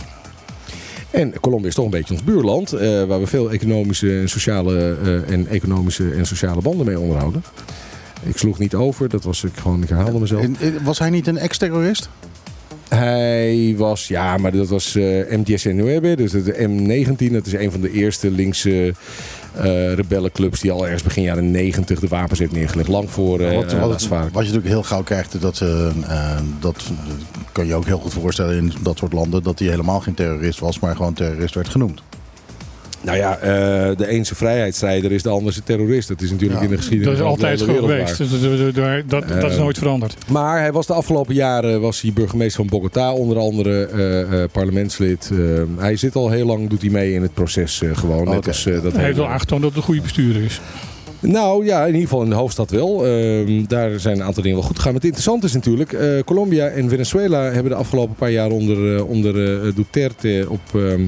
En 1.15 1.41
Colombia 1.41 1.69
is 1.69 1.75
toch 1.75 1.85
een 1.85 1.91
beetje 1.91 2.15
ons 2.15 2.25
buurland, 2.25 2.73
eh, 2.73 3.05
waar 3.05 3.21
we 3.21 3.27
veel 3.27 3.51
economische 3.51 4.19
en 4.19 4.29
sociale 4.29 4.97
eh, 5.05 5.33
en 5.33 5.47
economische 5.47 6.11
en 6.11 6.27
sociale 6.27 6.61
banden 6.61 6.87
mee 6.87 6.99
onderhouden. 6.99 7.45
Ik 8.23 8.37
sloeg 8.37 8.59
niet 8.59 8.75
over, 8.75 9.09
dat 9.09 9.25
was 9.25 9.45
ik 9.45 9.53
gewoon, 9.55 9.83
ik 9.83 9.89
herhaalde 9.89 10.19
mezelf. 10.19 10.43
En, 10.43 10.57
eh, 10.61 10.69
Was 10.83 10.99
hij 10.99 11.11
niet 11.11 11.27
een 11.27 11.39
ex-terrorist? 11.39 12.09
Hij 12.89 13.75
was, 13.77 14.09
ja, 14.09 14.37
maar 14.37 14.53
dat 14.53 14.69
was 14.69 14.95
eh 14.95 15.39
MDS-9, 15.39 16.17
dus 16.17 16.31
de 16.31 16.69
M19. 16.69 17.33
Dat 17.33 17.47
is 17.47 17.53
een 17.53 17.71
van 17.71 17.81
de 17.81 17.93
eerste 17.93 18.31
linkse 18.31 18.95
eh, 19.57 19.93
rebellenclubs 19.93 20.61
die 20.61 20.73
al 20.73 20.85
ergens 20.85 21.03
begin 21.03 21.23
jaren 21.23 21.51
90 21.51 22.01
de 22.01 22.09
wapens 22.09 22.39
heeft 22.39 22.53
neergelegd. 22.53 22.89
Lang 22.89 23.11
voor 23.11 23.41
eh 23.41 23.57
wat, 24.33 24.47
je 24.47 24.53
natuurlijk 24.53 24.67
heel 24.67 24.83
gauw 24.83 25.03
krijgt, 25.03 25.41
dat, 25.41 25.61
eh, 25.61 26.39
dat 26.61 26.85
kan 27.53 27.67
je 27.67 27.75
ook 27.75 27.87
heel 27.87 27.99
goed 27.99 28.13
voorstellen 28.13 28.57
in 28.57 28.73
dat 28.83 28.99
soort 28.99 29.13
landen, 29.13 29.43
dat 29.43 29.59
hij 29.59 29.69
helemaal 29.69 30.01
geen 30.01 30.15
terrorist 30.15 30.59
was, 30.59 30.79
maar 30.79 30.97
gewoon 30.97 31.15
terrorist 31.15 31.55
werd 31.55 31.69
genoemd. 31.69 32.03
Nou 33.05 33.17
ja, 33.17 33.37
eh, 33.39 33.97
de 33.97 34.07
ene 34.09 34.25
vrijheidsstrijder 34.25 35.13
is 35.13 35.23
de 35.23 35.29
andere 35.29 35.63
terrorist. 35.65 36.09
Dat 36.09 36.21
is 36.21 36.31
natuurlijk 36.31 36.61
Ja, 36.61 36.65
in 36.67 36.71
de 36.71 36.77
geschiedenis 36.77 37.13
Dat 37.19 37.25
is 37.27 37.31
altijd 37.31 37.59
zo 37.59 37.67
geweest. 37.75 38.17
Dus 38.19 38.31
dat- 38.31 39.09
dat- 39.09 39.41
dat, 39.41 39.51
is 39.51 39.57
Eh, 39.57 39.63
nooit 39.63 39.79
veranderd. 39.79 40.17
Maar 40.31 40.59
hij 40.61 40.73
was 40.73 40.87
de 40.87 40.93
afgelopen 40.93 41.35
jaren 41.35 41.81
was 41.81 42.01
hij 42.01 42.13
burgemeester 42.13 42.57
van 42.67 42.79
Bogota, 42.79 43.13
onder 43.13 43.39
andere 43.39 43.85
eh, 43.87 44.43
eh, 44.43 44.51
parlementslid. 44.53 45.31
Eh, 45.33 45.39
hij 45.77 45.97
zit 45.97 46.15
al 46.15 46.31
heel 46.31 46.47
lang, 46.47 46.69
doet 46.69 46.81
hij 46.81 46.91
mee 46.91 47.13
in 47.13 47.23
het 47.23 47.35
proces 47.35 47.83
eh, 47.83 47.97
gewoon. 47.97 48.29
Net 48.29 48.47
als, 48.47 48.67
eh, 48.67 48.83
dat 48.83 48.93
Hij 48.93 49.05
heeft 49.05 49.17
wel 49.17 49.29
aangetoond 49.29 49.61
dat 49.63 49.71
het 49.71 49.79
een 49.79 49.85
goede 49.87 50.01
bestuurder 50.03 50.43
is. 50.43 50.61
Nou 51.21 51.65
ja, 51.65 51.81
in 51.81 51.87
ieder 51.87 52.01
geval 52.03 52.23
in 52.23 52.29
de 52.29 52.35
hoofdstad 52.35 52.71
wel. 52.71 53.07
Ehm, 53.07 53.65
daar 53.67 54.01
zijn 54.01 54.17
een 54.17 54.23
aantal 54.25 54.43
dingen 54.43 54.59
wel 54.59 54.67
goed 54.67 54.77
gegaan. 54.77 54.93
Maar 54.93 55.01
het 55.01 55.11
interessante 55.11 55.47
is 55.47 55.53
natuurlijk, 55.53 55.93
eh, 55.93 56.09
Colombia 56.25 56.67
en 56.69 56.89
Venezuela 56.89 57.43
hebben 57.43 57.73
de 57.73 57.75
afgelopen 57.79 58.15
paar 58.15 58.31
jaar 58.31 58.51
onder, 58.51 58.97
eh, 58.97 59.09
onder 59.09 59.63
eh, 59.67 59.73
Duterte 59.75 60.47
op, 60.49 60.61
ehm, 60.75 61.01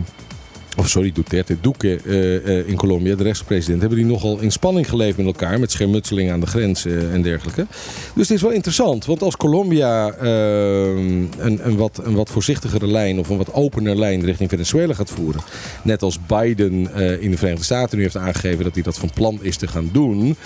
of 0.77 0.89
sorry, 0.89 1.12
Duterte, 1.12 1.57
Duque 1.61 2.01
eh, 2.05 2.68
in 2.68 2.77
Colombia, 2.77 3.14
de 3.14 3.22
rechtspresident, 3.22 3.81
hebben 3.81 3.99
die 3.99 4.07
nogal 4.07 4.39
in 4.39 4.53
spanning 4.53 4.89
geleefd 4.89 5.16
met 5.16 5.27
elkaar. 5.27 5.61
Met 5.61 5.70
schermutseling 5.70 6.31
aan 6.31 6.41
de 6.41 6.47
grens 6.47 6.85
eh, 6.85 7.14
en 7.14 7.22
dergelijke. 7.22 7.66
Dus 8.14 8.29
het 8.29 8.37
is 8.37 8.43
wel 8.43 8.51
interessant, 8.51 9.05
want 9.05 9.22
als 9.22 9.37
Colombia 9.37 10.14
een, 10.18 11.31
een, 11.39 11.77
wat, 11.77 12.01
een 12.05 12.14
wat 12.14 12.31
voorzichtigere 12.31 12.87
lijn 12.87 13.18
of 13.18 13.29
een 13.29 13.37
wat 13.37 13.53
opener 13.53 13.99
lijn 13.99 14.24
richting 14.24 14.51
Venezuela 14.51 14.95
gaat 14.95 15.11
voeren. 15.11 15.41
Net 15.83 16.03
als 16.03 16.18
Biden 16.27 16.72
in 17.20 17.31
de 17.31 17.37
Verenigde 17.37 17.64
Staten 17.64 17.97
nu 17.97 18.03
heeft 18.03 18.16
aangegeven 18.16 18.64
dat 18.64 18.74
hij 18.74 18.83
dat 18.83 18.99
van 18.99 19.11
plan 19.14 19.39
is 19.43 19.57
te 19.57 19.66
gaan 19.66 19.89
doen. 19.93 20.37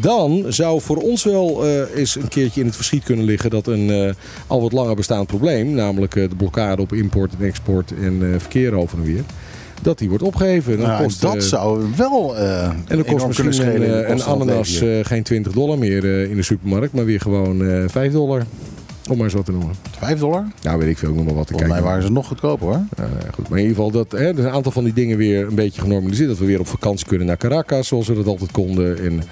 Dan 0.00 0.44
zou 0.48 0.80
voor 0.80 0.96
ons 0.96 1.24
wel 1.24 1.66
eens 1.94 2.14
een 2.14 2.28
keertje 2.28 2.60
in 2.60 2.66
het 2.66 2.76
verschiet 2.76 3.04
kunnen 3.04 3.24
liggen 3.24 3.50
dat 3.50 3.66
een 3.66 4.14
al 4.46 4.60
wat 4.60 4.72
langer 4.72 4.96
bestaand 4.96 5.26
probleem, 5.26 5.74
namelijk 5.74 6.12
de 6.12 6.36
blokkade 6.36 6.82
op 6.82 6.92
import 6.92 7.32
en 7.38 7.46
export 7.46 7.92
en 8.00 8.36
verkeer 8.38 8.74
over 8.74 8.98
en 8.98 9.04
weer, 9.04 9.24
dat 9.82 9.98
die 9.98 10.08
wordt 10.08 10.24
opgeheven. 10.24 10.78
Dan 10.78 10.86
Nou, 10.86 11.02
kost, 11.02 11.20
dat 11.20 11.34
eh, 11.34 11.40
zou 11.40 11.84
wel 11.96 12.36
eh 12.36 12.62
en 12.64 12.76
dan 12.86 13.04
kost 13.04 13.26
misschien 13.26 13.74
een, 13.74 13.82
eh, 13.82 14.08
een 14.08 14.22
ananas 14.22 14.82
geen 15.02 15.22
20 15.22 15.52
dollar 15.52 15.78
meer 15.78 16.04
in 16.30 16.36
de 16.36 16.42
supermarkt, 16.42 16.92
maar 16.92 17.04
weer 17.04 17.20
gewoon 17.20 17.66
eh 17.66 17.84
5 17.86 18.12
dollar. 18.12 18.42
Om 19.08 19.16
maar 19.16 19.24
eens 19.24 19.34
wat 19.34 19.44
te 19.44 19.52
noemen. 19.52 19.74
5 19.98 20.18
dollar? 20.18 20.44
Nou, 20.62 20.78
weet 20.78 20.88
ik 20.88 20.98
veel, 20.98 21.08
ik 21.08 21.14
noem 21.14 21.24
maar 21.24 21.34
wat. 21.34 21.46
te 21.46 21.52
Volgens 21.52 21.70
mij 21.72 21.80
kijken. 21.80 21.84
waren 21.96 22.02
ze 22.02 22.12
nog 22.12 22.26
goedkoper 22.26 22.66
hoor. 22.66 22.80
Ja, 22.96 23.04
ja, 23.04 23.30
goed. 23.34 23.48
Maar 23.48 23.58
in 23.58 23.64
ieder 23.66 23.76
geval, 23.84 23.90
dat, 23.90 24.10
hè, 24.12 24.26
er 24.28 24.34
zijn 24.34 24.46
een 24.46 24.52
aantal 24.52 24.72
van 24.72 24.84
die 24.84 24.92
dingen 24.92 25.16
weer 25.16 25.46
een 25.46 25.54
beetje 25.54 25.80
genormaliseerd. 25.80 26.28
Dat 26.28 26.38
we 26.38 26.44
weer 26.46 26.60
op 26.60 26.66
vakantie 26.66 27.06
kunnen 27.06 27.26
naar 27.26 27.36
Caracas, 27.36 27.88
zoals 27.88 28.08
we 28.08 28.14
dat 28.14 28.26
altijd 28.26 28.50
konden. 28.50 28.98
En, 29.04 29.22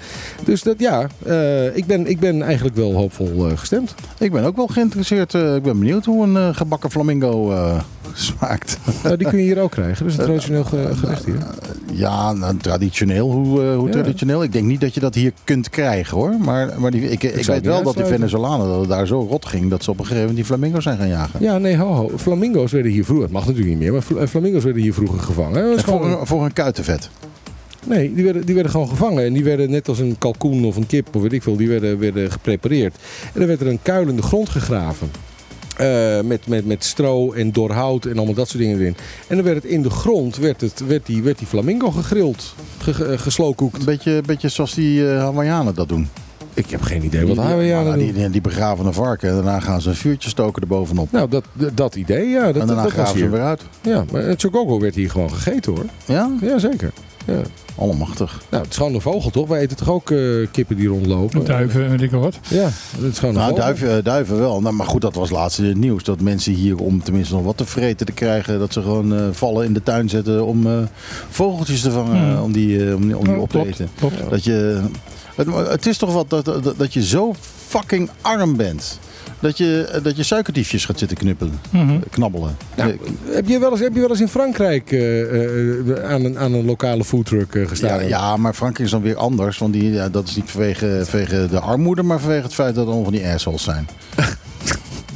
dus 0.43 0.63
dat, 0.63 0.79
ja, 0.79 1.07
eh, 1.25 1.75
ik, 1.75 1.85
ben, 1.85 2.07
ik 2.09 2.19
ben 2.19 2.41
eigenlijk 2.41 2.75
wel 2.75 2.93
hoopvol 2.93 3.47
eh, 3.49 3.57
gestemd. 3.57 3.95
Ik 4.17 4.31
ben 4.31 4.43
ook 4.43 4.55
wel 4.55 4.67
geïnteresseerd. 4.67 5.33
eh, 5.33 5.55
ik 5.55 5.63
ben 5.63 5.79
benieuwd 5.79 6.05
hoe 6.05 6.23
een 6.23 6.37
eh, 6.37 6.55
gebakken 6.55 6.91
flamingo 6.91 7.51
eh, 7.51 7.79
smaakt. 8.13 8.77
Nou, 9.03 9.17
die 9.17 9.27
kun 9.27 9.37
je 9.37 9.43
hier 9.43 9.59
ook 9.61 9.71
krijgen. 9.71 10.03
Dat 10.03 10.13
is 10.13 10.17
een 10.19 10.25
traditioneel 10.29 10.63
ge- 10.63 10.89
gerecht 10.95 11.25
hier. 11.25 11.37
Ja, 11.93 12.33
nou, 12.33 12.57
traditioneel. 12.57 13.31
Hoe, 13.31 13.63
eh, 13.63 13.75
hoe 13.75 13.85
Ja. 13.85 13.91
traditioneel? 13.91 14.43
Ik 14.43 14.51
denk 14.51 14.65
niet 14.65 14.81
dat 14.81 14.93
je 14.93 14.99
dat 14.99 15.15
hier 15.15 15.31
kunt 15.43 15.69
krijgen 15.69 16.17
hoor. 16.17 16.35
Maar, 16.39 16.69
maar 16.77 16.91
die, 16.91 17.09
ik, 17.09 17.23
ik, 17.23 17.45
weet 17.45 17.65
wel 17.65 17.83
dat 17.83 17.95
die. 17.95 18.05
Venezolanen 18.05 18.67
dat 18.67 18.79
het 18.79 18.89
daar 18.89 19.07
zo 19.07 19.27
rot 19.29 19.45
ging 19.45 19.66
dat 19.69 19.83
ze 19.83 19.89
op 19.91 19.97
een 19.99 20.05
gegeven 20.05 20.27
moment 20.27 20.37
die 20.47 20.55
flamingo's 20.55 20.83
zijn 20.83 20.97
gaan 20.97 21.07
jagen. 21.07 21.39
Ja, 21.43 21.57
nee, 21.57 21.77
ho, 21.77 21.87
ho. 21.93 22.11
Flamingo's 22.17 22.71
werden 22.71 22.91
hier 22.91 23.03
vroeger, 23.05 23.23
het 23.25 23.33
mag 23.33 23.43
natuurlijk 23.45 23.69
niet 23.69 23.79
meer, 23.79 23.91
maar 23.91 24.01
fl- 24.01 24.25
flamingo's 24.25 24.63
werden 24.63 24.81
hier 24.81 24.93
vroeger 24.93 25.19
gevangen. 25.19 25.63
Dat 25.63 25.71
is 25.71 25.77
En 25.77 25.83
voor, 25.83 25.99
gewoon- 26.01 26.19
een, 26.19 26.25
voor 26.27 26.45
een 26.45 26.53
kuitenvet. 26.53 27.09
Nee, 27.85 28.13
die 28.13 28.23
werden, 28.23 28.45
die 28.45 28.53
werden 28.53 28.71
gewoon 28.71 28.89
gevangen. 28.89 29.25
En 29.25 29.33
die 29.33 29.43
werden 29.43 29.69
net 29.69 29.87
als 29.87 29.99
een 29.99 30.15
kalkoen 30.17 30.65
of 30.65 30.75
een 30.75 30.85
kip 30.87 31.15
of 31.15 31.21
weet 31.21 31.33
ik 31.33 31.43
veel, 31.43 31.55
die 31.55 31.67
werden, 31.69 31.99
werden 31.99 32.31
geprepareerd. 32.31 32.95
En 33.33 33.39
dan 33.39 33.47
werd 33.47 33.61
er 33.61 33.67
een 33.67 33.81
kuil 33.81 34.07
in 34.07 34.15
de 34.15 34.21
grond 34.21 34.49
gegraven. 34.49 35.11
Eh, 35.77 36.21
met, 36.21 36.47
met, 36.47 36.65
met 36.65 36.83
stro 36.83 37.31
en 37.31 37.51
doorhout 37.51 38.05
en 38.05 38.17
allemaal 38.17 38.33
dat 38.35 38.47
soort 38.47 38.63
dingen 38.63 38.79
erin. 38.79 38.95
En 39.27 39.35
dan 39.35 39.45
werd 39.45 39.55
het 39.63 39.65
in 39.71 39.81
de 39.81 39.89
grond, 39.89 40.37
werd, 40.37 40.61
het, 40.61 40.83
werd, 40.87 41.05
die, 41.05 41.23
werd 41.23 41.37
die 41.37 41.47
flamingo 41.47 41.91
gegrild, 41.91 42.55
ge. 42.77 43.17
Een 43.57 43.85
beetje, 43.85 44.21
beetje 44.25 44.49
zoals 44.49 44.73
die 44.73 45.09
eh 45.11 45.17
Hawaiianen 45.19 45.75
dat 45.75 45.89
doen. 45.89 46.07
Ik 46.57 46.69
heb 46.69 46.81
geen 46.81 47.03
idee 47.03 47.27
wat 47.27 47.35
nou, 47.35 47.63
doen. 47.83 48.13
die, 48.13 48.29
die, 48.29 48.41
begraven 48.41 48.85
een 48.85 48.93
varken 48.93 49.29
en 49.29 49.35
daarna 49.35 49.59
gaan 49.59 49.81
ze 49.81 49.89
een 49.89 49.95
vuurtje 49.95 50.29
stoken 50.29 50.61
erbovenop. 50.61 51.11
Nou, 51.11 51.29
dat, 51.29 51.45
dat 51.73 51.95
idee, 51.95 52.27
ja. 52.27 52.45
Dat, 52.45 52.61
en 52.61 52.67
daarna 52.67 52.83
dat 52.83 52.91
graven 52.91 53.19
ze 53.19 53.29
weer 53.29 53.41
uit. 53.41 53.61
Ja, 53.81 54.05
maar 54.11 54.21
het 54.21 54.41
werd 54.79 54.95
hier 54.95 55.09
gewoon 55.09 55.31
gegeten 55.31 55.75
hoor. 55.75 55.85
Ja? 56.05 56.31
Jazeker. 56.41 56.91
Ja. 57.25 57.41
Allemachtig. 57.77 58.41
Nou, 58.49 58.63
het 58.63 58.71
is 58.71 58.77
gewoon 58.77 58.93
een 58.93 59.01
vogel 59.01 59.29
toch? 59.29 59.47
Wij 59.47 59.59
eten 59.61 59.77
toch 59.77 59.89
ook 59.89 60.11
eh, 60.11 60.47
kippen 60.51 60.75
die 60.75 60.87
rondlopen? 60.87 61.45
Duiven 61.45 61.83
en 61.83 61.89
weet 61.89 62.01
ik 62.01 62.11
wel 62.11 62.19
wat. 62.19 62.37
Ja, 62.49 62.69
het 62.97 63.11
is 63.11 63.19
gewoon 63.19 63.35
een 63.35 63.41
Nou, 63.41 63.49
vogel. 63.55 63.65
duiven, 63.65 64.03
duiven 64.03 64.39
wel. 64.39 64.61
Nou, 64.61 64.75
maar 64.75 64.85
goed, 64.87 65.01
dat 65.01 65.15
was 65.15 65.29
laatst 65.29 65.59
in 65.59 65.65
het 65.65 65.77
nieuws. 65.77 66.03
Dat 66.03 66.21
mensen 66.21 66.53
hier 66.53 66.77
om 66.77 67.03
tenminste 67.03 67.33
nog 67.35 67.43
wat 67.43 67.57
te 67.57 67.65
vreten 67.65 68.05
te 68.05 68.11
krijgen... 68.11 68.59
dat 68.59 68.73
ze 68.73 68.81
gewoon 68.81 69.15
eh, 69.15 69.21
vallen 69.31 69.65
in 69.65 69.73
de 69.73 69.83
tuin 69.83 70.09
zetten 70.09 70.45
om 70.45 70.67
eh, 70.67 70.77
vogeltjes 71.29 71.81
te 71.81 71.91
vangen. 71.91 72.17
Hmm. 72.25 72.35
eh, 72.35 72.43
Om 72.43 72.51
die, 72.51 72.87
eh, 72.87 72.95
om 72.95 73.01
die, 73.07 73.17
om 73.17 73.23
die 73.23 73.33
Ja, 73.33 73.39
op 73.39 73.49
te 73.49 73.55
klopt, 73.57 73.69
eten. 73.69 73.89
klopt. 73.95 74.29
Dat 74.29 74.43
je, 74.43 74.81
het, 75.35 75.47
het 75.69 75.85
is 75.85 75.97
toch 75.97 76.13
wat 76.13 76.29
dat, 76.29 76.45
dat, 76.45 76.73
dat 76.77 76.93
je 76.93 77.03
zo 77.05 77.33
fucking 77.67 78.09
arm 78.21 78.55
bent... 78.55 78.99
Dat 79.39 79.57
je, 79.57 79.99
dat 80.03 80.17
je 80.17 80.23
suikerdiefjes 80.23 80.85
gaat 80.85 80.99
zitten 80.99 81.17
knuppelen, 81.17 81.59
Mhm. 81.69 81.99
knabbelen. 82.09 82.57
Nou, 82.75 82.89
Eh, 82.91 83.35
heb, 83.35 83.47
je 83.47 83.59
wel 83.59 83.71
eens, 83.71 83.79
heb 83.79 83.93
je 83.93 83.99
wel 83.99 84.09
eens 84.09 84.19
in 84.21 84.27
Frankrijk 84.27 84.91
eh, 84.91 85.21
eh, 86.01 86.03
aan, 86.09 86.23
een, 86.25 86.37
aan 86.37 86.53
een 86.53 86.65
lokale 86.65 87.03
foodtruck 87.03 87.55
eh, 87.55 87.61
ja, 87.61 87.67
gestaan? 87.67 88.07
ja, 88.07 88.37
maar 88.37 88.53
Frankrijk 88.53 88.85
is 88.85 88.91
dan 88.91 89.01
weer 89.01 89.15
anders. 89.15 89.57
Want 89.57 89.73
die, 89.73 89.91
ja, 89.91 90.09
dat 90.09 90.27
is 90.27 90.35
niet 90.35 90.51
vanwege, 90.51 91.01
vanwege 91.05 91.47
de 91.49 91.59
armoede, 91.59 92.03
maar 92.03 92.19
vanwege 92.19 92.43
het 92.43 92.53
feit 92.53 92.75
dat 92.75 92.83
er 92.83 92.91
allemaal 92.91 93.11
van 93.11 93.19
die 93.19 93.27
assholes 93.27 93.63
zijn. 93.63 93.87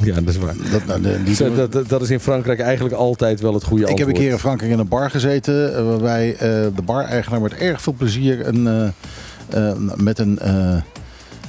Ja, 0.04 0.14
dat 0.14 0.28
is 0.34 0.36
waar. 0.36 0.54
Dat, 0.70 0.86
nou, 0.86 1.00
de- 1.02 1.22
die 1.24 1.34
Zo, 1.34 1.54
dat, 1.54 1.72
dat, 1.72 1.88
dat 1.88 2.02
is 2.02 2.10
in 2.10 2.20
Frankrijk 2.20 2.60
eigenlijk 2.60 2.94
altijd 2.94 3.40
wel 3.40 3.54
het 3.54 3.64
goede 3.64 3.82
Ik 3.82 3.88
heb 3.88 3.96
antwoord. 3.98 4.16
een 4.18 4.22
keer 4.24 4.32
in 4.32 4.38
Frankrijk 4.38 4.72
in 4.72 4.78
een 4.78 4.88
bar 4.88 5.10
gezeten. 5.10 5.76
eh, 5.76 5.84
Waarbij 5.84 6.32
eh, 6.32 6.38
de 6.76 6.82
bar-eigenaar 6.84 7.40
met 7.40 7.52
erg 7.54 7.82
veel 7.82 7.92
plezier 7.92 8.46
een, 8.46 8.66
eh, 8.66 9.68
eh, 9.68 9.76
met, 9.96 10.18
een, 10.18 10.38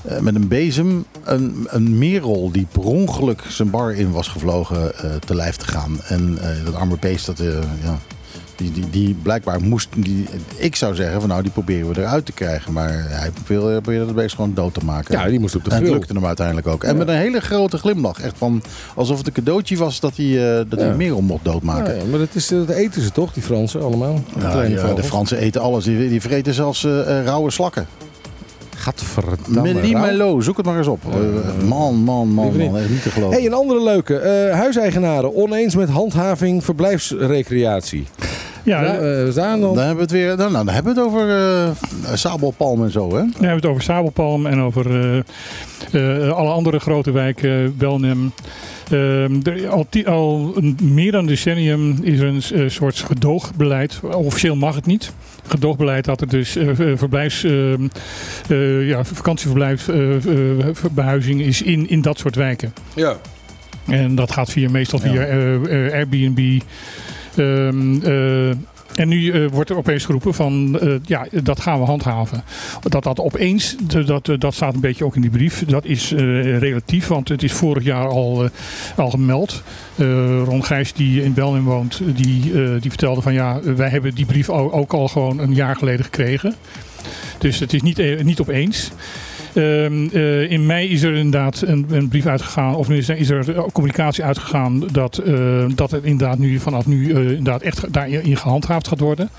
eh, 0.04 0.20
met 0.20 0.36
een 0.36 0.48
bezem 0.48 1.06
een, 1.24 1.68
een 1.70 1.98
merel 1.98 2.52
die 2.52 2.68
per 2.72 2.84
ongeluk 2.84 3.44
zijn 3.50 3.70
bar 3.70 3.94
in 3.94 4.12
was 4.12 4.28
gevlogen 4.28 4.98
eh, 4.98 5.16
te 5.16 5.36
lijf 5.36 5.56
te 5.56 5.68
gaan. 5.68 6.00
En 6.08 6.38
eh, 6.42 6.66
dat 6.66 6.76
arme 6.76 6.98
beest, 7.00 7.26
dat, 7.26 7.38
ja, 7.84 7.98
die, 8.56 8.72
die, 8.72 8.90
die 8.90 9.16
blijkbaar 9.22 9.62
moest. 9.62 9.90
Die, 9.96 10.26
ik 10.58 10.76
zou 10.76 10.96
zeggen 10.96 11.20
van 11.20 11.30
nou, 11.30 11.42
die 11.42 11.52
proberen 11.52 11.94
we 11.94 12.02
eruit 12.02 12.26
te 12.26 12.32
krijgen. 12.32 12.74
Maar 12.74 13.06
hij 13.10 13.32
probeerde, 13.44 14.06
dat 14.06 14.16
beest 14.16 14.36
gewoon 14.36 14.54
dood 14.54 14.74
te 14.74 14.86
maken. 14.86 15.20
Ja, 15.20 15.28
die 15.28 15.40
moest 15.40 15.56
op 15.56 15.64
de 15.64 15.70
en 15.70 15.76
het 15.76 15.86
grill. 15.86 15.98
lukte 15.98 16.14
hem 16.14 16.26
uiteindelijk 16.26 16.68
ook. 16.68 16.84
En 16.84 16.98
met 16.98 17.08
een 17.08 17.16
hele 17.16 17.40
grote 17.40 17.78
glimlach. 17.78 18.22
Echt 18.22 18.38
van 18.38 18.64
alsof 18.96 19.18
het 19.18 19.28
een 19.28 19.34
cadeautje 19.34 19.78
was 19.78 20.00
dat 20.00 20.16
hij, 20.16 20.60
eh, 20.60 20.66
dat 20.70 20.80
hij 20.80 21.12
mocht 21.22 21.46
doodmaken. 21.46 21.96
Ja, 21.96 22.02
ja, 22.02 22.10
maar 22.10 22.20
dat, 22.20 22.36
is, 22.36 22.48
dat 22.48 22.70
eten 22.70 23.02
ze 23.02 23.12
toch, 23.12 23.34
die 23.34 23.44
Fransen 23.44 23.82
allemaal? 23.82 24.24
De 24.40 24.78
vogels. 24.78 25.06
Fransen 25.06 25.38
eten 25.38 25.62
alles. 25.62 25.84
Die, 25.84 26.10
die 26.10 26.22
vreten 26.22 26.54
zelfs 26.54 26.84
rauwe 27.24 27.52
slakken. 27.52 27.88
Gadverdamme. 28.76 29.82
Rauw. 29.82 30.02
Melo, 30.02 30.42
zoek 30.42 30.58
het 30.58 30.66
maar 30.66 30.78
eens 30.78 30.88
op. 30.88 31.00
Eh, 31.12 31.68
man, 31.68 31.96
man, 31.96 32.28
man, 32.28 32.58
niet. 32.58 32.72
man. 32.72 32.80
Echt 32.80 32.90
niet 32.90 33.02
te 33.02 33.10
geloven. 33.10 33.36
Hey, 33.38 33.46
een 33.46 33.54
andere 33.54 33.84
leuke. 33.84 34.18
eh, 34.18 34.56
huiseigenaren 34.56 35.36
oneens 35.36 35.76
met 35.76 35.90
handhaving 35.90 36.64
verblijfsrecreatie. 36.64 38.08
Ja, 38.64 38.84
eh, 38.84 39.32
staan 39.32 39.62
dan. 39.62 39.76
Dan 39.76 39.86
hebben 39.86 39.96
we 39.96 40.02
het 40.02 40.12
weer. 40.12 40.38
Nou, 40.38 40.52
nou, 40.52 40.66
dan 40.66 40.74
hebben 40.74 40.94
we 40.96 41.00
het 41.00 41.10
over 41.10 41.30
eh 41.30 41.70
sabelpalm 42.14 42.84
en 42.84 42.92
zo, 42.92 43.08
hè? 43.16 43.22
we 43.22 43.32
hebben 43.32 43.56
het 43.56 43.66
over 43.66 43.82
Sabelpalm 43.82 44.46
en 44.46 44.60
over 44.62 44.86
eh, 45.92 46.24
eh, 46.28 46.32
alle 46.32 46.50
andere 46.50 46.80
grote 46.80 47.12
wijken, 47.12 47.78
Belnem. 47.78 48.34
Ehm, 48.92 49.40
er- 49.44 49.68
al, 49.68 49.86
ti- 49.90 50.06
al 50.06 50.52
een- 50.56 50.78
meer 50.82 51.12
dan 51.12 51.22
een 51.22 51.28
decennium 51.28 51.98
is 52.02 52.20
er 52.20 52.28
een 52.28 52.42
eh, 52.64 52.70
soort 52.70 52.96
gedoogbeleid. 53.00 54.00
Officieel 54.02 54.56
mag 54.56 54.76
het 54.76 54.86
niet. 54.86 55.14
Gedoogbeleid 55.48 56.06
dat 56.06 56.22
er 56.22 56.28
dus 56.30 56.56
eh, 56.56 56.70
eh, 56.70 56.98
verblijfs, 56.98 57.44
ehm, 57.44 57.88
eh, 58.50 58.88
ja, 58.88 59.04
vakantieverblijf, 59.04 59.90
behuizing 60.92 61.42
is 61.42 61.62
in, 61.62 61.90
in 61.90 62.02
dat 62.02 62.18
soort 62.20 62.36
wijken. 62.36 62.74
Ja. 62.96 63.18
En 63.88 64.16
dat 64.16 64.32
gaat 64.32 64.50
via, 64.52 64.70
meestal 64.70 65.00
via 65.00 65.14
Ja. 65.14 65.58
Airbnb. 65.94 66.62
Ehm, 67.36 68.02
eh, 68.02 68.56
en 68.96 69.08
nu 69.08 69.32
eh, 69.32 69.50
wordt 69.52 69.70
er 69.70 69.78
opeens 69.78 70.06
geroepen 70.06 70.34
van, 70.34 70.80
eh, 70.80 70.94
ja, 71.06 71.26
dat 71.44 71.60
gaan 71.60 71.80
we 71.80 71.86
handhaven. 71.86 72.44
Dat 72.82 73.04
dat 73.04 73.20
opeens, 73.20 73.76
dat, 74.06 74.30
eh, 74.30 74.36
dat 74.40 74.54
staat 74.54 74.74
een 74.74 74.80
beetje 74.80 75.06
ook 75.06 75.16
in 75.16 75.22
die 75.22 75.30
brief, 75.30 75.66
dat 75.66 75.86
is 75.86 76.12
relatief, 76.12 77.08
want 77.08 77.30
het 77.30 77.44
is 77.44 77.52
vorig 77.52 77.84
jaar 77.84 78.08
al, 78.08 78.50
al 78.96 79.10
gemeld. 79.10 79.64
Ron 80.46 80.66
Gijs, 80.66 80.94
die 80.94 81.24
in 81.24 81.34
Belgium 81.34 81.64
woont, 81.64 82.02
die, 82.06 82.52
die 82.80 82.90
vertelde 82.90 83.22
van, 83.22 83.34
ja, 83.34 83.60
wij 83.76 83.90
hebben 83.90 84.16
die 84.16 84.26
brief 84.26 84.50
ook 84.50 84.94
al 84.94 85.08
gewoon 85.08 85.40
een 85.40 85.54
jaar 85.54 85.76
geleden 85.76 86.04
gekregen. 86.04 86.56
Dus 87.38 87.60
het 87.60 87.74
is 87.74 87.82
niet, 87.82 88.24
niet 88.24 88.40
opeens. 88.40 88.92
Ehm, 89.54 90.08
eh, 90.14 90.52
in 90.52 90.66
mei 90.66 90.90
is 90.90 91.04
er 91.04 91.16
inderdaad 91.16 91.62
een, 91.62 91.86
een 91.90 92.08
brief 92.08 92.26
uitgegaan, 92.26 92.76
of 92.76 92.90
is 92.90 93.10
er, 93.10 93.18
is 93.18 93.30
er 93.30 93.56
communicatie 93.72 94.24
uitgegaan 94.24 94.84
dat, 94.92 95.18
eh, 95.18 95.66
dat 95.76 95.92
het 95.92 96.04
inderdaad 96.04 96.38
nu 96.38 96.60
vanaf 96.60 96.86
nu 96.86 97.12
eh, 97.12 97.18
inderdaad 97.18 97.62
echt 97.62 97.94
daarin 97.94 98.38
gehandhaafd 98.38 98.88
gaat 98.88 99.00
worden. 99.00 99.30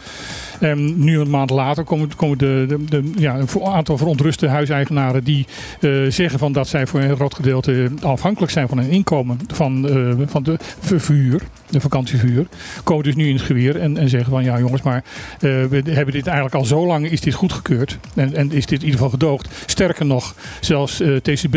En 0.61 1.05
nu 1.05 1.19
een 1.19 1.31
maand 1.31 1.51
later 1.51 1.85
komen, 1.85 2.17
komen 2.17 2.39
de, 2.39 2.65
de, 2.69 2.85
de, 2.85 3.13
ja, 3.17 3.39
een 3.39 3.63
aantal 3.65 3.97
verontruste 3.97 4.49
huiseigenaren 4.49 5.25
die 5.25 5.47
eh, 5.81 5.91
zeggen 6.09 6.39
van 6.39 6.53
dat 6.53 6.69
zij 6.69 6.87
voor 6.87 7.01
een 7.01 7.17
groot 7.17 7.35
gedeelte 7.35 7.91
afhankelijk 8.03 8.53
zijn 8.53 8.69
van 8.69 8.79
hun 8.79 8.91
inkomen 8.91 9.39
van, 9.53 9.89
eh, 9.89 10.27
van 10.27 10.43
de 10.43 10.57
ver- 10.81 11.01
verhuur, 11.01 11.43
de 11.71 11.81
vakantieverhuur. 11.81 12.47
Komen 12.85 13.05
dus 13.05 13.15
nu 13.15 13.29
in 13.29 13.35
het 13.35 13.45
geweer 13.45 13.81
en, 13.81 13.99
en 13.99 14.09
zeggen 14.09 14.31
van 14.31 14.45
ja 14.45 14.59
jongens, 14.59 14.83
maar 14.83 15.05
eh, 15.35 15.41
we 15.41 15.83
hebben 15.91 16.15
dit 16.15 16.27
eigenlijk 16.27 16.57
al 16.57 16.65
zo 16.65 16.87
lang 16.87 17.11
is 17.11 17.21
dit 17.21 17.35
goedgekeurd 17.35 17.99
en, 18.15 18.35
en 18.35 18.53
is 18.53 18.67
dit 18.67 18.79
in 18.79 18.85
ieder 18.85 18.93
geval 18.93 19.11
gedoogd. 19.11 19.49
Sterker 19.67 20.07
nog, 20.07 20.35
zelfs 20.61 21.03
TCB 21.23 21.57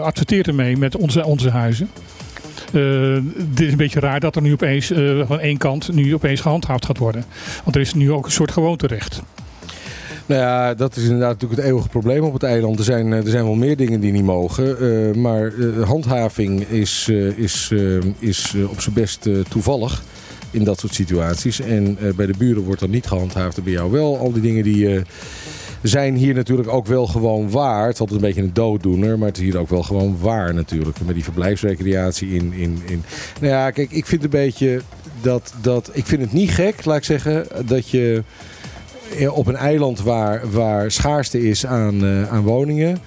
adverteert 0.00 0.46
ermee 0.46 0.76
met 0.76 0.96
onze, 0.96 1.24
onze 1.24 1.50
huizen. 1.50 1.90
Eh, 2.72 3.14
het 3.50 3.60
is 3.60 3.70
een 3.70 3.76
beetje 3.76 4.00
raar 4.00 4.20
dat 4.20 4.36
er 4.36 4.42
nu 4.42 4.52
opeens 4.52 4.90
eh, 4.90 5.20
van 5.26 5.40
één 5.40 5.56
kant 5.58 5.92
nu 5.92 6.14
opeens 6.14 6.40
gehandhaafd 6.40 6.84
gaat 6.86 6.98
worden. 6.98 7.24
Want 7.64 7.76
er 7.76 7.82
is 7.82 7.94
nu 7.94 8.12
ook 8.12 8.24
een 8.24 8.30
soort 8.32 8.50
gewoonterecht. 8.50 9.22
Nou 10.26 10.40
ja, 10.40 10.74
dat 10.74 10.96
is 10.96 11.02
inderdaad 11.02 11.32
natuurlijk 11.32 11.60
het 11.60 11.68
eeuwige 11.70 11.88
probleem 11.88 12.22
op 12.24 12.32
het 12.32 12.42
eiland. 12.42 12.78
Er 12.78 12.84
zijn, 12.84 13.12
eh, 13.12 13.18
er 13.24 13.30
zijn 13.30 13.44
wel 13.44 13.54
meer 13.54 13.76
dingen 13.76 14.00
die 14.00 14.12
niet 14.12 14.24
mogen. 14.24 14.78
eh, 14.80 15.14
maar 15.14 15.46
eh, 15.46 15.82
handhaving 15.88 16.62
is, 16.62 17.06
eh, 17.10 17.38
is, 17.38 17.68
eh, 17.72 17.78
is 18.18 18.52
eh, 18.56 18.70
op 18.70 18.80
zijn 18.80 18.94
best 18.94 19.26
eh, 19.26 19.34
toevallig. 19.48 20.02
in 20.50 20.64
dat 20.64 20.78
soort 20.80 20.94
situaties. 20.94 21.60
En 21.60 21.96
eh, 22.00 22.12
bij 22.14 22.26
de 22.26 22.34
buren 22.38 22.62
wordt 22.62 22.80
dan 22.80 22.90
niet 22.90 23.06
gehandhaafd 23.06 23.56
en 23.56 23.62
bij 23.64 23.72
jou 23.72 23.90
wel. 23.90 24.18
Al 24.18 24.32
die 24.32 24.42
dingen 24.42 24.62
die 24.62 24.94
eh, 24.94 25.00
zijn 25.82 26.14
hier 26.14 26.34
natuurlijk 26.34 26.68
ook 26.68 26.86
wel 26.86 27.06
gewoon 27.06 27.50
waar. 27.50 27.84
Het 27.84 27.94
is 27.94 28.00
altijd 28.00 28.20
een 28.20 28.26
beetje 28.26 28.42
een 28.42 28.54
dooddoener, 28.54 29.18
maar 29.18 29.28
het 29.28 29.36
is 29.36 29.42
hier 29.42 29.58
ook 29.58 29.68
wel 29.68 29.82
gewoon 29.82 30.16
waar 30.20 30.54
natuurlijk. 30.54 31.00
Met 31.04 31.14
die 31.14 31.24
verblijfsrecreatie 31.24 32.28
in... 32.28 32.52
in, 32.52 32.82
in. 32.86 33.04
Nou 33.40 33.52
ja, 33.52 33.70
kijk, 33.70 33.90
ik 33.90 34.06
vind 34.06 34.24
een 34.24 34.30
beetje 34.30 34.80
dat, 35.20 35.54
dat... 35.60 35.90
Ik 35.92 36.06
vind 36.06 36.22
het 36.22 36.32
niet 36.32 36.50
gek, 36.50 36.84
laat 36.84 36.96
ik 36.96 37.04
zeggen, 37.04 37.46
dat 37.66 37.88
je 37.88 38.22
op 39.30 39.46
een 39.46 39.56
eiland 39.56 40.02
waar, 40.02 40.50
waar 40.50 40.90
schaarste 40.90 41.48
is 41.48 41.66
aan, 41.66 42.04
eh, 42.04 42.32
aan 42.32 42.42
woningen... 42.42 42.98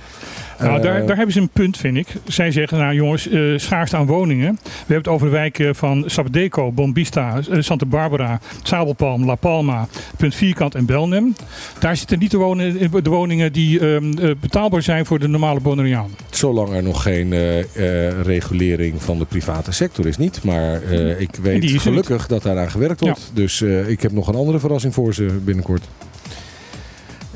Nou, 0.60 0.78
eh, 0.78 0.84
daar, 0.84 1.06
daar 1.06 1.16
hebben 1.16 1.34
ze 1.34 1.40
een 1.40 1.50
punt, 1.50 1.78
vind 1.78 1.98
ik. 1.98 2.08
Zij 2.28 2.52
zeggen, 2.52 2.78
nou 2.78 2.94
jongens, 2.94 3.30
eh 3.30 3.42
schaarste 3.56 3.98
aan 3.98 4.06
woningen. 4.06 4.60
We 4.64 4.70
hebben 4.78 4.98
het 4.98 5.08
over 5.08 5.28
de 5.28 5.34
wijken 5.34 5.76
van 5.76 6.04
Sabdeco, 6.06 6.72
Bombista, 6.72 7.42
eh, 7.52 7.58
Santa 7.60 7.86
Barbara, 7.86 8.40
Zabelpalm, 8.64 9.26
La 9.26 9.36
Palma, 9.36 9.88
Punt 10.18 10.36
Vierkant 10.36 10.76
en 10.76 10.86
Belnem. 10.86 11.36
Daar 11.80 11.98
zitten 11.98 12.20
niet 12.20 12.32
de, 12.32 12.38
wonen, 12.38 12.92
de 13.04 13.10
woningen 13.10 13.54
die 13.54 13.80
ehm, 13.80 14.12
eh, 14.18 14.32
betaalbaar 14.40 14.82
zijn 14.82 15.06
voor 15.06 15.20
de 15.20 15.28
normale 15.28 15.60
Bonaireaan. 15.60 16.10
Zolang 16.30 16.74
er 16.74 16.84
nog 16.84 17.04
geen 17.04 17.34
regulering 18.24 19.02
van 19.02 19.18
de 19.18 19.26
private 19.26 19.72
sector 19.72 20.08
is 20.08 20.18
niet. 20.18 20.44
Maar 20.44 20.84
ik 21.18 21.36
weet 21.42 21.82
gelukkig 21.82 22.28
dat 22.28 22.44
daaraan 22.44 22.72
gewerkt 22.72 23.00
wordt. 23.00 23.32
Dus 23.34 23.62
ik 23.88 24.02
heb 24.02 24.12
nog 24.12 24.28
een 24.28 24.36
andere 24.36 24.60
verrassing 24.60 24.94
voor 24.94 25.14
ze 25.14 25.40
binnenkort. 25.44 25.88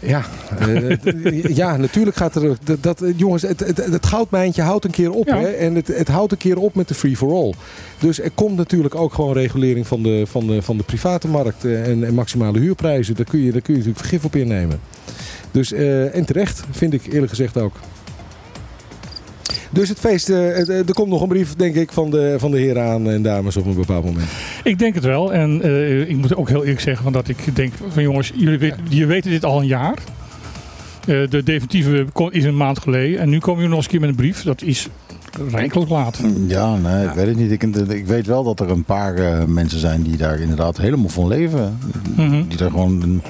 Ja, 0.06 0.24
eh, 0.60 1.44
ja, 1.44 1.78
natuurlijk 1.78 2.16
gaat 2.16 2.36
er... 2.36 2.58
Dat, 2.64 2.84
dat, 2.84 3.04
jongens, 3.16 3.42
het, 3.42 3.60
het, 3.60 3.78
het 3.78 4.06
goudmijntje 4.06 4.62
houdt 4.62 4.86
een 4.86 4.92
keer 4.92 5.12
op. 5.12 5.28
Ja. 5.28 5.38
Hè? 5.38 5.48
En 5.48 5.76
het, 5.76 5.88
het 5.88 6.08
houdt 6.08 6.32
een 6.32 6.38
keer 6.38 6.58
op 6.58 6.76
met 6.76 6.88
de 6.88 6.94
free-for-all. 6.94 7.54
Dus 8.00 8.22
er 8.22 8.32
komt 8.36 8.56
natuurlijk 8.58 8.96
ook 8.96 9.14
gewoon 9.14 9.34
regulering 9.34 9.88
van 9.88 10.04
de, 10.04 10.24
van 10.28 10.48
de, 10.48 10.62
van 10.62 10.78
de 10.78 10.84
private 10.84 11.28
markt. 11.28 11.66
eh, 11.66 11.88
En, 11.88 12.04
en 12.04 12.14
maximale 12.14 12.60
huurprijzen. 12.60 13.16
Daar 13.16 13.26
kun 13.26 13.40
je, 13.40 13.52
daar 13.52 13.62
kun 13.62 13.74
je 13.74 13.80
natuurlijk 13.80 14.06
vergif 14.06 14.26
op 14.26 14.36
innemen. 14.36 14.80
Dus, 15.52 15.72
eh, 15.72 16.16
en 16.16 16.26
terecht, 16.26 16.64
vind 16.72 16.94
ik 16.94 17.06
eerlijk 17.06 17.30
gezegd 17.30 17.58
ook. 17.58 17.76
Dus 19.70 19.90
het 19.90 20.00
feest, 20.00 20.30
eh, 20.30 20.62
eh, 20.62 20.70
er 20.70 20.94
komt 20.94 21.10
nog 21.10 21.22
een 21.22 21.28
brief, 21.28 21.54
denk 21.54 21.76
ik, 21.76 21.92
van 21.92 22.10
de, 22.10 22.36
van 22.38 22.52
de 22.52 22.58
heren 22.58 22.84
aan 22.84 23.10
en 23.10 23.22
dames 23.22 23.58
op 23.58 23.66
een 23.66 23.76
bepaald 23.76 24.06
moment. 24.06 24.30
Ik 24.64 24.80
denk 24.80 24.96
het 24.96 25.04
wel. 25.04 25.34
En 25.34 25.62
eh, 25.62 26.10
ik 26.10 26.16
moet 26.16 26.36
ook 26.36 26.50
heel 26.50 26.62
eerlijk 26.64 26.80
zeggen 26.80 27.04
van 27.04 27.14
dat 27.14 27.28
ik 27.28 27.56
denk 27.56 27.74
van 27.90 28.04
jongens, 28.04 28.32
jullie, 28.36 28.58
weet, 28.58 29.06
weten 29.06 29.32
dit 29.32 29.46
al 29.46 29.60
een 29.60 29.68
jaar. 29.68 29.98
Eh, 31.08 31.30
de 31.30 31.44
definitieve 31.44 32.06
is 32.30 32.44
een 32.44 32.58
maand 32.58 32.80
geleden. 32.80 33.20
En 33.20 33.30
nu 33.30 33.40
komen 33.40 33.62
jullie 33.62 33.76
nog 33.76 33.78
eens 33.78 33.86
een 33.86 33.92
keer 33.92 34.00
met 34.00 34.10
een 34.10 34.16
brief. 34.16 34.44
Dat 34.44 34.62
is 34.62 34.88
rijkelijk 35.52 35.90
laat. 35.90 36.20
Ja, 36.48 36.76
nee, 36.76 37.06
ik 37.06 37.14
weet 37.14 37.28
het 37.28 37.38
niet. 37.38 37.52
Ik, 37.52 37.64
ik 37.90 38.06
weet 38.06 38.26
wel 38.26 38.44
dat 38.44 38.60
er 38.60 38.70
een 38.70 38.84
paar 38.84 39.16
eh, 39.16 39.46
mensen 39.46 39.80
zijn 39.80 40.04
die 40.04 40.18
daar 40.18 40.40
inderdaad 40.40 40.78
helemaal 40.78 41.10
van 41.10 41.28
leven. 41.28 41.78
Mhm. 42.16 42.44
Die 42.48 42.58
daar 42.58 42.70
gewoon 42.70 43.02
een 43.02 43.22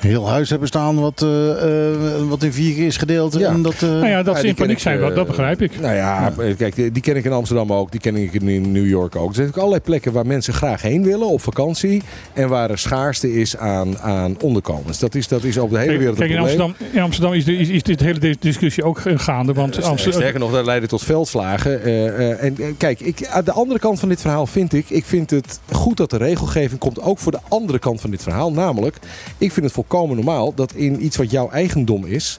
heel 0.00 0.28
huis 0.28 0.50
hebben 0.50 0.68
staan 0.68 1.00
wat, 1.00 1.22
eh, 1.22 1.90
eh, 1.90 2.28
wat 2.28 2.42
in 2.42 2.52
vier 2.52 2.74
keer 2.74 2.86
is 2.86 2.96
gedeeld. 2.96 3.38
Ja. 3.38 3.48
En 3.50 3.62
dat, 3.62 3.74
eh, 3.74 3.88
Nou 3.88 4.08
ja, 4.08 4.22
dat 4.22 4.38
ze 4.38 4.46
in 4.46 4.54
paniek 4.54 4.76
ik, 4.76 4.82
zijn, 4.82 5.14
dat, 5.14 5.26
begrijp 5.26 5.62
ik. 5.62 5.80
Nou 5.80 5.94
ja, 5.94 6.32
kijk, 6.56 6.76
die 6.76 7.02
ken 7.02 7.16
ik 7.16 7.24
in 7.24 7.32
Amsterdam 7.32 7.72
ook. 7.72 7.90
Die 7.90 8.00
ken 8.00 8.16
ik 8.16 8.32
in 8.32 8.72
New 8.72 8.86
York 8.86 9.16
ook. 9.16 9.28
Er 9.28 9.34
zijn 9.34 9.46
natuurlijk 9.46 9.56
allerlei 9.56 9.80
plekken 9.80 10.12
waar 10.12 10.26
mensen 10.26 10.54
graag 10.54 10.82
heen 10.82 11.02
willen 11.02 11.26
op 11.26 11.42
vakantie. 11.42 12.02
En 12.32 12.48
waar 12.48 12.70
er 12.70 12.78
schaarste 12.78 13.32
is 13.32 13.56
aan, 13.56 13.98
aan 13.98 14.36
onderkomens. 14.40 14.98
Dat 14.98 15.14
is, 15.14 15.28
dat 15.28 15.44
is 15.44 15.58
over 15.58 15.74
de 15.74 15.78
hele 15.78 15.86
Kijk, 15.86 15.98
wereld 16.00 16.18
kijk, 16.18 16.30
een 16.30 16.36
in 16.36 16.42
probleem. 16.42 16.66
Amsterdam, 16.66 16.96
in 16.96 17.02
Amsterdam 17.02 17.32
is, 17.32 17.44
de, 17.44 17.56
is, 17.56 17.68
is 17.68 17.82
dit 17.82 18.00
hele 18.00 18.18
dis- 18.18 18.38
discussie 18.38 18.84
ook 18.84 19.02
gaande. 19.14 19.52
Want 19.52 19.82
Amsterdam, 19.82 20.20
Sterker 20.20 20.40
nog, 20.40 20.52
dat 20.52 20.64
leidde 20.64 20.88
tot 20.88 21.02
veldslagen. 21.02 21.82
Eh, 21.82 22.30
eh, 22.30 22.42
en 22.42 22.76
kijk, 22.76 23.00
ik, 23.00 23.26
aan 23.26 23.44
de 23.44 23.52
andere 23.52 23.78
kant 23.78 24.00
van 24.00 24.08
dit 24.08 24.20
verhaal 24.20 24.46
vind 24.46 24.72
ik... 24.72 24.90
Ik 24.90 25.04
vind 25.04 25.30
het 25.30 25.60
goed 25.72 25.96
dat 25.96 26.10
de 26.10 26.16
regelgeving 26.16 26.80
komt 26.80 27.00
ook 27.00 27.18
voor 27.18 27.32
de 27.32 27.40
andere 27.48 27.78
kant 27.78 28.00
van 28.00 28.10
dit 28.10 28.22
verhaal. 28.22 28.52
Namelijk, 28.52 28.96
ik 29.38 29.52
vind 29.52 29.64
het 29.66 29.74
volkomen 29.74 29.88
normaal 29.92 30.54
dat 30.54 30.72
in 30.74 31.04
iets 31.04 31.16
wat 31.16 31.30
jouw 31.30 31.50
eigendom 31.50 32.04
is... 32.06 32.38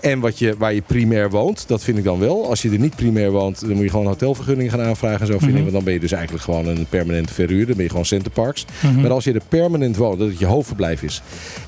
En 0.00 0.20
wat 0.20 0.38
je, 0.38 0.54
waar 0.58 0.74
je 0.74 0.82
primair 0.82 1.30
woont, 1.30 1.68
dat 1.68 1.84
vind 1.84 1.98
ik 1.98 2.04
dan 2.04 2.18
wel. 2.18 2.48
Als 2.48 2.62
je 2.62 2.70
er 2.70 2.78
niet 2.78 2.96
primair 2.96 3.30
woont, 3.30 3.60
dan 3.60 3.70
moet 3.70 3.82
je 3.82 3.90
gewoon 3.90 4.04
een 4.04 4.10
hotelvergunning 4.10 4.70
gaan 4.70 4.80
aanvragen. 4.80 5.20
En 5.20 5.26
zo 5.26 5.32
vind 5.32 5.42
ik. 5.42 5.52
Mhm. 5.52 5.62
Want 5.62 5.72
dan 5.72 5.84
ben 5.84 5.92
je 5.92 6.00
dus 6.00 6.12
eigenlijk 6.12 6.44
gewoon 6.44 6.66
een 6.66 6.86
permanente 6.88 7.32
verhuurder. 7.32 7.66
Dan 7.66 7.74
ben 7.74 7.84
je 7.84 7.90
gewoon 7.90 8.04
centerparks. 8.04 8.64
Mhm. 8.82 9.00
Maar 9.00 9.10
als 9.10 9.24
je 9.24 9.32
er 9.32 9.40
permanent 9.48 9.96
woont, 9.96 10.18
dat 10.18 10.28
het 10.28 10.38
je 10.38 10.46
hoofdverblijf 10.46 11.02
is. 11.02 11.22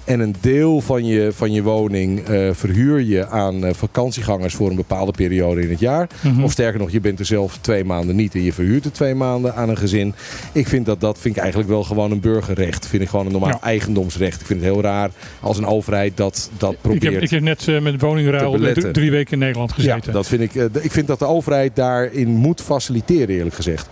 En 0.07 0.21
een 0.21 0.35
deel 0.41 0.81
van 0.81 1.05
je, 1.07 1.31
van 1.33 1.53
je 1.53 1.63
woning 1.63 2.21
eh, 2.29 2.49
verhuur 2.53 3.01
je 3.01 3.27
aan 3.29 3.65
eh, 3.65 3.75
vakantiegangers 3.75 4.55
voor 4.55 4.71
een 4.71 4.77
bepaalde 4.77 5.13
periode 5.13 5.63
in 5.63 5.71
het 5.71 5.81
jaar. 5.81 6.09
Mhm. 6.21 6.43
Of 6.43 6.53
sterker 6.53 6.81
nog, 6.81 6.91
je 6.91 7.01
bent 7.01 7.19
er 7.19 7.25
zelf 7.25 7.59
twee 7.61 7.85
maanden 7.85 8.17
niet 8.17 8.35
en 8.35 8.43
je 8.43 8.53
verhuurt 8.53 8.85
er 8.85 8.93
twee 8.93 9.15
maanden 9.15 9.55
aan 9.55 9.69
een 9.69 9.77
gezin. 9.77 10.15
Ik 10.53 10.69
vind 10.69 10.87
dat 10.87 11.01
dat 11.01 11.19
vind 11.19 11.35
ik 11.37 11.41
eigenlijk 11.43 11.71
wel 11.71 11.83
gewoon 11.85 12.11
een 12.11 12.21
burgerrecht. 12.21 12.87
Vind 12.87 13.03
ik 13.03 13.09
gewoon 13.09 13.27
een 13.27 13.33
normaal 13.33 13.51
Ja. 13.51 13.61
eigendomsrecht. 13.61 14.41
Ik 14.41 14.47
vind 14.47 14.61
het 14.61 14.73
heel 14.73 14.83
raar 14.83 15.11
als 15.41 15.59
een 15.59 15.67
overheid 15.67 16.17
dat, 16.17 16.51
dat 16.59 16.73
ik, 16.73 16.81
probeert. 16.81 17.13
heb, 17.13 17.23
ik 17.23 17.31
heb 17.31 17.43
net 17.43 17.69
eh, 17.69 17.81
met 17.81 18.01
woningruil 18.01 18.53
drie, 18.93 19.11
weken 19.11 19.33
in 19.33 19.39
Nederland 19.39 19.73
gezeten. 19.73 20.03
Ja, 20.05 20.13
dat 20.13 20.27
vind 20.27 20.41
ik, 20.41 20.55
ik 20.83 20.93
vind 20.93 21.07
dat 21.07 21.19
de 21.19 21.27
overheid 21.27 21.77
daarin 21.77 22.29
moet 22.29 22.61
faciliteren, 22.63 23.29
eerlijk 23.29 23.55
gezegd. 23.55 23.89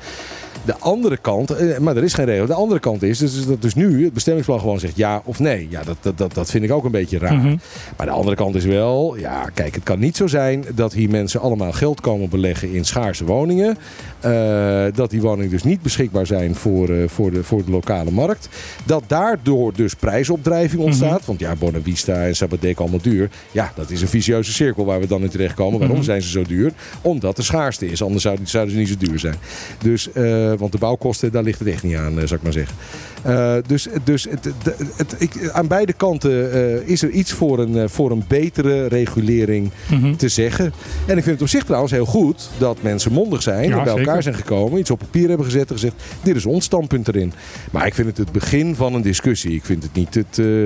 De 0.64 0.78
andere 0.78 1.16
kant, 1.16 1.50
eh, 1.50 1.78
maar 1.78 1.96
er 1.96 2.04
is 2.04 2.14
geen 2.14 2.24
regel. 2.24 2.46
De 2.46 2.54
andere 2.54 2.80
kant 2.80 3.02
is 3.02 3.18
dus 3.18 3.46
dat 3.46 3.62
dus 3.62 3.74
nu 3.74 4.04
het 4.04 4.12
bestemmingsplan 4.12 4.60
gewoon 4.60 4.78
zegt 4.78 4.96
ja 4.96 5.22
of 5.24 5.38
nee. 5.38 5.66
Ja, 5.70 5.82
dat, 5.82 5.96
dat, 6.00 6.18
dat, 6.18 6.34
dat 6.34 6.50
vind 6.50 6.64
ik 6.64 6.72
ook 6.72 6.84
een 6.84 6.90
beetje 6.90 7.18
raar. 7.18 7.34
Mhm. 7.34 7.56
Maar 7.96 8.06
de 8.06 8.12
andere 8.12 8.36
kant 8.36 8.54
is 8.54 8.64
wel, 8.64 9.16
ja, 9.16 9.50
kijk, 9.54 9.74
het 9.74 9.84
kan 9.84 9.98
niet 9.98 10.16
zo 10.16 10.26
zijn 10.26 10.64
dat 10.74 10.92
hier 10.92 11.10
mensen 11.10 11.40
allemaal 11.40 11.72
geld 11.72 12.00
komen 12.00 12.28
beleggen 12.28 12.72
in 12.72 12.84
schaarse 12.84 13.24
woningen. 13.24 13.78
Eh, 14.24 14.84
dat 14.94 15.10
die 15.10 15.20
woningen 15.20 15.50
dus 15.50 15.62
niet 15.62 15.82
beschikbaar 15.82 16.26
zijn 16.26 16.54
voor, 16.54 16.88
eh, 16.88 17.08
voor, 17.08 17.30
de, 17.30 17.42
voor 17.44 17.64
de 17.64 17.70
lokale 17.70 18.10
markt. 18.10 18.48
Dat 18.84 19.02
daardoor 19.06 19.72
dus 19.76 19.94
prijsopdrijving 19.94 20.82
ontstaat. 20.82 21.24
Want 21.24 21.40
ja, 21.40 21.54
Bonavista 21.56 22.12
en 22.26 22.36
Sabadek 22.36 22.78
allemaal 22.78 23.00
duur. 23.02 23.30
Ja, 23.52 23.72
dat 23.76 23.90
is 23.90 24.00
een 24.02 24.08
vicieuze 24.08 24.52
cirkel 24.52 24.84
waar 24.84 25.00
we 25.00 25.06
dan 25.06 25.22
in 25.22 25.28
terechtkomen. 25.28 25.78
Waarom 25.78 25.96
Mhm. 25.96 26.04
zijn 26.06 26.22
ze 26.22 26.28
zo 26.30 26.42
duur? 26.42 26.72
Omdat 27.00 27.38
er 27.38 27.44
schaarste 27.44 27.86
is. 27.90 28.02
Anders 28.02 28.22
zouden, 28.22 28.46
zouden 28.46 28.72
ze 28.74 28.78
niet 28.80 28.88
zo 28.88 28.94
duur 28.98 29.18
zijn. 29.18 29.34
Dus, 29.82 30.12
eh, 30.12 30.52
want 30.58 30.72
de 30.72 30.78
bouwkosten, 30.78 31.32
daar 31.32 31.42
ligt 31.42 31.58
het 31.58 31.68
echt 31.68 31.82
niet 31.82 31.96
aan, 31.96 32.12
zou 32.14 32.34
ik 32.34 32.42
maar 32.42 32.52
zeggen. 32.52 32.76
Dus 33.66 33.86
dus 34.04 34.24
het, 34.30 34.44
het, 34.44 34.78
het- 34.96 35.14
ik, 35.18 35.50
aan 35.52 35.66
beide 35.66 35.92
kanten 35.92 36.86
is 36.86 37.02
er 37.02 37.10
iets 37.10 37.32
voor 37.32 37.58
een, 37.58 37.88
voor 37.90 38.10
een 38.10 38.24
betere 38.28 38.86
regulering 38.86 39.70
Mhm. 39.90 40.14
te 40.16 40.28
zeggen. 40.28 40.64
En 41.06 41.16
ik 41.16 41.22
vind 41.22 41.26
het 41.26 41.42
op 41.42 41.48
zich 41.48 41.64
trouwens 41.64 41.92
heel 41.92 42.04
goed 42.06 42.50
dat 42.58 42.76
mensen 42.82 43.12
mondig 43.12 43.42
zijn. 43.42 43.68
Ja, 43.68 43.78
en 43.78 43.84
bij 43.84 43.96
elkaar 43.96 44.13
zijn 44.22 44.34
gekomen. 44.34 44.78
Iets 44.78 44.90
op 44.90 44.98
papier 44.98 45.28
hebben 45.28 45.46
gezet 45.46 45.68
en 45.68 45.74
gezegd. 45.74 45.94
Dit 46.22 46.36
is 46.36 46.46
ons 46.46 46.64
standpunt 46.64 47.08
erin. 47.08 47.32
Maar 47.70 47.86
ik 47.86 47.94
vind 47.94 48.06
het 48.06 48.16
het 48.18 48.32
begin 48.32 48.74
van 48.74 48.94
een 48.94 49.02
discussie. 49.02 49.54
Ik 49.54 49.64
vind 49.64 49.82
het 49.82 49.92
niet, 49.94 50.14
het, 50.14 50.38
eh, 50.38 50.64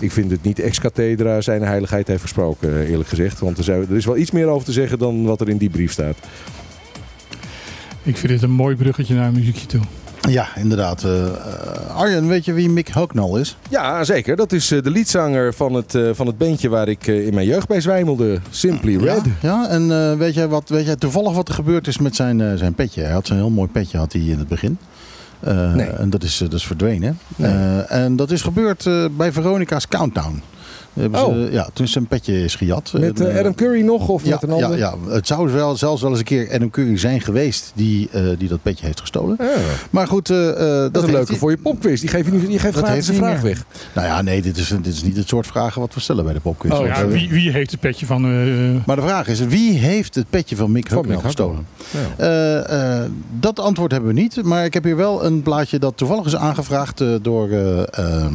ik 0.00 0.12
vind 0.12 0.30
het 0.30 0.42
niet 0.42 0.58
ex 0.58 0.80
cathedra 0.80 1.40
zijn 1.40 1.62
heiligheid 1.62 2.06
heeft 2.06 2.22
gesproken. 2.22 2.72
eh, 2.80 2.90
Eerlijk 2.90 3.08
gezegd. 3.08 3.38
Want 3.40 3.58
er, 3.58 3.70
er 3.90 3.96
is 3.96 4.04
wel 4.04 4.16
iets 4.16 4.30
meer 4.30 4.46
over 4.46 4.66
te 4.66 4.72
zeggen 4.72 4.98
dan 4.98 5.24
wat 5.24 5.40
er 5.40 5.48
in 5.48 5.56
die 5.56 5.70
brief 5.70 5.92
staat. 5.92 6.16
Ik 8.02 8.16
vind 8.16 8.32
dit 8.32 8.42
een 8.42 8.50
mooi 8.50 8.76
bruggetje 8.76 9.14
naar 9.14 9.26
een 9.26 9.34
muziekje 9.34 9.66
toe. 9.66 9.80
Ja, 10.20 10.48
inderdaad. 10.56 11.02
Eh, 11.04 11.26
eh, 11.26 11.96
Arjen, 11.96 12.28
weet 12.28 12.44
je 12.44 12.52
wie 12.52 12.70
Mick 12.70 12.88
Hucknall 12.88 13.40
is? 13.40 13.56
Ja, 13.70 14.04
zeker. 14.04 14.36
Dat 14.36 14.52
is 14.52 14.70
eh, 14.70 14.82
de 14.82 14.90
liedzanger 14.90 15.54
van 15.54 15.74
het, 15.74 15.98
van 16.12 16.26
het 16.26 16.38
bandje 16.38 16.68
waar 16.68 16.88
ik 16.88 17.06
in 17.06 17.34
mijn 17.34 17.46
jeugd 17.46 17.68
bij 17.68 17.80
zwijmelde. 17.80 18.40
Simply 18.50 18.96
Red. 18.96 19.24
Ja, 19.24 19.32
ja 19.40 19.68
en 19.68 20.18
weet, 20.18 20.34
jij 20.34 20.48
wat, 20.48 20.68
weet 20.68 20.86
jij 20.86 20.96
toevallig 20.96 21.32
wat 21.32 21.48
er 21.48 21.54
gebeurd 21.54 21.86
is 21.86 21.98
met 21.98 22.16
zijn, 22.16 22.58
zijn 22.58 22.74
petje? 22.74 23.02
Hij 23.02 23.12
had 23.12 23.26
zo'n 23.26 23.36
heel 23.36 23.50
mooi 23.50 23.68
petje 23.68 23.98
had 23.98 24.12
hij 24.12 24.22
in 24.22 24.38
het 24.38 24.48
begin. 24.48 24.78
Nee. 25.74 25.86
En 25.86 26.10
dat 26.10 26.22
is, 26.22 26.38
dat 26.38 26.52
is 26.52 26.66
verdwenen. 26.66 27.18
Nee. 27.36 27.80
En 27.80 28.16
dat 28.16 28.30
is 28.30 28.42
gebeurd 28.42 28.88
bij 29.16 29.32
Veronica's 29.32 29.88
Countdown. 29.88 30.42
Hebben 30.94 31.24
Oh. 31.26 31.32
ze, 31.34 31.48
ja, 31.52 31.68
toen 31.72 31.88
zijn 31.88 32.06
petje 32.06 32.44
is 32.44 32.54
gejat. 32.54 32.92
Met 32.98 33.20
eh, 33.20 33.30
eh, 33.32 33.38
Adam 33.38 33.54
Curry 33.54 33.82
nog 33.82 34.08
of 34.08 34.24
ja, 34.24 34.38
met 34.40 34.50
een 34.50 34.56
ja, 34.56 34.64
ander? 34.64 34.78
ja, 34.78 34.94
het 35.08 35.26
zou 35.26 35.50
wel, 35.52 35.76
zelfs 35.76 36.00
wel 36.02 36.10
eens 36.10 36.18
een 36.18 36.24
keer 36.24 36.52
Adam 36.54 36.70
Curry 36.70 36.98
zijn 36.98 37.20
geweest 37.20 37.72
die, 37.74 38.08
eh, 38.12 38.22
die 38.38 38.48
dat 38.48 38.62
petje 38.62 38.86
heeft 38.86 39.00
gestolen. 39.00 39.36
Ja. 39.40 39.46
Maar 39.90 40.06
goed, 40.06 40.30
eh, 40.30 40.48
eh, 40.50 40.56
dat, 40.56 40.94
Dat 40.94 41.04
is 41.04 41.10
leuke 41.10 41.36
voor 41.36 41.50
je 41.50 41.56
popquiz. 41.58 42.00
Die 42.00 42.08
geef 42.08 42.26
je, 42.26 42.32
niet, 42.32 42.52
je 42.52 42.58
geeft 42.58 42.76
gratis 42.76 43.08
een 43.08 43.14
vraag 43.14 43.40
weg. 43.40 43.64
Nou 43.94 44.06
ja, 44.06 44.22
nee, 44.22 44.42
dit 44.42 44.56
is, 44.56 44.68
dit 44.68 44.86
is 44.94 45.02
niet 45.02 45.16
het 45.16 45.28
soort 45.28 45.46
vragen 45.46 45.80
wat 45.80 45.94
we 45.94 46.00
stellen 46.00 46.24
bij 46.24 46.32
de 46.34 46.40
popquiz. 46.40 46.72
Oh, 46.72 46.86
ja, 46.86 47.00
eh, 47.02 47.06
wie, 47.06 47.28
wie 47.30 47.50
heeft 47.50 47.70
het 47.70 47.80
petje 47.80 48.06
van... 48.06 48.24
eh, 48.24 48.86
Maar 48.86 48.96
de 48.96 49.02
vraag 49.02 49.28
is, 49.28 49.40
wie 49.40 49.72
heeft 49.78 50.14
het 50.14 50.30
petje 50.30 50.56
van 50.56 50.72
Mick 50.72 50.88
Van 50.88 50.96
Hucknall 50.96 51.16
Mick 51.16 51.24
gestolen? 51.24 51.66
Ja. 51.90 52.24
Eh, 52.24 53.00
eh, 53.02 53.10
dat 53.40 53.58
antwoord 53.60 53.90
hebben 53.92 54.14
we 54.14 54.20
niet. 54.20 54.42
Maar 54.42 54.64
ik 54.64 54.74
heb 54.74 54.84
hier 54.84 54.96
wel 54.96 55.24
een 55.24 55.42
blaadje 55.42 55.78
dat 55.78 55.96
toevallig 55.96 56.24
is 56.26 56.36
aangevraagd 56.36 57.00
eh, 57.00 57.08
door 57.22 57.50
eh, 57.50 58.26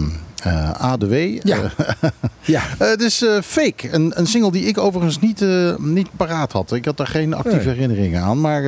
eh, 0.44 0.72
ADW. 0.72 1.14
Ja. 1.44 1.58
Eh, 1.78 2.10
Ja. 2.42 2.62
eh, 2.80 2.88
het 2.90 3.02
is 3.02 3.22
eh, 3.24 3.42
Fake. 3.42 3.92
Een, 3.92 4.12
een 4.16 4.28
single 4.28 4.52
die 4.52 4.66
ik 4.66 4.78
overigens 4.78 5.20
niet, 5.20 5.46
niet 5.78 6.08
paraat 6.18 6.52
had. 6.52 6.72
Ik 6.72 6.86
had 6.86 6.98
daar 6.98 7.08
geen 7.08 7.34
actieve 7.34 7.58
Nee. 7.66 7.74
herinneringen 7.76 8.22
aan. 8.22 8.42
Maar 8.42 8.62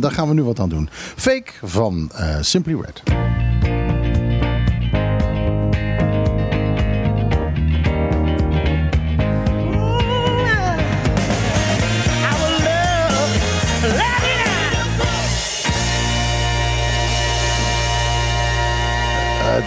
daar 0.00 0.10
gaan 0.12 0.28
we 0.28 0.34
nu 0.34 0.42
wat 0.42 0.60
aan 0.60 0.68
doen. 0.68 0.88
Fake 1.16 1.52
van 1.62 2.10
Simply 2.40 2.74
Red. 2.80 3.02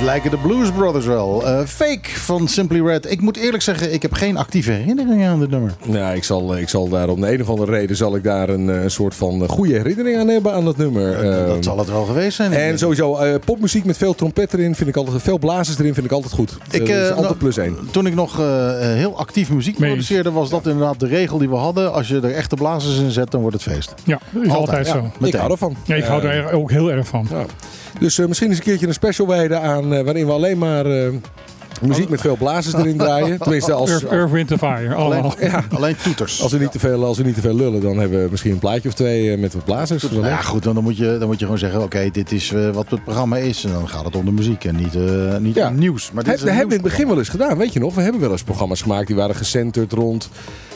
Lijken 0.02 0.32
de 0.32 0.38
Blues 0.38 0.72
Brothers 0.72 1.06
wel. 1.06 1.46
Eh, 1.48 1.60
fake 1.66 2.10
van 2.10 2.48
Simply 2.48 2.82
Red. 2.82 3.12
Ik 3.12 3.22
moet 3.22 3.38
eerlijk 3.38 3.64
zeggen, 3.64 3.94
ik 3.94 4.02
heb 4.02 4.14
geen 4.14 4.38
actieve 4.38 4.72
herinneringen 4.72 5.30
aan 5.30 5.40
dit 5.40 5.50
nummer. 5.50 5.74
Ja, 5.92 6.12
ik 6.12 6.24
zal, 6.24 6.58
ik 6.58 6.70
zal 6.70 6.90
daar 6.90 7.10
om 7.10 7.22
de 7.22 7.34
een 7.34 7.42
of 7.42 7.50
andere 7.50 7.72
reden 7.72 7.96
zal 7.96 8.16
ik 8.16 8.24
daar 8.24 8.50
een, 8.50 8.70
eh, 8.70 8.84
een 8.84 8.92
soort 8.92 9.16
van 9.16 9.44
eh, 9.44 9.50
goede 9.50 9.74
herinnering 9.74 10.18
aan 10.18 10.28
hebben 10.28 10.54
aan 10.54 10.66
dat 10.66 10.78
nummer. 10.78 11.14
dat 11.24 11.50
Ehm, 11.50 11.62
zal 11.62 11.78
het 11.78 11.90
wel 11.90 12.04
geweest 12.06 12.36
zijn. 12.36 12.54
en 12.54 12.78
sowieso 12.78 13.16
eh, 13.18 13.36
popmuziek 13.46 13.86
met 13.86 13.98
veel 13.98 14.16
trompet 14.16 14.54
erin 14.54 14.76
vind 14.76 14.90
ik 14.90 14.96
altijd, 14.96 15.22
veel 15.22 15.38
blazers 15.40 15.80
erin 15.80 15.94
vind 15.94 16.06
ik 16.06 16.12
altijd 16.12 16.34
goed. 16.34 16.58
Ik, 16.72 16.80
dat 16.80 16.90
is 16.90 16.96
eh, 16.96 17.04
altijd 17.04 17.22
nou, 17.26 17.36
plus 17.36 17.58
één. 17.58 17.78
Toen 17.92 18.06
ik 18.06 18.14
nog 18.16 18.40
eh, 18.40 18.46
heel 18.80 19.18
actief 19.18 19.50
muziek 19.52 19.78
produceerde, 19.78 20.32
was 20.32 20.50
dat 20.50 20.68
inderdaad 20.68 21.00
de 21.00 21.08
regel 21.08 21.38
die 21.38 21.50
we 21.50 21.56
hadden. 21.56 21.94
Als 21.94 22.08
je 22.08 22.16
er 22.20 22.34
echte 22.34 22.56
blazers 22.56 22.98
in 23.00 23.12
zet, 23.12 23.32
dan 23.32 23.42
wordt 23.42 23.56
het 23.64 23.74
feest. 23.74 23.94
Ja, 24.04 24.20
dat 24.30 24.44
is 24.46 24.52
altijd, 24.52 24.88
zo. 24.88 25.12
Ik 25.24 25.34
hou 25.34 25.52
ervan. 25.52 25.76
Ja, 25.84 25.96
ik 25.96 26.04
hou 26.04 26.22
Eh, 26.28 26.36
er 26.38 26.52
ook 26.52 26.72
heel 26.72 26.92
erg 26.92 27.08
van. 27.08 27.28
ja. 27.30 27.46
Dus 28.00 28.18
eh, 28.20 28.28
misschien 28.28 28.50
eens 28.50 28.58
een 28.58 28.64
keertje 28.64 28.88
een 28.88 28.94
special 28.94 29.28
wijden 29.28 29.62
aan 29.62 29.94
eh, 29.94 30.04
waarin 30.04 30.26
we 30.26 30.32
alleen 30.32 30.58
maar 30.58 30.86
eh, 30.86 31.10
muziek 31.82 32.10
met 32.10 32.22
veel 32.22 32.36
blazers 32.36 32.74
erin 32.76 32.98
draaien. 32.98 33.38
Tenminste, 33.42 33.72
als, 33.74 33.90
Earth, 33.90 34.04
Earth, 34.04 34.32
Wind 34.32 34.52
Fire. 34.58 34.94
Alleen, 34.94 35.24
alleen 35.78 35.96
toeters. 36.04 36.42
als, 36.42 36.52
we 36.52 36.58
niet 36.60 36.72
te 36.72 36.80
veel, 36.80 37.04
als 37.06 37.18
we 37.18 37.24
niet 37.24 37.36
te 37.36 37.42
veel 37.42 37.56
lullen, 37.56 37.82
dan 37.82 37.98
hebben 37.98 38.24
we 38.24 38.28
misschien 38.32 38.52
een 38.52 38.60
plaatje 38.60 38.90
of 38.90 38.96
twee 38.96 39.38
met 39.38 39.54
wat 39.54 39.66
blazers. 39.66 40.10
Nou 40.10 40.26
ja, 40.26 40.42
goed, 40.42 40.64
dan, 40.64 40.74
dan, 40.74 40.84
moet 40.84 40.98
je, 40.98 41.16
dan 41.20 41.28
moet 41.28 41.38
je 41.40 41.44
gewoon 41.46 41.60
zeggen: 41.60 41.82
oké, 41.82 42.10
dit 42.12 42.32
is 42.32 42.52
eh, 42.54 42.70
wat 42.70 42.90
het 42.90 43.04
programma 43.04 43.38
is. 43.38 43.64
En 43.64 43.72
dan 43.72 43.90
gaat 43.90 44.06
het 44.06 44.16
om 44.16 44.26
de 44.26 44.32
muziek 44.32 44.64
en 44.66 44.76
niet, 44.76 44.96
eh, 44.96 45.38
niet 45.38 45.56
Ja. 45.56 45.68
om 45.68 45.78
nieuws. 45.80 46.12
Maar 46.12 46.24
dit 46.24 46.32
He, 46.32 46.34
is 46.34 46.40
dat 46.40 46.50
een 46.50 46.56
hebben 46.56 46.78
we 46.78 46.78
in 46.78 46.84
het 46.84 46.92
begin 46.92 47.08
wel 47.10 47.18
eens 47.18 47.30
gedaan, 47.30 47.58
weet 47.58 47.74
je 47.74 47.80
nog? 47.80 47.96
We 47.96 48.02
hebben 48.02 48.22
wel 48.22 48.32
eens 48.32 48.44
programma's 48.44 48.82
gemaakt 48.82 49.08
die 49.08 49.16
waren 49.16 49.36
gecenterd 49.36 49.92
rond 49.94 50.30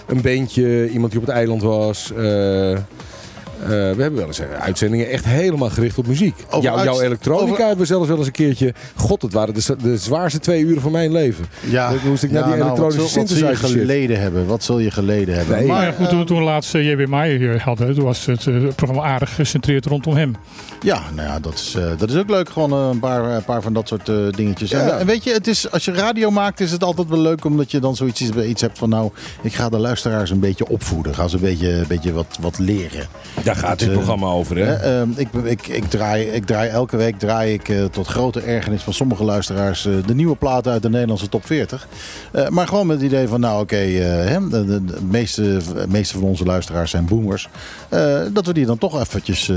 een 0.08 0.22
bandje, 0.22 0.90
iemand 0.90 1.12
die 1.12 1.22
op 1.22 1.26
het 1.28 1.36
eiland 1.36 1.62
was. 1.62 2.12
eh, 2.18 2.78
eh, 3.64 3.70
we 3.70 4.02
hebben 4.02 4.16
wel 4.16 4.28
eens 4.28 4.40
eh, 4.40 4.46
uitzendingen 4.60 5.10
echt 5.10 5.26
helemaal 5.26 5.70
gericht 5.70 5.98
op 5.98 6.08
muziek. 6.08 6.36
Over 6.50 6.62
Jouw, 6.62 6.84
jouw 6.84 7.02
elektronica 7.02 7.44
over- 7.52 7.58
hebben 7.58 7.78
we 7.78 7.86
zelfs 7.86 8.08
wel 8.08 8.18
eens 8.18 8.26
een 8.26 8.32
keertje. 8.32 8.74
God, 8.96 9.22
het 9.22 9.34
waren 9.34 9.54
de, 9.54 9.76
de 9.82 9.98
zwaarste 9.98 10.40
twee 10.40 10.62
uren 10.62 10.82
van 10.82 10.92
mijn 10.92 11.12
leven. 11.12 11.46
Ja, 11.60 11.90
Dan 11.90 12.00
moest 12.06 12.24
ik 12.24 12.32
naar 12.32 12.44
die 12.44 12.52
nou, 12.52 12.64
elektronische 12.64 13.02
wat 13.02 13.10
zul, 13.10 13.20
wat 13.22 13.30
zul 13.30 13.38
je 13.38 13.44
synthesizer 13.44 13.70
shit. 13.80 13.80
geleden 13.90 14.20
hebben? 14.22 14.46
Wat 14.46 14.64
zul 14.64 14.80
je 14.80 14.92
geleden 14.92 15.36
hebben? 15.36 15.58
Nee. 15.58 15.68
Maar 15.68 15.86
ja, 15.86 15.92
goed, 15.92 16.10
toen, 16.10 16.26
toen 16.26 16.38
we 16.38 16.44
laatst 16.44 16.76
eh, 16.76 16.90
JB 16.92 17.08
Maier 17.08 17.38
hier 17.38 17.62
hadden, 17.62 17.96
toen 17.96 18.04
was 18.04 18.26
het 18.26 18.48
eh, 18.48 18.56
programma 18.76 19.04
aardig 19.08 19.36
gecentreerd 19.36 19.86
rondom 19.86 20.16
hem. 20.16 20.36
Ja, 20.82 21.02
nou 21.16 21.28
ja, 21.28 21.40
dat 21.40 21.54
is, 21.54 21.76
eh, 21.78 21.84
dat 21.98 22.10
is 22.10 22.16
ook 22.16 22.30
leuk. 22.30 22.50
Gewoon 22.50 22.72
een 22.74 23.00
paar, 23.00 23.24
een 23.36 23.44
paar 23.44 23.62
van 23.62 23.74
dat 23.74 23.88
soort 23.88 24.10
eh, 24.10 24.16
dingetjes. 24.32 24.70
Ja. 24.70 24.80
En, 24.80 25.00
en 25.00 25.06
weet 25.06 25.24
je, 25.24 25.34
het 25.34 25.48
is, 25.48 25.72
als 25.72 25.86
je 25.86 25.92
radio 25.94 26.32
maakt, 26.32 26.60
is 26.60 26.72
het 26.72 26.84
altijd 26.84 27.10
wel 27.10 27.20
leuk 27.20 27.46
omdat 27.46 27.72
je 27.72 27.80
dan 27.80 27.96
zoiets 27.96 28.22
iets 28.22 28.62
hebt 28.62 28.78
van, 28.78 28.90
nou, 28.90 29.12
ik 29.42 29.54
ga 29.54 29.70
de 29.70 29.78
luisteraars 29.78 30.30
een 30.30 30.40
beetje 30.40 30.68
opvoeden. 30.68 31.16
Ga 31.16 31.28
ze 31.28 31.36
een 31.36 31.42
beetje, 31.42 31.70
een 31.72 31.88
beetje 31.88 32.14
wat, 32.14 32.38
wat 32.42 32.60
leren. 32.60 33.08
Daar 33.54 33.64
gaat 33.64 33.80
dit 33.80 33.88
eh, 33.88 33.94
programma 33.94 34.28
over, 34.28 34.58
hè? 34.58 34.64
Hè, 34.64 35.00
ehm, 35.00 35.10
ik, 35.16 35.28
ik, 35.44 35.68
ik, 35.68 35.86
draai, 35.86 36.26
ik 36.26 36.46
draai 36.46 36.70
elke 36.70 36.98
week 36.98 37.20
draai 37.20 37.54
ik 37.54 37.70
eh, 37.70 37.86
tot 37.86 38.08
grote 38.08 38.42
ergernis 38.42 38.82
van 38.84 38.94
sommige 38.94 39.24
luisteraars 39.24 39.86
eh, 39.86 39.94
de 40.06 40.16
nieuwe 40.16 40.36
platen 40.36 40.72
uit 40.72 40.82
de 40.82 40.90
Nederlandse 40.90 41.30
top 41.30 41.46
40. 41.46 41.88
Eh, 42.32 42.48
maar 42.48 42.68
gewoon 42.68 42.88
met 42.88 42.96
het 42.96 43.06
idee 43.06 43.28
van, 43.28 43.40
nou 43.40 43.62
oké, 43.62 43.76
eh, 43.76 44.38
de, 44.50 44.82
meeste, 45.10 45.60
meeste 45.88 46.14
van 46.14 46.24
onze 46.24 46.44
luisteraars 46.44 46.92
zijn 46.92 47.06
boomers. 47.06 47.50
Eh, 47.90 48.20
dat 48.32 48.46
we 48.46 48.54
die 48.54 48.66
dan 48.66 48.78
toch 48.78 49.00
eventjes... 49.00 49.52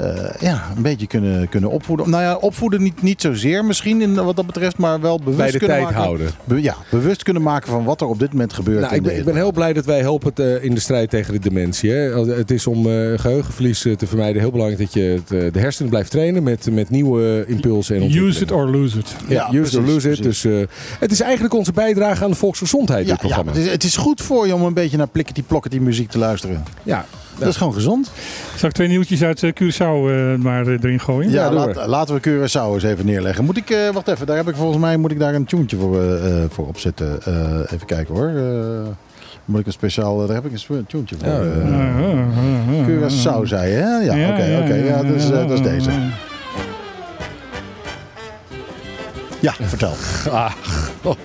eh, 0.00 0.40
ja, 0.40 0.64
een 0.76 0.82
beetje 0.82 1.06
kunnen, 1.06 1.48
kunnen 1.48 1.70
opvoeden. 1.70 2.10
Nou 2.10 2.22
ja, 2.22 2.36
opvoeden 2.36 2.82
niet, 2.82 3.02
niet 3.02 3.20
zozeer 3.22 3.64
misschien 3.64 4.00
in, 4.00 4.14
wat 4.14 4.36
dat 4.36 4.46
betreft, 4.46 4.78
maar 4.78 5.00
wel 5.00 5.18
bewust 5.18 5.36
Bij 5.38 5.50
de 5.50 5.58
kunnen 5.58 5.76
tijd 5.76 5.88
maken. 5.88 6.02
houden. 6.02 6.30
Be- 6.44 6.62
ja, 6.62 6.76
bewust 6.90 7.22
kunnen 7.22 7.42
maken 7.42 7.70
van 7.70 7.84
wat 7.84 8.00
er 8.00 8.06
op 8.06 8.18
dit 8.18 8.32
moment 8.32 8.52
gebeurt. 8.52 8.80
Nou, 8.80 8.90
in 8.92 8.98
ik, 8.98 9.02
ben, 9.06 9.16
ik 9.18 9.24
ben 9.24 9.34
heel 9.34 9.52
blij 9.52 9.72
dat 9.72 9.84
wij 9.84 10.00
helpen 10.00 10.32
eh, 10.34 10.64
in 10.64 10.74
de 10.74 10.80
strijd 10.80 11.10
tegen 11.10 11.32
de 11.32 11.38
dementie. 11.38 11.90
Hè. 11.90 12.12
Als- 12.12 12.26
Het 12.26 12.50
is 12.50 12.66
om 12.66 12.86
eh, 12.86 13.18
geheugenverlies 13.18 13.84
eh, 13.84 13.96
te 13.96 14.06
vermijden 14.06 14.40
heel 14.42 14.50
belangrijk 14.50 14.80
dat 14.82 14.92
je 14.92 15.00
het, 15.00 15.30
eh, 15.32 15.52
de 15.52 15.58
hersenen 15.58 15.90
blijft 15.90 16.10
trainen 16.10 16.42
met, 16.42 16.70
met 16.72 16.90
nieuwe 16.90 17.44
impulsen 17.46 17.96
en 17.96 18.02
Use 18.16 18.42
it 18.42 18.52
or 18.52 18.68
lose 18.70 18.98
it. 18.98 19.14
Ja, 19.28 19.48
Ja, 19.52 19.58
use 19.58 19.70
it 19.70 19.76
or 19.76 19.82
precies, 19.82 20.04
lose 20.04 20.10
it. 20.10 20.22
Dus, 20.22 20.44
eh, 20.44 20.52
het 21.00 21.10
is 21.12 21.20
eigenlijk 21.20 21.54
onze 21.54 21.72
bijdrage 21.72 22.24
aan 22.24 22.30
de 22.30 22.36
volksgezondheid, 22.36 22.98
dit 23.06 23.08
ja 23.08 23.16
programma. 23.16 23.52
het, 23.52 23.60
is, 23.60 23.70
het 23.70 23.84
is 23.84 23.96
goed 23.96 24.20
voor 24.20 24.46
je 24.46 24.54
om 24.54 24.62
een 24.62 24.74
beetje 24.74 24.96
naar 24.96 25.08
plikketie 25.08 25.42
plokkety 25.42 25.78
muziek 25.78 26.10
te 26.10 26.18
luisteren. 26.18 26.64
Ja, 26.82 27.04
Dat 27.40 27.48
is 27.48 27.56
gewoon 27.56 27.72
gezond. 27.74 28.10
Zal 28.56 28.68
ik 28.68 28.74
twee 28.74 28.88
nieuwtjes 28.88 29.22
uit 29.22 29.42
eh, 29.42 29.50
Curaçao 29.52 29.78
eh, 30.10 30.34
maar 30.44 30.66
eh, 30.66 30.72
erin 30.82 31.00
gooien? 31.00 31.30
Ja, 31.30 31.52
laat- 31.52 31.86
laten 31.86 32.14
we 32.14 32.20
Curaçao 32.20 32.74
eens 32.74 32.82
even 32.82 33.06
neerleggen. 33.06 33.44
Moet 33.44 33.56
ik, 33.56 33.70
eh, 33.70 33.90
wacht 33.92 34.08
even, 34.08 34.26
daar 34.26 34.36
heb 34.36 34.48
ik 34.48 34.54
volgens 34.56 34.78
mij 34.80 34.96
moet 34.96 35.10
ik 35.10 35.18
daar 35.18 35.34
een 35.34 35.44
tuentje 35.44 35.76
voor, 35.76 35.98
voor 36.50 36.66
opzetten. 36.66 37.22
Eh, 37.24 37.72
even 37.72 37.86
kijken 37.86 38.14
hoor. 38.14 38.28
Eh, 38.28 38.88
moet 39.44 39.60
ik 39.60 39.66
een 39.66 39.72
speciaal, 39.72 40.26
daar 40.26 40.34
heb 40.36 40.44
ik 40.46 40.52
een 40.68 40.86
tuentje 40.86 41.16
voor. 41.18 41.28
Ja, 41.28 41.40
Eh, 41.40 41.46
Ah, 41.64 41.98
ah, 41.98 42.80
ah. 42.80 42.86
Curaçao 42.86 43.46
zei 43.46 43.70
je, 43.70 43.76
hè? 43.76 43.96
Ja, 43.98 44.30
oké, 44.32 44.62
oké. 44.62 44.74
Ja, 44.74 45.02
dat 45.02 45.14
is, 45.14 45.24
eh, 45.30 45.48
dat 45.48 45.50
is 45.50 45.62
deze. 45.62 45.90
Ja, 49.40 49.52
vertel. 49.60 49.92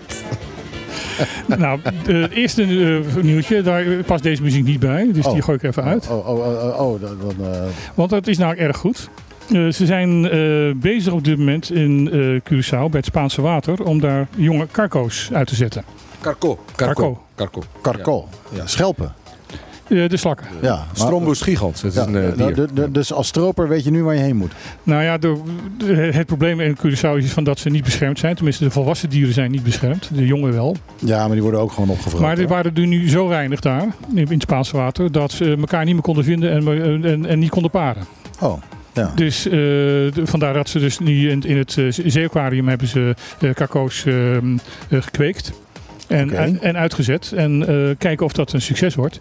Nou, 1.57 1.79
eh, 1.83 2.21
het 2.21 2.31
eerste 2.31 2.63
eh, 2.63 3.23
nieuwtje, 3.23 3.61
daar 3.61 3.83
past 4.05 4.23
deze 4.23 4.41
muziek 4.41 4.65
niet 4.65 4.79
bij. 4.79 5.09
Dus 5.13 5.25
die 5.25 5.33
Oh. 5.33 5.43
gooi 5.43 5.57
ik 5.57 5.63
even 5.63 5.83
uit. 5.83 6.07
Oh, 6.09 6.29
oh, 6.29 6.39
oh, 6.39 6.79
oh, 6.79 6.79
oh, 6.91 7.01
dan, 7.01 7.17
dan, 7.21 7.53
eh, 7.53 7.61
Want 7.93 8.09
dat 8.09 8.27
is 8.27 8.37
nou 8.37 8.55
erg 8.57 8.77
goed. 8.77 9.09
Eh, 9.53 9.67
ze 9.67 9.85
zijn 9.85 10.29
eh, 10.29 10.75
bezig 10.75 11.13
op 11.13 11.23
dit 11.23 11.37
moment 11.37 11.71
in 11.71 12.09
eh 12.11 12.53
Curaçao, 12.53 12.69
bij 12.89 12.89
het 12.99 13.05
Spaanse 13.05 13.41
water, 13.41 13.83
om 13.83 13.99
daar 13.99 14.27
jonge 14.35 14.67
carco's 14.71 15.29
uit 15.33 15.47
te 15.47 15.55
zetten. 15.55 15.83
Carco. 16.21 16.59
Carco. 16.75 17.21
Carco. 17.35 17.63
Carco. 17.81 18.27
Ja, 18.51 18.67
schelpen. 18.67 19.13
Eh, 19.87 20.09
de 20.09 20.17
slakken. 20.17 20.47
Ja, 20.61 20.85
Strombus 20.93 21.41
gigants. 21.41 21.81
Dat 21.81 21.91
is 21.91 21.97
Ja, 21.97 22.07
een 22.07 22.15
eh, 22.31 22.37
nou, 22.37 22.53
de- 22.73 22.91
dus 22.91 23.13
als 23.13 23.27
stroper 23.27 23.67
weet 23.67 23.83
je 23.83 23.91
nu 23.91 24.03
waar 24.03 24.15
je 24.15 24.21
heen 24.21 24.35
moet. 24.35 24.51
Nou 24.83 25.03
ja, 25.03 25.17
de, 25.17 25.41
de- 25.77 25.85
het 25.95 26.25
probleem 26.25 26.59
in 26.59 26.77
Curaçao 26.77 27.17
is 27.17 27.31
van 27.31 27.43
dat 27.43 27.59
ze 27.59 27.69
niet 27.69 27.83
beschermd 27.83 28.19
zijn. 28.19 28.35
Tenminste, 28.35 28.63
de 28.63 28.69
volwassen 28.71 29.09
dieren 29.09 29.33
zijn 29.33 29.51
niet 29.51 29.63
beschermd. 29.63 30.09
De 30.13 30.25
jongen 30.25 30.53
wel. 30.53 30.75
Ja, 30.99 31.19
maar 31.25 31.31
die 31.33 31.41
worden 31.41 31.59
ook 31.59 31.71
gewoon 31.71 31.89
opgevroren. 31.89 32.27
Maar 32.27 32.37
er 32.37 32.47
waren 32.47 32.75
er 32.75 32.87
nu 32.87 33.09
zo 33.09 33.27
weinig 33.27 33.59
daar, 33.59 33.87
in 34.15 34.27
het 34.27 34.41
Spaanse 34.41 34.77
water, 34.77 35.11
dat 35.11 35.31
ze 35.31 35.55
elkaar 35.59 35.85
niet 35.85 35.93
meer 35.93 36.03
konden 36.03 36.23
vinden 36.23 36.51
en, 36.51 37.03
en, 37.05 37.25
en 37.25 37.39
niet 37.39 37.49
konden 37.49 37.71
paren. 37.71 38.03
Oh, 38.39 38.61
ja. 38.93 39.11
Dus 39.15 39.45
eh, 39.45 39.51
de- 39.51 40.11
vandaar 40.23 40.53
dat 40.53 40.69
ze 40.69 40.79
dus 40.79 40.99
nu 40.99 41.29
in, 41.29 41.43
in 41.43 41.57
het 41.57 41.77
eh, 41.77 41.85
zeeaquarium 41.89 42.67
hebben 42.67 42.87
ze 42.87 43.15
eh 43.39 43.49
eh, 44.05 44.35
eh, 44.37 44.41
gekweekt. 44.89 45.51
En, 46.07 46.31
en, 46.31 46.61
en 46.61 46.77
uitgezet. 46.77 47.33
En 47.35 47.67
eh, 47.67 47.95
kijken 47.97 48.25
of 48.25 48.31
dat 48.31 48.53
een 48.53 48.61
succes 48.61 48.95
wordt. 48.95 49.19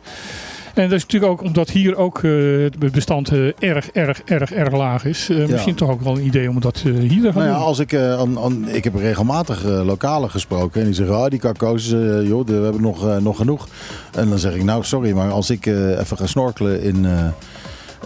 En 0.75 0.83
dat 0.89 0.93
is 0.93 1.03
natuurlijk 1.03 1.33
ook 1.33 1.43
omdat 1.43 1.71
hier 1.71 1.97
ook 1.97 2.23
eh, 2.23 2.31
het 2.63 2.93
bestand 2.93 3.29
eh, 3.29 3.47
erg, 3.59 3.91
erg, 3.91 4.23
erg, 4.25 4.53
erg 4.53 4.73
laag 4.73 5.05
is. 5.05 5.29
Eh, 5.29 5.47
Misschien 5.47 5.75
toch 5.75 5.91
ook 5.91 6.01
wel 6.01 6.17
een 6.17 6.25
idee 6.27 6.49
om 6.51 6.61
dat 6.61 6.79
hier 6.79 6.93
te 7.23 7.33
gaan 7.33 7.35
Nou 7.35 7.47
ja, 7.47 7.53
doen. 7.55 7.63
als 7.63 7.79
ik, 7.79 7.93
ik 8.67 8.85
heb 8.85 8.95
regelmatig 8.95 9.65
lokalen 9.65 10.31
gesproken 10.31 10.81
en 10.81 10.87
die 10.87 10.95
zeggen, 10.95 11.17
oh, 11.17 11.27
die 11.29 11.39
eh, 11.93 12.27
joh, 12.29 12.47
we 12.47 12.53
hebben 12.53 12.83
nog, 12.83 13.21
nog 13.21 13.37
genoeg. 13.37 13.69
En 14.13 14.29
dan 14.29 14.39
zeg 14.39 14.55
ik, 14.55 14.63
nou 14.65 14.85
sorry, 14.85 15.13
maar 15.13 15.31
als 15.31 15.51
ik 15.51 15.67
even 15.67 16.17
ga 16.17 16.27
snorkelen 16.27 16.83
in, 16.83 17.07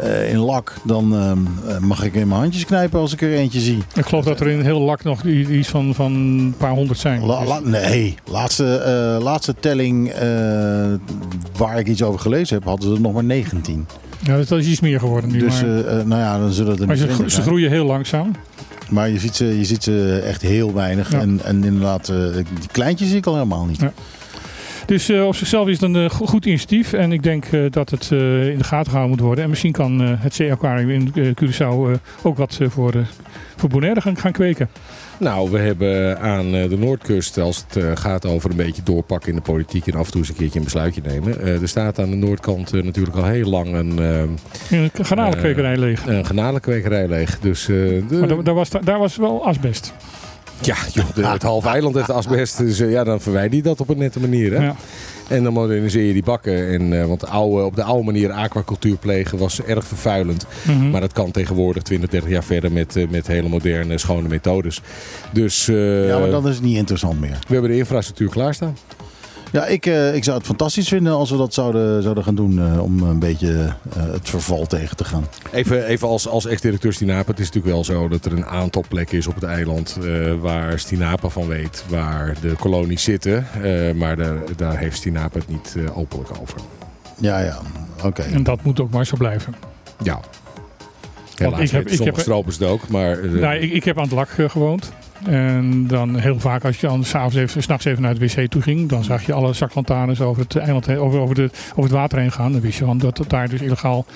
eh, 0.00 0.30
in 0.32 0.38
lak, 0.38 0.74
dan 0.84 1.14
ehm, 1.14 1.38
eh, 1.68 1.78
mag 1.78 2.04
ik 2.04 2.14
in 2.14 2.28
mijn 2.28 2.40
handjes 2.40 2.64
knijpen 2.64 3.00
als 3.00 3.12
ik 3.12 3.22
er 3.22 3.32
eentje 3.32 3.60
zie. 3.60 3.78
Ik 3.94 4.06
geloof 4.06 4.24
dat 4.24 4.40
er 4.40 4.48
in 4.48 4.60
heel 4.60 4.80
lak 4.80 5.04
nog 5.04 5.24
iets 5.24 5.68
van, 5.68 5.94
van 5.94 6.12
een 6.12 6.54
paar 6.58 6.70
honderd 6.70 6.98
zijn. 6.98 7.24
La- 7.24 7.44
la- 7.44 7.60
nee, 7.60 8.14
laatste, 8.30 8.76
eh, 8.76 9.22
laatste 9.24 9.54
telling 9.60 10.12
waar 11.56 11.78
ik 11.78 11.86
iets 11.88 12.02
over 12.02 12.20
gelezen 12.20 12.56
heb, 12.56 12.64
hadden 12.64 12.88
ze 12.88 12.94
er 12.94 13.00
nog 13.00 13.12
maar 13.12 13.24
19. 13.24 13.86
ja, 14.22 14.36
dat 14.36 14.50
is 14.50 14.66
iets 14.66 14.80
meer 14.80 14.98
geworden 14.98 15.30
nu. 15.30 15.38
Dus 15.38 15.62
maar 15.62 16.06
nou 16.06 16.20
ja, 16.20 16.38
dan 16.38 16.52
zullen 16.52 16.78
er 16.80 16.86
maar 16.86 16.96
ze, 16.96 17.02
gro- 17.04 17.12
20 17.12 17.28
ze 17.30 17.34
zijn. 17.34 17.46
groeien 17.46 17.70
heel 17.70 17.84
langzaam. 17.86 18.30
Maar 18.90 19.08
je 19.08 19.18
ziet 19.18 19.36
ze, 19.36 19.58
je 19.58 19.64
ziet 19.64 19.82
ze 19.82 20.22
echt 20.26 20.42
heel 20.42 20.74
weinig. 20.74 21.12
Ja. 21.12 21.20
En, 21.20 21.40
en 21.44 21.64
inderdaad, 21.64 22.06
die 22.34 22.44
kleintjes 22.72 23.08
zie 23.08 23.16
ik 23.16 23.26
al 23.26 23.34
helemaal 23.34 23.64
niet. 23.64 23.80
Ja. 23.80 23.92
Dus 24.88 25.08
eh, 25.08 25.26
op 25.26 25.34
zichzelf 25.34 25.68
is 25.68 25.80
het 25.80 25.82
een 25.94 26.04
eh, 26.04 26.10
go- 26.10 26.26
goed 26.26 26.44
initiatief. 26.46 26.92
En 26.92 27.12
ik 27.12 27.22
denk 27.22 27.44
eh, 27.44 27.60
dat 27.70 27.90
het 27.90 28.10
in 28.10 28.58
de 28.58 28.64
gaten 28.64 28.90
gehouden 28.90 29.08
moet 29.16 29.20
worden. 29.26 29.44
En 29.44 29.50
misschien 29.50 29.72
kan 29.72 30.00
het 30.00 30.34
zeeaquarium 30.34 30.90
in 31.14 31.34
Curaçao 31.42 32.00
ook 32.22 32.36
wat 32.36 32.58
voor, 32.68 32.94
voor 33.56 33.68
Bonaire 33.68 34.00
gaan, 34.00 34.16
gaan 34.18 34.32
kweken. 34.32 34.68
Nou, 35.18 35.50
we 35.50 35.58
hebben 35.58 36.20
aan 36.20 36.50
de 36.52 36.76
Noordkust, 36.78 37.38
als 37.38 37.64
het 37.68 37.98
gaat 37.98 38.26
over 38.26 38.50
een 38.50 38.56
beetje 38.56 38.82
doorpakken 38.82 39.28
in 39.28 39.34
de 39.34 39.40
politiek 39.42 39.86
en 39.86 39.94
af 39.94 40.04
en 40.06 40.10
toe 40.10 40.20
eens 40.20 40.28
een 40.28 40.36
keertje 40.36 40.58
een 40.58 40.64
besluitje 40.64 41.00
nemen. 41.04 41.40
er 41.40 41.68
staat 41.68 41.98
aan 41.98 42.10
de 42.10 42.16
Noordkant 42.16 42.72
natuurlijk 42.72 43.16
al 43.16 43.24
heel 43.24 43.48
lang 43.48 43.74
een, 43.74 43.98
een 44.70 44.90
garnalenkwekerij 45.02 45.76
leeg. 45.76 46.06
een 46.06 46.24
granaalenkwekerij 46.24 47.08
leeg. 47.08 47.38
Dus 47.40 47.64
de, 47.66 48.04
Maar 48.10 48.44
daar, 48.44 48.54
was, 48.54 48.68
daar 48.84 48.98
was 48.98 49.16
wel 49.16 49.46
asbest. 49.46 49.92
Ja, 50.60 50.76
joh, 50.92 51.04
de- 51.14 51.26
het 51.26 51.42
halve 51.42 51.68
eiland 51.68 51.94
heeft 51.94 52.10
asbest. 52.10 52.58
Dus 52.58 52.80
eh, 52.80 52.90
ja, 52.90 53.04
dan 53.04 53.20
verwijder 53.20 53.56
je 53.56 53.62
dat 53.62 53.80
op 53.80 53.88
een 53.88 53.98
nette 53.98 54.20
manier. 54.20 54.52
Hè? 54.52 54.64
Ja. 54.64 54.76
En 55.28 55.42
dan 55.42 55.52
moderniseer 55.52 56.04
je 56.04 56.12
die 56.12 56.22
bakken. 56.22 56.68
En, 56.68 57.00
eh, 57.00 57.06
want 57.06 57.20
de 57.20 57.26
oude, 57.26 57.64
op 57.64 57.76
de 57.76 57.82
oude 57.82 58.04
manier 58.04 58.30
aquacultuur 58.32 58.96
plegen 58.96 59.38
was 59.38 59.62
erg 59.62 59.86
vervuilend. 59.86 60.46
Mhm. 60.62 60.90
Maar 60.90 61.00
dat 61.00 61.12
kan 61.12 61.30
tegenwoordig 61.30 61.82
20, 61.82 62.08
30 62.10 62.30
jaar 62.30 62.44
verder 62.44 62.72
met, 62.72 62.96
eh, 62.96 63.08
met 63.08 63.26
hele 63.26 63.48
moderne, 63.48 63.98
schone 63.98 64.28
methodes. 64.28 64.80
Dus 65.32 65.68
eh, 65.68 66.08
Ja, 66.08 66.18
maar 66.18 66.30
dan 66.30 66.48
is 66.48 66.54
het 66.54 66.64
niet 66.64 66.76
interessant 66.76 67.20
meer. 67.20 67.38
we 67.48 67.52
hebben 67.52 67.70
de 67.70 67.76
infrastructuur 67.76 68.28
klaarstaan. 68.28 68.76
Ja, 69.52 69.66
ik, 69.66 69.86
eh, 69.86 70.14
ik 70.14 70.24
zou 70.24 70.36
het 70.36 70.46
fantastisch 70.46 70.88
vinden 70.88 71.12
als 71.12 71.30
we 71.30 71.36
dat 71.36 71.54
zouden, 71.54 72.02
zouden 72.02 72.24
gaan 72.24 72.34
doen. 72.34 72.58
eh, 72.58 72.82
om 72.82 73.02
een 73.02 73.18
beetje 73.18 73.74
eh, 73.96 74.02
het 74.12 74.28
verval 74.30 74.66
tegen 74.66 74.96
te 74.96 75.04
gaan. 75.04 75.26
Even, 75.52 75.84
even 75.86 76.08
als, 76.08 76.28
als 76.28 76.46
ex-directeur 76.46 76.92
Stinapa. 76.92 77.30
Het 77.30 77.40
is 77.40 77.46
natuurlijk 77.46 77.74
wel 77.74 77.84
zo 77.84 78.08
dat 78.08 78.24
er 78.24 78.32
een 78.32 78.46
aantal 78.46 78.84
plekken 78.88 79.18
is 79.18 79.26
op 79.26 79.34
het 79.34 79.44
eiland 79.44 79.98
eh, 80.02 80.32
waar 80.40 80.78
Stinapa 80.78 81.28
van 81.28 81.46
weet 81.46 81.84
waar 81.88 82.34
de 82.40 82.54
kolonies 82.58 83.02
zitten. 83.02 83.46
Eh, 83.62 83.94
maar 83.94 84.16
daar, 84.16 84.36
daar 84.56 84.78
heeft 84.78 84.96
Stinapa 84.96 85.38
het 85.38 85.48
niet 85.48 85.76
openlijk 85.94 86.30
over. 86.40 86.58
Ja, 87.20 87.40
ja. 87.40 87.58
Oké. 88.04 88.22
En 88.22 88.42
dat 88.42 88.62
moet 88.62 88.80
ook 88.80 88.90
maar 88.90 89.06
zo 89.06 89.16
blijven. 89.16 89.54
Ja. 90.02 90.20
Helaas 91.34 91.60
ik 91.60 91.70
heb- 91.70 91.82
ik 91.88 91.88
sommige 91.96 92.16
heb- 92.16 92.20
stropers 92.26 92.58
het 92.58 92.68
ook, 92.68 92.88
maar... 92.88 93.18
eh, 93.18 93.30
Nou, 93.30 93.54
ik, 93.56 93.72
ik 93.72 93.84
heb 93.84 93.96
aan 93.96 94.02
het 94.04 94.12
lak 94.12 94.28
gewoond. 94.48 94.92
En 95.26 95.86
dan 95.86 96.18
heel 96.18 96.40
vaak 96.40 96.64
als 96.64 96.80
je 96.80 96.86
dan 96.86 97.04
s'avonds 97.04 97.36
even, 97.36 97.62
s'nachts 97.62 97.84
even 97.84 98.02
naar 98.02 98.14
het 98.14 98.34
wc 98.34 98.50
toe 98.50 98.62
ging, 98.62 98.88
dan 98.88 99.04
zag 99.04 99.26
je 99.26 99.32
alle 99.32 99.52
zaklantaarns 99.52 100.20
over 100.20 100.42
het 100.42 100.56
eiland, 100.56 100.86
heen- 100.86 100.98
over, 100.98 101.20
over, 101.20 101.34
de, 101.34 101.50
over 101.70 101.82
het 101.82 101.92
water 101.92 102.18
heen 102.18 102.32
gaan. 102.32 102.52
Dan 102.52 102.60
wist 102.60 102.78
je 102.78 102.84
van 102.84 102.98
dat 102.98 103.18
het 103.18 103.30
daar 103.30 103.48
dus 103.48 103.60
illegaal. 103.60 104.06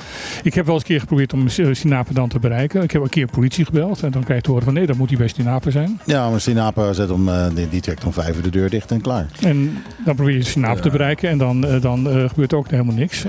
Ik 0.43 0.55
heb 0.55 0.65
wel 0.65 0.75
eens 0.75 0.83
een 0.83 0.89
keer 0.89 1.01
geprobeerd 1.01 1.33
om 1.33 1.47
eh, 1.47 1.67
Sinapen 1.73 2.15
dan 2.15 2.29
te 2.29 2.39
bereiken. 2.39 2.83
Ik 2.83 2.91
heb 2.91 3.03
een 3.03 3.09
keer 3.09 3.27
politie 3.27 3.65
gebeld 3.65 4.03
en 4.03 4.11
dan 4.11 4.25
krijg 4.25 4.39
je 4.39 4.45
te 4.45 4.51
horen 4.51 4.65
van 4.65 4.75
nee, 4.75 4.87
dat 4.87 4.97
moet 4.97 5.09
hij 5.09 5.19
bij 5.19 5.29
Sinapen 5.29 5.73
zijn. 5.73 6.01
Ja, 6.05 6.31
maar 6.31 6.41
Sinapa 6.41 6.93
zet 6.93 7.11
om, 7.11 7.29
eh, 7.29 7.47
die, 7.55 7.69
die 7.69 7.81
trekt 7.81 8.05
om 8.05 8.13
vijf 8.13 8.37
uur 8.37 8.43
de 8.43 8.51
deur 8.51 8.71
dicht 8.71 8.91
en 8.91 9.01
klaar. 9.01 9.27
En 9.41 9.83
dan 10.05 10.15
probeer 10.15 10.35
je 10.35 10.43
Sinapen 10.43 10.83
te 10.83 10.91
bereiken 10.91 11.29
en 11.31 11.39
dan, 11.39 11.67
eh, 11.67 11.81
dan 11.81 12.07
gebeurt 12.29 12.53
er 12.53 12.59
ook 12.59 12.71
helemaal 12.71 12.95
niks. 12.95 13.25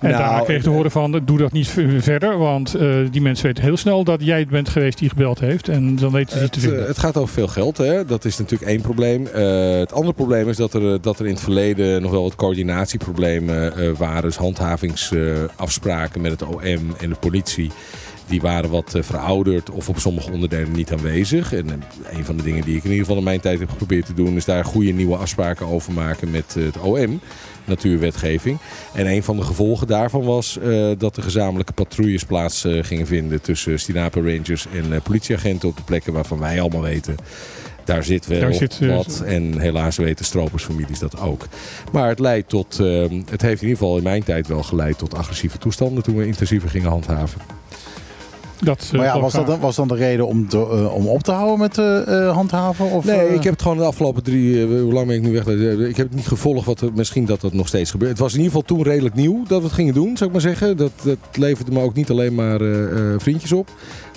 En 0.00 0.10
Nou, 0.10 0.22
daarna 0.22 0.40
kreeg 0.40 0.56
ik 0.56 0.62
te 0.62 0.70
horen 0.70 0.90
van, 0.90 1.20
doe 1.24 1.38
dat 1.38 1.52
niet 1.52 1.68
verder, 1.98 2.38
want 2.38 2.74
eh, 2.74 2.88
die 3.10 3.20
mensen 3.20 3.46
weten 3.46 3.62
heel 3.64 3.76
snel 3.76 4.04
dat 4.04 4.24
jij 4.24 4.38
het 4.38 4.48
bent 4.48 4.68
geweest 4.68 4.98
die 4.98 5.08
gebeld 5.08 5.40
heeft. 5.40 5.68
En 5.68 5.96
dan 5.96 6.12
weten 6.12 6.36
ze 6.36 6.42
het 6.42 6.52
te 6.52 6.58
Het, 6.58 6.68
vinden. 6.68 6.82
eh, 6.82 6.88
het 6.88 6.98
gaat 6.98 7.16
over 7.16 7.34
veel 7.34 7.48
geld, 7.48 7.76
hè? 7.76 8.04
dat 8.04 8.24
is 8.24 8.38
natuurlijk 8.38 8.70
één 8.70 8.80
probleem. 8.80 9.26
Eh, 9.26 9.78
het 9.78 9.92
andere 9.92 10.14
probleem 10.14 10.48
is 10.48 10.56
dat 10.56 10.74
er, 10.74 10.92
eh, 10.92 10.98
dat 11.00 11.18
er 11.18 11.26
in 11.26 11.32
het 11.32 11.40
verleden 11.42 12.02
nog 12.02 12.10
wel 12.10 12.22
wat 12.22 12.34
coördinatieproblemen 12.34 13.76
eh, 13.76 13.90
waren. 13.96 14.22
Dus 14.22 14.36
handhavingsafspraken 14.36 16.20
met 16.20 16.30
het 16.30 16.42
OM 16.42 16.62
en 17.00 17.08
de 17.08 17.16
politie. 17.20 17.70
Die 18.28 18.40
waren 18.40 18.70
wat 18.70 18.94
eh, 18.94 19.02
verouderd 19.02 19.70
of 19.70 19.88
op 19.88 19.98
sommige 19.98 20.30
onderdelen 20.32 20.72
niet 20.72 20.92
aanwezig. 20.92 21.52
En 21.52 21.66
eh, 21.70 22.18
een 22.18 22.24
van 22.24 22.36
de 22.36 22.42
dingen 22.42 22.64
die 22.64 22.76
ik 22.76 22.84
in 22.84 22.90
ieder 22.90 23.04
geval 23.04 23.18
in 23.18 23.24
mijn 23.24 23.40
tijd 23.40 23.58
heb 23.58 23.70
geprobeerd 23.70 24.06
te 24.06 24.14
doen... 24.14 24.36
is 24.36 24.44
daar 24.44 24.64
goede 24.64 24.92
nieuwe 24.92 25.16
afspraken 25.16 25.66
over 25.66 25.92
maken 25.92 26.30
met 26.30 26.54
eh, 26.58 26.64
het 26.64 26.80
OM, 26.80 27.20
natuurwetgeving. 27.66 28.58
En 28.94 29.06
een 29.06 29.22
van 29.22 29.36
de 29.36 29.42
gevolgen 29.42 29.86
daarvan 29.86 30.24
was 30.24 30.58
eh, 30.58 30.90
dat 30.98 31.16
er 31.16 31.22
gezamenlijke 31.22 31.72
patrouilles 31.72 32.24
plaats 32.24 32.64
eh, 32.64 32.84
gingen 32.84 33.06
vinden... 33.06 33.40
tussen 33.40 33.78
Stinapa 33.78 34.20
Rangers 34.20 34.66
en 34.74 34.92
eh, 34.92 35.00
politieagenten 35.02 35.68
op 35.68 35.76
de 35.76 35.82
plekken 35.82 36.12
waarvan 36.12 36.38
wij 36.38 36.60
allemaal 36.60 36.82
weten... 36.82 37.16
Daar 37.84 38.04
zit 38.04 38.26
wel 38.26 38.40
Daar 38.40 38.54
zit, 38.54 38.78
wat. 38.78 39.22
En 39.26 39.58
helaas 39.58 39.96
weten 39.96 40.24
stropersfamilies 40.24 40.98
dat 40.98 41.20
ook. 41.20 41.46
Maar 41.92 42.08
het 42.08 42.18
leidt 42.18 42.48
tot. 42.48 42.76
het 43.30 43.42
heeft 43.42 43.62
in 43.62 43.68
ieder 43.68 43.76
geval 43.76 43.96
in 43.96 44.02
mijn 44.02 44.22
tijd 44.22 44.46
wel 44.46 44.62
geleid 44.62 44.98
tot 44.98 45.14
agressieve 45.14 45.58
toestanden 45.58 46.02
toen 46.02 46.16
we 46.16 46.26
intensiever 46.26 46.68
gingen 46.68 46.88
handhaven. 46.88 47.40
Dat, 48.60 48.88
eh, 48.92 48.98
Maar 48.98 49.06
ja, 49.06 49.20
was 49.20 49.32
dat, 49.32 49.58
was 49.58 49.76
dan 49.76 49.88
de 49.88 49.94
reden 49.94 50.26
om, 50.26 50.48
te, 50.48 50.56
eh, 50.58 50.94
om 50.94 51.06
op 51.06 51.22
te 51.22 51.32
houden 51.32 51.58
met 51.58 51.78
eh, 51.78 52.26
eh, 52.28 52.34
handhaven? 52.34 52.90
Of, 52.90 53.04
Nee, 53.04 53.28
ik 53.34 53.42
heb 53.42 53.52
het 53.52 53.62
gewoon 53.62 53.76
de 53.76 53.84
afgelopen 53.84 54.22
drie. 54.22 54.60
eh, 54.62 54.80
hoe 54.80 54.92
lang 54.92 55.06
ben 55.06 55.16
ik 55.16 55.22
nu 55.22 55.32
weg? 55.32 55.46
Ik 55.88 55.96
heb 55.96 56.06
het 56.06 56.16
niet 56.16 56.26
gevolgd. 56.26 56.66
Wat 56.66 56.80
er, 56.80 56.90
misschien 56.94 57.24
dat 57.24 57.40
dat 57.40 57.52
nog 57.52 57.68
steeds 57.68 57.90
gebeurt. 57.90 58.10
Het 58.10 58.20
was 58.20 58.32
in 58.34 58.40
ieder 58.40 58.52
geval 58.52 58.66
toen 58.76 58.82
redelijk 58.86 59.14
nieuw 59.14 59.42
dat 59.48 59.58
we 59.58 59.64
het 59.66 59.74
gingen 59.74 59.94
doen, 59.94 60.16
zou 60.16 60.24
ik 60.24 60.32
maar 60.32 60.40
zeggen. 60.40 60.76
Dat, 60.76 60.90
dat 61.02 61.16
leverde 61.32 61.70
me 61.72 61.80
ook 61.80 61.94
niet 61.94 62.10
alleen 62.10 62.34
maar 62.34 62.60
eh, 62.60 62.90
eh, 63.12 63.20
vriendjes 63.20 63.52
op. 63.52 63.68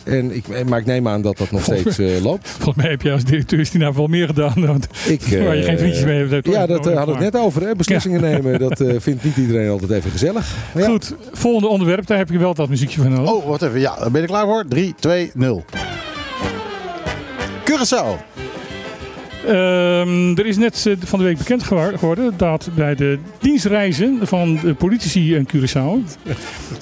En 0.04 0.36
ik, 0.36 0.48
eh, 0.48 0.66
maar 0.66 0.80
ik 0.80 0.86
neem 0.86 1.08
aan 1.08 1.22
dat 1.22 1.38
dat 1.38 1.52
nog 1.52 1.64
steeds 1.64 2.00
eh, 2.00 2.24
loopt. 2.24 2.50
Volgens 2.50 2.76
mij 2.76 2.90
heb 2.90 3.02
je 3.02 3.12
als 3.12 3.24
directeur 3.24 3.66
Stina 3.66 3.94
wel 3.94 4.08
meer 4.08 4.28
gedaan. 4.28 4.66
Want 4.66 4.88
Ik, 5.08 5.22
eh, 5.22 5.44
waar 5.46 5.56
je 5.56 5.64
geen 5.64 5.78
vriendjes 5.78 6.04
mee 6.04 6.28
hebt. 6.28 6.48
Ja, 6.48 6.66
dat 6.66 6.88
eh, 6.88 6.96
hadden 6.98 7.18
we 7.18 7.24
het 7.24 7.34
net 7.34 7.42
over. 7.42 7.62
Hè? 7.68 7.76
Beslissingen 7.76 8.22
nemen, 8.22 8.60
dat 8.70 8.80
eh, 8.80 8.96
vindt 9.00 9.24
niet 9.24 9.38
iedereen 9.38 9.70
altijd 9.70 9.92
even 9.92 10.12
gezellig. 10.12 10.56
Ja. 10.76 10.86
Goed, 10.86 11.16
volgende 11.32 11.68
onderwerp. 11.68 12.08
Daar 12.08 12.18
heb 12.18 12.30
je 12.30 12.38
wel 12.38 12.54
dat 12.54 12.70
muziekje 12.70 13.02
van 13.02 13.12
nodig. 13.12 13.32
Oh, 13.34 13.46
wacht 13.48 13.62
even. 13.62 13.80
Ja, 13.80 13.96
ben 14.00 14.12
je 14.12 14.20
er 14.20 14.26
klaar 14.28 14.46
voor? 14.46 14.66
3, 14.68 14.94
2, 15.00 15.32
0. 15.34 15.64
Curaçao. 17.66 18.39
Ehm, 19.48 20.38
er 20.38 20.46
is 20.46 20.58
net 20.58 20.86
eh, 20.86 20.94
van 21.00 21.20
de 21.20 21.26
week 21.26 21.38
bekend 21.38 21.64
geworden 21.64 22.34
dat 22.38 22.70
bij 22.76 22.96
de 22.96 23.20
dienstreizen 23.40 24.20
van 24.22 24.60
de 24.64 24.74
politici 24.74 25.36
in 25.36 25.48
Curaçao... 25.54 26.20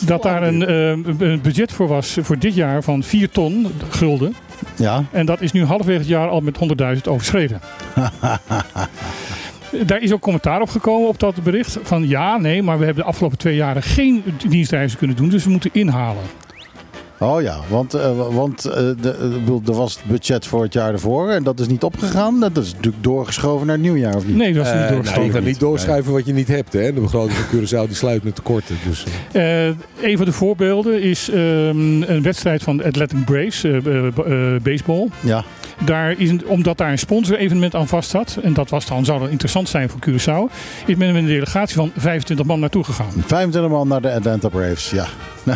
dat 0.05 0.23
daar 0.23 0.43
een, 0.43 0.65
eh, 0.65 0.89
een 1.27 1.41
budget 1.41 1.71
voor 1.71 1.87
was 1.87 2.17
voor 2.21 2.39
dit 2.39 2.55
jaar 2.55 2.83
van 2.83 3.03
4 3.03 3.29
ton 3.29 3.67
gulden. 3.89 4.35
Ja. 4.75 5.03
En 5.11 5.25
dat 5.25 5.41
is 5.41 5.51
nu 5.51 5.63
halverwege 5.63 5.99
het 5.99 6.07
jaar 6.07 6.29
al 6.29 6.41
met 6.41 6.57
100.000 6.95 7.07
overschreden. 7.07 7.61
Daar 9.85 10.01
is 10.01 10.11
ook 10.11 10.21
commentaar 10.21 10.61
op 10.61 10.69
gekomen 10.69 11.07
op 11.07 11.19
dat 11.19 11.43
bericht. 11.43 11.77
Van 11.83 12.07
ja, 12.07 12.37
nee, 12.37 12.63
maar 12.63 12.79
we 12.79 12.85
hebben 12.85 13.03
de 13.03 13.09
afgelopen 13.09 13.37
twee 13.37 13.55
jaren 13.55 13.83
geen 13.83 14.23
dienstreizen 14.47 14.97
kunnen 14.97 15.15
doen. 15.15 15.29
Dus 15.29 15.43
we 15.43 15.49
moeten 15.49 15.69
inhalen. 15.73 16.23
Oh 17.19 17.41
ja, 17.41 17.59
want, 17.69 17.93
eh, 17.93 18.27
want 18.35 18.65
eh, 18.65 18.73
de, 18.73 19.15
eh, 19.45 19.67
er 19.67 19.73
was 19.73 19.93
het 19.93 20.03
budget 20.05 20.45
voor 20.45 20.63
het 20.63 20.73
jaar 20.73 20.93
ervoor 20.93 21.29
en 21.29 21.43
dat 21.43 21.59
is 21.59 21.67
niet 21.67 21.83
opgegaan. 21.83 22.39
Dat 22.39 22.57
is 22.57 22.73
natuurlijk 22.73 23.03
doorgeschoven 23.03 23.67
naar 23.67 23.75
het 23.75 23.85
nieuwjaar, 23.85 24.15
of 24.15 24.25
niet? 24.25 24.35
Nee, 24.35 24.53
dat 24.53 24.65
is 24.65 24.71
niet 24.71 24.81
nou, 24.81 24.93
doorgestoken. 24.93 25.25
je 25.25 25.31
kan 25.31 25.43
niet 25.43 25.59
doorschuiven 25.59 26.13
wat 26.13 26.25
je 26.25 26.33
niet 26.33 26.47
hebt. 26.47 26.73
Hè? 26.73 26.93
De 26.93 27.01
begroting 27.01 27.37
van 27.37 27.59
Curaçao 27.59 27.87
die 27.87 27.95
sluit 27.95 28.23
met 28.23 28.35
tekorten. 28.35 28.75
Dus, 28.87 29.03
een 30.01 30.17
van 30.17 30.25
de 30.25 30.31
voorbeelden 30.31 31.01
is 31.01 31.29
ehm, 31.29 32.01
een 32.01 32.21
wedstrijd 32.21 32.63
van 32.63 32.83
Athletic 32.83 33.25
Braves, 33.25 33.63
eh, 33.63 33.85
eh, 33.85 34.07
eh, 34.07 34.61
baseball. 34.61 35.07
Ja. 35.19 35.43
Daar 35.85 36.13
is 36.17 36.29
een, 36.29 36.47
omdat 36.47 36.77
daar 36.77 36.91
een 36.91 36.99
sponsorevenement 36.99 37.75
aan 37.75 37.87
vast 37.87 38.09
zat, 38.09 38.39
en 38.43 38.53
dat 38.53 38.69
was 38.69 38.85
dan, 38.85 39.05
zou 39.05 39.19
dan 39.19 39.29
interessant 39.29 39.69
zijn 39.69 39.89
voor 39.89 39.99
Curaçao, 40.09 40.53
is 40.85 40.95
men 40.95 41.13
met 41.13 41.21
een 41.21 41.27
delegatie 41.27 41.75
van 41.75 41.91
25 41.95 42.45
man 42.45 42.59
naartoe 42.59 42.83
gegaan. 42.83 43.11
25 43.25 43.71
man 43.71 43.87
naar 43.87 44.01
de 44.01 44.11
Atlanta 44.11 44.49
Braves, 44.49 44.89
ja. 44.89 45.07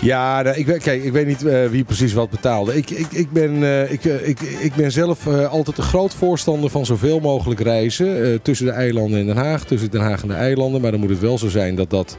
Ja, 0.00 0.42
nou, 0.42 0.56
ik, 0.56 0.66
weet- 0.66 0.82
kijk, 0.82 1.04
ik 1.04 1.12
weet 1.12 1.26
niet 1.26 1.44
eh, 1.46 1.66
wie 1.66 1.84
precies 1.84 2.12
wat 2.12 2.30
betaalde. 2.30 2.76
Ik, 2.76 2.90
ik, 2.90 3.06
ik, 3.12 3.32
ben, 3.32 3.62
eh, 3.62 3.92
ik, 3.92 4.04
eh, 4.04 4.28
ik, 4.28 4.40
ik 4.40 4.74
ben 4.74 4.92
zelf 4.92 5.26
altijd 5.26 5.78
een 5.78 5.84
groot 5.84 6.14
voorstander 6.14 6.70
van 6.70 6.86
zoveel 6.86 7.20
mogelijk 7.20 7.60
reizen. 7.60 8.42
tussen 8.42 8.66
de 8.66 8.72
eilanden 8.72 9.20
en 9.20 9.26
Den 9.26 9.36
Haag, 9.36 9.64
tussen 9.64 9.90
Den 9.90 10.00
Haag 10.00 10.22
en 10.22 10.28
de 10.28 10.34
eilanden. 10.34 10.80
Maar 10.80 10.90
dan 10.90 11.00
moet 11.00 11.10
het 11.10 11.20
wel 11.20 11.38
zo 11.38 11.48
zijn 11.48 11.74
dat 11.74 11.90
dat 11.90 12.16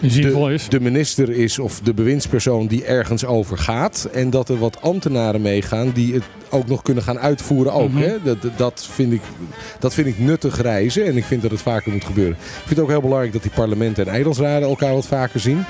de, 0.00 0.52
is. 0.52 0.68
de 0.68 0.80
minister 0.80 1.30
is 1.30 1.58
of 1.58 1.80
de 1.80 1.94
bewindspersoon 1.94 2.66
die 2.66 2.84
ergens 2.84 3.24
over 3.24 3.58
gaat. 3.58 4.08
En 4.12 4.30
dat 4.30 4.48
er 4.48 4.58
wat 4.58 4.82
ambtenaren 4.82 5.42
meegaan 5.42 5.90
die 5.90 6.14
het 6.14 6.22
ook 6.50 6.66
nog 6.66 6.82
kunnen 6.82 7.02
gaan 7.02 7.18
uitvoeren 7.18 7.72
ook. 7.72 7.90
Mhm. 7.90 8.02
hè? 8.02 8.22
Dat, 8.22 8.42
dat- 8.42 8.58
dat, 8.58 8.88
vind 8.90 9.12
ik, 9.12 9.20
dat 9.78 9.94
vind 9.94 10.06
ik 10.06 10.18
nuttig 10.18 10.60
reizen 10.62 11.04
en 11.06 11.16
ik 11.16 11.24
vind 11.24 11.42
dat 11.42 11.50
het 11.50 11.62
vaker 11.62 11.92
moet 11.92 12.04
gebeuren. 12.04 12.32
Ik 12.34 12.48
vind 12.54 12.68
het 12.70 12.78
ook 12.80 12.88
heel 12.88 13.00
belangrijk 13.00 13.32
dat 13.32 13.42
die 13.42 13.50
parlementen 13.50 14.06
en 14.06 14.12
eilandsraden 14.12 14.68
elkaar 14.68 14.92
wat 14.94 15.06
vaker 15.06 15.40
zien. 15.40 15.64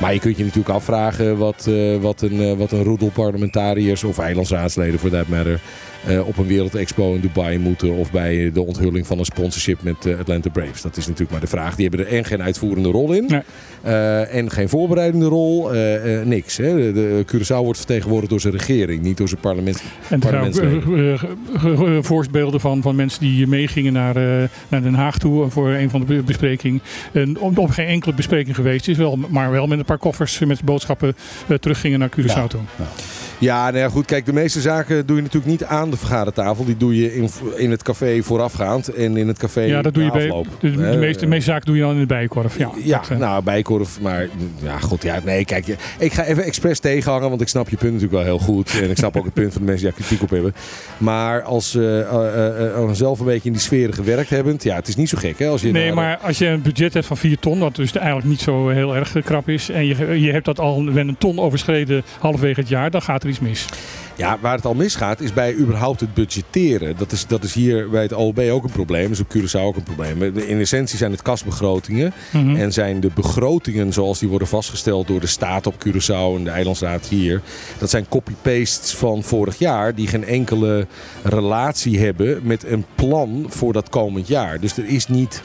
Maar 0.00 0.12
je 0.14 0.20
kunt 0.20 0.36
je 0.36 0.44
natuurlijk 0.44 0.74
afvragen 0.74 1.36
wat, 1.38 1.66
eh, 1.68 1.96
wat, 2.00 2.22
een, 2.22 2.40
eh, 2.40 2.52
wat 2.52 2.72
een 2.72 2.82
roedel 2.82 3.10
parlementariërs 3.10 4.04
of 4.04 4.18
eilandsraadsleden 4.18 5.00
voor 5.00 5.10
that 5.10 5.28
matter 5.28 5.60
eh, 6.06 6.26
op 6.26 6.38
een 6.38 6.46
wereldexpo 6.46 7.14
in 7.14 7.20
Dubai 7.20 7.58
moeten 7.58 7.92
of 7.92 8.10
bij 8.10 8.50
de 8.52 8.62
onthulling 8.62 9.06
van 9.06 9.18
een 9.18 9.24
sponsorship 9.24 9.82
met 9.82 10.06
eh, 10.06 10.18
Atlanta 10.18 10.50
Braves. 10.50 10.82
Dat 10.82 10.96
is 10.96 11.04
natuurlijk 11.04 11.30
maar 11.30 11.40
de 11.40 11.46
vraag. 11.46 11.74
Die 11.76 11.88
hebben 11.88 12.06
er 12.06 12.12
en 12.12 12.24
geen 12.24 12.42
uitvoerende 12.42 12.88
rol 12.88 13.12
in 13.12 13.24
Nee. 13.26 13.40
eh, 13.82 14.34
en 14.34 14.50
geen 14.50 14.68
voorbereidende 14.68 15.26
rol, 15.26 15.70
niks. 16.24 16.56
Hè. 16.56 16.74
De, 16.76 16.92
de 16.92 17.24
Curaçao 17.36 17.56
wordt 17.62 17.78
vertegenwoordigd 17.78 18.30
door 18.30 18.40
zijn 18.40 18.52
regering, 18.52 19.02
niet 19.02 19.16
door 19.16 19.28
zijn 19.28 19.40
parlement. 19.40 19.82
En 20.08 20.22
er 20.22 20.54
zijn 20.54 20.82
voorbeelden 22.04 22.60
van, 22.60 22.82
van 22.82 22.96
mensen 22.96 23.20
die 23.20 23.46
meegingen 23.46 23.92
naar, 23.92 24.14
naar 24.68 24.82
Den 24.82 24.94
Haag 24.94 25.18
toe 25.18 25.50
voor 25.50 25.68
een 25.70 25.90
van 25.90 26.00
de 26.00 26.06
be- 26.06 26.22
besprekingen. 26.22 26.80
En 27.12 27.38
op, 27.38 27.58
op 27.58 27.70
geen 27.70 27.86
enkele 27.86 28.14
bespreking 28.14 28.56
geweest 28.56 28.88
is, 28.88 28.96
wel, 28.96 29.18
maar 29.28 29.50
wel 29.50 29.66
met 29.66 29.78
een 29.78 29.84
paar 29.84 29.98
koffers 29.98 30.38
met 30.38 30.62
boodschappen 30.64 31.16
teruggingen 31.60 31.98
naar 31.98 32.08
Curaçao 32.20 32.24
Ja. 32.24 32.46
toe. 32.46 32.60
Ja, 32.78 32.84
nou 33.38 33.76
ja, 33.76 33.88
goed. 33.88 34.04
Kijk, 34.04 34.26
de 34.26 34.32
meeste 34.32 34.60
zaken 34.60 35.06
doe 35.06 35.16
je 35.16 35.22
natuurlijk 35.22 35.50
niet 35.50 35.64
aan 35.64 35.90
de 35.90 35.96
vergadertafel. 35.96 36.64
Die 36.64 36.76
doe 36.76 36.96
je 36.96 37.14
in, 37.14 37.28
in 37.56 37.70
het 37.70 37.82
café 37.82 38.22
voorafgaand 38.22 38.88
en 38.94 39.16
in 39.16 39.28
het 39.28 39.38
café 39.38 39.60
Ja, 39.60 39.82
dat 39.82 39.94
doe 39.94 40.04
je 40.04 40.10
bij 40.10 40.22
afloop. 40.22 40.46
de, 40.60 40.70
de 40.70 40.86
Eh, 40.86 40.98
meeste, 40.98 41.20
de 41.20 41.26
meeste 41.26 41.50
zaken 41.50 41.66
doe 41.66 41.76
je 41.76 41.82
dan 41.82 41.92
in 41.92 41.98
de 42.00 42.06
bijenkorf. 42.06 42.58
Ja, 42.58 42.70
Ja, 42.84 42.98
dat, 42.98 43.10
eh, 43.10 43.18
nou, 43.18 43.42
bijkorf, 43.42 44.00
maar 44.00 44.28
ja, 44.62 44.78
god, 44.78 45.02
ja, 45.02 45.20
nee, 45.24 45.44
kijk, 45.44 45.66
ik 45.98 46.12
ga 46.12 46.24
even 46.24 46.44
expres 46.44 46.78
tegenhangen, 46.78 47.28
want 47.28 47.40
ik 47.40 47.48
snap 47.48 47.68
je 47.68 47.76
punt 47.76 47.92
natuurlijk 47.92 48.24
wel 48.24 48.36
heel 48.36 48.44
goed. 48.46 48.80
En 48.82 48.90
ik 48.90 48.96
snap 48.96 49.16
ook 49.16 49.24
het 49.24 49.34
punt 49.34 49.52
van 49.52 49.60
de 49.60 49.66
mensen 49.66 49.84
die 49.86 49.94
daar 49.96 50.06
kritiek 50.06 50.22
op 50.24 50.30
hebben. 50.30 50.54
Maar 50.98 51.42
als 51.42 51.74
eh, 51.74 52.92
zelf 52.92 53.18
een 53.18 53.26
beetje 53.26 53.46
in 53.48 53.52
die 53.52 53.62
sferen 53.62 53.94
gewerkt 53.94 54.30
hebbend, 54.30 54.62
ja, 54.62 54.74
het 54.74 54.88
is 54.88 54.96
niet 54.96 55.08
zo 55.08 55.18
gek, 55.18 55.38
hè? 55.38 55.48
Als 55.48 55.62
je 55.62 55.70
Nee, 55.72 55.92
maar 55.92 56.18
als 56.18 56.38
je 56.38 56.46
een 56.46 56.62
budget 56.62 56.94
hebt 56.94 57.06
van 57.06 57.16
4 57.16 57.38
ton, 57.38 57.58
wat 57.58 57.76
dus 57.76 57.92
eigenlijk 57.92 58.26
niet 58.26 58.40
zo 58.40 58.68
heel 58.68 58.96
erg 58.96 59.12
krap 59.24 59.48
is, 59.48 59.68
en 59.68 59.86
je, 59.86 60.20
je 60.20 60.32
hebt 60.32 60.44
dat 60.44 60.58
al 60.60 60.80
met 60.82 61.08
een 61.08 61.18
ton 61.18 61.38
overschreden 61.38 62.02
halverwege 62.18 62.60
het 62.60 62.68
jaar, 62.68 62.90
dan 62.90 63.02
gaat 63.02 63.23
er 63.24 63.30
iets 63.30 63.40
mis. 63.40 63.66
Ja, 64.16 64.38
waar 64.40 64.56
het 64.56 64.64
al 64.64 64.74
misgaat 64.74 65.20
is 65.20 65.32
bij 65.32 65.54
überhaupt 65.54 66.00
het 66.00 66.14
budgetteren. 66.14 66.96
Dat 66.96 67.12
is, 67.12 67.26
dat 67.26 67.44
is 67.44 67.54
hier 67.54 67.90
bij 67.90 68.02
het 68.02 68.12
OLB 68.12 68.38
ook 68.38 68.64
een 68.64 68.70
probleem. 68.70 69.10
is 69.10 69.20
op 69.20 69.36
Curaçao 69.36 69.60
ook 69.60 69.76
een 69.76 69.82
probleem. 69.82 70.22
In 70.22 70.60
essentie 70.60 70.98
zijn 70.98 71.10
het 71.10 71.22
kasbegrotingen. 71.22 72.12
Mhm. 72.32 72.56
En 72.56 72.72
zijn 72.72 73.00
de 73.00 73.10
begrotingen 73.14 73.92
zoals 73.92 74.18
die 74.18 74.28
worden 74.28 74.48
vastgesteld 74.48 75.06
door 75.06 75.20
de 75.20 75.26
staat 75.26 75.66
op 75.66 75.74
Curaçao 75.86 76.36
en 76.36 76.44
de 76.44 76.50
eilandsraad 76.50 77.06
hier. 77.06 77.40
Dat 77.78 77.90
zijn 77.90 78.08
copy-pastes 78.08 78.94
van 78.94 79.22
vorig 79.22 79.58
jaar 79.58 79.94
die 79.94 80.06
geen 80.06 80.24
enkele 80.24 80.86
relatie 81.22 81.98
hebben 81.98 82.40
met 82.42 82.64
een 82.64 82.84
plan 82.94 83.46
voor 83.48 83.72
dat 83.72 83.88
komend 83.88 84.28
jaar. 84.28 84.60
Dus 84.60 84.76
er 84.76 84.86
is 84.86 85.08
niet... 85.08 85.42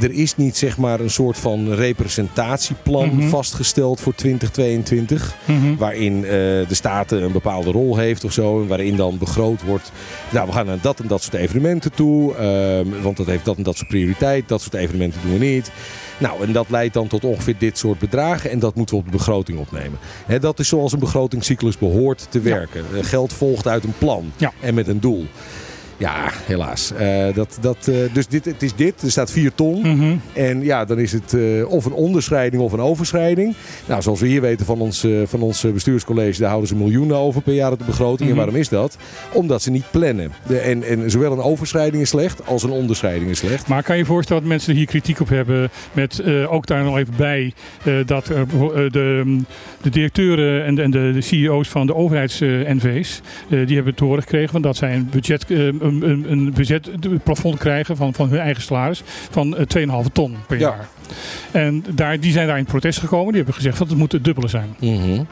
Er 0.00 0.12
is 0.12 0.36
niet 0.36 0.56
zeg 0.56 0.76
maar 0.78 1.00
een 1.00 1.10
soort 1.10 1.38
van 1.38 1.72
representatieplan 1.74 3.14
Mhm. 3.16 3.28
vastgesteld 3.28 4.00
voor 4.00 4.14
2022 4.14 5.34
Mhm. 5.44 5.76
waarin 5.76 6.24
eh, 6.24 6.30
de 6.30 6.66
staat 6.70 7.10
een 7.12 7.32
bepaalde 7.32 7.70
rol 7.70 7.96
heeft 7.96 8.24
of 8.24 8.32
zo. 8.32 8.60
En 8.60 8.66
waarin 8.66 8.96
dan 8.96 9.18
begroot 9.18 9.62
wordt. 9.62 9.92
Nou, 10.30 10.46
we 10.46 10.52
gaan 10.52 10.66
naar 10.66 10.78
dat 10.80 11.00
en 11.00 11.06
dat 11.06 11.22
soort 11.22 11.34
evenementen 11.34 11.92
toe. 11.92 12.34
ehm, 12.34 12.86
want 13.02 13.16
dat 13.16 13.26
heeft 13.26 13.44
dat 13.44 13.56
en 13.56 13.62
dat 13.62 13.76
soort 13.76 13.88
prioriteit. 13.88 14.48
Dat 14.48 14.60
soort 14.60 14.74
evenementen 14.74 15.20
doen 15.22 15.38
we 15.38 15.44
niet. 15.44 15.70
Nou, 16.18 16.42
en 16.44 16.52
dat 16.52 16.70
leidt 16.70 16.94
dan 16.94 17.06
tot 17.06 17.24
ongeveer 17.24 17.54
dit 17.58 17.78
soort 17.78 17.98
bedragen. 17.98 18.50
En 18.50 18.58
dat 18.58 18.74
moeten 18.74 18.94
we 18.94 19.00
op 19.00 19.10
de 19.10 19.16
begroting 19.16 19.58
opnemen. 19.58 19.98
Dat 20.40 20.58
is 20.58 20.68
zoals 20.68 20.92
een 20.92 20.98
begrotingscyclus 20.98 21.78
behoort 21.78 22.26
te 22.30 22.40
werken. 22.40 22.84
Eh, 22.94 23.04
Geld 23.04 23.32
volgt 23.32 23.66
uit 23.66 23.84
een 23.84 23.94
plan 23.98 24.32
Ja. 24.36 24.52
en 24.60 24.74
met 24.74 24.88
een 24.88 25.00
doel. 25.00 25.26
Ja, 25.98 26.30
helaas. 26.44 26.92
Eh, 26.92 27.34
dat, 27.34 27.58
dat, 27.60 27.88
eh, 27.88 27.96
dus 28.12 28.26
dit, 28.26 28.44
het 28.44 28.62
is 28.62 28.74
dit. 28.74 29.02
Er 29.02 29.10
staat 29.10 29.30
4 29.30 29.54
ton. 29.54 29.80
Mhm. 29.80 30.16
En 30.32 30.62
ja, 30.62 30.84
dan 30.84 30.98
is 30.98 31.12
het 31.12 31.34
eh, 31.34 31.70
of 31.70 31.84
een 31.84 31.92
onderschrijding 31.92 32.62
of 32.62 32.72
een 32.72 32.80
overschrijding. 32.80 33.54
Nou, 33.86 34.02
zoals 34.02 34.20
we 34.20 34.26
hier 34.26 34.40
weten 34.40 34.66
van 34.66 34.80
ons, 34.80 35.06
van 35.24 35.40
ons 35.40 35.66
bestuurscollege, 35.72 36.38
daar 36.38 36.48
houden 36.48 36.68
ze 36.68 36.76
miljoenen 36.76 37.16
over 37.16 37.42
per 37.42 37.54
jaar 37.54 37.72
op 37.72 37.78
de 37.78 37.84
begroting. 37.84 38.20
Mhm. 38.20 38.30
En 38.30 38.36
waarom 38.36 38.56
is 38.56 38.68
dat? 38.68 38.96
Omdat 39.32 39.62
ze 39.62 39.70
niet 39.70 39.90
plannen. 39.90 40.32
De, 40.46 40.58
en, 40.58 40.82
en 40.82 41.10
zowel 41.10 41.32
een 41.32 41.42
overschrijding 41.42 42.02
is 42.02 42.08
slecht 42.08 42.46
als 42.46 42.62
een 42.62 42.70
onderscheiding 42.70 43.30
is 43.30 43.38
slecht. 43.38 43.68
Maar 43.68 43.82
kan 43.82 43.94
je 43.94 44.00
je 44.00 44.08
voorstellen 44.08 44.42
dat 44.42 44.50
mensen 44.50 44.70
er 44.70 44.76
hier 44.76 44.86
kritiek 44.86 45.20
op 45.20 45.28
hebben? 45.28 45.70
Met 45.92 46.22
ook 46.48 46.66
daar 46.66 46.84
nog 46.84 46.98
even 46.98 47.14
bij 47.16 47.52
dat 48.06 48.28
er, 48.28 48.36
eh, 48.38 48.90
de, 48.90 49.38
de 49.82 49.90
directeuren 49.90 50.64
en 50.64 50.74
de, 50.74 50.82
en 50.82 50.90
de, 50.90 51.10
de 51.12 51.20
CEO's 51.20 51.68
van 51.68 51.86
de 51.86 51.94
overheids-NV's, 51.94 53.20
die 53.48 53.76
hebben 53.76 53.94
te 53.94 54.04
horen 54.04 54.22
gekregen 54.22 54.48
van 54.48 54.62
dat 54.62 54.76
zij 54.76 54.94
een 54.94 55.08
budget, 55.10 55.46
eh, 55.88 56.08
een, 56.08 56.10
een, 56.10 56.30
een 56.32 56.52
budgetplafond 56.52 57.58
krijgen 57.58 57.96
van, 57.96 58.14
van 58.14 58.28
hun 58.28 58.38
eigen 58.38 58.62
salaris 58.62 59.02
van 59.30 59.56
eh, 59.56 59.86
2,5 60.06 60.12
ton 60.12 60.36
per 60.46 60.58
Ja. 60.58 60.68
jaar. 60.68 60.88
En 61.50 61.84
daar, 61.94 62.20
die 62.20 62.32
zijn 62.32 62.46
daar 62.46 62.58
in 62.58 62.64
protest 62.64 62.98
gekomen. 62.98 63.26
Die 63.26 63.36
hebben 63.36 63.54
gezegd 63.54 63.78
dat 63.78 63.88
het 63.88 63.98
moet 63.98 64.12
het 64.12 64.24
dubbele 64.24 64.48
zijn. 64.48 64.74
Mhm. 64.80 65.22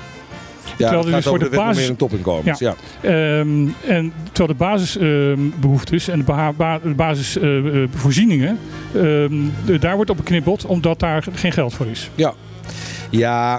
Ja, 0.78 0.86
er 0.86 0.92
dat 0.92 1.02
dus 1.02 1.12
gaat 1.12 1.22
voor 1.22 1.32
over 1.34 1.50
de 1.50 1.56
basis- 1.56 1.90
topinkomens. 1.96 2.58
Ja. 2.58 2.74
Ehm, 3.00 3.66
en 3.86 4.12
terwijl 4.32 4.48
de 4.48 4.54
basisbehoeftes 4.54 6.08
en 6.08 6.18
de, 6.18 6.24
beha- 6.24 6.52
ba- 6.52 6.78
de 6.82 6.94
basisvoorzieningen, 6.94 8.58
daar 9.80 9.94
wordt 9.94 10.10
op 10.10 10.16
geknippeld 10.18 10.64
omdat 10.66 10.98
daar 11.00 11.24
geen 11.34 11.52
geld 11.52 11.74
voor 11.74 11.86
is. 11.86 12.10
Ja, 12.14 12.32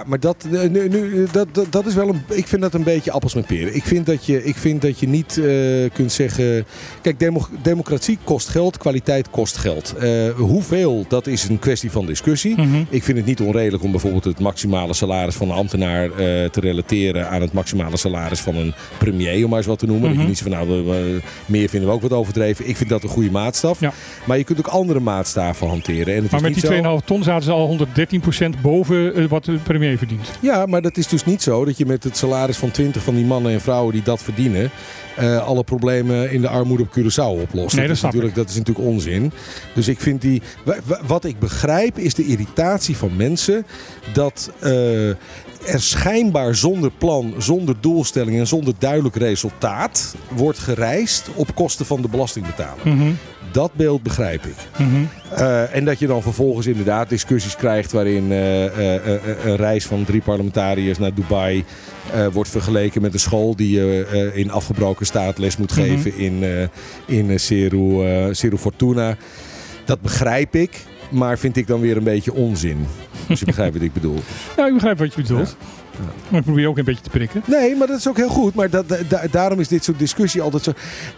maar 0.06 0.20
dat, 0.20 0.46
eh, 0.52 0.68
nu, 0.70 0.88
nu, 0.88 1.26
dat, 1.32 1.48
dat, 1.54 1.72
dat 1.72 1.86
is 1.86 1.94
wel 1.94 2.08
een. 2.08 2.22
Ik 2.28 2.46
vind 2.46 2.62
dat 2.62 2.74
een 2.74 2.82
beetje 2.82 3.10
appels 3.10 3.34
met 3.34 3.46
peren. 3.46 3.74
Ik 3.74 3.84
vind 3.84 4.06
dat 4.06 4.26
je, 4.26 4.44
ik 4.44 4.56
vind 4.56 4.82
dat 4.82 4.98
je 4.98 5.08
niet 5.08 5.38
eh, 5.38 5.90
kunt 5.92 6.12
zeggen. 6.12 6.64
Kijk, 7.02 7.18
demo- 7.18 7.46
democratie 7.62 8.18
kost 8.24 8.48
geld, 8.48 8.76
kwaliteit 8.78 9.30
kost 9.30 9.56
geld. 9.56 9.94
Eh, 9.98 10.30
hoeveel, 10.36 11.04
dat 11.08 11.26
is 11.26 11.48
een 11.48 11.58
kwestie 11.58 11.90
van 11.90 12.06
discussie. 12.06 12.56
Mhm. 12.60 12.82
Ik 12.88 13.02
vind 13.02 13.16
het 13.16 13.26
niet 13.26 13.40
onredelijk 13.40 13.82
om 13.82 13.90
bijvoorbeeld 13.90 14.24
het 14.24 14.38
maximale 14.40 14.94
salaris 14.94 15.34
van 15.34 15.50
een 15.50 15.56
ambtenaar 15.56 16.10
te 16.50 16.60
relateren 16.60 17.28
aan 17.30 17.40
het 17.40 17.52
maximale 17.52 17.96
salaris 17.96 18.40
van 18.40 18.56
een 18.56 18.74
premier, 18.98 19.44
om 19.44 19.48
maar 19.50 19.58
eens 19.58 19.66
wat 19.66 19.78
te 19.78 19.86
noemen. 19.86 20.02
Dat 20.04 20.12
Mhm. 20.12 20.20
je 20.22 20.28
niet 20.28 20.38
zo 20.38 20.50
van 20.50 20.52
nou, 20.52 21.20
meer 21.46 21.68
vinden 21.68 21.88
we 21.88 21.94
ook 21.94 22.02
wat 22.02 22.12
overdreven. 22.12 22.68
Ik 22.68 22.76
vind 22.76 22.88
dat 22.88 23.02
een 23.02 23.08
goede 23.08 23.30
maatstaf. 23.30 23.80
Ja. 23.80 23.92
Maar 24.24 24.38
je 24.38 24.44
kunt 24.44 24.58
ook 24.58 24.66
andere 24.66 25.00
maatstaven 25.00 25.68
hanteren. 25.68 26.14
En 26.14 26.22
het 26.22 26.30
Maar 26.30 26.40
is 26.40 26.46
met 26.46 26.54
niet 26.54 26.60
die 26.60 26.82
zo- 26.82 26.98
2,5 27.00 27.04
ton 27.04 27.22
zaten 27.22 27.44
ze 27.44 27.50
al 27.52 27.66
113% 27.66 28.62
boven 28.62 29.28
wat 29.28 29.47
de 29.54 29.58
premier 29.62 29.98
verdient. 29.98 30.30
Ja, 30.40 30.66
maar 30.66 30.82
dat 30.82 30.96
is 30.96 31.06
dus 31.08 31.24
niet 31.24 31.42
zo 31.42 31.64
dat 31.64 31.76
je 31.78 31.86
met 31.86 32.04
het 32.04 32.16
salaris 32.16 32.56
van 32.56 32.70
20 32.70 33.02
van 33.02 33.14
die 33.14 33.24
mannen 33.24 33.52
en 33.52 33.60
vrouwen 33.60 33.92
die 33.92 34.02
dat 34.02 34.22
verdienen. 34.22 34.70
eh, 35.16 35.46
alle 35.46 35.64
problemen 35.64 36.30
in 36.32 36.40
de 36.40 36.48
armoede 36.48 36.82
op 36.82 36.90
Curaçao 36.98 37.40
oplost. 37.42 37.76
Nee, 37.76 37.86
dat 37.86 37.96
is 37.96 38.02
natuurlijk, 38.02 38.34
dat 38.34 38.48
is 38.48 38.56
natuurlijk 38.56 38.86
onzin. 38.86 39.32
Dus 39.74 39.88
ik 39.88 40.00
vind 40.00 40.20
die. 40.20 40.42
wa- 40.64 40.76
wa- 40.84 41.00
Wat 41.06 41.24
ik 41.24 41.38
begrijp 41.38 41.98
is 41.98 42.14
de 42.14 42.24
irritatie 42.26 42.96
van 42.96 43.16
mensen 43.16 43.66
dat. 44.12 44.50
eh, 44.58 44.70
er 45.68 45.80
schijnbaar 45.80 46.54
zonder 46.54 46.90
plan, 46.98 47.34
zonder 47.38 47.74
doelstelling 47.80 48.38
en 48.38 48.46
zonder 48.46 48.74
duidelijk 48.78 49.16
resultaat 49.16 50.14
wordt 50.28 50.58
gereisd 50.58 51.28
op 51.34 51.54
kosten 51.54 51.86
van 51.86 52.02
de 52.02 52.08
belastingbetaler. 52.08 52.78
Mhm, 52.88 53.10
Dat 53.52 53.74
beeld 53.74 54.02
begrijp 54.02 54.44
ik. 54.46 54.54
mhm. 54.78 54.86
Eh, 55.34 55.74
en 55.74 55.84
dat 55.84 55.98
je 55.98 56.06
dan 56.06 56.22
vervolgens 56.22 56.66
inderdaad 56.66 57.08
discussies 57.08 57.56
krijgt 57.56 57.92
waarin 57.92 58.32
eh, 58.32 58.64
eh, 58.96 59.20
een 59.44 59.56
reis 59.56 59.86
van 59.86 60.04
drie 60.04 60.20
parlementariërs 60.22 60.98
naar 60.98 61.14
Dubai 61.14 61.64
wordt 62.32 62.50
vergeleken 62.50 63.02
met 63.02 63.12
een 63.14 63.20
school 63.20 63.56
die 63.56 63.70
je 63.70 64.30
in 64.34 64.50
afgebroken 64.50 65.06
staat 65.06 65.38
les 65.38 65.56
moet 65.56 65.76
Mhm. 65.76 65.80
geven 65.80 66.16
in, 66.16 66.68
in 67.06 67.40
Ceru, 67.40 68.06
eh, 68.06 68.34
Ceru 68.34 68.56
Fortuna. 68.56 69.16
Dat 69.84 70.00
begrijp 70.00 70.54
ik, 70.54 70.84
maar 71.10 71.38
vind 71.38 71.56
ik 71.56 71.66
dan 71.66 71.80
weer 71.80 71.96
een 71.96 72.04
beetje 72.04 72.32
onzin. 72.34 72.86
Als 73.28 73.38
je 73.38 73.44
begrijpt 73.52 73.74
wat 73.74 73.82
ik 73.82 73.92
bedoel. 73.92 74.18
Ja, 74.56 74.66
ik 74.66 74.72
begrijp 74.74 74.98
wat 74.98 75.14
je 75.14 75.22
bedoelt. 75.22 75.56
Maar 76.28 76.38
ik 76.38 76.44
probeer 76.44 76.62
je 76.62 76.68
ook 76.68 76.78
een 76.78 76.84
beetje 76.84 77.02
te 77.02 77.10
prikken. 77.10 77.42
Nee, 77.46 77.76
maar 77.76 77.86
dat 77.86 77.98
is 77.98 78.08
ook 78.08 78.16
heel 78.16 78.28
goed. 78.28 78.54
Maar 78.54 78.70
dat, 78.70 78.88
da- 79.08 79.22
daarom 79.30 79.60
is 79.60 79.68
dit 79.68 79.84
soort 79.84 79.98
discussie 79.98 80.40
altijd 80.42 80.62
zo. 80.62 80.72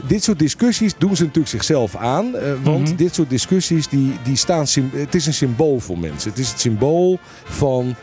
Dit 0.06 0.22
soort 0.24 0.38
discussies 0.38 0.94
doen 0.98 1.16
ze 1.16 1.22
natuurlijk 1.22 1.50
zichzelf 1.50 1.96
aan. 1.96 2.34
eh, 2.36 2.52
want 2.62 2.86
Mhm. 2.88 2.96
dit 2.96 3.14
soort 3.14 3.30
discussies 3.30 3.88
die, 3.88 4.12
die 4.22 4.36
staan. 4.36 4.66
Het 4.92 5.14
is 5.14 5.26
een 5.26 5.34
symbool 5.34 5.80
voor 5.80 5.98
mensen. 5.98 6.30
Het 6.30 6.38
is 6.38 6.48
het 6.50 6.60
symbool 6.60 7.18
van. 7.44 7.94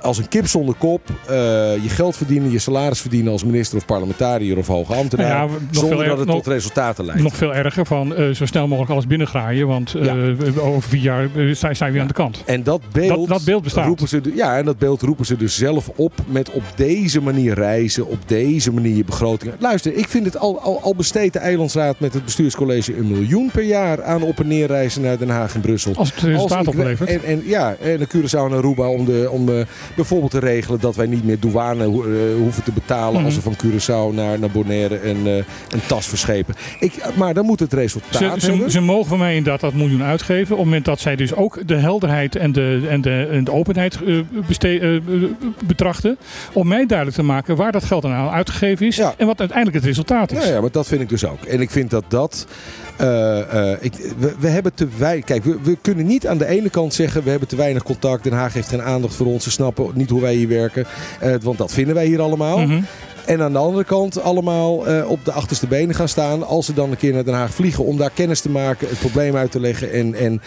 Als 0.00 0.18
een 0.18 0.28
kip 0.28 0.46
zonder 0.46 0.74
kop, 0.78 1.00
eh, 1.28 1.34
je 1.82 1.88
geld 1.88 2.16
verdienen, 2.16 2.50
je 2.50 2.58
salaris 2.58 3.00
verdienen 3.00 3.32
als 3.32 3.44
minister 3.44 3.78
of 3.78 3.84
parlementariër 3.86 4.58
of 4.58 4.66
hoge 4.66 4.94
ambtenaar. 4.94 5.26
Ja, 5.28 5.48
zonder 5.70 6.00
er- 6.00 6.06
dat 6.08 6.18
het 6.18 6.26
nog- 6.26 6.36
tot 6.36 6.46
resultaten 6.46 7.04
leidt. 7.04 7.22
Nog 7.22 7.36
veel 7.36 7.54
erger 7.54 7.86
van 7.86 8.14
eh, 8.14 8.30
zo 8.30 8.46
snel 8.46 8.66
mogelijk 8.66 8.92
alles 8.92 9.06
binnengraaien. 9.06 9.66
Want 9.66 9.94
eh, 9.94 10.04
Ja. 10.04 10.60
over 10.60 10.82
vier 10.88 11.00
jaar 11.00 11.28
sta 11.52 11.74
sta 11.74 11.86
je 11.86 11.92
weer 11.92 12.00
aan 12.00 12.06
de 12.06 12.12
kant. 12.12 12.42
En 12.46 12.62
dat 12.62 12.80
beeld, 12.92 13.08
Dat- 13.18 13.28
dat 13.28 13.44
beeld 13.44 13.62
bestaat. 13.62 13.86
Roepen 13.86 14.08
ze, 14.08 14.20
ja, 14.34 14.56
en 14.56 14.64
dat 14.64 14.78
beeld 14.78 15.02
roepen 15.02 15.26
ze 15.26 15.36
dus 15.36 15.56
zelf 15.56 15.88
op 15.96 16.12
met 16.26 16.50
op 16.50 16.62
deze 16.76 17.20
manier 17.22 17.54
reizen, 17.54 18.06
op 18.06 18.18
deze 18.26 18.72
manier 18.72 19.04
begrotingen. 19.04 19.54
Luister, 19.58 19.94
ik 19.94 20.08
vind 20.08 20.24
het 20.26 20.38
al, 20.38 20.60
al, 20.60 20.80
al 20.82 20.94
besteedt 20.94 21.32
de 21.32 21.38
Eilandsraad 21.38 22.00
met 22.00 22.14
het 22.14 22.24
bestuurscollege 22.24 22.96
een 22.96 23.08
miljoen 23.08 23.50
per 23.52 23.62
jaar 23.62 24.02
aan 24.02 24.22
op- 24.22 24.40
en 24.40 24.46
neerreizen 24.48 25.02
naar 25.02 25.18
Den 25.18 25.28
Haag 25.28 25.54
en 25.54 25.60
Brussel. 25.60 25.94
Als 25.96 26.14
het 26.14 26.22
resultaat 26.22 26.66
oplevert. 26.68 27.10
En, 27.10 27.24
en, 27.24 27.42
ja, 27.46 27.74
en 27.82 27.98
de 27.98 28.06
Curaçao 28.08 28.50
en 28.50 28.52
Aruba 28.52 28.88
om, 28.88 29.04
de, 29.04 29.28
om 29.30 29.48
eh, 29.48 29.54
bijvoorbeeld 29.96 30.30
te 30.30 30.38
regelen 30.38 30.80
dat 30.80 30.96
wij 30.96 31.06
niet 31.06 31.24
meer 31.24 31.40
douane 31.40 31.84
ho- 31.84 32.02
eh, 32.04 32.34
hoeven 32.38 32.62
te 32.62 32.72
betalen 32.72 33.14
Mhm. 33.14 33.24
als 33.24 33.34
we 33.34 33.40
van 33.40 33.56
Curaçao 33.64 34.14
naar, 34.14 34.38
naar 34.38 34.50
Bonaire 34.50 35.02
een, 35.08 35.26
eh, 35.26 35.34
een 35.36 35.86
tas 35.86 36.06
verschepen. 36.06 36.54
Ik, 36.80 36.92
maar 37.14 37.34
dan 37.34 37.44
moet 37.46 37.60
het 37.60 37.72
resultaat 37.72 38.40
Ze, 38.40 38.40
ze, 38.40 38.64
ze 38.70 38.80
mogen 38.80 39.06
van 39.08 39.18
mij 39.18 39.34
inderdaad 39.36 39.60
dat 39.60 39.74
miljoen 39.74 40.02
uitgeven. 40.02 40.42
Op 40.52 40.56
het 40.56 40.64
moment 40.66 40.84
dat 40.84 41.00
zij 41.00 41.16
dus 41.16 41.34
ook 41.34 41.58
de 41.68 41.76
helderheid 41.76 42.36
en 42.36 42.52
de, 42.52 42.86
en 42.90 43.00
de, 43.00 43.28
en 43.30 43.44
de 43.44 43.52
openheid 43.52 43.98
eh, 44.02 44.18
betrachten. 45.66 46.18
Om 46.52 46.68
mij 46.68 46.86
duidelijk 46.86 47.16
te 47.16 47.22
maken 47.24 47.56
waar 47.56 47.72
dat 47.72 47.84
geld 47.84 48.04
aan 48.04 48.28
uitgegeven 48.30 48.86
is. 48.86 48.96
Ja. 48.96 49.14
En 49.16 49.26
wat 49.26 49.38
uiteindelijk 49.38 49.76
het 49.76 49.86
resultaat 49.86 50.32
is. 50.32 50.44
Ja, 50.46 50.52
ja, 50.52 50.60
maar 50.60 50.70
dat 50.70 50.86
vind 50.86 51.00
ik 51.00 51.08
dus 51.08 51.24
ook. 51.24 51.42
En 51.44 51.60
ik 51.60 51.70
vind 51.70 51.90
dat 51.90 52.04
dat. 52.08 52.46
Eh, 52.96 53.70
eh, 53.72 53.78
ik, 53.80 53.92
we, 54.18 54.34
we 54.38 54.48
hebben 54.48 54.74
te 54.74 54.88
weinig. 54.98 55.24
Kijk, 55.24 55.44
we, 55.44 55.56
we 55.62 55.76
kunnen 55.80 56.06
niet 56.06 56.26
aan 56.26 56.38
de 56.38 56.46
ene 56.46 56.70
kant 56.70 56.94
zeggen. 56.94 57.22
we 57.22 57.30
hebben 57.30 57.48
te 57.48 57.56
weinig 57.56 57.82
contact. 57.82 58.24
Den 58.24 58.32
Haag 58.32 58.52
heeft 58.52 58.68
geen 58.68 58.82
aandacht 58.82 59.14
voor 59.14 59.26
ons. 59.26 59.44
Ze 59.44 59.50
snappen 59.50 59.90
niet 59.94 60.10
hoe 60.10 60.20
wij 60.20 60.34
hier 60.34 60.48
werken. 60.48 60.86
Eh, 61.20 61.34
want 61.42 61.58
dat 61.58 61.72
vinden 61.72 61.94
wij 61.94 62.06
hier 62.06 62.20
allemaal. 62.20 62.58
Mhm. 62.58 62.80
En 63.26 63.42
aan 63.42 63.52
de 63.52 63.58
andere 63.58 63.84
kant 63.84 64.22
allemaal 64.22 64.76
op 65.06 65.24
de 65.24 65.32
achterste 65.32 65.66
benen 65.66 65.94
gaan 65.94 66.08
staan. 66.08 66.46
als 66.46 66.66
ze 66.66 66.74
dan 66.74 66.90
een 66.90 66.96
keer 66.96 67.12
naar 67.12 67.24
Den 67.24 67.34
Haag 67.34 67.54
vliegen. 67.54 67.84
om 67.84 67.96
daar 67.96 68.10
kennis 68.10 68.40
te 68.40 68.48
maken, 68.50 68.88
het 68.88 68.98
probleem 68.98 69.36
uit 69.36 69.50
te 69.50 69.60
leggen. 69.60 69.92
en, 69.92 70.14
en 70.14 70.40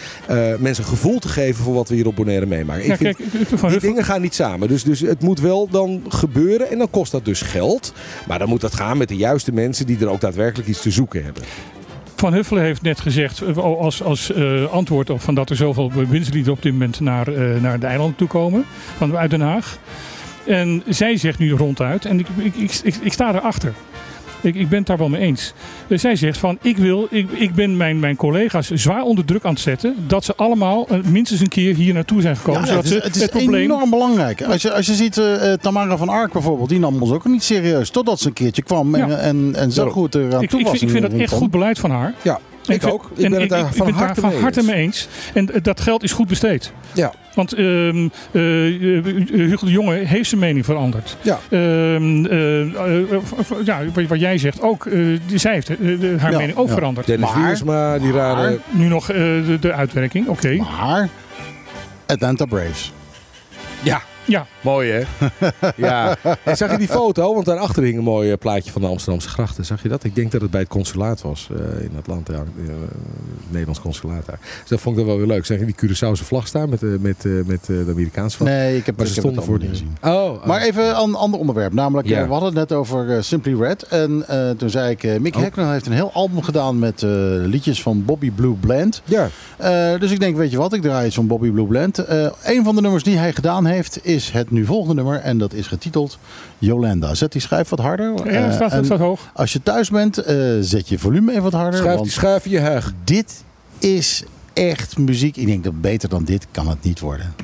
mensen 0.58 0.84
een 0.84 0.90
gevoel 0.90 1.18
te 1.18 1.28
geven 1.28 1.64
voor 1.64 1.74
wat 1.74 1.88
we 1.88 1.94
hier 1.94 2.06
op 2.06 2.16
Bonaire 2.16 2.46
meemaken. 2.46 2.86
Ja, 2.86 2.92
ik 2.92 2.98
vind, 2.98 3.16
kijk, 3.16 3.30
die 3.32 3.46
Huffel- 3.48 3.80
dingen 3.80 4.04
gaan 4.04 4.20
niet 4.20 4.34
samen. 4.34 4.68
Dus, 4.68 4.82
dus 4.84 5.00
het 5.00 5.20
moet 5.22 5.40
wel 5.40 5.68
dan 5.70 6.02
gebeuren. 6.08 6.70
En 6.70 6.78
dan 6.78 6.90
kost 6.90 7.12
dat 7.12 7.24
dus 7.24 7.40
geld. 7.40 7.92
Maar 8.28 8.38
dan 8.38 8.48
moet 8.48 8.60
dat 8.60 8.74
gaan 8.74 8.98
met 8.98 9.08
de 9.08 9.16
juiste 9.16 9.52
mensen 9.52 9.86
die 9.86 9.98
er 10.00 10.08
ook 10.10 10.20
daadwerkelijk 10.20 10.68
iets 10.68 10.82
te 10.82 10.90
zoeken 10.90 11.24
hebben. 11.24 11.42
Van 12.20 12.32
Huffelen 12.32 12.62
heeft 12.62 12.82
net 12.82 13.00
gezegd, 13.00 13.40
eh, 13.40 13.56
als, 13.56 14.02
als 14.02 14.32
eh, 14.32 14.64
antwoord 14.64 15.10
op 15.10 15.20
van 15.20 15.34
dat 15.34 15.50
er 15.50 15.56
zoveel 15.56 15.92
winstlieden 15.92 16.52
op 16.52 16.62
dit 16.62 16.72
moment 16.72 17.00
naar, 17.00 17.28
eh, 17.28 17.60
naar 17.62 17.80
de 17.80 17.86
eilanden 17.86 18.16
toe 18.16 18.28
komen, 18.28 18.64
van, 18.96 19.16
uit 19.16 19.30
Den 19.30 19.40
Haag. 19.40 19.78
En 20.46 20.82
zij 20.88 21.16
zegt 21.16 21.38
nu 21.38 21.50
ronduit, 21.50 22.04
en 22.04 22.18
ik, 22.18 22.26
ik, 22.36 22.80
ik, 22.82 22.94
ik 23.02 23.12
sta 23.12 23.34
erachter. 23.34 23.72
Ik, 24.42 24.54
ik 24.54 24.68
ben 24.68 24.78
het 24.78 24.86
daar 24.86 24.96
wel 24.98 25.08
mee 25.08 25.20
eens. 25.20 25.52
Eh, 25.88 25.98
zij 25.98 26.16
zegt 26.16 26.38
van, 26.38 26.58
ik, 26.62 26.76
wil, 26.76 27.06
ik, 27.10 27.30
ik 27.30 27.54
ben 27.54 27.76
mijn, 27.76 27.98
mijn 27.98 28.16
collega's 28.16 28.70
zwaar 28.70 29.02
onder 29.02 29.24
druk 29.24 29.44
aan 29.44 29.52
het 29.52 29.60
zetten. 29.60 29.94
Dat 30.06 30.24
ze 30.24 30.34
allemaal 30.36 30.86
eh, 30.88 30.98
minstens 31.02 31.40
een 31.40 31.48
keer 31.48 31.74
hier 31.74 31.94
naartoe 31.94 32.20
zijn 32.20 32.36
gekomen. 32.36 32.60
Ja, 32.60 32.66
zodat 32.66 32.84
het 32.84 32.92
is, 32.96 33.02
het 33.02 33.16
is 33.16 33.28
probleem... 33.28 33.62
enorm 33.62 33.90
belangrijk. 33.90 34.42
Als 34.42 34.62
je, 34.62 34.72
als 34.72 34.86
je 34.86 34.94
ziet 34.94 35.18
eh, 35.18 35.52
Tamara 35.52 35.96
van 35.96 36.08
Ark 36.08 36.32
bijvoorbeeld, 36.32 36.68
die 36.68 36.78
nam 36.78 37.02
ons 37.02 37.10
ook 37.10 37.24
niet 37.24 37.42
serieus. 37.42 37.90
Totdat 37.90 38.20
ze 38.20 38.26
een 38.26 38.32
keertje 38.32 38.62
kwam 38.62 38.94
en, 38.94 39.08
Ja. 39.08 39.16
en, 39.16 39.52
en 39.56 39.72
zo 39.72 39.90
goed 39.90 40.14
eraan 40.14 40.42
Ik, 40.42 40.50
toe 40.50 40.60
ik, 40.60 40.66
was. 40.66 40.78
vind, 40.78 40.90
ik 40.90 40.98
vind 40.98 41.10
dat 41.10 41.20
echt 41.20 41.32
goed 41.32 41.50
beleid 41.50 41.78
van 41.78 41.90
haar. 41.90 42.14
Ja, 42.22 42.40
ik, 42.66 42.86
ook. 42.86 43.10
Ik 43.14 43.24
en 43.24 43.30
ben 43.30 43.40
het 43.40 43.48
daar 43.48 43.60
ik 43.60 43.74
van 43.74 43.86
ben 43.86 43.94
harte 43.94 44.20
daar 44.20 44.22
mee 44.30 44.32
van 44.32 44.42
harte 44.42 44.58
eens. 44.60 44.68
mee 44.68 44.76
eens. 44.82 45.08
En 45.34 45.52
eh, 45.54 45.62
dat 45.62 45.80
geld 45.80 46.02
is 46.02 46.12
goed 46.12 46.28
besteed. 46.28 46.72
Ja. 46.94 47.12
Want 47.34 47.52
ehm, 47.52 48.08
eh, 48.32 48.96
eh, 48.96 49.04
Hugo 49.32 49.66
de 49.66 49.72
Jonge 49.72 49.94
heeft 49.94 50.28
zijn 50.28 50.40
mening 50.40 50.64
veranderd. 50.64 51.16
Ja. 51.20 51.38
Ehm, 51.50 52.26
eh, 52.26 52.60
eh, 52.60 53.06
ja, 53.64 53.80
wat- 53.94 54.04
wat 54.06 54.20
jij 54.20 54.38
zegt 54.38 54.60
ook, 54.62 54.86
eh, 54.86 54.98
zij 55.34 55.52
heeft 55.52 55.68
haar 56.18 56.30
Ja, 56.30 56.38
mening 56.38 56.56
ook 56.58 56.68
ja. 56.68 56.74
veranderd. 56.74 57.06
Dennis 57.06 57.32
Maar- 57.32 57.44
Wiersma, 57.46 57.98
die 57.98 58.12
rare... 58.12 58.58
Nu 58.70 58.86
nog 58.88 59.10
eh, 59.10 59.16
de, 59.16 59.56
de 59.60 59.72
uitwerking, 59.72 60.26
oké. 60.28 60.54
Maar 60.56 61.08
Atlanta 62.06 62.44
Braves. 62.44 62.92
Ja, 63.82 64.02
Ja, 64.30 64.46
mooi 64.60 64.90
hè? 64.90 65.02
ja. 65.76 66.16
En 66.44 66.56
zag 66.56 66.70
je 66.70 66.78
die 66.78 66.88
foto? 66.88 67.34
Want 67.34 67.46
daarachter 67.46 67.82
hing 67.82 67.98
een 67.98 68.04
mooi 68.04 68.30
eh, 68.30 68.38
plaatje 68.38 68.72
van 68.72 68.80
de 68.82 68.88
Amsterdamse 68.88 69.28
grachten. 69.28 69.64
Zag 69.64 69.82
je 69.82 69.88
dat? 69.88 70.04
Ik 70.04 70.14
denk 70.14 70.32
dat 70.32 70.40
het 70.40 70.50
bij 70.50 70.60
het 70.60 70.68
consulaat 70.68 71.20
was 71.22 71.48
eh, 71.50 71.84
in 71.84 71.90
Atlanta. 71.98 72.32
Ja, 72.32 72.38
eh, 72.38 72.44
het 72.66 73.48
Nederlands 73.48 73.80
consulaat 73.80 74.26
daar. 74.26 74.38
Dus 74.60 74.68
dat 74.68 74.80
vond 74.80 74.98
ik 74.98 75.04
dan 75.04 75.10
wel 75.16 75.18
weer 75.26 75.34
leuk. 75.34 75.46
Zag 75.46 75.58
je 75.58 75.64
die 75.64 75.74
Curaçaose 75.86 76.24
vlag 76.24 76.46
staan 76.46 76.68
met, 76.68 76.82
eh, 76.82 76.88
met, 77.00 77.24
eh, 77.24 77.32
met 77.46 77.60
eh, 77.60 77.66
de 77.66 77.86
Amerikaanse 77.90 78.36
vlag? 78.36 78.48
Nee, 78.48 78.76
ik 78.76 78.86
heb, 78.86 78.96
Maar 78.96 79.06
ik 79.06 79.12
ze 79.12 79.20
heb 79.20 79.30
stonden 79.30 79.34
het 79.34 79.44
voor 79.50 79.58
niet 79.58 79.68
gezien. 79.68 79.96
Oh, 80.02 80.32
oh. 80.32 80.46
Maar 80.46 80.60
even 80.62 80.88
een 81.02 81.14
ander 81.14 81.40
onderwerp. 81.40 81.72
Namelijk, 81.72 82.08
Ja. 82.08 82.24
we 82.26 82.30
hadden 82.32 82.48
het 82.48 82.68
net 82.68 82.72
over 82.78 83.16
eh, 83.16 83.22
Simply 83.22 83.54
Red. 83.60 83.82
En 83.82 84.24
eh, 84.28 84.50
toen 84.50 84.70
zei 84.70 84.90
ik, 84.90 85.02
eh 85.04 85.18
Mickey 85.18 85.50
Oh. 85.56 85.70
Heeft 85.70 85.86
een 85.86 85.92
heel 85.92 86.10
album 86.12 86.42
gedaan 86.42 86.78
met 86.78 87.02
eh, 87.02 87.10
liedjes 87.44 87.82
van 87.82 88.04
Bobby 88.04 88.30
Blue 88.30 88.52
Bland. 88.60 89.02
Ja, 89.04 89.28
Eh, 89.56 89.98
dus 89.98 90.10
ik 90.10 90.20
denk, 90.20 90.36
weet 90.36 90.50
je 90.50 90.56
wat, 90.56 90.72
ik 90.72 90.82
draai 90.82 91.06
iets 91.06 91.14
van 91.14 91.26
Bobby 91.26 91.50
Blue 91.50 91.66
Bland. 91.66 91.98
Eh, 91.98 92.26
een 92.44 92.64
van 92.64 92.74
de 92.74 92.80
nummers 92.80 93.02
die 93.04 93.16
hij 93.16 93.32
gedaan 93.32 93.66
heeft, 93.66 93.98
is 94.06 94.19
het 94.32 94.50
nu 94.50 94.64
volgende 94.64 94.94
nummer. 94.94 95.20
En 95.20 95.38
dat 95.38 95.52
is 95.52 95.66
getiteld 95.66 96.18
Jolanda. 96.58 97.14
Zet 97.14 97.32
die 97.32 97.40
schijf 97.40 97.68
wat 97.68 97.78
harder. 97.78 98.32
ja 98.32 98.46
Eh, 98.48 98.54
staat, 98.54 98.72
en 98.72 98.84
staat 98.84 98.98
hoog. 98.98 99.20
als 99.34 99.52
je 99.52 99.62
thuis 99.62 99.90
bent, 99.90 100.18
eh, 100.18 100.36
zet 100.60 100.88
je 100.88 100.98
volume 100.98 101.30
even 101.30 101.42
wat 101.42 101.52
harder. 101.52 101.80
schuif, 101.80 101.96
want 101.96 102.10
schuif 102.10 102.46
je 102.46 102.58
heug. 102.58 102.92
dit 103.04 103.44
is 103.78 104.22
echt 104.52 104.98
muziek. 104.98 105.36
Ik 105.36 105.46
denk 105.46 105.64
dat 105.64 105.80
beter 105.80 106.08
dan 106.08 106.24
dit 106.24 106.46
kan 106.50 106.68
het 106.68 106.82
niet 106.82 107.00
worden. 107.00 107.34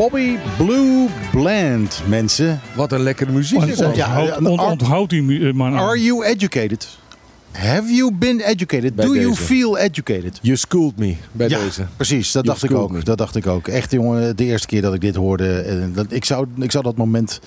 Bobby 0.00 0.36
Blue 0.56 1.08
Bland, 1.32 2.02
mensen. 2.06 2.60
Wat 2.74 2.92
een 2.92 3.00
lekkere 3.00 3.32
muziek. 3.32 3.62
is 3.62 3.76
dat. 3.76 3.96
ja, 3.96 4.38
Onthoud, 4.42 5.10
die 5.10 5.52
man. 5.52 5.72
aan. 5.72 5.78
Are 5.78 6.02
you 6.02 6.24
educated? 6.24 6.88
Have 7.52 7.94
you 7.94 8.12
been 8.12 8.40
educated? 8.40 8.94
Bij 8.94 9.04
Do 9.04 9.14
you 9.14 9.34
feel 9.34 9.78
educated? 9.78 10.38
You 10.42 10.56
schooled 10.56 10.98
me 10.98 11.16
bij 11.32 11.48
ja, 11.48 11.58
deze. 11.58 11.86
precies. 11.96 12.32
Dat 12.32 12.44
You 12.44 12.58
dacht 12.58 12.70
ik 12.70 12.76
ook. 12.78 12.90
me. 12.90 13.02
Dat 13.02 13.18
dacht 13.18 13.36
ik 13.36 13.46
ook. 13.46 13.68
Echt, 13.68 13.90
jongen, 13.90 14.36
de 14.36 14.44
eerste 14.44 14.66
keer 14.66 14.82
dat 14.82 14.94
ik 14.94 15.00
dit 15.00 15.14
hoorde, 15.14 15.90
dat, 15.94 16.06
ik, 16.08 16.24
zou, 16.24 16.46
ik 16.56 16.70
zou 16.70 16.84
dat 16.84 16.96
moment 16.96 17.40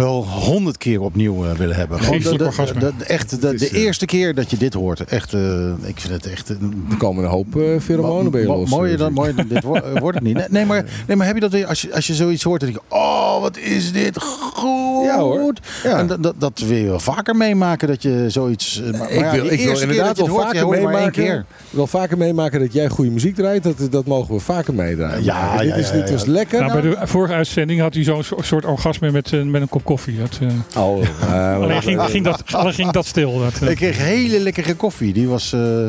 wel 0.00 0.24
honderd 0.26 0.76
keer 0.78 1.00
opnieuw 1.00 1.44
eh, 1.44 1.50
willen 1.52 1.76
hebben. 1.76 1.98
Gewoon 1.98 2.18
de, 2.18 2.22
Geestelijk 2.24 2.54
de, 2.56 2.60
orgasme. 2.60 2.80
de- 2.80 2.92
de- 2.98 3.04
echt, 3.04 3.40
de, 3.42 3.54
is, 3.54 3.60
de 3.60 3.68
eh, 3.68 3.82
eerste 3.82 4.06
keer 4.06 4.34
dat 4.34 4.50
je 4.50 4.56
dit 4.56 4.74
hoort. 4.74 5.04
Echt, 5.04 5.32
eh, 5.34 5.66
ik 5.82 6.00
vind 6.00 6.12
het 6.12 6.26
echt... 6.30 6.50
eh, 6.50 6.56
Er 6.90 6.96
komen 6.96 7.24
een 7.24 7.30
hoop 7.30 7.56
eh 7.56 7.80
pheromonen 7.80 8.30
bij 8.32 8.40
je 8.40 8.46
los. 8.46 8.70
Mooier 8.70 8.92
eh, 8.94 8.98
dan, 8.98 9.12
mooier 9.12 9.36
dan 9.36 9.46
dit 9.48 9.62
wo- 9.62 9.74
eh, 9.74 10.00
wordt 10.00 10.18
het 10.18 10.26
niet. 10.26 10.34
Nee, 10.36 10.46
Nee, 10.50 10.64
maar, 10.64 10.84
nee, 11.06 11.16
maar 11.16 11.26
heb 11.26 11.34
je 11.34 11.40
dat 11.40 11.50
weer, 11.52 11.66
als 11.66 11.82
je, 11.82 11.94
als 11.94 12.06
je 12.06 12.14
zoiets 12.14 12.42
hoort, 12.42 12.60
dan 12.60 12.70
denk 12.70 12.82
je, 12.88 12.94
oh, 12.96 13.40
wat 13.40 13.58
is 13.58 13.92
dit 13.92 14.22
goed. 14.22 15.04
Ja, 15.04 15.18
hoor. 15.18 15.52
Ja. 15.82 15.98
En 15.98 16.06
dat, 16.06 16.22
dat, 16.22 16.34
dat 16.38 16.58
wil 16.66 16.76
je 16.76 16.84
wel 16.86 17.00
vaker 17.00 17.36
meemaken, 17.36 17.88
dat 17.88 18.02
je 18.02 18.24
zoiets... 18.28 18.82
eh, 18.82 18.90
Maar, 18.90 18.98
maar 18.98 19.10
ik 19.10 19.18
ja, 19.20 19.32
wil, 19.32 19.42
die 19.42 19.52
ik 19.52 19.64
wil 19.64 19.80
inderdaad 19.80 20.06
dat 20.06 20.16
je 20.16 20.22
wel 20.24 20.32
hoort, 20.32 20.46
vaker 20.56 20.68
meemaken. 20.68 21.46
wil 21.70 21.86
vaker 21.86 22.18
meemaken 22.18 22.60
dat 22.60 22.72
jij 22.72 22.88
goede 22.88 23.10
muziek 23.10 23.34
draait. 23.34 23.62
Dat, 23.62 23.76
dat 23.90 24.06
mogen 24.06 24.34
we 24.34 24.40
vaker 24.40 24.74
meedraaien. 24.74 25.24
Ja, 25.24 25.62
ja, 25.62 25.74
dit, 25.74 25.84
is, 25.84 25.90
ja, 25.90 25.94
dit 25.96 26.08
ja. 26.08 26.14
was 26.14 26.24
lekker. 26.24 26.60
Nou, 26.60 26.72
bij 26.72 26.90
de 26.90 26.96
vorige 27.06 27.32
uitzending 27.34 27.80
had 27.80 27.94
hij 27.94 28.04
zo'n 28.04 28.22
so- 28.22 28.36
soort 28.42 28.64
orgasme 28.64 29.10
met, 29.10 29.32
eh, 29.32 29.42
met 29.42 29.60
een 29.62 29.68
kop 29.68 29.84
koffie. 29.90 30.18
Dat, 30.18 30.38
eh, 30.42 30.82
Oh, 30.82 31.02
eh, 31.20 31.54
alleen, 31.62 31.82
ging, 31.82 32.00
ging 32.02 32.24
dat, 32.24 32.42
alleen 32.50 32.72
ging 32.74 32.90
dat 32.90 33.06
stil. 33.06 33.38
Dat, 33.38 33.60
eh. 33.62 33.70
Ik 33.70 33.76
kreeg 33.76 33.98
hele 33.98 34.40
lekkere 34.40 34.74
koffie. 34.74 35.12
Die 35.12 35.28
was... 35.28 35.52
eh, 35.52 35.84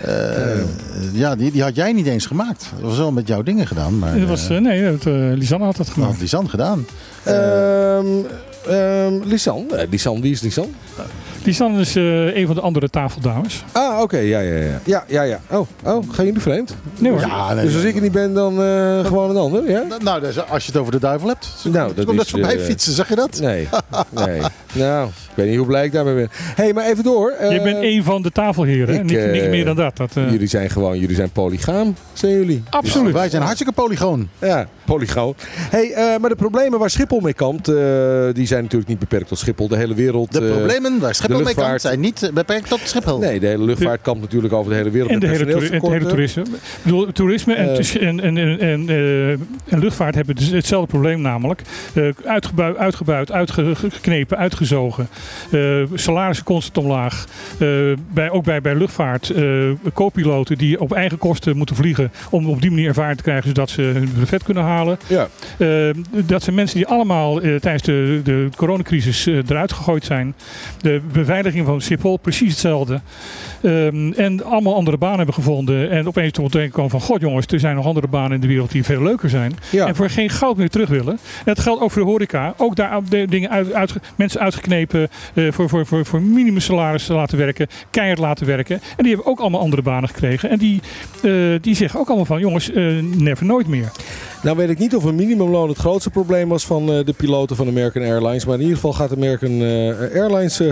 eh, 0.00 0.60
ja, 1.12 1.36
die, 1.36 1.50
die 1.50 1.62
had 1.62 1.76
jij 1.76 1.92
niet 1.92 2.06
eens 2.06 2.26
gemaakt. 2.26 2.66
Dat 2.80 2.88
was 2.88 2.98
wel 2.98 3.12
met 3.12 3.28
jouw 3.28 3.42
dingen 3.42 3.66
gedaan. 3.66 3.98
Maar, 3.98 4.18
dat 4.18 4.28
was, 4.28 4.48
eh, 4.48 4.56
eh, 4.56 4.62
nee, 4.62 4.82
dat, 4.90 5.06
eh, 5.06 5.12
Lisanne 5.14 5.64
had 5.64 5.76
dat 5.76 5.86
dat 5.86 5.94
gemaakt. 5.94 6.12
had 6.12 6.20
Lisanne 6.20 6.48
gedaan. 6.48 6.86
Ehm 7.24 8.06
ehm, 8.68 9.14
Lisan. 9.24 9.64
Eh, 9.76 9.88
Lisan, 9.90 10.20
wie 10.20 10.32
is 10.32 10.40
Lisan? 11.44 11.76
Lisanne 11.76 11.80
is 11.80 11.96
eh, 11.96 12.40
een 12.40 12.46
van 12.46 12.54
de 12.54 12.60
andere 12.60 12.88
tafeldames. 12.90 13.64
Ah, 13.72 14.00
oké. 14.00 14.18
Ja, 14.18 14.40
ja, 14.40 14.56
ja. 14.56 14.80
Ja, 14.84 15.04
ja, 15.08 15.22
ja. 15.22 15.40
Oh, 15.50 15.66
oh, 15.84 16.04
gaan 16.10 16.24
jullie 16.24 16.40
vreemd? 16.40 16.76
Nee 16.98 17.12
hoor. 17.12 17.20
Ja, 17.20 17.54
nee, 17.54 17.64
dus 17.64 17.74
als 17.74 17.84
ik 17.84 17.94
er 17.94 18.00
niet 18.02 18.12
ben, 18.12 18.34
dan 18.34 18.62
eh, 18.62 19.04
gewoon 19.04 19.30
een 19.30 19.36
ander, 19.36 19.70
ja? 19.70 19.82
Nou, 20.02 20.20
dus 20.20 20.48
als 20.48 20.64
je 20.66 20.72
het 20.72 20.80
over 20.80 20.92
de 20.92 20.98
duivel 20.98 21.28
hebt. 21.28 21.48
Nou, 21.64 21.94
Dat 21.94 22.06
dat 22.06 22.24
is... 22.24 22.30
voorbij 22.30 22.56
eh, 22.58 22.64
fietsen, 22.64 22.92
zag 22.92 23.08
je 23.08 23.14
dat? 23.14 23.40
Nee, 23.40 23.68
nee. 24.26 24.40
Nou, 24.72 25.06
ik 25.08 25.12
weet 25.34 25.48
niet 25.48 25.56
hoe 25.56 25.66
blij 25.66 25.84
ik 25.84 25.92
daarmee 25.92 26.14
ben. 26.14 26.28
Hé, 26.32 26.62
hey, 26.62 26.72
maar 26.72 26.84
even 26.84 27.04
door. 27.04 27.34
Je 27.50 27.60
bent 27.62 27.76
een 27.82 28.04
van 28.04 28.22
de 28.22 28.30
tafelheren. 28.30 28.94
ik, 28.94 29.02
niet, 29.02 29.32
niet 29.32 29.48
meer 29.48 29.64
dan 29.64 29.76
dat. 29.76 29.96
dat 29.96 30.10
eh, 30.16 30.30
Jullie 30.30 30.46
zijn 30.46 30.70
gewoon, 30.70 30.98
jullie 30.98 31.16
zijn 31.16 31.30
polygaam, 31.30 31.94
zijn 32.12 32.32
jullie. 32.32 32.62
absoluut. 32.70 33.12
Wij 33.12 33.28
zijn 33.28 33.42
hartstikke 33.42 33.72
polygoon. 33.72 34.28
Ja, 34.38 34.68
polygoon. 34.84 35.34
Hey, 35.70 35.92
eh, 35.92 36.20
maar 36.20 36.30
de 36.30 36.36
problemen 36.36 36.78
waar 36.78 36.90
Schiphol 36.90 37.20
mee 37.20 37.32
kampt, 37.32 37.68
eh, 37.68 37.74
die 38.32 38.46
zijn 38.46 38.62
natuurlijk 38.62 38.90
niet 38.90 38.98
beperkt 38.98 39.28
tot 39.28 39.38
Schiphol. 39.38 39.68
De 39.68 39.76
hele 39.76 39.94
wereld... 39.94 40.32
De 40.32 40.42
problemen 40.42 41.00
waar 41.00 41.14
Schiphol 41.14 41.29
mee 41.36 41.44
kan 41.44 41.54
luchtvaart- 41.54 41.80
zijn 41.82 42.00
niet 42.00 42.22
eh, 42.22 42.32
beperkt 42.32 42.68
tot 42.68 42.80
Schiphol. 42.84 43.18
Nee, 43.18 43.40
de 43.40 43.46
hele 43.46 43.64
luchtvaart 43.64 44.00
kampt 44.02 44.20
natuurlijk 44.20 44.52
over 44.52 44.70
de 44.70 44.76
hele 44.76 44.90
wereld 44.90 45.10
En 45.10 45.20
de 45.20 45.26
hele, 45.28 45.46
toeri- 45.46 45.68
het 45.70 45.82
hele 45.86 46.06
toerisme. 46.06 46.42
Ik 46.42 46.48
bedoel, 46.82 47.12
toerisme 47.12 47.54
en, 47.54 47.68
Eh. 47.78 48.02
en, 48.08 48.20
en, 48.20 48.36
en, 48.36 48.58
en, 48.60 48.88
eh, 48.88 49.30
en 49.30 49.78
luchtvaart 49.78 50.14
hebben 50.14 50.36
dus 50.36 50.48
hetzelfde 50.50 50.88
probleem 50.88 51.20
namelijk. 51.20 51.62
Eh 51.94 52.08
uitgebuit, 52.24 52.76
uitgebuit, 52.76 53.32
uitgeknepen, 53.32 54.38
uitgezogen. 54.38 55.08
Eh 55.50 55.82
salarissen 55.94 56.44
constant 56.44 56.78
omlaag. 56.86 57.24
Eh, 57.58 57.68
bij, 58.12 58.30
ook 58.30 58.44
bij, 58.44 58.60
bij 58.60 58.74
luchtvaart. 58.74 59.30
eh 59.30 59.44
co-piloten 59.94 60.58
die 60.58 60.80
op 60.80 60.92
eigen 60.92 61.18
kosten 61.18 61.56
moeten 61.56 61.76
vliegen. 61.76 62.12
Om 62.30 62.48
op 62.48 62.60
die 62.60 62.70
manier 62.70 62.88
ervaring 62.88 63.16
te 63.16 63.22
krijgen 63.22 63.46
zodat 63.48 63.70
ze 63.70 63.82
hun 63.82 64.12
brevet 64.14 64.42
kunnen 64.42 64.62
halen. 64.62 64.98
Ja, 65.06 65.28
dat 66.26 66.42
zijn 66.42 66.56
mensen 66.56 66.76
die 66.76 66.86
allemaal 66.86 67.40
tijdens 67.40 67.82
de, 67.82 68.20
de 68.24 68.48
coronacrisis 68.56 69.26
eruit 69.26 69.72
gegooid 69.72 70.04
zijn. 70.04 70.34
De 70.80 71.00
beveiliging 71.20 71.66
van 71.66 71.80
Schiphol 71.80 72.16
precies 72.16 72.50
hetzelfde. 72.50 73.00
Ehm, 73.62 74.12
en 74.12 74.44
allemaal 74.44 74.74
andere 74.74 74.96
banen 74.96 75.16
hebben 75.16 75.34
gevonden. 75.34 75.90
En 75.90 76.06
opeens 76.06 76.32
tot 76.32 76.52
denken 76.52 76.72
komen 76.72 76.90
van... 76.90 77.00
God 77.00 77.20
jongens, 77.20 77.46
er 77.46 77.60
zijn 77.60 77.76
nog 77.76 77.86
andere 77.86 78.08
banen 78.08 78.32
in 78.32 78.40
de 78.40 78.46
wereld 78.46 78.70
die 78.70 78.84
veel 78.84 79.02
leuker 79.02 79.30
zijn. 79.30 79.52
ja. 79.70 79.86
En 79.86 79.96
voor 79.96 80.10
geen 80.10 80.30
goud 80.30 80.56
meer 80.56 80.70
terug 80.70 80.88
willen. 80.88 81.12
En 81.12 81.44
dat 81.44 81.60
geldt 81.60 81.82
ook 81.82 81.90
voor 81.90 82.02
de 82.02 82.08
horeca. 82.08 82.54
Ook 82.56 82.76
daar 82.76 83.00
dingen 83.08 83.50
uit, 83.50 83.94
mensen 84.16 84.40
uitgeknepen. 84.40 85.08
eh, 85.34 85.44
voor, 85.50 85.68
voor, 85.68 85.86
voor, 85.86 86.06
voor 86.06 86.22
minimum 86.22 86.60
salaris 86.60 87.08
laten 87.08 87.38
werken. 87.38 87.66
Keihard 87.90 88.18
laten 88.18 88.46
werken. 88.46 88.80
En 88.96 89.04
die 89.04 89.14
hebben 89.14 89.32
ook 89.32 89.40
allemaal 89.40 89.60
andere 89.60 89.82
banen 89.82 90.08
gekregen. 90.08 90.50
En 90.50 90.58
die, 90.58 90.80
eh, 91.22 91.32
die 91.60 91.74
zeggen 91.74 92.00
ook 92.00 92.06
allemaal 92.06 92.24
van... 92.24 92.40
Jongens, 92.40 92.72
eh, 92.72 92.84
never 93.02 93.46
nooit 93.46 93.66
meer. 93.66 93.90
Nou 94.42 94.56
weet 94.56 94.70
ik 94.70 94.78
niet 94.78 94.96
of 94.96 95.04
een 95.04 95.14
minimumloon 95.14 95.68
het 95.68 95.78
grootste 95.78 96.10
probleem 96.10 96.48
was 96.48 96.66
van 96.66 96.86
de 96.86 97.14
piloten 97.16 97.56
van 97.56 97.68
American 97.68 98.02
Airlines. 98.02 98.44
Maar 98.44 98.54
in 98.54 98.60
ieder 98.60 98.74
geval 98.74 98.92
gaat 98.92 99.12
American 99.12 99.60
Airlines 100.14 100.62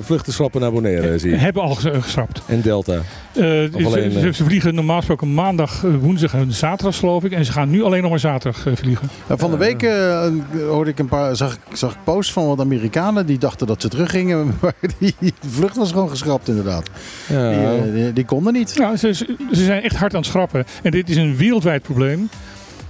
vluchten 0.00 0.32
schrappen 0.32 0.60
naar 0.60 0.72
Bonaire, 0.72 1.18
zie 1.18 1.30
je. 1.30 1.36
Hebben 1.36 1.62
al 1.62 1.75
geschrapt. 1.76 2.40
En 2.46 2.60
Delta. 2.60 2.92
Eh, 2.92 3.00
ze, 3.42 4.20
eh, 4.24 4.32
ze 4.32 4.44
vliegen 4.44 4.74
normaal 4.74 4.96
gesproken 4.96 5.34
maandag, 5.34 5.84
eh, 5.84 5.90
woensdag 6.00 6.34
en 6.34 6.52
zaterdag 6.52 6.96
geloof 6.98 7.24
ik. 7.24 7.32
En 7.32 7.44
ze 7.44 7.52
gaan 7.52 7.70
nu 7.70 7.82
alleen 7.82 8.00
nog 8.02 8.10
maar 8.10 8.18
zaterdag 8.18 8.66
eh, 8.66 8.72
vliegen. 8.76 9.08
Nou, 9.28 9.40
Van 9.40 9.50
de 9.50 9.56
week 9.56 9.82
eh, 9.82 10.28
hoorde 10.68 10.90
ik 10.90 10.98
een 10.98 11.08
paar, 11.08 11.36
zag, 11.36 11.52
ik- 11.54 11.76
zag 11.76 11.92
ik 11.92 11.98
posts 12.04 12.32
van 12.32 12.46
wat 12.46 12.60
Amerikanen 12.60 13.26
die 13.26 13.38
dachten 13.38 13.66
dat 13.66 13.80
ze 13.82 13.88
teruggingen. 13.88 14.54
Maar 14.60 14.74
die 14.98 15.14
vlucht 15.48 15.76
was 15.76 15.92
gewoon 15.92 16.08
geschrapt 16.08 16.48
inderdaad. 16.48 16.90
Ja. 17.28 17.50
Die, 17.50 17.58
eh, 17.66 17.92
die, 17.94 18.12
die 18.12 18.24
konden 18.24 18.52
niet. 18.52 18.74
Ja, 18.76 18.96
ze, 18.96 19.14
ze 19.14 19.36
ze 19.52 19.64
zijn 19.64 19.82
echt 19.82 19.96
hard 19.96 20.14
aan 20.14 20.20
het 20.20 20.28
schrappen. 20.28 20.64
En 20.82 20.90
dit 20.90 21.08
is 21.08 21.16
een 21.16 21.36
wereldwijd 21.36 21.82
probleem. 21.82 22.28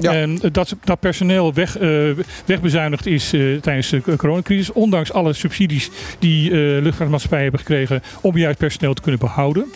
En 0.01 0.39
dat, 0.53 0.77
dat 0.85 1.01
personeel 1.01 1.55
weg, 1.55 1.79
eh, 1.79 1.91
wegbezuinigd 2.45 3.07
is 3.07 3.33
eh, 3.33 3.57
tijdens 3.61 3.91
de 3.91 4.03
coronacrisis. 4.17 4.73
Ondanks 4.73 5.13
alle 5.13 5.33
subsidies 5.33 5.91
die 6.19 6.51
eh 6.51 6.83
luchtvaartmaatschappijen 6.83 7.43
hebben 7.43 7.61
gekregen 7.61 8.03
om 8.21 8.37
juist 8.37 8.59
personeel 8.59 8.95
te 8.95 9.03
kunnen 9.03 9.21
behouden. 9.21 9.67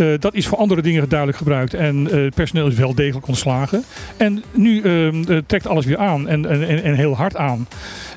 Eh, 0.00 0.06
dat 0.18 0.34
is 0.34 0.46
voor 0.46 0.58
andere 0.58 0.82
dingen 0.82 1.08
duidelijk 1.08 1.38
gebruikt. 1.38 1.74
En 1.74 2.10
eh, 2.10 2.22
het 2.22 2.34
personeel 2.34 2.66
is 2.66 2.74
wel 2.74 2.94
degelijk 2.94 3.26
ontslagen. 3.26 3.84
En 4.16 4.42
nu 4.54 4.80
ehm, 4.82 5.22
eh, 5.28 5.38
trekt 5.46 5.66
alles 5.66 5.86
weer 5.86 5.98
aan. 5.98 6.28
En, 6.28 6.46
en, 6.46 6.82
en, 6.82 6.94
heel 6.94 7.16
hard 7.16 7.36
aan. 7.36 7.66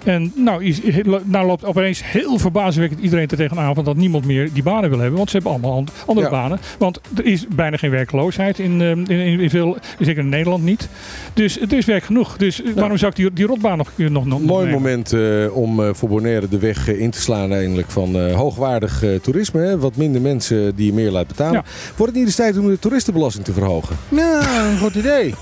En 0.04 0.32
nou, 0.36 0.64
is, 0.64 0.82
nou 1.24 1.46
loopt 1.48 1.66
opeens 1.66 2.02
heel 2.06 2.38
verbazingwekkend 2.38 3.04
iedereen 3.04 3.28
er 3.28 3.38
tegenaan 3.38 3.76
van 3.76 3.84
dat 3.84 3.96
niemand 3.96 4.26
meer 4.26 4.50
die 4.54 4.64
banen 4.64 4.90
wil 4.90 5.00
hebben. 5.00 5.18
Want 5.18 5.30
ze 5.30 5.36
hebben 5.36 5.54
allemaal 5.54 5.78
an- 5.78 5.88
andere 6.06 6.28
Ja. 6.28 6.32
banen. 6.34 6.60
Want 6.78 7.02
er 7.16 7.26
is 7.26 7.48
bijna 7.56 7.78
geen 7.78 7.90
werkloosheid 7.90 8.60
in, 8.60 8.82
ehm, 8.82 9.00
in, 9.00 9.20
in, 9.20 9.40
in 9.40 9.50
veel, 9.50 9.78
zeker 10.00 10.24
in 10.24 10.30
Nederland 10.30 10.64
niet. 10.64 10.90
Dus 11.34 11.62
er 11.62 11.74
is 11.74 11.86
werk 11.86 12.04
genoeg. 12.04 12.38
Dus 12.38 12.62
waarom 12.76 12.98
zou 12.98 13.12
ik 13.12 13.18
die, 13.18 13.34
die 13.34 13.46
rotbaan 13.46 13.78
nog, 13.78 13.92
nog, 13.98 14.26
nog 14.26 14.42
Mooi 14.42 14.66
nemen? 14.66 14.82
moment 14.82 15.16
om 15.52 15.84
eh, 15.84 15.90
voor 15.94 16.10
Bonaire 16.10 16.48
de 16.48 16.60
weg 16.60 16.88
in 16.88 17.10
te 17.10 17.22
slaan 17.22 17.54
eindelijk 17.54 17.92
van 17.92 18.32
hoogwaardig 18.32 19.04
toerisme. 19.22 19.62
Hè? 19.62 19.80
Wat 19.80 19.96
minder 19.96 20.22
mensen 20.22 20.76
die 20.76 20.86
je 20.86 20.94
meer 20.94 21.12
laat 21.12 21.28
betalen. 21.28 21.64
Wordt 21.96 22.12
het 22.12 22.16
niet 22.16 22.26
eens 22.26 22.36
tijd 22.36 22.58
om 22.58 22.68
de 22.68 22.80
toeristenbelasting 22.80 23.46
te 23.46 23.54
verhogen? 23.54 23.98
Nou, 24.10 24.68
een 24.68 24.78
goed 24.78 24.96
idee. 24.96 25.36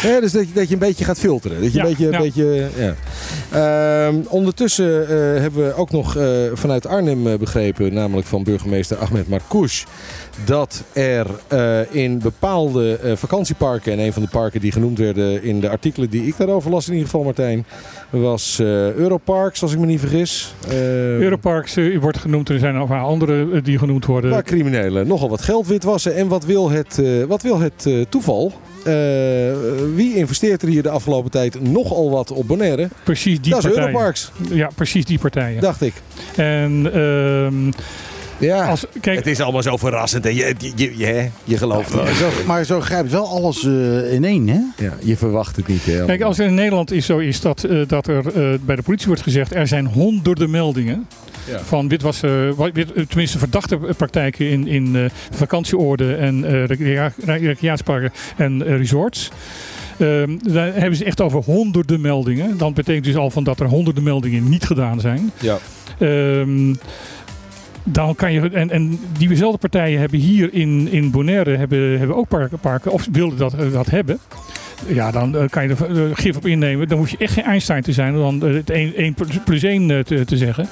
Dus 0.00 0.32
dat 0.32 0.48
je, 0.48 0.54
dat 0.54 0.68
je 0.68 0.72
een 0.72 0.78
beetje 0.80 1.04
gaat 1.04 1.18
filteren. 1.18 1.62
Dat 1.62 1.72
je 1.72 1.78
Ja, 1.78 1.84
een 1.84 1.90
beetje... 1.90 2.10
ja. 2.10 2.16
Een 2.16 2.22
beetje 2.22 2.68
ja. 2.76 2.94
Ehm, 3.52 4.16
ondertussen 4.28 5.02
eh, 5.02 5.40
hebben 5.40 5.66
we 5.66 5.74
ook 5.74 5.90
nog 5.90 6.16
eh, 6.16 6.26
vanuit 6.52 6.86
Arnhem 6.86 7.26
eh, 7.26 7.38
begrepen, 7.38 7.94
namelijk 7.94 8.26
van 8.26 8.42
burgemeester 8.42 8.96
Ahmed 8.96 9.28
Marcouch, 9.28 9.84
dat 10.44 10.84
er 10.92 11.26
in 11.90 12.18
bepaalde 12.18 12.98
vakantieparken, 13.14 13.92
en 13.92 13.98
een 13.98 14.12
van 14.12 14.22
de 14.22 14.28
parken 14.28 14.60
die 14.60 14.72
genoemd 14.72 14.98
werden 14.98 15.42
in 15.42 15.60
de 15.60 15.68
artikelen 15.68 16.10
die 16.10 16.26
ik 16.26 16.36
daarover 16.36 16.70
las 16.70 16.86
in 16.86 16.92
ieder 16.92 17.08
geval 17.08 17.24
Martijn, 17.24 17.64
was 18.10 18.58
Europarks, 18.96 19.62
als 19.62 19.72
ik 19.72 19.78
me 19.78 19.86
niet 19.86 20.00
vergis. 20.00 20.54
Eh, 20.68 21.18
Europarks 21.18 21.76
wordt 22.00 22.18
genoemd. 22.18 22.48
Er 22.48 22.58
zijn 22.58 22.74
nog 22.74 22.88
wel 22.88 22.98
andere 22.98 23.62
die 23.62 23.78
genoemd 23.78 24.06
worden. 24.06 24.30
Waar 24.30 24.42
criminelen 24.42 25.06
nogal 25.06 25.28
wat 25.28 25.42
geld 25.42 25.66
witwassen. 25.66 26.14
En 26.14 26.28
wat 26.28 26.44
wil 26.44 26.70
het, 26.70 27.02
wat 27.28 27.42
wil 27.42 27.60
het 27.60 27.88
toeval? 28.08 28.52
Eh, 28.84 28.92
wie 29.94 30.16
investeert 30.16 30.62
er 30.62 30.68
hier 30.68 30.82
de 30.82 30.88
afgelopen 30.90 31.30
tijd 31.30 31.62
nogal 31.62 32.10
wat 32.10 32.30
op 32.30 32.46
Bonaire? 32.46 32.88
Precies 33.04 33.40
die 33.40 33.50
dat 33.52 33.58
is 33.58 33.64
partijen. 33.64 33.88
Europarks, 33.88 34.32
Ja, 34.50 34.68
precies 34.74 35.04
die 35.04 35.18
partijen. 35.18 35.60
dacht 35.60 35.82
ik. 35.82 35.92
En 36.36 36.90
ehm, 36.94 37.70
Ja, 38.38 38.64
als, 38.68 38.86
kijk, 39.00 39.16
het 39.18 39.26
is 39.26 39.40
allemaal 39.40 39.62
zo 39.62 39.76
verrassend. 39.76 40.26
En 40.26 40.34
je, 40.34 40.54
je, 40.58 40.72
je, 40.74 40.96
je, 40.98 41.28
je 41.44 41.56
gelooft 41.56 41.92
het. 41.92 42.08
Zo, 42.16 42.28
maar 42.46 42.64
zo 42.64 42.80
grijpt 42.80 43.10
wel 43.10 43.26
alles 43.28 43.64
eh, 43.64 44.12
in 44.12 44.24
één, 44.24 44.48
hè? 44.48 44.60
Ja, 44.84 44.92
je 45.02 45.16
verwacht 45.16 45.56
het 45.56 45.66
niet. 45.66 45.84
Hè, 45.84 46.04
Kijk, 46.04 46.22
als 46.22 46.38
er 46.38 46.46
in 46.46 46.54
Nederland 46.54 46.90
is 46.92 47.06
zo 47.06 47.18
is 47.18 47.40
dat, 47.40 47.64
eh, 47.64 47.78
dat 47.86 48.06
er 48.06 48.26
eh, 48.26 48.58
bij 48.64 48.76
de 48.76 48.82
politie 48.82 49.06
wordt 49.06 49.22
gezegd 49.22 49.54
er 49.54 49.66
zijn 49.66 49.86
honderden 49.86 50.50
meldingen 50.50 51.06
Ja. 51.50 51.58
van 51.60 51.88
witwassen, 51.88 52.54
wa- 52.54 52.72
wit, 52.72 52.92
eh, 52.92 53.04
tenminste 53.04 53.38
verdachte 53.38 53.76
praktijken 53.96 54.48
in, 54.50 54.66
in 54.66 54.96
eh, 54.96 55.04
vakantieoorden 55.30 56.18
en 56.18 56.44
eh, 56.44 56.64
recrea- 56.64 57.12
recreatieparken 57.24 58.10
en 58.36 58.66
eh, 58.66 58.76
resorts. 58.76 59.30
Ehm, 59.98 60.30
daar 60.52 60.74
hebben 60.74 60.96
ze 60.96 61.04
echt 61.04 61.20
over 61.20 61.40
honderden 61.42 62.00
meldingen. 62.00 62.58
Dan 62.58 62.72
betekent 62.74 63.04
dus 63.04 63.16
al 63.16 63.30
van 63.30 63.44
dat 63.44 63.60
er 63.60 63.66
honderden 63.66 64.02
meldingen 64.02 64.48
niet 64.48 64.64
gedaan 64.64 65.00
zijn. 65.00 65.30
Ja. 65.40 65.58
Ehm, 65.98 66.74
dan 67.84 68.14
kan 68.14 68.32
je, 68.32 68.50
en, 68.50 68.70
en 68.70 68.98
diezelfde 69.18 69.58
partijen 69.58 70.00
hebben 70.00 70.18
hier 70.18 70.54
in, 70.54 70.88
in 70.90 71.10
Bonaire 71.10 71.56
hebben, 71.56 71.98
hebben 71.98 72.16
ook 72.16 72.28
parken, 72.28 72.58
parken, 72.58 72.92
of 72.92 73.08
wilden 73.12 73.38
dat, 73.38 73.54
eh, 73.54 73.72
dat 73.72 73.90
hebben. 73.90 74.18
Ja, 74.86 75.10
dan 75.10 75.36
eh, 75.36 75.48
kan 75.48 75.62
je 75.62 75.74
er 75.74 75.96
eh, 76.04 76.10
gif 76.12 76.36
op 76.36 76.46
innemen. 76.46 76.88
Dan 76.88 76.98
hoef 76.98 77.10
je 77.10 77.16
echt 77.16 77.32
geen 77.32 77.44
Einstein 77.44 77.82
te 77.82 77.92
zijn 77.92 78.16
om 78.16 78.40
dan 78.40 78.48
eh, 78.50 78.54
het 78.56 78.70
1 78.70 79.14
plus 79.44 79.62
1 79.62 80.04
te, 80.04 80.24
te 80.24 80.36
zeggen. 80.36 80.68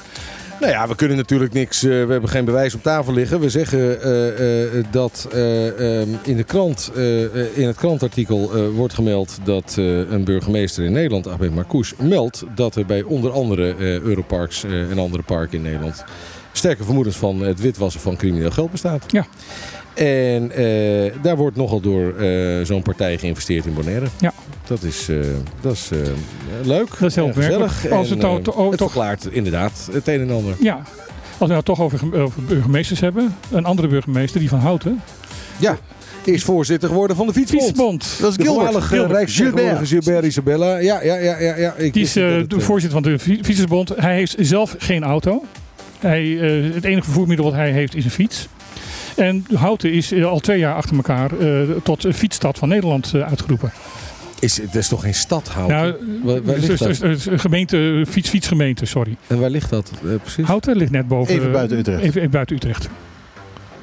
Nou 0.61 0.73
ja, 0.73 0.89
we 0.89 0.95
kunnen 0.95 1.17
natuurlijk 1.17 1.53
niks. 1.53 1.83
eh, 1.83 1.91
we 1.91 2.13
hebben 2.13 2.29
geen 2.29 2.45
bewijs 2.45 2.75
op 2.75 2.83
tafel 2.83 3.13
liggen. 3.13 3.41
We 3.41 3.51
zeggen 3.51 4.03
eh, 4.03 4.79
eh, 4.79 4.85
dat 4.91 5.29
eh, 5.33 6.01
ehm, 6.01 6.09
in, 6.23 6.37
de 6.37 6.45
krant, 6.45 6.91
in 7.55 7.67
het 7.67 7.77
krantartikel 7.77 8.71
wordt 8.73 8.95
gemeld 8.95 9.39
dat 9.45 9.75
een 9.77 10.25
burgemeester 10.25 10.85
in 10.85 10.93
Nederland, 10.93 11.27
Ahmed 11.27 11.55
Marcouch, 11.55 11.93
meldt 11.99 12.45
dat 12.55 12.77
er 12.77 12.87
bij 12.87 13.03
onder 13.03 13.33
andere 13.33 13.75
Europarks 13.79 14.65
en 14.65 14.99
andere 14.99 15.23
parken 15.23 15.57
in 15.57 15.63
Nederland 15.63 16.05
sterke 16.53 16.85
vermoedens 16.85 17.17
van 17.17 17.41
het 17.41 17.61
witwassen 17.61 18.01
van 18.01 18.17
crimineel 18.17 18.51
geld 18.51 18.71
bestaat. 18.71 19.05
Ja. 19.07 19.27
En 20.07 20.51
eh, 20.53 21.13
daar 21.23 21.37
wordt 21.37 21.57
nogal 21.57 21.81
door 21.81 22.17
eh, 22.19 22.65
zo'n 22.65 22.83
partij 22.83 23.19
geïnvesteerd 23.19 23.67
in 23.67 23.75
Bonaire. 23.75 24.07
Ja. 24.21 24.33
Dat 24.67 24.83
is, 24.83 25.09
eh, 25.09 25.17
dat 25.61 25.73
is 25.73 25.89
eh, 25.93 25.99
leuk. 26.67 26.89
Dat 26.99 27.09
is 27.09 27.15
heel 27.15 27.27
en 27.27 27.35
gezellig. 27.35 27.91
Als 27.91 28.07
En, 28.07 28.13
het 28.13 28.23
nou 28.23 28.37
eh, 28.39 28.43
to- 28.45 28.51
oh, 28.53 28.69
het 28.69 28.79
toch- 28.79 28.91
verklaart 28.91 29.27
inderdaad 29.31 29.89
het 29.93 30.09
een 30.09 30.21
en 30.21 30.31
ander. 30.31 30.55
Ja, 30.61 30.75
als 31.39 31.49
we 31.49 31.53
nou 31.53 31.63
toch 31.63 31.81
over, 31.81 32.21
over 32.23 32.43
burgemeesters 32.43 33.01
hebben. 33.01 33.37
Een 33.51 33.65
andere 33.65 33.89
burgemeester, 33.89 34.41
die 34.41 34.49
van 34.49 34.59
Houten. 34.59 35.01
Ja, 35.57 35.79
is 36.25 36.43
voorzitter 36.45 36.89
geworden 36.89 37.17
van 37.17 37.27
de 37.27 37.33
Fietsbond. 37.33 37.63
Fietsbond. 37.65 38.17
Dat 38.21 38.31
is 38.31 38.37
De 38.37 38.43
Gilbert. 38.43 38.83
Gilbert. 38.85 39.11
Rijksvertegenwoordiger 39.13 39.87
Gilbert 40.03 40.25
Isabella. 40.25 40.77
Ja, 40.79 41.03
ja, 41.03 41.17
ja, 41.17 41.41
ja. 41.41 41.57
ja. 41.57 41.75
Ik 41.75 41.93
Die 41.93 42.03
is 42.03 42.13
de 42.13 42.21
het, 42.21 42.55
voorzitter 42.63 43.03
van 43.03 43.13
de 43.13 43.19
Fi- 43.19 43.41
Fietsersbond. 43.43 43.93
Hij 43.97 44.15
heeft 44.15 44.35
zelf 44.39 44.75
geen 44.79 45.03
auto. 45.03 45.45
Hij, 45.99 46.39
eh, 46.41 46.75
het 46.75 46.85
enige 46.85 47.05
vervoermiddel 47.05 47.45
wat 47.45 47.55
hij 47.55 47.71
heeft 47.71 47.95
is 47.97 48.05
een 48.05 48.11
fiets. 48.11 48.49
En 49.17 49.45
Houten 49.55 49.93
is 49.93 50.13
eh, 50.13 50.25
al 50.27 50.41
twee 50.41 50.59
jaar 50.59 50.75
achter 50.75 50.97
elkaar 50.97 51.39
eh, 51.39 51.63
tot 51.83 52.07
fietsstad 52.13 52.59
van 52.59 52.69
Nederland 52.69 53.15
eh, 53.15 53.29
uitgeroepen. 53.29 53.73
Is, 54.41 54.61
het 54.61 54.75
is 54.75 54.89
toch 54.89 55.01
geen 55.01 55.15
stad 55.15 55.49
houden? 55.49 55.77
Nou, 55.77 55.95
waar, 56.23 56.43
waar 56.43 56.55
dus- 56.55 56.67
ligt 56.67 56.83
dus- 56.83 56.99
dat? 56.99 57.11
dus 57.11 57.27
een 57.27 57.39
gemeente, 57.39 58.05
fiets, 58.09 58.29
fietsgemeente, 58.29 58.87
sorry. 58.87 59.17
En 59.27 59.41
waar 59.41 59.51
ligt 59.51 59.71
dat 59.71 59.91
eh, 60.05 60.11
precies? 60.23 60.47
Houten 60.47 60.77
ligt 60.77 60.91
net 60.91 61.09
boven. 61.09 61.35
Even 61.35 61.53
buiten 61.53 61.79
Utrecht. 61.79 62.03
Even, 62.03 62.19
even 62.19 62.31
buiten 62.31 62.57
Utrecht. 62.57 62.89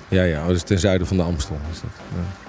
Ja, 0.07 0.23
ja, 0.23 0.47
dat 0.47 0.55
is 0.55 0.63
ten 0.63 0.79
zuiden 0.79 1.07
van 1.07 1.17
de 1.17 1.23
Amstel. 1.23 1.57
Is 1.71 1.81
dat. 1.81 1.89
Ja. 2.15 2.46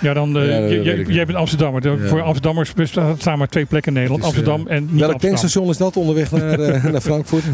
Ja, 0.00 0.14
dan, 0.14 0.38
eh, 0.38 0.70
Ja, 0.84 0.94
jij- 1.12 1.26
bent 1.26 1.38
Amsterdammer. 1.38 1.88
Ja. 2.00 2.08
Voor 2.08 2.22
Amsterdammers 2.22 2.72
bestaan 2.72 3.38
maar 3.38 3.48
twee 3.48 3.64
plekken 3.64 3.92
in 3.92 3.98
Nederland. 3.98 4.24
Amsterdam 4.24 4.66
en 4.66 4.82
niet 4.82 4.90
Welk 5.00 5.12
Amsterdam. 5.12 5.18
tankstation 5.18 5.68
is 5.70 5.76
dat 5.76 5.96
onderweg 5.96 6.30
naar, 6.30 6.58
eh, 6.60 6.84
naar 6.92 7.00
Frankfurt? 7.00 7.44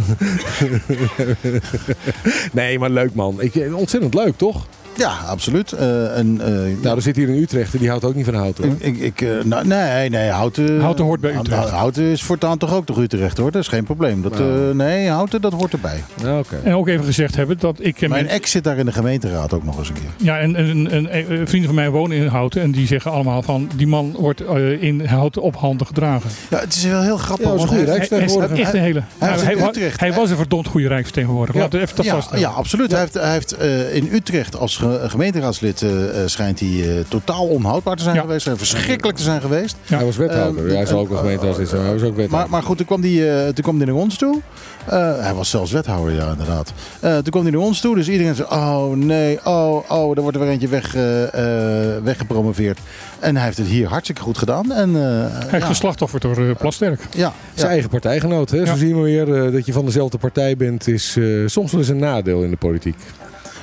nee, 2.52 2.78
maar 2.78 2.90
leuk 2.90 3.14
man. 3.14 3.40
Ik, 3.42 3.54
eh, 3.54 3.76
ontzettend 3.76 4.14
leuk, 4.14 4.36
toch? 4.36 4.66
Ja, 4.96 5.16
absoluut. 5.26 5.72
Eh, 5.72 6.18
en, 6.18 6.40
eh, 6.40 6.82
Nou, 6.82 6.96
er 6.96 7.02
zit 7.02 7.16
hier 7.16 7.28
een 7.28 7.42
Utrecht 7.42 7.72
en 7.72 7.78
die 7.78 7.88
houdt 7.88 8.04
ook 8.04 8.14
niet 8.14 8.24
van 8.24 8.34
hout 8.34 8.58
hoor. 8.58 8.66
ik, 8.78 8.96
ik, 8.98 9.20
eh, 9.20 9.28
nou, 9.44 9.66
nee, 9.66 10.08
nee, 10.10 10.28
Houten... 10.30 10.80
Houten 10.80 11.04
hoort 11.04 11.20
bij 11.20 11.30
Utrecht. 11.30 11.50
Houten- 11.52 11.76
Houten 11.76 12.02
is 12.04 12.22
voortaan 12.22 12.58
toch 12.58 12.74
ook 12.74 12.86
toch 12.86 12.98
Utrecht 12.98 13.38
hoor, 13.38 13.50
dat 13.50 13.62
is 13.62 13.68
geen 13.68 13.84
probleem. 13.84 14.22
Dat, 14.22 14.38
Nou. 14.38 14.68
eh, 14.70 14.74
nee, 14.74 15.08
Houten 15.08 15.40
dat 15.40 15.52
hoort 15.52 15.72
erbij. 15.72 16.02
Ja. 16.22 16.40
En 16.64 16.74
ook 16.74 16.88
even 16.88 17.04
gezegd 17.04 17.36
hebben 17.36 17.58
dat 17.58 17.76
ik... 17.80 18.08
Mijn 18.08 18.24
met- 18.24 18.32
ex 18.32 18.50
zit 18.50 18.64
daar 18.64 18.76
in 18.78 18.86
de 18.86 18.92
gemeenteraad 18.92 19.52
ook 19.52 19.64
nog 19.64 19.78
eens 19.78 19.88
een 19.88 19.94
keer. 19.94 20.26
Ja, 20.26 20.38
en, 20.38 20.56
en, 20.56 20.90
en, 20.90 20.90
en, 20.90 21.10
eh, 21.10 21.24
vrienden 21.44 21.64
van 21.64 21.74
mij 21.74 21.90
wonen 21.90 22.16
in 22.16 22.26
Houten. 22.26 22.62
En 22.62 22.70
die 22.70 22.86
zeggen 22.86 23.10
allemaal 23.10 23.42
van... 23.42 23.68
Die 23.76 23.86
man 23.86 24.16
wordt 24.18 24.42
in 24.80 25.04
Houten 25.06 25.42
op 25.42 25.56
handen 25.56 25.86
gedragen. 25.86 26.30
Ja, 26.50 26.58
het 26.58 26.74
is 26.76 26.84
wel 26.84 27.02
heel 27.02 27.16
grappig. 27.16 27.46
Ja, 27.46 27.52
een 27.52 27.58
goede 27.68 27.84
Rijksvertegenwoordiger. 27.84 28.58
echt 28.64 28.74
een 28.74 28.80
hele... 28.80 29.02
hij 29.18 29.28
hij, 29.38 29.52
in 29.52 29.90
hij 29.96 30.12
was 30.12 30.30
een 30.30 30.36
verdomd 30.36 30.66
goede 30.66 30.88
rijksvertegenwoordiger. 30.88 31.56
Ja. 31.56 31.62
Laten 31.62 31.78
we 31.78 31.84
even 31.84 31.96
dat 31.96 32.04
ja, 32.06 32.12
vaststellen. 32.14 32.42
ja, 32.44 32.50
absoluut. 32.50 32.90
Hij 32.90 33.00
heeft, 33.00 33.14
hij 33.14 33.32
heeft 33.32 33.52
eh, 33.56 33.94
in 33.94 34.08
Utrecht 34.12 34.56
als 34.58 34.74
gemeenteraadslid 35.06 35.82
eh, 35.82 36.22
eh, 36.22 36.28
schijnt 36.28 36.60
hij 36.60 36.68
eh, 36.98 37.04
totaal 37.08 37.46
onhoudbaar 37.46 37.96
te 37.96 38.02
zijn 38.02 38.14
Ja. 38.14 38.20
geweest. 38.20 38.46
En 38.46 38.58
verschrikkelijk 38.58 39.16
te 39.16 39.22
zijn 39.24 39.40
geweest. 39.40 39.76
Ja. 39.86 39.96
Hij 39.96 40.04
was 40.04 40.16
wethouder. 40.16 40.66
Ehm, 40.66 40.74
hij 40.76 40.86
zal 40.86 40.98
ook 41.00 41.10
eh, 41.10 41.18
gemeenteraadslid 41.18 41.70
hij 41.70 41.80
was 41.80 41.90
ook 41.92 41.98
wethouder. 42.00 42.30
Maar, 42.30 42.48
maar 42.50 42.62
goed, 42.62 42.76
toen 42.76 42.86
kwam 42.86 43.02
hij 43.02 43.46
eh, 43.46 43.54
kwam 43.54 43.76
die 43.78 43.86
naar 43.86 43.94
ons 43.96 44.16
toe. 44.16 44.40
Eh, 44.86 45.18
hij 45.20 45.34
was 45.34 45.50
zelfs 45.50 45.72
wethouder, 45.72 46.14
ja, 46.14 46.30
inderdaad. 46.30 46.72
Eh, 47.00 47.12
toen 47.14 47.30
kwam 47.30 47.42
hij 47.42 47.50
naar 47.52 47.60
ons 47.60 47.80
toe, 47.80 47.94
dus 47.94 48.08
iedereen 48.08 48.34
zei: 48.34 48.48
Oh 48.50 48.92
nee, 48.96 49.38
oh, 49.44 49.90
oh, 49.90 50.16
er 50.16 50.22
wordt 50.22 50.36
er 50.36 50.42
weer 50.42 50.52
eentje 50.52 50.68
weg, 50.68 50.94
eh, 50.94 51.94
eh, 51.96 52.02
weggepromoveerd. 52.02 52.78
En 53.20 53.36
hij 53.36 53.44
heeft 53.44 53.56
het 53.58 53.66
hier 53.66 53.88
hartstikke 53.88 54.20
goed 54.22 54.38
gedaan. 54.38 54.72
En, 54.72 54.88
eh, 54.96 55.02
Hij 55.30 55.58
is 55.58 55.60
ja, 55.64 55.66
geslachtofferd 55.66 56.22
door 56.22 56.36
eh, 56.48 56.56
Plasterk. 56.58 57.00
ja, 57.10 57.32
Zijn 57.54 57.66
ja. 57.66 57.72
eigen 57.72 57.88
partijgenoot. 57.90 58.50
Hè? 58.50 58.66
Zo 58.66 58.74
zien 58.76 58.96
we 58.96 59.02
weer 59.02 59.52
dat 59.52 59.66
je 59.66 59.72
van 59.72 59.84
dezelfde 59.84 60.18
partij 60.18 60.56
bent. 60.56 60.88
Is 60.88 61.16
eh, 61.18 61.24
soms 61.46 61.70
wel 61.70 61.80
eens 61.80 61.88
een 61.90 61.98
nadeel 61.98 62.42
in 62.42 62.50
de 62.50 62.56
politiek. 62.56 62.96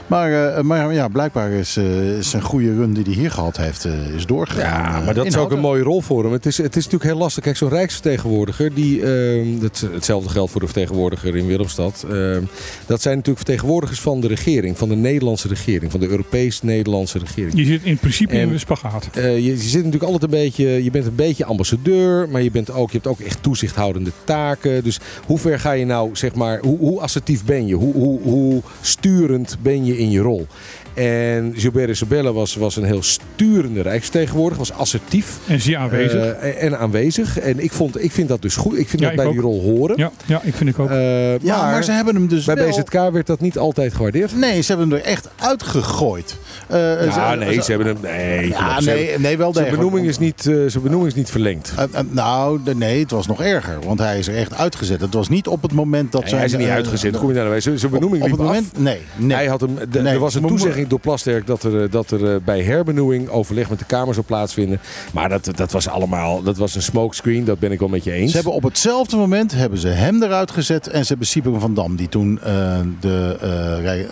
Maar, 0.07 0.55
eh, 0.55 0.63
maar 0.63 0.93
ja, 0.93 1.07
blijkbaar 1.07 1.51
is 1.51 1.77
eh, 1.77 1.85
zijn 2.19 2.41
goede 2.43 2.75
run 2.75 2.93
die 2.93 3.03
hij 3.03 3.13
hier 3.13 3.31
gehad 3.31 3.57
heeft, 3.57 3.85
eh, 3.85 4.15
is 4.15 4.25
doorgegaan. 4.25 4.91
Ja, 4.93 5.05
maar 5.05 5.13
dat 5.13 5.25
is 5.25 5.37
ook 5.37 5.51
een 5.51 5.59
mooie 5.59 5.83
rol 5.83 6.01
voor 6.01 6.23
hem. 6.23 6.31
Het 6.31 6.45
is, 6.45 6.57
het 6.57 6.75
is 6.75 6.83
natuurlijk 6.83 7.11
heel 7.11 7.19
lastig. 7.19 7.43
Kijk, 7.43 7.57
zo'n 7.57 7.69
rijksvertegenwoordiger, 7.69 8.73
die, 8.73 9.01
ehm, 9.01 9.47
hetzelfde 9.93 10.29
geldt 10.29 10.51
voor 10.51 10.61
de 10.61 10.67
vertegenwoordiger 10.67 11.35
in 11.35 11.45
Willemstad. 11.45 12.05
ehm, 12.09 12.41
dat 12.85 13.01
zijn 13.01 13.15
natuurlijk 13.15 13.45
vertegenwoordigers 13.45 13.99
van 13.99 14.21
de 14.21 14.27
regering, 14.27 14.77
van 14.77 14.89
de 14.89 14.95
Nederlandse 14.95 15.47
regering, 15.47 15.91
van 15.91 15.99
de 15.99 16.07
Europees-Nederlandse 16.07 17.19
regering. 17.19 17.57
Je 17.57 17.65
zit 17.65 17.83
in 17.83 17.97
principe 17.97 18.33
in 18.33 18.49
een 18.49 18.59
spagaat. 18.59 19.09
Eh, 19.13 19.35
je, 19.35 19.43
je 19.43 19.57
zit 19.57 19.73
natuurlijk 19.73 20.11
altijd 20.11 20.23
een 20.23 20.39
beetje, 20.39 20.83
je 20.83 20.91
bent 20.91 21.05
een 21.05 21.15
beetje 21.15 21.45
ambassadeur, 21.45 22.29
maar 22.29 22.41
je, 22.41 22.51
bent 22.51 22.71
ook, 22.71 22.91
je 22.91 22.97
hebt 22.97 23.07
ook 23.07 23.19
echt 23.19 23.43
toezichthoudende 23.43 24.11
taken. 24.23 24.83
Dus 24.83 24.99
hoe 25.25 25.37
ver 25.37 25.59
ga 25.59 25.71
je 25.71 25.85
nou, 25.85 26.09
zeg 26.15 26.35
maar, 26.35 26.59
hoe, 26.59 26.77
hoe 26.77 27.01
assertief 27.01 27.45
ben 27.45 27.67
je? 27.67 27.75
Hoe, 27.75 27.93
hoe, 27.93 28.21
hoe 28.21 28.61
sturend 28.81 29.57
ben 29.61 29.85
je 29.85 29.92
in 29.97 30.11
je 30.11 30.21
rol? 30.21 30.47
En 30.93 31.53
Gilbert 31.55 31.89
Isabella 31.89 32.31
was, 32.31 32.55
was 32.55 32.75
een 32.75 32.83
heel 32.83 33.03
sturende 33.03 33.81
rijksvertegenwoordiger, 33.81 34.65
was 34.67 34.77
assertief. 34.77 35.37
En 35.47 35.61
zeer 35.61 35.77
aanwezig. 35.77 36.21
eh, 36.33 36.63
en 36.63 36.77
aanwezig. 36.79 37.39
En 37.39 37.59
ik, 37.63 37.71
vond, 37.71 38.03
ik 38.03 38.11
vind 38.11 38.27
dat 38.27 38.41
dus 38.41 38.55
goed. 38.55 38.77
Ik 38.77 38.89
vind 38.89 39.01
Ja, 39.01 39.09
dat 39.09 39.17
ik 39.19 39.23
bij 39.23 39.31
die 39.33 39.41
rol 39.41 39.61
horen. 39.61 39.97
ja, 39.97 40.11
ja, 40.25 40.41
ik 40.43 40.53
vind 40.55 40.69
ik 40.69 40.79
ook. 40.79 40.89
Eh, 40.89 41.39
Ja, 41.39 41.61
maar, 41.71 41.83
ze 41.83 41.91
hebben 41.91 42.15
hem 42.15 42.27
dus 42.27 42.45
bij 42.45 42.55
wel... 42.55 42.67
BZK 42.67 42.91
werd 42.93 43.27
dat 43.27 43.39
niet 43.39 43.57
altijd 43.57 43.93
gewaardeerd. 43.93 44.35
Nee, 44.35 44.61
ze 44.61 44.67
hebben 44.71 44.89
hem 44.89 44.97
er 44.99 45.03
echt 45.05 45.29
uitgegooid. 45.39 46.37
Eh, 46.67 46.79
Ja, 47.05 47.31
ze- 47.31 47.37
nee, 47.37 47.61
ze 47.61 47.71
hebben 47.71 47.87
hem. 47.87 47.97
Nee, 48.01 48.41
kom 48.41 48.49
Ja, 48.65 48.75
op, 48.75 48.81
ze 48.81 48.89
nee, 48.89 49.03
hebben- 49.03 49.21
nee, 49.21 49.37
wel 49.37 49.53
zijn 49.53 49.65
degelijk. 49.65 49.77
benoeming 49.89 50.07
is 50.11 50.17
niet, 50.17 50.47
eh, 50.47 50.53
zijn 50.67 50.83
benoeming 50.83 51.07
is 51.11 51.15
niet 51.15 51.29
verlengd. 51.29 51.73
Nou, 52.09 52.59
de- 52.63 52.75
nee, 52.75 52.99
het 52.99 53.11
was 53.11 53.27
nog 53.27 53.41
erger. 53.41 53.77
Want 53.85 53.99
hij 53.99 54.19
is 54.19 54.27
er 54.27 54.35
echt 54.35 54.53
uitgezet. 54.53 55.01
Het 55.01 55.13
was 55.13 55.29
niet 55.29 55.47
op 55.47 55.61
het 55.61 55.71
moment 55.73 56.11
dat 56.11 56.23
Nee, 56.23 56.33
hij 56.35 56.45
is 56.45 56.51
er 56.53 56.59
niet 56.59 56.67
uitgezet. 56.67 57.15
Goed 57.15 57.33
naar 57.33 57.43
de 57.43 57.49
wijze. 57.49 57.77
Zijn 57.77 57.91
Op, 57.93 57.99
benoeming 57.99 58.23
op 58.23 58.29
liep 58.29 58.37
het 58.37 58.47
af. 58.47 58.53
moment? 58.55 58.77
Nee. 58.79 58.97
nee. 59.15 59.35
Hij 59.37 59.45
had 59.47 59.61
hem, 59.61 59.75
de- 59.91 60.01
Nee, 60.01 60.13
er 60.13 60.19
was 60.19 60.35
een 60.35 60.41
we 60.41 60.47
toezegging 60.83 60.89
door 60.89 60.99
Plasterk 60.99 61.47
dat 61.47 61.63
er, 61.63 61.83
eh, 61.83 61.91
dat 61.91 62.11
er 62.11 62.33
eh, 62.33 62.39
bij 62.45 62.61
herbenoeming 62.63 63.29
overleg 63.29 63.69
met 63.69 63.79
de 63.79 63.85
Kamer 63.85 64.13
zou 64.13 64.25
plaatsvinden. 64.25 64.79
Maar 65.13 65.29
dat, 65.29 65.49
dat 65.55 65.71
was 65.71 65.87
allemaal, 65.87 66.41
dat 66.43 66.57
was 66.57 66.75
een 66.75 66.81
smokescreen, 66.81 67.45
dat 67.45 67.59
ben 67.59 67.71
ik 67.71 67.79
wel 67.79 67.89
met 67.89 68.03
je 68.03 68.11
eens. 68.11 68.29
Ze 68.29 68.35
hebben 68.35 68.53
op 68.53 68.63
hetzelfde 68.63 69.17
moment 69.17 69.51
hebben 69.51 69.79
ze 69.79 69.87
hem 69.87 70.23
eruit 70.23 70.51
gezet 70.51 70.87
en 70.87 71.01
ze 71.01 71.07
hebben 71.07 71.27
Siepen 71.27 71.59
van 71.59 71.73
Dam, 71.73 71.95
die 71.95 72.09
toen 72.09 72.39
eh, 72.43 72.79
de 72.99 73.37
eh, 73.41 73.81
rij, 73.81 74.07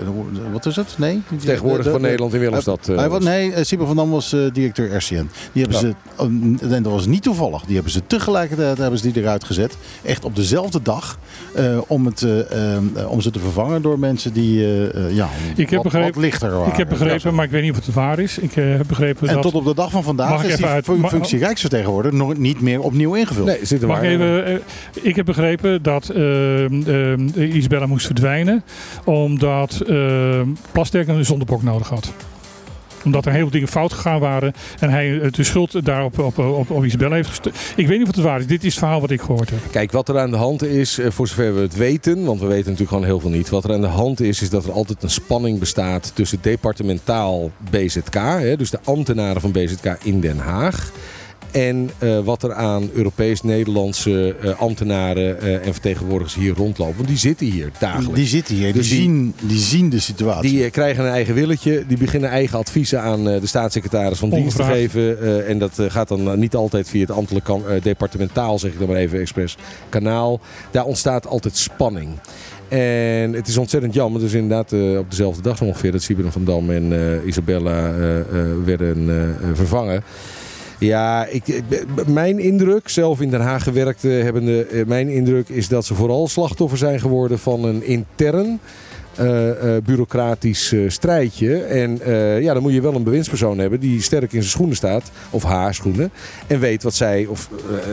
wat 0.52 0.66
is 0.66 0.76
het? 0.76 0.96
Nee, 0.98 1.22
Vertegenwoordiger 1.28 1.84
de- 1.84 1.92
van 1.92 2.02
Nederland 2.02 2.34
in 2.34 2.40
Willemstad. 2.40 2.88
eh, 2.90 3.06
was, 3.08 3.24
nee, 3.24 3.64
Siepen 3.64 3.88
van 3.88 3.96
Dam 3.96 4.10
was 4.10 4.34
eh, 4.34 4.40
directeur 4.54 4.96
RCN. 4.96 5.30
Die 5.52 5.64
hebben 5.64 5.82
Ja. 5.82 5.88
ze, 5.88 5.94
oh, 6.24 6.26
en 6.74 6.84
dat 6.84 6.92
was 6.92 7.06
niet 7.06 7.24
toevallig, 7.24 7.64
die 7.66 7.74
hebben 7.74 7.92
ze 7.92 8.02
tegelijkertijd 8.08 8.78
hebben 8.78 9.00
ze 9.00 9.12
die 9.12 9.22
eruit 9.22 9.44
gezet. 9.44 9.78
Echt 10.04 10.26
op 10.26 10.36
dezelfde 10.36 10.82
dag. 10.82 11.20
eh, 11.56 11.78
om, 11.88 12.06
het, 12.06 12.26
om 13.08 13.22
ze 13.22 13.32
te 13.32 13.40
vervangen 13.40 13.82
door 13.82 14.00
mensen 14.00 14.34
die 14.34 14.60
ja, 15.14 15.30
Ik 15.56 15.70
heb 15.70 15.84
wat, 15.84 15.84
begrepen- 15.84 16.14
wat 16.14 16.22
lichter 16.24 16.54
waren. 16.66 16.82
ik 16.82 16.90
heb 16.90 17.00
begrepen, 17.00 17.36
maar 17.36 17.46
ik 17.46 17.52
weet 17.52 17.62
niet 17.62 17.72
of 17.72 17.86
het 17.86 17.94
waar 17.94 18.20
is. 18.20 18.38
Ik 18.38 18.56
eh, 18.56 18.64
heb 18.78 18.88
begrepen 18.88 19.28
En 19.28 19.34
dat... 19.34 19.44
tot 19.44 19.54
op 19.54 19.66
de 19.66 19.74
dag 19.76 19.92
van 19.92 20.04
vandaag 20.04 20.44
is 20.44 20.56
die 20.56 20.66
uit- 20.66 20.88
functie 21.06 21.40
Rijksvertegenwoordiger 21.40 22.18
nog 22.18 22.38
niet 22.38 22.62
meer 22.62 22.80
opnieuw 22.82 23.14
ingevuld. 23.16 23.46
Nee, 23.48 23.66
zit 23.66 23.82
er 23.82 23.88
Mag 23.88 24.02
maar. 24.02 24.12
ik 24.12 24.20
even, 24.20 24.46
eh, 24.46 24.56
ik 25.02 25.16
heb 25.16 25.26
begrepen 25.26 25.84
dat 25.84 26.10
eh, 26.10 27.56
Isabella 27.56 27.86
moest 27.86 28.06
verdwijnen 28.06 28.64
omdat 29.04 29.82
Plasterk 30.72 31.08
een 31.08 31.26
zondebok 31.26 31.64
nodig 31.64 31.90
had. 31.90 32.14
Omdat 33.04 33.26
er 33.26 33.32
heel 33.32 33.42
veel 33.42 33.50
dingen 33.50 33.68
fout 33.68 33.94
gegaan 33.94 34.20
waren 34.20 34.54
en 34.80 34.90
hij 34.90 35.20
eh, 35.20 35.32
de 35.32 35.44
schuld 35.44 35.86
daarop 35.86 36.20
op, 36.20 36.38
op, 36.38 36.70
op 36.70 36.86
Isabella 36.86 37.16
heeft 37.16 37.30
gestuurd. 37.30 37.58
Ik 37.76 37.88
weet 37.88 37.98
niet 37.98 38.08
of 38.08 38.16
het 38.16 38.24
waar 38.24 38.40
is. 38.40 38.48
Dit 38.48 38.64
is 38.64 38.70
het 38.70 38.80
verhaal 38.80 39.02
wat 39.02 39.12
ik 39.12 39.22
gehoord 39.22 39.50
heb. 39.50 39.60
Kijk, 39.72 39.92
wat 39.92 40.10
er 40.10 40.20
aan 40.20 40.32
de 40.32 40.38
hand 40.38 40.64
is, 40.64 40.98
eh, 40.98 41.12
voor 41.12 41.28
zover 41.28 41.56
we 41.56 41.62
het 41.62 41.76
weten, 41.76 42.26
want 42.26 42.40
we 42.40 42.46
weten 42.46 42.64
natuurlijk 42.64 42.90
gewoon 42.90 43.06
heel 43.06 43.20
veel 43.20 43.30
niet. 43.30 43.50
Wat 43.50 43.64
er 43.64 43.74
aan 43.74 43.82
de 43.82 43.88
hand 43.88 44.20
is, 44.20 44.42
is 44.42 44.50
dat 44.50 44.66
er 44.66 44.72
altijd 44.72 45.04
een 45.04 45.10
spanning 45.10 45.60
bestaat 45.60 46.12
tussen 46.16 46.38
departementaal 46.42 47.52
BZK, 47.70 48.16
hè, 48.16 48.56
dus 48.58 48.70
de 48.70 48.80
ambtenaren 48.84 49.42
van 49.42 49.52
BZK 49.52 49.98
in 50.04 50.20
Den 50.20 50.38
Haag. 50.38 50.92
En 51.52 51.90
eh, 51.98 52.20
wat 52.20 52.44
er 52.44 52.54
aan 52.54 52.90
Europees-Nederlandse 52.94 54.36
eh, 54.42 54.60
ambtenaren 54.60 55.42
eh, 55.42 55.66
en 55.68 55.74
vertegenwoordigers 55.74 56.36
hier 56.36 56.54
rondlopen. 56.56 56.96
Want 56.96 57.08
die 57.08 57.18
zitten 57.18 57.48
hier 57.48 57.70
dagelijks. 57.80 58.16
Die 58.16 58.28
zitten 58.28 58.56
hier, 58.56 58.64
die, 58.66 58.74
Dus 58.74 58.90
die- 58.90 58.98
zien, 59.00 59.34
die 59.42 59.60
zien 59.60 59.90
de 59.90 60.00
situatie. 60.00 60.50
Die 60.52 60.70
krijgen 60.70 61.04
een 61.06 61.12
eigen 61.12 61.34
willetje. 61.34 61.84
Die 61.88 61.98
beginnen 61.98 62.30
eigen 62.30 62.58
adviezen 62.58 63.02
aan 63.02 63.30
eh, 63.30 63.42
de 63.42 63.48
staatssecretaris 63.48 64.18
van 64.18 64.30
dienst 64.30 64.56
te 64.56 64.64
geven. 64.64 65.22
Eh, 65.22 65.50
en 65.50 65.60
dat 65.60 65.80
eh, 65.80 65.86
gaat 65.90 66.08
dan 66.08 66.40
niet 66.40 66.56
altijd 66.56 66.90
via 66.90 67.02
het 67.02 67.12
ambtelijk 67.12 67.46
kan- 67.46 67.68
eh, 67.70 67.82
departementaal, 67.82 68.60
zeg 68.60 68.72
ik 68.72 68.80
dan 68.80 68.88
maar 68.88 68.98
even 68.98 69.20
expres, 69.20 69.58
kanaal. 69.90 70.40
Daar 70.72 70.86
ontstaat 70.86 71.28
altijd 71.28 71.58
spanning. 71.58 72.10
En 72.68 73.34
het 73.34 73.48
is 73.48 73.58
ontzettend 73.58 73.94
jammer. 73.94 74.22
Dus 74.22 74.34
inderdaad 74.34 74.72
eh, 74.72 74.98
op 74.98 75.10
dezelfde 75.10 75.42
dag 75.42 75.62
ongeveer 75.62 75.92
dat 75.92 76.02
Siberen 76.02 76.32
van 76.32 76.46
Dam 76.46 76.70
en 76.70 76.94
eh, 76.94 77.28
Isabella 77.28 77.88
eh, 77.94 78.20
eh, 78.20 78.26
werden 78.66 79.36
vervangen. 79.54 80.04
Ja, 80.82 81.26
ik, 81.26 81.62
mijn 82.08 82.40
indruk, 82.40 82.90
zelf 82.90 83.22
in 83.22 83.30
Den 83.30 83.42
Haag 83.42 83.64
gewerkt 83.64 84.04
eh, 84.04 84.22
hebbende, 84.22 84.66
eh, 84.66 84.86
mijn 84.86 85.10
indruk 85.10 85.50
is 85.50 85.68
dat 85.68 85.86
ze 85.86 85.96
vooral 85.96 86.28
slachtoffer 86.28 86.78
zijn 86.78 87.00
geworden 87.00 87.40
van 87.40 87.64
een 87.64 87.84
intern 87.84 88.60
eh, 89.16 89.52
bureaucratisch 89.84 90.72
eh, 90.72 90.80
strijdje. 90.88 91.58
En 91.58 92.00
ja, 92.42 92.54
dan 92.54 92.62
moet 92.62 92.74
je 92.74 92.82
wel 92.82 92.96
een 92.96 93.04
bewindspersoon 93.04 93.58
hebben 93.58 93.80
die 93.80 94.02
sterk 94.02 94.34
in 94.34 94.40
zijn 94.40 94.52
schoenen 94.52 94.76
staat, 94.76 95.12
of 95.30 95.44
haar 95.44 95.74
schoenen, 95.74 96.12
en 96.48 96.60
weet 96.60 96.84
wat 96.84 96.94
zij 96.94 97.26
of 97.26 97.50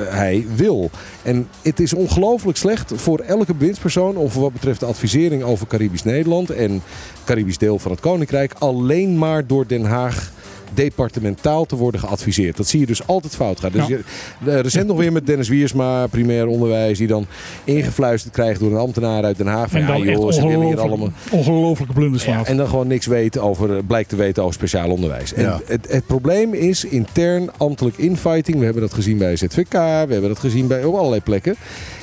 hij 0.08 0.46
wil. 0.56 0.90
En 1.22 1.48
het 1.62 1.80
is 1.80 1.94
ongelooflijk 1.94 2.58
slecht 2.58 2.92
voor 2.94 3.18
elke 3.18 3.54
bewindspersoon, 3.54 4.16
of 4.16 4.34
wat 4.34 4.52
betreft 4.52 4.80
de 4.80 4.86
advisering 4.86 5.42
over 5.42 5.66
Caribisch 5.66 6.04
Nederland 6.04 6.50
en 6.50 6.82
Caribisch 7.24 7.58
deel 7.58 7.78
van 7.78 7.90
het 7.90 8.00
Koninkrijk, 8.00 8.52
alleen 8.58 9.18
maar 9.18 9.46
door 9.46 9.66
Den 9.66 9.84
Haag 9.84 10.36
departementaal 10.74 11.64
te 11.66 11.76
worden 11.76 12.00
geadviseerd. 12.00 12.56
Dat 12.56 12.66
zie 12.66 12.80
je 12.80 12.86
dus 12.86 13.06
altijd 13.06 13.34
fout 13.34 13.60
gaan. 13.60 13.70
Dus 13.72 13.86
Ja. 13.86 13.96
je- 14.44 14.50
eh, 14.50 14.60
recent 14.60 14.86
nog 14.86 14.96
weer 14.96 15.12
met 15.12 15.26
Dennis 15.26 15.48
Wiersma, 15.48 16.06
primair 16.06 16.46
onderwijs, 16.46 16.98
die 16.98 17.06
dan 17.06 17.26
ingefluisterd 17.64 18.34
krijgt 18.34 18.60
door 18.60 18.70
een 18.70 18.76
ambtenaar 18.78 19.24
uit 19.24 19.36
Den 19.36 19.46
Haag. 19.46 19.70
Van, 19.70 19.80
En 19.80 19.86
dan 19.86 19.98
ja, 19.98 20.04
joh, 20.12 20.26
echt 20.26 20.34
ze 20.36 20.46
willen 20.46 20.66
hier 20.66 20.80
allemaal... 20.80 20.96
ongelooflijk, 21.06 21.32
ongelooflijke 21.48 21.94
blunders 21.94 22.24
Ja, 22.24 22.44
en 22.44 22.56
dan 22.56 22.68
gewoon 22.68 22.86
niks 22.86 23.06
weten 23.06 23.42
over, 23.42 23.76
eh, 23.76 23.82
blijkt 23.86 24.08
te 24.08 24.16
weten 24.16 24.42
over 24.42 24.54
speciaal 24.54 24.90
onderwijs. 24.90 25.32
En 25.34 25.42
Ja. 25.42 25.60
het, 25.66 25.86
het 25.90 26.06
probleem 26.06 26.54
is 26.54 26.84
intern 26.84 27.48
ambtelijk 27.56 27.96
infighting. 27.98 28.58
We 28.58 28.64
hebben 28.64 28.82
dat 28.82 28.94
gezien 28.94 29.18
bij 29.18 29.36
ZVK, 29.36 29.72
we 29.72 29.78
hebben 30.12 30.28
dat 30.28 30.38
gezien 30.38 30.66
bij 30.66 30.84
op 30.84 30.94
allerlei 30.94 31.20
plekken. 31.22 31.56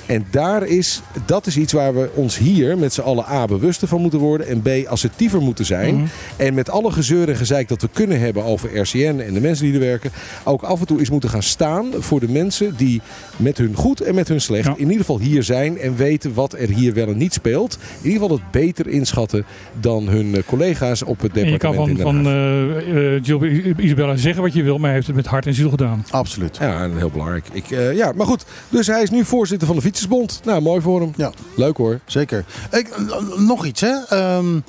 En 0.06 0.26
daar 0.32 0.66
is, 0.68 1.02
dat 1.26 1.48
is 1.48 1.58
iets 1.58 1.74
waar 1.74 1.94
we 1.96 2.10
ons 2.14 2.38
hier 2.38 2.78
met 2.78 2.94
z'n 2.94 3.02
allen 3.02 3.26
A 3.30 3.46
bewuster 3.46 3.88
van 3.88 4.02
moeten 4.02 4.20
worden 4.20 4.48
en 4.48 4.62
B 4.62 4.88
assertiever 4.88 5.42
moeten 5.42 5.66
zijn. 5.66 5.96
Mhm. 5.96 6.06
En 6.38 6.54
met 6.54 6.70
alle 6.70 6.92
gezeur 6.92 7.30
en 7.30 7.36
gezeik 7.36 7.68
dat 7.68 7.82
we 7.82 7.90
kunnen 7.94 8.20
hebben 8.20 8.44
over 8.44 8.55
RCN 8.64 9.20
en 9.26 9.34
de 9.34 9.42
mensen 9.42 9.66
die 9.66 9.74
er 9.74 9.80
werken, 9.80 10.12
ook 10.44 10.64
af 10.64 10.80
en 10.80 10.86
toe 10.86 11.00
eens 11.00 11.10
moeten 11.10 11.30
gaan 11.30 11.44
staan 11.44 11.86
voor 12.00 12.20
de 12.20 12.30
mensen 12.30 12.76
die 12.76 13.02
met 13.38 13.58
hun 13.58 13.76
goed 13.76 14.02
en 14.02 14.16
met 14.16 14.28
hun 14.28 14.42
slecht 14.42 14.66
Ja. 14.66 14.72
in 14.72 14.80
ieder 14.80 14.98
geval 14.98 15.20
hier 15.20 15.44
zijn 15.44 15.78
en 15.80 15.96
weten 15.96 16.34
wat 16.34 16.54
er 16.54 16.70
hier 16.70 16.94
wel 16.94 17.08
en 17.08 17.18
niet 17.18 17.34
speelt. 17.34 17.78
In 18.02 18.10
ieder 18.10 18.22
geval 18.22 18.38
het 18.38 18.52
beter 18.52 18.88
inschatten 18.88 19.46
dan 19.80 20.08
hun 20.08 20.36
eh, 20.36 20.44
collega's 20.46 21.04
op 21.04 21.22
het 21.22 21.38
En 21.38 21.50
je 21.50 21.58
kan 21.58 21.72
departement 21.72 22.02
van, 22.02 22.24
van 22.24 22.34
eh, 22.34 23.16
eh, 23.16 23.78
Isabella 23.78 24.16
zeggen 24.16 24.42
wat 24.42 24.54
je 24.54 24.64
wil, 24.64 24.76
maar 24.76 24.86
hij 24.86 24.94
heeft 24.94 25.08
het 25.08 25.16
met 25.16 25.26
hart 25.26 25.46
en 25.46 25.54
ziel 25.54 25.70
gedaan. 25.70 26.06
Absoluut. 26.10 26.58
Ja, 26.58 26.84
en 26.84 26.98
heel 26.98 27.10
belangrijk. 27.10 27.46
Ik, 27.52 27.72
eh, 27.72 27.96
ja, 27.96 28.12
maar 28.16 28.26
goed. 28.26 28.46
Dus 28.70 28.88
hij 28.88 29.02
is 29.02 29.10
nu 29.10 29.26
voorzitter 29.26 29.68
van 29.68 29.76
de 29.76 29.82
Fietsersbond. 29.82 30.42
Nou, 30.46 30.62
mooi 30.62 30.82
voor 30.82 31.02
hem. 31.02 31.14
Ja. 31.16 31.32
Leuk 31.56 31.78
hoor. 31.78 32.00
Zeker. 32.06 32.46
Ik, 32.72 32.90
nog 33.38 33.66
iets, 33.66 33.82
hè? 33.82 33.94
Ehm, 34.10 34.60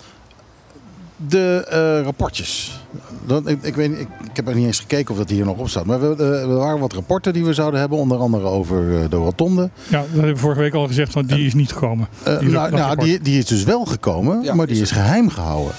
de 1.17 1.67
eh, 1.71 2.05
rapportjes. 2.05 2.81
Dan, 3.27 3.49
ik, 3.49 3.63
ik, 3.63 3.75
weet, 3.75 3.91
ik, 3.91 4.09
ik 4.31 4.37
heb 4.37 4.49
er 4.49 4.55
niet 4.55 4.67
eens 4.67 4.79
gekeken 4.81 5.11
of 5.13 5.19
dat 5.19 5.31
hier 5.31 5.45
nog 5.45 5.57
op 5.59 5.69
staat. 5.69 5.85
Maar 5.85 6.01
we, 6.01 6.15
eh, 6.25 6.41
er 6.43 6.57
waren 6.57 6.79
wat 6.81 6.93
rapporten 6.93 7.33
die 7.33 7.45
we 7.45 7.53
zouden 7.53 7.81
hebben. 7.81 7.99
Onder 7.99 8.19
andere 8.19 8.45
over 8.45 9.03
eh, 9.03 9.11
de 9.11 9.17
rotonde. 9.17 9.71
Ja, 9.89 9.99
dat 10.01 10.09
hebben 10.11 10.35
we 10.35 10.37
vorige 10.41 10.61
week 10.61 10.75
al 10.75 10.87
gezegd, 10.87 11.15
want 11.15 11.29
die 11.29 11.47
is 11.47 11.55
niet 11.55 11.73
gekomen. 11.73 12.09
Eh, 12.23 12.39
Die 12.39 12.49
nou, 12.49 12.71
nou, 12.71 12.97
die, 12.97 13.21
die 13.21 13.39
is 13.39 13.45
dus 13.47 13.65
wel 13.65 13.85
gekomen, 13.85 14.43
Ja, 14.43 14.55
maar 14.55 14.67
die 14.67 14.77
is 14.77 14.83
is 14.83 14.91
geheim 14.91 15.29
gehouden. 15.31 15.73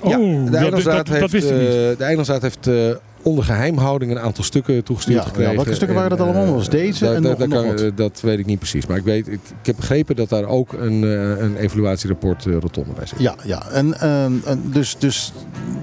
Oh, 0.00 0.10
ja, 0.10 0.16
dat, 0.16 0.26
de 0.44 0.50
dat, 0.50 0.60
Eilandsraad 0.62 1.06
dat, 1.06 1.08
heeft, 1.18 1.32
wist 1.32 1.50
ik 1.50 1.56
niet. 1.56 1.68
eh, 1.68 1.74
de 1.74 2.04
heeft 2.40 2.66
eh, 2.66 2.74
onder 3.24 3.44
geheimhouding 3.44 4.10
een 4.10 4.18
aantal 4.18 4.44
stukken 4.44 4.84
toegestuurd 4.84 5.16
Ja, 5.18 5.24
gekregen. 5.24 5.50
ja, 5.50 5.56
welke 5.56 5.74
stukken 5.74 5.96
waren 5.96 6.10
dat 6.16 6.20
allemaal? 6.26 6.44
eh, 6.46 6.52
Was 6.52 6.68
deze 6.68 7.08
en 7.08 7.22
nog- 7.22 7.38
nog 7.38 7.48
kan- 7.48 7.66
wat? 7.66 7.80
eh, 7.80 7.90
Dat 7.94 8.20
weet 8.20 8.38
ik 8.38 8.46
niet 8.46 8.58
precies. 8.58 8.86
Maar 8.86 8.96
ik, 8.96 9.04
weet, 9.04 9.26
ik, 9.26 9.32
ik 9.60 9.66
heb 9.66 9.76
begrepen 9.76 10.16
dat 10.16 10.28
daar 10.28 10.44
ook 10.44 10.72
een, 10.72 11.04
eh, 11.04 11.42
een 11.44 11.56
evaluatierapport 11.56 12.44
rotonde 12.44 12.92
bij 12.96 13.06
zit. 13.06 13.18
Ja, 13.20 13.34
ja. 13.44 13.68
En, 13.70 14.00
ehm, 14.00 14.32
en 14.44 14.62
dus, 14.64 14.96
dus 14.98 15.32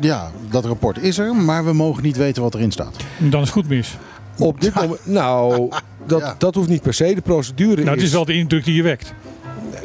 ja, 0.02 0.32
dat 0.50 0.66
rapport 0.66 0.98
is 1.04 1.18
er, 1.18 1.36
maar 1.36 1.66
we 1.66 1.74
mogen 1.74 2.04
niet 2.04 2.18
weten 2.18 2.42
wat 2.44 2.54
erin 2.54 2.72
staat. 2.72 2.96
Dan 3.18 3.42
is 3.42 3.48
het 3.48 3.50
goed 3.58 3.68
mis. 3.68 3.98
Op 4.38 4.62
dit 4.62 4.74
moment, 4.76 5.00
nou, 5.22 5.70
dat, 6.06 6.20
Ja. 6.20 6.36
dat 6.38 6.56
hoeft 6.56 6.70
niet 6.70 6.82
per 6.82 6.94
se. 6.94 7.14
De 7.16 7.22
procedure 7.22 7.76
Nou, 7.76 7.90
het 7.90 7.98
is... 7.98 8.04
is 8.04 8.12
wel 8.12 8.26
de 8.26 8.34
indruk 8.34 8.64
die 8.66 8.76
je 8.76 8.84
wekt. 8.84 9.14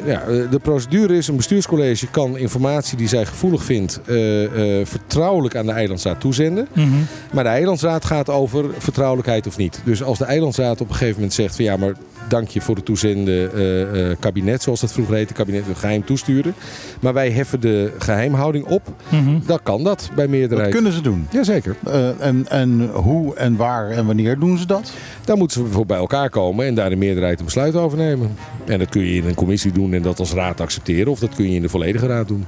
Ja, 0.05 0.21
eh, 0.21 0.51
de 0.51 0.59
procedure 0.59 1.17
is: 1.17 1.27
een 1.27 1.35
bestuurscollege 1.35 2.07
kan 2.07 2.37
informatie 2.37 2.97
die 2.97 3.07
zij 3.07 3.25
gevoelig 3.25 3.63
vindt 3.63 4.01
eh, 4.05 4.79
eh, 4.79 4.85
vertrouwelijk 4.85 5.55
aan 5.55 5.65
de 5.65 5.71
eilandsraad 5.71 6.19
toezenden. 6.19 6.67
Mhm. 6.73 6.87
Maar 7.33 7.43
de 7.43 7.49
eilandsraad 7.49 8.05
gaat 8.05 8.29
over 8.29 8.65
vertrouwelijkheid 8.77 9.47
of 9.47 9.57
niet. 9.57 9.81
Dus 9.83 10.03
als 10.03 10.17
de 10.17 10.25
eilandsraad 10.25 10.81
op 10.81 10.89
een 10.89 10.95
gegeven 10.95 11.15
moment 11.15 11.33
zegt 11.33 11.55
van 11.55 11.65
ja, 11.65 11.77
maar 11.77 11.93
dank 12.29 12.47
je 12.47 12.61
voor 12.61 12.75
het 12.75 12.85
toezenden 12.85 13.53
eh, 13.53 14.09
eh, 14.11 14.17
kabinet, 14.19 14.61
zoals 14.63 14.79
dat 14.81 14.91
vroeger 14.91 15.15
heette, 15.15 15.33
kabinet 15.33 15.63
geheim 15.75 16.05
toesturen. 16.05 16.53
Maar 16.99 17.13
wij 17.13 17.31
heffen 17.31 17.59
de 17.59 17.91
geheimhouding 17.97 18.65
op, 18.65 18.81
Mhm. 19.09 19.39
dan 19.45 19.59
kan 19.63 19.83
dat 19.83 20.09
bij 20.15 20.23
Dat 20.25 20.33
meerderheid. 20.35 20.71
kunnen 20.71 20.91
ze 20.91 21.01
doen. 21.01 21.27
Jazeker. 21.31 21.75
Eh, 21.85 22.21
en, 22.21 22.45
en 22.49 22.89
hoe 22.93 23.35
en 23.35 23.55
waar 23.55 23.89
en 23.89 24.05
wanneer 24.05 24.39
doen 24.39 24.57
ze 24.57 24.65
dat? 24.65 24.91
Daar 25.25 25.37
moeten 25.37 25.61
ze 25.65 25.71
voor 25.71 25.85
bij 25.85 25.97
elkaar 25.97 26.29
komen 26.29 26.65
en 26.65 26.75
daar 26.75 26.89
de 26.89 26.95
meerderheid 26.95 27.39
een 27.39 27.45
besluit 27.45 27.75
over 27.75 27.97
nemen. 27.97 28.35
En 28.65 28.79
dat 28.79 28.89
kun 28.89 29.01
je 29.01 29.21
in 29.21 29.25
een 29.27 29.35
commissie 29.35 29.71
doen 29.71 29.93
en 29.93 30.01
dat 30.01 30.19
als 30.19 30.31
raad 30.33 30.61
accepteren. 30.61 31.11
Of 31.11 31.19
dat 31.19 31.35
kun 31.35 31.49
je 31.49 31.55
in 31.55 31.61
de 31.61 31.69
volledige 31.69 32.07
raad 32.07 32.27
doen. 32.27 32.45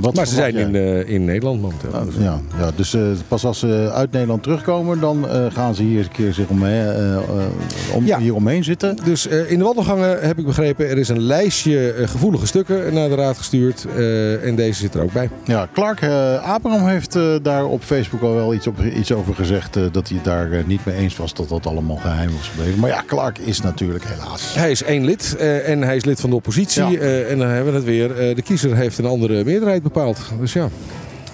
Wat 0.00 0.14
Maar 0.14 0.26
ze 0.26 0.34
zijn 0.34 0.54
jij? 0.54 0.62
in, 0.62 0.74
eh, 0.74 1.08
in 1.14 1.24
Nederland 1.24 1.60
momenteel. 1.60 1.90
Nou, 1.90 2.04
Dus, 2.04 2.14
ja, 2.18 2.40
ja, 2.58 2.70
dus 2.76 2.94
eh, 2.94 3.02
pas 3.28 3.44
als 3.44 3.58
ze 3.58 3.90
uit 3.94 4.12
Nederland 4.12 4.42
terugkomen, 4.42 5.00
dan 5.00 5.28
eh, 5.28 5.46
gaan 5.52 5.74
ze 5.74 5.82
hier 5.82 5.96
eens 5.98 6.06
een 6.06 6.12
keer 6.12 6.32
zich 6.32 6.48
omheen, 6.48 7.18
om, 7.94 8.06
Ja. 8.06 8.18
hier 8.18 8.34
omheen 8.34 8.64
zitten. 8.64 8.96
Dus 9.04 9.26
in 9.26 9.58
de 9.58 9.64
wandelgangen 9.64 10.20
heb 10.20 10.38
ik 10.38 10.46
begrepen, 10.46 10.88
er 10.88 10.98
is 10.98 11.08
een 11.08 11.20
lijstje 11.20 11.94
gevoelige 12.04 12.46
stukken 12.46 12.94
naar 12.94 13.08
de 13.08 13.14
raad 13.14 13.36
gestuurd. 13.38 13.86
en 14.44 14.54
deze 14.56 14.80
zit 14.80 14.94
er 14.94 15.02
ook 15.02 15.12
bij. 15.12 15.30
Ja, 15.44 15.68
Clark 15.72 16.02
Abraham 16.44 16.86
heeft 16.86 17.18
daar 17.42 17.64
op 17.66 17.82
Facebook 17.82 18.22
al 18.22 18.34
wel 18.34 18.54
iets, 18.54 18.66
op, 18.66 18.74
iets 18.96 19.12
over 19.12 19.34
gezegd. 19.34 19.74
dat 19.92 20.08
hij 20.08 20.16
het 20.16 20.24
daar 20.24 20.48
niet 20.66 20.84
mee 20.84 20.94
eens 20.96 21.16
was 21.16 21.34
dat 21.34 21.48
dat 21.48 21.66
allemaal 21.66 21.96
geheim 21.96 22.30
was 22.38 22.48
gebleven. 22.48 22.80
Maar 22.80 22.90
ja, 22.90 23.02
Clark 23.06 23.38
is 23.38 23.60
natuurlijk 23.60 24.04
helaas. 24.06 24.54
Hij 24.54 24.70
is 24.70 24.82
één 24.82 25.04
lid 25.04 25.36
en 25.64 25.82
hij 25.82 25.96
is 25.96 26.04
lid 26.04 26.20
van 26.20 26.30
de 26.30 26.36
oppositie. 26.36 26.82
Ja. 26.90 26.98
en 27.28 27.38
dan 27.38 27.48
hebben 27.48 27.72
we 27.72 27.78
het 27.78 27.86
weer. 27.88 28.34
de 28.34 28.42
kiezer 28.42 28.76
heeft 28.76 28.98
een 28.98 29.06
andere 29.06 29.44
meerderheid 29.44 29.82
bepaald. 29.92 30.20
Dus 30.40 30.52
ja. 30.52 30.68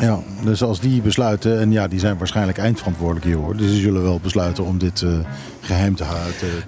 Ja, 0.01 0.19
dus 0.45 0.63
als 0.63 0.81
die 0.81 1.01
besluiten, 1.03 1.61
en 1.61 1.73
ja, 1.73 1.89
die 1.89 1.99
zijn 1.99 2.19
waarschijnlijk 2.19 2.59
eindverantwoordelijk 2.59 3.25
hier 3.27 3.37
hoor. 3.37 3.57
Dus 3.57 3.71
die 3.71 3.81
zullen 3.81 4.03
wel 4.03 4.21
besluiten 4.23 4.65
om 4.65 4.79
dit 4.79 5.03
eh, 5.03 5.09
geheim 5.61 5.95
te, 5.95 6.05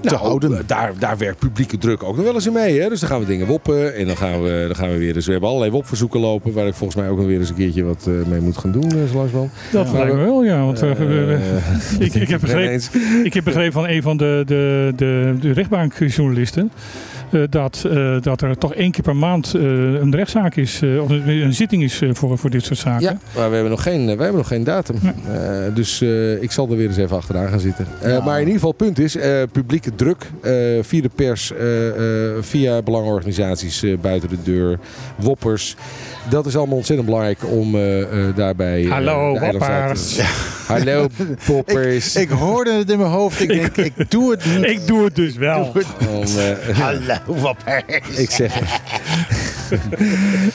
te 0.01 0.15
houden. 0.15 0.53
eh, 0.59 0.59
Daar, 0.67 0.93
daar 0.99 1.19
werkt 1.19 1.39
publieke 1.39 1.79
druk 1.79 2.03
ook 2.03 2.17
nog 2.17 2.25
wel 2.25 2.35
eens 2.35 2.47
in 2.47 2.53
mee. 2.53 2.81
Hè? 2.81 2.89
Dus 2.89 3.01
dan 3.01 3.09
gaan 3.09 3.21
we 3.21 3.27
dingen 3.27 3.47
woppen. 3.47 3.95
En 3.95 4.07
dan 4.07 4.17
gaan 4.17 4.43
we, 4.43 4.65
dan 4.67 4.77
gaan 4.77 4.89
we 4.91 4.99
weer 4.99 5.15
eens. 5.17 5.25
We 5.27 5.31
hebben 5.33 5.49
allerlei 5.49 5.73
wopverzoeken 5.73 6.21
lopen. 6.21 6.53
Waar 6.53 6.67
ik 6.67 6.75
volgens 6.75 7.01
mij 7.01 7.09
ook 7.11 7.17
nog 7.19 7.27
weer 7.27 7.39
eens 7.41 7.49
een 7.49 7.55
keertje 7.55 7.85
wat 7.85 8.07
eh, 8.07 8.13
mee 8.29 8.41
moet 8.41 8.59
gaan 8.59 8.73
doen. 8.73 8.85
Uh, 8.97 9.15
langzamerhand. 9.15 9.51
Dat 9.73 9.87
Ja. 9.87 9.93
lijkt 9.93 10.15
me 10.15 10.21
wel, 10.21 10.45
ja. 10.45 10.65
Want 10.65 10.81
we- 10.81 10.95
we- 10.95 11.59
ik, 12.05 12.15
ik, 12.15 12.29
heb 12.29 12.41
begrepen, 12.41 12.81
ik 13.25 13.35
heb 13.35 13.45
begrepen 13.45 13.73
van 13.73 13.89
een 13.89 14.03
van 14.03 14.17
de, 14.17 14.43
de, 14.47 14.93
de, 14.97 15.35
de 15.41 15.53
rechtbankjournalisten. 15.53 16.71
Eh, 17.33 17.41
dat, 17.51 17.85
eh, 17.91 18.21
dat 18.21 18.43
er 18.43 18.59
toch 18.59 18.75
één 18.75 18.91
keer 18.91 19.03
per 19.03 19.17
maand 19.17 19.55
eh, 19.55 19.63
een 19.63 20.15
rechtszaak 20.15 20.57
is, 20.57 20.81
eh, 20.83 21.03
of 21.03 21.11
een, 21.11 21.29
een 21.29 21.55
zitting 21.55 21.83
is 21.83 22.03
voor, 22.13 22.39
voor 22.39 22.51
dit 22.51 22.65
soort 22.65 22.79
zaken. 22.79 23.03
Ja, 23.03 23.19
maar 23.37 23.49
we 23.49 23.55
hebben 23.55 23.71
nog 23.71 23.83
geen, 23.83 24.05
we 24.05 24.11
hebben 24.11 24.35
nog 24.37 24.49
geen 24.49 24.65
datum. 24.65 24.97
Eh, 25.33 25.41
dus 25.75 26.01
eh, 26.01 26.43
ik 26.43 26.51
zal 26.53 26.71
er 26.71 26.77
weer 26.77 26.87
eens 26.89 26.97
even 26.97 27.17
achteraan 27.17 27.49
gaan 27.49 27.61
zitten. 27.61 27.87
Eh, 28.01 28.11
Ja. 28.13 28.21
Maar 28.25 28.35
in 28.35 28.47
ieder 28.47 28.55
geval, 28.55 28.69
het 28.69 28.77
punt 28.79 28.99
is, 28.99 29.17
eh, 29.17 29.43
publieke 29.53 29.95
druk 29.95 30.31
eh, 30.43 30.53
via 30.83 31.03
de 31.03 31.11
pers, 31.15 31.53
eh, 31.53 31.89
eh, 31.89 32.43
via 32.43 32.83
belangenorganisaties 32.83 33.83
eh, 33.83 33.99
buiten 34.01 34.29
de 34.29 34.43
deur, 34.43 34.79
woppers. 35.17 35.77
Dat 36.31 36.47
is 36.47 36.57
allemaal 36.57 36.77
ontzettend 36.77 37.09
belangrijk 37.09 37.39
om 37.51 37.75
eh, 37.75 38.01
eh, 38.03 38.37
daarbij... 38.37 38.83
Hallo, 38.83 39.35
te- 39.35 39.41
woppers. 39.41 40.19
Hallo, 40.73 41.07
poppers. 41.47 42.17
Ik 42.17 42.29
hoorde 42.29 42.73
het 42.73 42.91
in 42.91 42.99
mijn 42.99 43.11
hoofd. 43.11 43.41
Ik 43.41 43.49
denk, 43.49 43.77
ik 43.97 44.11
doe 44.11 44.31
het 44.31 44.45
niet. 44.57 44.65
Ik 44.65 44.87
doe 44.87 45.05
het 45.05 45.15
dus 45.17 45.35
wel. 45.35 45.73
Om, 46.11 46.23
eh, 46.25 46.79
Hallo, 46.83 47.15
wappers. 47.27 47.83
ik 48.17 48.31
zeg... 48.31 48.55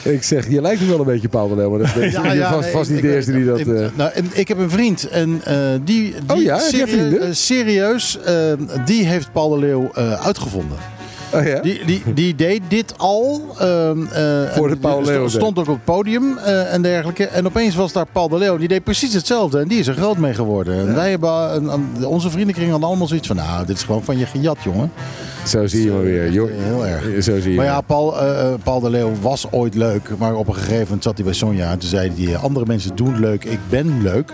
ik 0.02 0.22
zeg, 0.22 0.48
je 0.50 0.60
lijkt 0.60 0.80
me 0.80 0.86
wel 0.86 0.98
een 0.98 1.04
beetje 1.06 1.28
Paul 1.28 1.48
de 1.48 1.54
Leeuw, 1.56 1.70
maar 1.70 1.78
dat 1.78 1.96
is 1.96 2.12
Ja, 2.12 2.32
je 2.32 2.38
ja, 2.38 2.52
vast, 2.52 2.68
vast 2.70 2.88
ik- 2.88 2.94
niet 2.94 3.02
de 3.02 3.08
ik 3.08 3.14
eerste 3.14 3.32
die 3.32 3.44
dat... 3.44 3.58
het. 3.58 3.68
eh, 3.68 3.84
Ik- 3.84 3.96
nou, 3.96 4.10
en 4.14 4.26
ik 4.32 4.48
heb 4.48 4.58
een 4.58 4.70
vriend 4.70 5.08
en 5.08 5.40
eh, 5.44 5.56
die, 5.84 6.14
die 6.26 6.36
Oh 6.36 6.42
ja, 6.42 6.54
heb 6.56 6.60
jij 6.70 6.70
serie- 6.80 6.86
vrienden? 6.94 7.20
eh, 7.20 7.28
serieus, 7.32 8.18
eh, 8.24 8.52
die 8.84 9.04
heeft 9.06 9.32
Paul 9.32 9.48
de 9.48 9.58
Leeuw 9.58 9.90
eh, 9.94 10.26
uitgevonden. 10.26 10.76
Oh 11.34 11.46
ja? 11.46 11.60
Die, 11.60 11.84
die, 11.84 12.02
die 12.14 12.34
deed 12.34 12.60
dit 12.68 12.94
al. 12.98 13.42
ehm, 13.58 14.02
eh, 14.06 14.50
Voor 14.52 14.68
de 14.68 14.74
en 14.74 14.80
Paul 14.80 15.02
Leeuw 15.02 15.28
Stond 15.28 15.58
ook 15.58 15.68
op 15.68 15.74
het 15.74 15.84
podium 15.84 16.38
eh, 16.38 16.72
en 16.72 16.82
dergelijke. 16.82 17.24
En 17.26 17.46
opeens 17.46 17.74
was 17.74 17.92
daar 17.92 18.06
Paul 18.12 18.28
de 18.28 18.38
Leeuw. 18.38 18.56
Die 18.56 18.68
deed 18.68 18.84
precies 18.84 19.14
hetzelfde. 19.14 19.58
En 19.60 19.68
die 19.68 19.78
is 19.78 19.86
er 19.86 19.94
groot 19.94 20.16
mee 20.18 20.34
geworden. 20.34 20.78
En 20.88 20.94
wij 20.94 21.10
hebben, 21.10 21.30
eh, 21.30 21.54
een- 21.98 22.06
onze 22.06 22.30
vriendenkring 22.30 22.70
hadden 22.70 22.88
allemaal 22.88 23.06
zoiets 23.06 23.26
van... 23.26 23.36
Nou, 23.36 23.66
dit 23.66 23.76
is 23.76 23.82
gewoon 23.82 24.04
van 24.04 24.18
je 24.18 24.26
gejat, 24.26 24.56
jongen. 24.62 24.92
Zo 25.46 25.66
zie 25.66 25.84
je 25.84 25.90
maar 25.90 26.02
weer. 26.02 26.30
joh. 26.30 26.50
Heel 26.58 26.86
erg. 26.86 27.22
Zo 27.24 27.40
zie 27.40 27.50
je 27.50 27.56
Maar 27.56 27.64
ja, 27.66 27.80
Paul, 27.80 28.20
eh, 28.20 28.40
eh, 28.40 28.54
Paul 28.62 28.80
de 28.80 28.90
Leeuw 28.90 29.10
was 29.20 29.46
ooit 29.50 29.74
leuk. 29.74 30.10
Maar 30.18 30.34
op 30.34 30.48
een 30.48 30.54
gegeven 30.54 30.82
moment 30.84 31.02
zat 31.02 31.14
hij 31.14 31.24
bij 31.24 31.34
Sonja. 31.34 31.70
En 31.70 31.78
toen 31.78 31.88
zei 31.88 32.12
hij, 32.26 32.36
andere 32.36 32.66
mensen 32.66 32.96
doen 32.96 33.20
leuk, 33.20 33.44
ik 33.44 33.58
ben 33.68 34.02
leuk. 34.02 34.32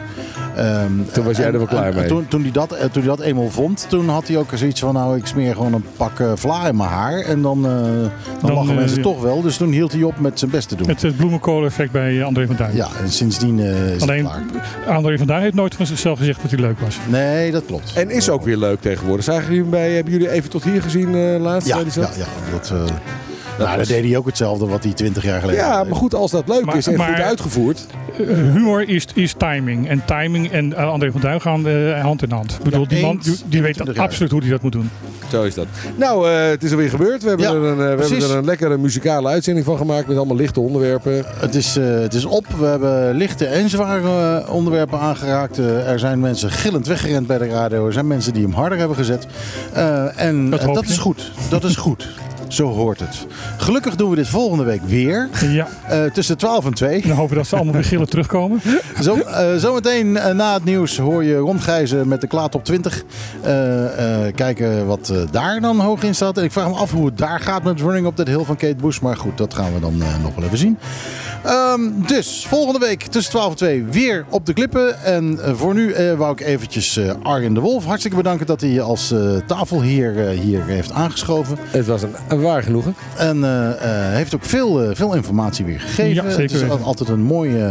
Ehm, 0.56 0.90
Toen 1.12 1.24
was 1.24 1.36
jij 1.36 1.46
en- 1.46 1.52
er 1.52 1.58
wel 1.58 1.66
klaar 1.68 1.84
en- 1.84 1.92
en 1.92 1.98
mee. 1.98 2.06
Toen, 2.08 2.28
toen, 2.28 2.42
hij 2.42 2.50
dat, 2.50 2.72
eh, 2.72 2.78
toen 2.84 3.02
hij 3.02 3.16
dat 3.16 3.20
eenmaal 3.20 3.50
vond, 3.50 3.86
toen 3.88 4.08
had 4.08 4.28
hij 4.28 4.36
ook 4.36 4.50
zoiets 4.54 4.80
van... 4.80 4.94
Nou, 4.94 5.16
ik 5.16 5.26
smeer 5.26 5.54
gewoon 5.54 5.72
een 5.72 5.84
pak 5.96 6.20
eh, 6.20 6.32
vla 6.34 6.68
in 6.68 6.76
mijn 6.76 6.89
haar. 6.90 7.18
En 7.20 7.42
dan, 7.42 7.64
eh, 7.66 7.70
dan, 7.72 8.10
Dan, 8.40 8.52
lachen 8.52 8.70
eh, 8.70 8.76
mensen 8.76 8.96
ja. 8.96 9.02
toch 9.02 9.20
wel. 9.22 9.40
Dus 9.42 9.56
toen 9.56 9.70
hield 9.72 9.92
hij 9.92 10.02
op 10.02 10.18
met 10.20 10.38
zijn 10.38 10.50
best 10.50 10.68
te 10.68 10.76
doen. 10.76 10.88
Het, 10.88 11.02
het 11.02 11.16
bloemenkool-effect 11.16 11.92
bij 11.92 12.18
eh, 12.18 12.24
André 12.26 12.46
van 12.46 12.56
Duin. 12.56 12.76
Ja, 12.76 12.88
en 13.02 13.10
sindsdien 13.10 13.60
eh, 13.60 13.94
is 13.94 14.02
Alleen, 14.02 14.26
het 14.26 14.40
klaar. 14.84 14.96
André 14.96 15.18
van 15.18 15.26
Duin 15.26 15.42
heeft 15.42 15.54
nooit 15.54 15.74
van 15.74 15.86
zichzelf 15.86 16.18
gezegd 16.18 16.42
dat 16.42 16.50
hij 16.50 16.60
leuk 16.60 16.80
was. 16.80 16.96
Nee, 17.08 17.50
dat 17.50 17.64
klopt. 17.66 17.92
En 17.94 18.10
is 18.10 18.28
ook 18.28 18.44
weer 18.44 18.56
leuk 18.56 18.80
tegenwoordig. 18.80 19.24
Zagen 19.24 19.44
jullie 19.44 19.60
hem 19.60 19.70
bij, 19.70 19.92
hebben 19.94 20.12
jullie 20.12 20.30
even 20.30 20.50
tot 20.50 20.64
hier 20.64 20.82
gezien 20.82 21.14
eh, 21.14 21.40
laatst? 21.40 21.68
Ja, 21.68 21.76
ja, 21.78 21.84
ja 22.16 22.26
dat, 22.52 22.70
eh 22.70 22.76
nou, 23.58 23.76
was- 23.78 23.88
dat 23.88 23.96
deed 23.96 24.04
hij 24.04 24.16
ook 24.16 24.26
hetzelfde 24.26 24.66
wat 24.66 24.84
hij 24.84 24.92
twintig 24.92 25.22
jaar 25.22 25.40
geleden 25.40 25.60
Ja, 25.64 25.84
maar 25.84 25.96
goed, 25.96 26.14
als 26.14 26.30
dat 26.30 26.48
leuk 26.48 26.64
Maar- 26.64 26.76
is 26.76 26.86
en 26.86 26.96
goed 26.96 27.20
uitgevoerd. 27.20 27.86
Humor 28.52 28.88
is, 28.88 29.06
is 29.14 29.32
timing. 29.38 29.88
En 29.88 30.02
timing 30.04 30.50
en 30.50 30.76
André 30.76 31.10
van 31.12 31.20
Duin 31.20 31.40
gaan 31.40 31.68
eh, 31.68 32.00
hand 32.02 32.22
in 32.22 32.30
hand. 32.30 32.52
Ik 32.52 32.62
bedoel, 32.62 32.80
Ja, 32.82 32.88
die 32.88 33.00
man 33.02 33.18
die, 33.22 33.36
die 33.46 33.62
weet 33.62 33.74
20 33.74 33.96
absoluut 33.98 34.30
hoe 34.30 34.40
hij 34.40 34.50
dat 34.50 34.62
moet 34.62 34.72
doen. 34.72 34.90
Zo 35.30 35.42
is 35.42 35.54
dat. 35.54 35.66
Nou, 35.96 36.30
eh, 36.30 36.48
het 36.48 36.62
is 36.62 36.70
alweer 36.70 36.90
gebeurd. 36.90 37.22
We 37.22 37.28
hebben, 37.28 37.46
Ja, 37.46 37.52
er, 37.54 37.62
een, 37.62 37.70
eh, 37.70 37.96
we 37.96 38.02
hebben 38.14 38.30
er 38.30 38.36
een 38.36 38.44
lekkere 38.44 38.78
muzikale 38.78 39.28
uitzending 39.28 39.66
van 39.66 39.76
gemaakt 39.76 40.06
met 40.06 40.16
allemaal 40.16 40.36
lichte 40.36 40.60
onderwerpen. 40.60 41.24
Het 41.36 41.54
is, 41.54 41.76
eh, 41.76 41.84
het 42.00 42.14
is 42.14 42.24
op. 42.24 42.46
We 42.58 42.64
hebben 42.64 43.14
lichte 43.14 43.46
en 43.46 43.68
zware 43.68 44.44
onderwerpen 44.48 44.98
aangeraakt. 44.98 45.58
Er 45.58 45.98
zijn 45.98 46.20
mensen 46.20 46.50
gillend 46.50 46.86
weggerend 46.86 47.26
bij 47.26 47.38
de 47.38 47.48
radio. 47.48 47.86
Er 47.86 47.92
zijn 47.92 48.06
mensen 48.06 48.32
die 48.32 48.42
hem 48.42 48.52
harder 48.52 48.78
hebben 48.78 48.96
gezet. 48.96 49.26
Eh, 49.72 50.20
en 50.20 50.50
Dat 50.50 50.84
is 50.84 50.98
goed. 50.98 51.32
Dat 51.48 51.64
is 51.64 51.76
goed. 51.76 52.08
Zo 52.50 52.66
hoort 52.68 53.00
het. 53.00 53.26
Gelukkig 53.56 53.96
doen 53.96 54.10
we 54.10 54.16
dit 54.16 54.28
volgende 54.28 54.64
week 54.64 54.80
weer. 54.86 55.28
Ja, 55.48 55.68
Eh, 55.88 56.04
tussen 56.04 56.36
12 56.38 56.64
en 56.66 56.74
2. 56.74 57.02
dan 57.02 57.10
hopen 57.16 57.30
we 57.30 57.36
dat 57.36 57.46
ze 57.46 57.56
allemaal 57.56 57.74
weer 57.74 57.84
gillen 57.84 58.08
terugkomen. 58.14 58.60
Zo, 59.02 59.14
eh, 59.14 59.54
zometeen 59.56 60.16
eh, 60.16 60.34
na 60.34 60.54
het 60.54 60.64
nieuws 60.64 60.98
hoor 60.98 61.24
je 61.24 61.36
Ron 61.36 61.60
Gijzen 61.60 62.08
met 62.08 62.20
de 62.20 62.26
Klaat 62.26 62.54
op 62.54 62.64
20. 62.64 63.02
Eh, 63.42 64.26
eh, 64.26 64.34
kijken 64.34 64.86
wat 64.86 65.08
eh, 65.08 65.16
daar 65.30 65.60
dan 65.60 65.80
hoog 65.80 66.02
in 66.02 66.14
staat. 66.14 66.38
En 66.38 66.44
ik 66.44 66.52
vraag 66.52 66.68
me 66.68 66.74
af 66.74 66.90
hoe 66.92 67.06
het 67.06 67.18
daar 67.18 67.40
gaat 67.40 67.62
met 67.62 67.80
Running 67.80 68.06
Up 68.06 68.16
That 68.16 68.26
Hill 68.26 68.44
van 68.44 68.56
Kate 68.56 68.74
Bush. 68.80 68.98
Maar 69.00 69.16
goed, 69.16 69.38
dat 69.38 69.54
gaan 69.54 69.74
we 69.74 69.80
dan 69.80 70.02
eh, 70.02 70.08
nog 70.22 70.34
wel 70.34 70.44
even 70.44 70.58
zien. 70.58 70.78
Ehm, 71.44 71.80
dus 72.06 72.46
volgende 72.48 72.78
week 72.86 73.02
tussen 73.02 73.32
12 73.32 73.50
en 73.50 73.56
2 73.56 73.84
weer 73.84 74.24
op 74.28 74.46
de 74.46 74.52
klippen. 74.52 75.02
En 75.04 75.38
voor 75.56 75.74
nu 75.74 75.92
eh, 75.92 76.14
wou 76.14 76.32
ik 76.32 76.40
eventjes 76.40 76.96
eh, 76.96 77.10
Arjen 77.22 77.54
de 77.54 77.60
Wolf 77.60 77.84
hartstikke 77.84 78.16
bedanken 78.16 78.46
dat 78.46 78.60
hij 78.60 78.80
als 78.80 79.10
eh 79.12 79.18
tafelheer 79.46 80.28
hier 80.28 80.64
heeft 80.64 80.92
aangeschoven. 80.92 81.58
Het 81.70 81.86
was 81.86 82.02
een, 82.02 82.39
waar 82.40 82.62
genoegen. 82.62 82.94
En 83.16 83.44
eh, 83.44 83.70
eh, 83.70 84.14
heeft 84.14 84.34
ook 84.34 84.44
veel, 84.44 84.82
eh, 84.82 84.96
veel 84.96 85.14
informatie 85.14 85.64
weer 85.64 85.80
gegeven. 85.80 86.14
Ja, 86.24 86.30
zeker 86.30 86.60
het 86.60 86.72
is 86.72 86.82
altijd 86.84 87.08
een 87.08 87.22
mooi, 87.22 87.64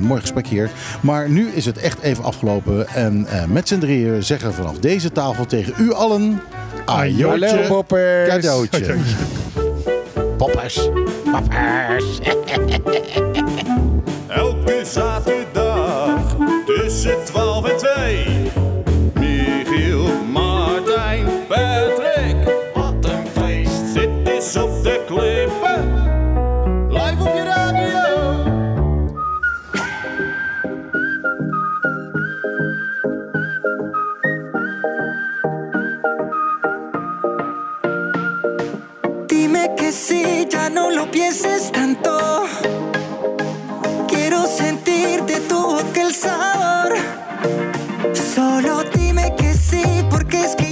mooi 0.00 0.20
gesprek 0.20 0.46
hier. 0.46 0.70
Maar 1.00 1.30
nu 1.30 1.48
is 1.48 1.64
het 1.64 1.78
echt 1.78 2.00
even 2.00 2.24
afgelopen. 2.24 2.88
En 2.88 3.26
eh, 3.26 3.44
met 3.44 3.68
z'n 3.68 3.78
drieën 3.78 4.22
zeggen 4.22 4.48
we 4.48 4.54
vanaf 4.54 4.78
deze 4.78 5.12
tafel 5.12 5.46
tegen 5.46 5.74
u 5.78 5.92
allen... 5.92 6.40
Ajootje, 6.84 7.64
poppers. 7.68 8.28
cadeautje. 8.28 8.94
Poppers. 10.36 10.88
Poppers. 11.32 12.18
Elke 14.28 14.80
zaterdag 14.84 16.36
tussen 16.66 17.24
12 17.24 17.47
que 39.88 39.92
sí, 39.92 40.46
ya 40.50 40.68
no 40.68 40.90
lo 40.90 41.10
pienses 41.10 41.72
tanto. 41.72 42.44
Quiero 44.06 44.46
sentir 44.46 45.22
de 45.22 45.40
tu 45.40 45.56
boca 45.56 46.02
el 46.02 46.12
sabor. 46.12 46.92
Solo 48.12 48.84
dime 48.94 49.34
que 49.38 49.54
sí, 49.54 49.82
porque 50.10 50.44
es 50.44 50.56
que 50.56 50.67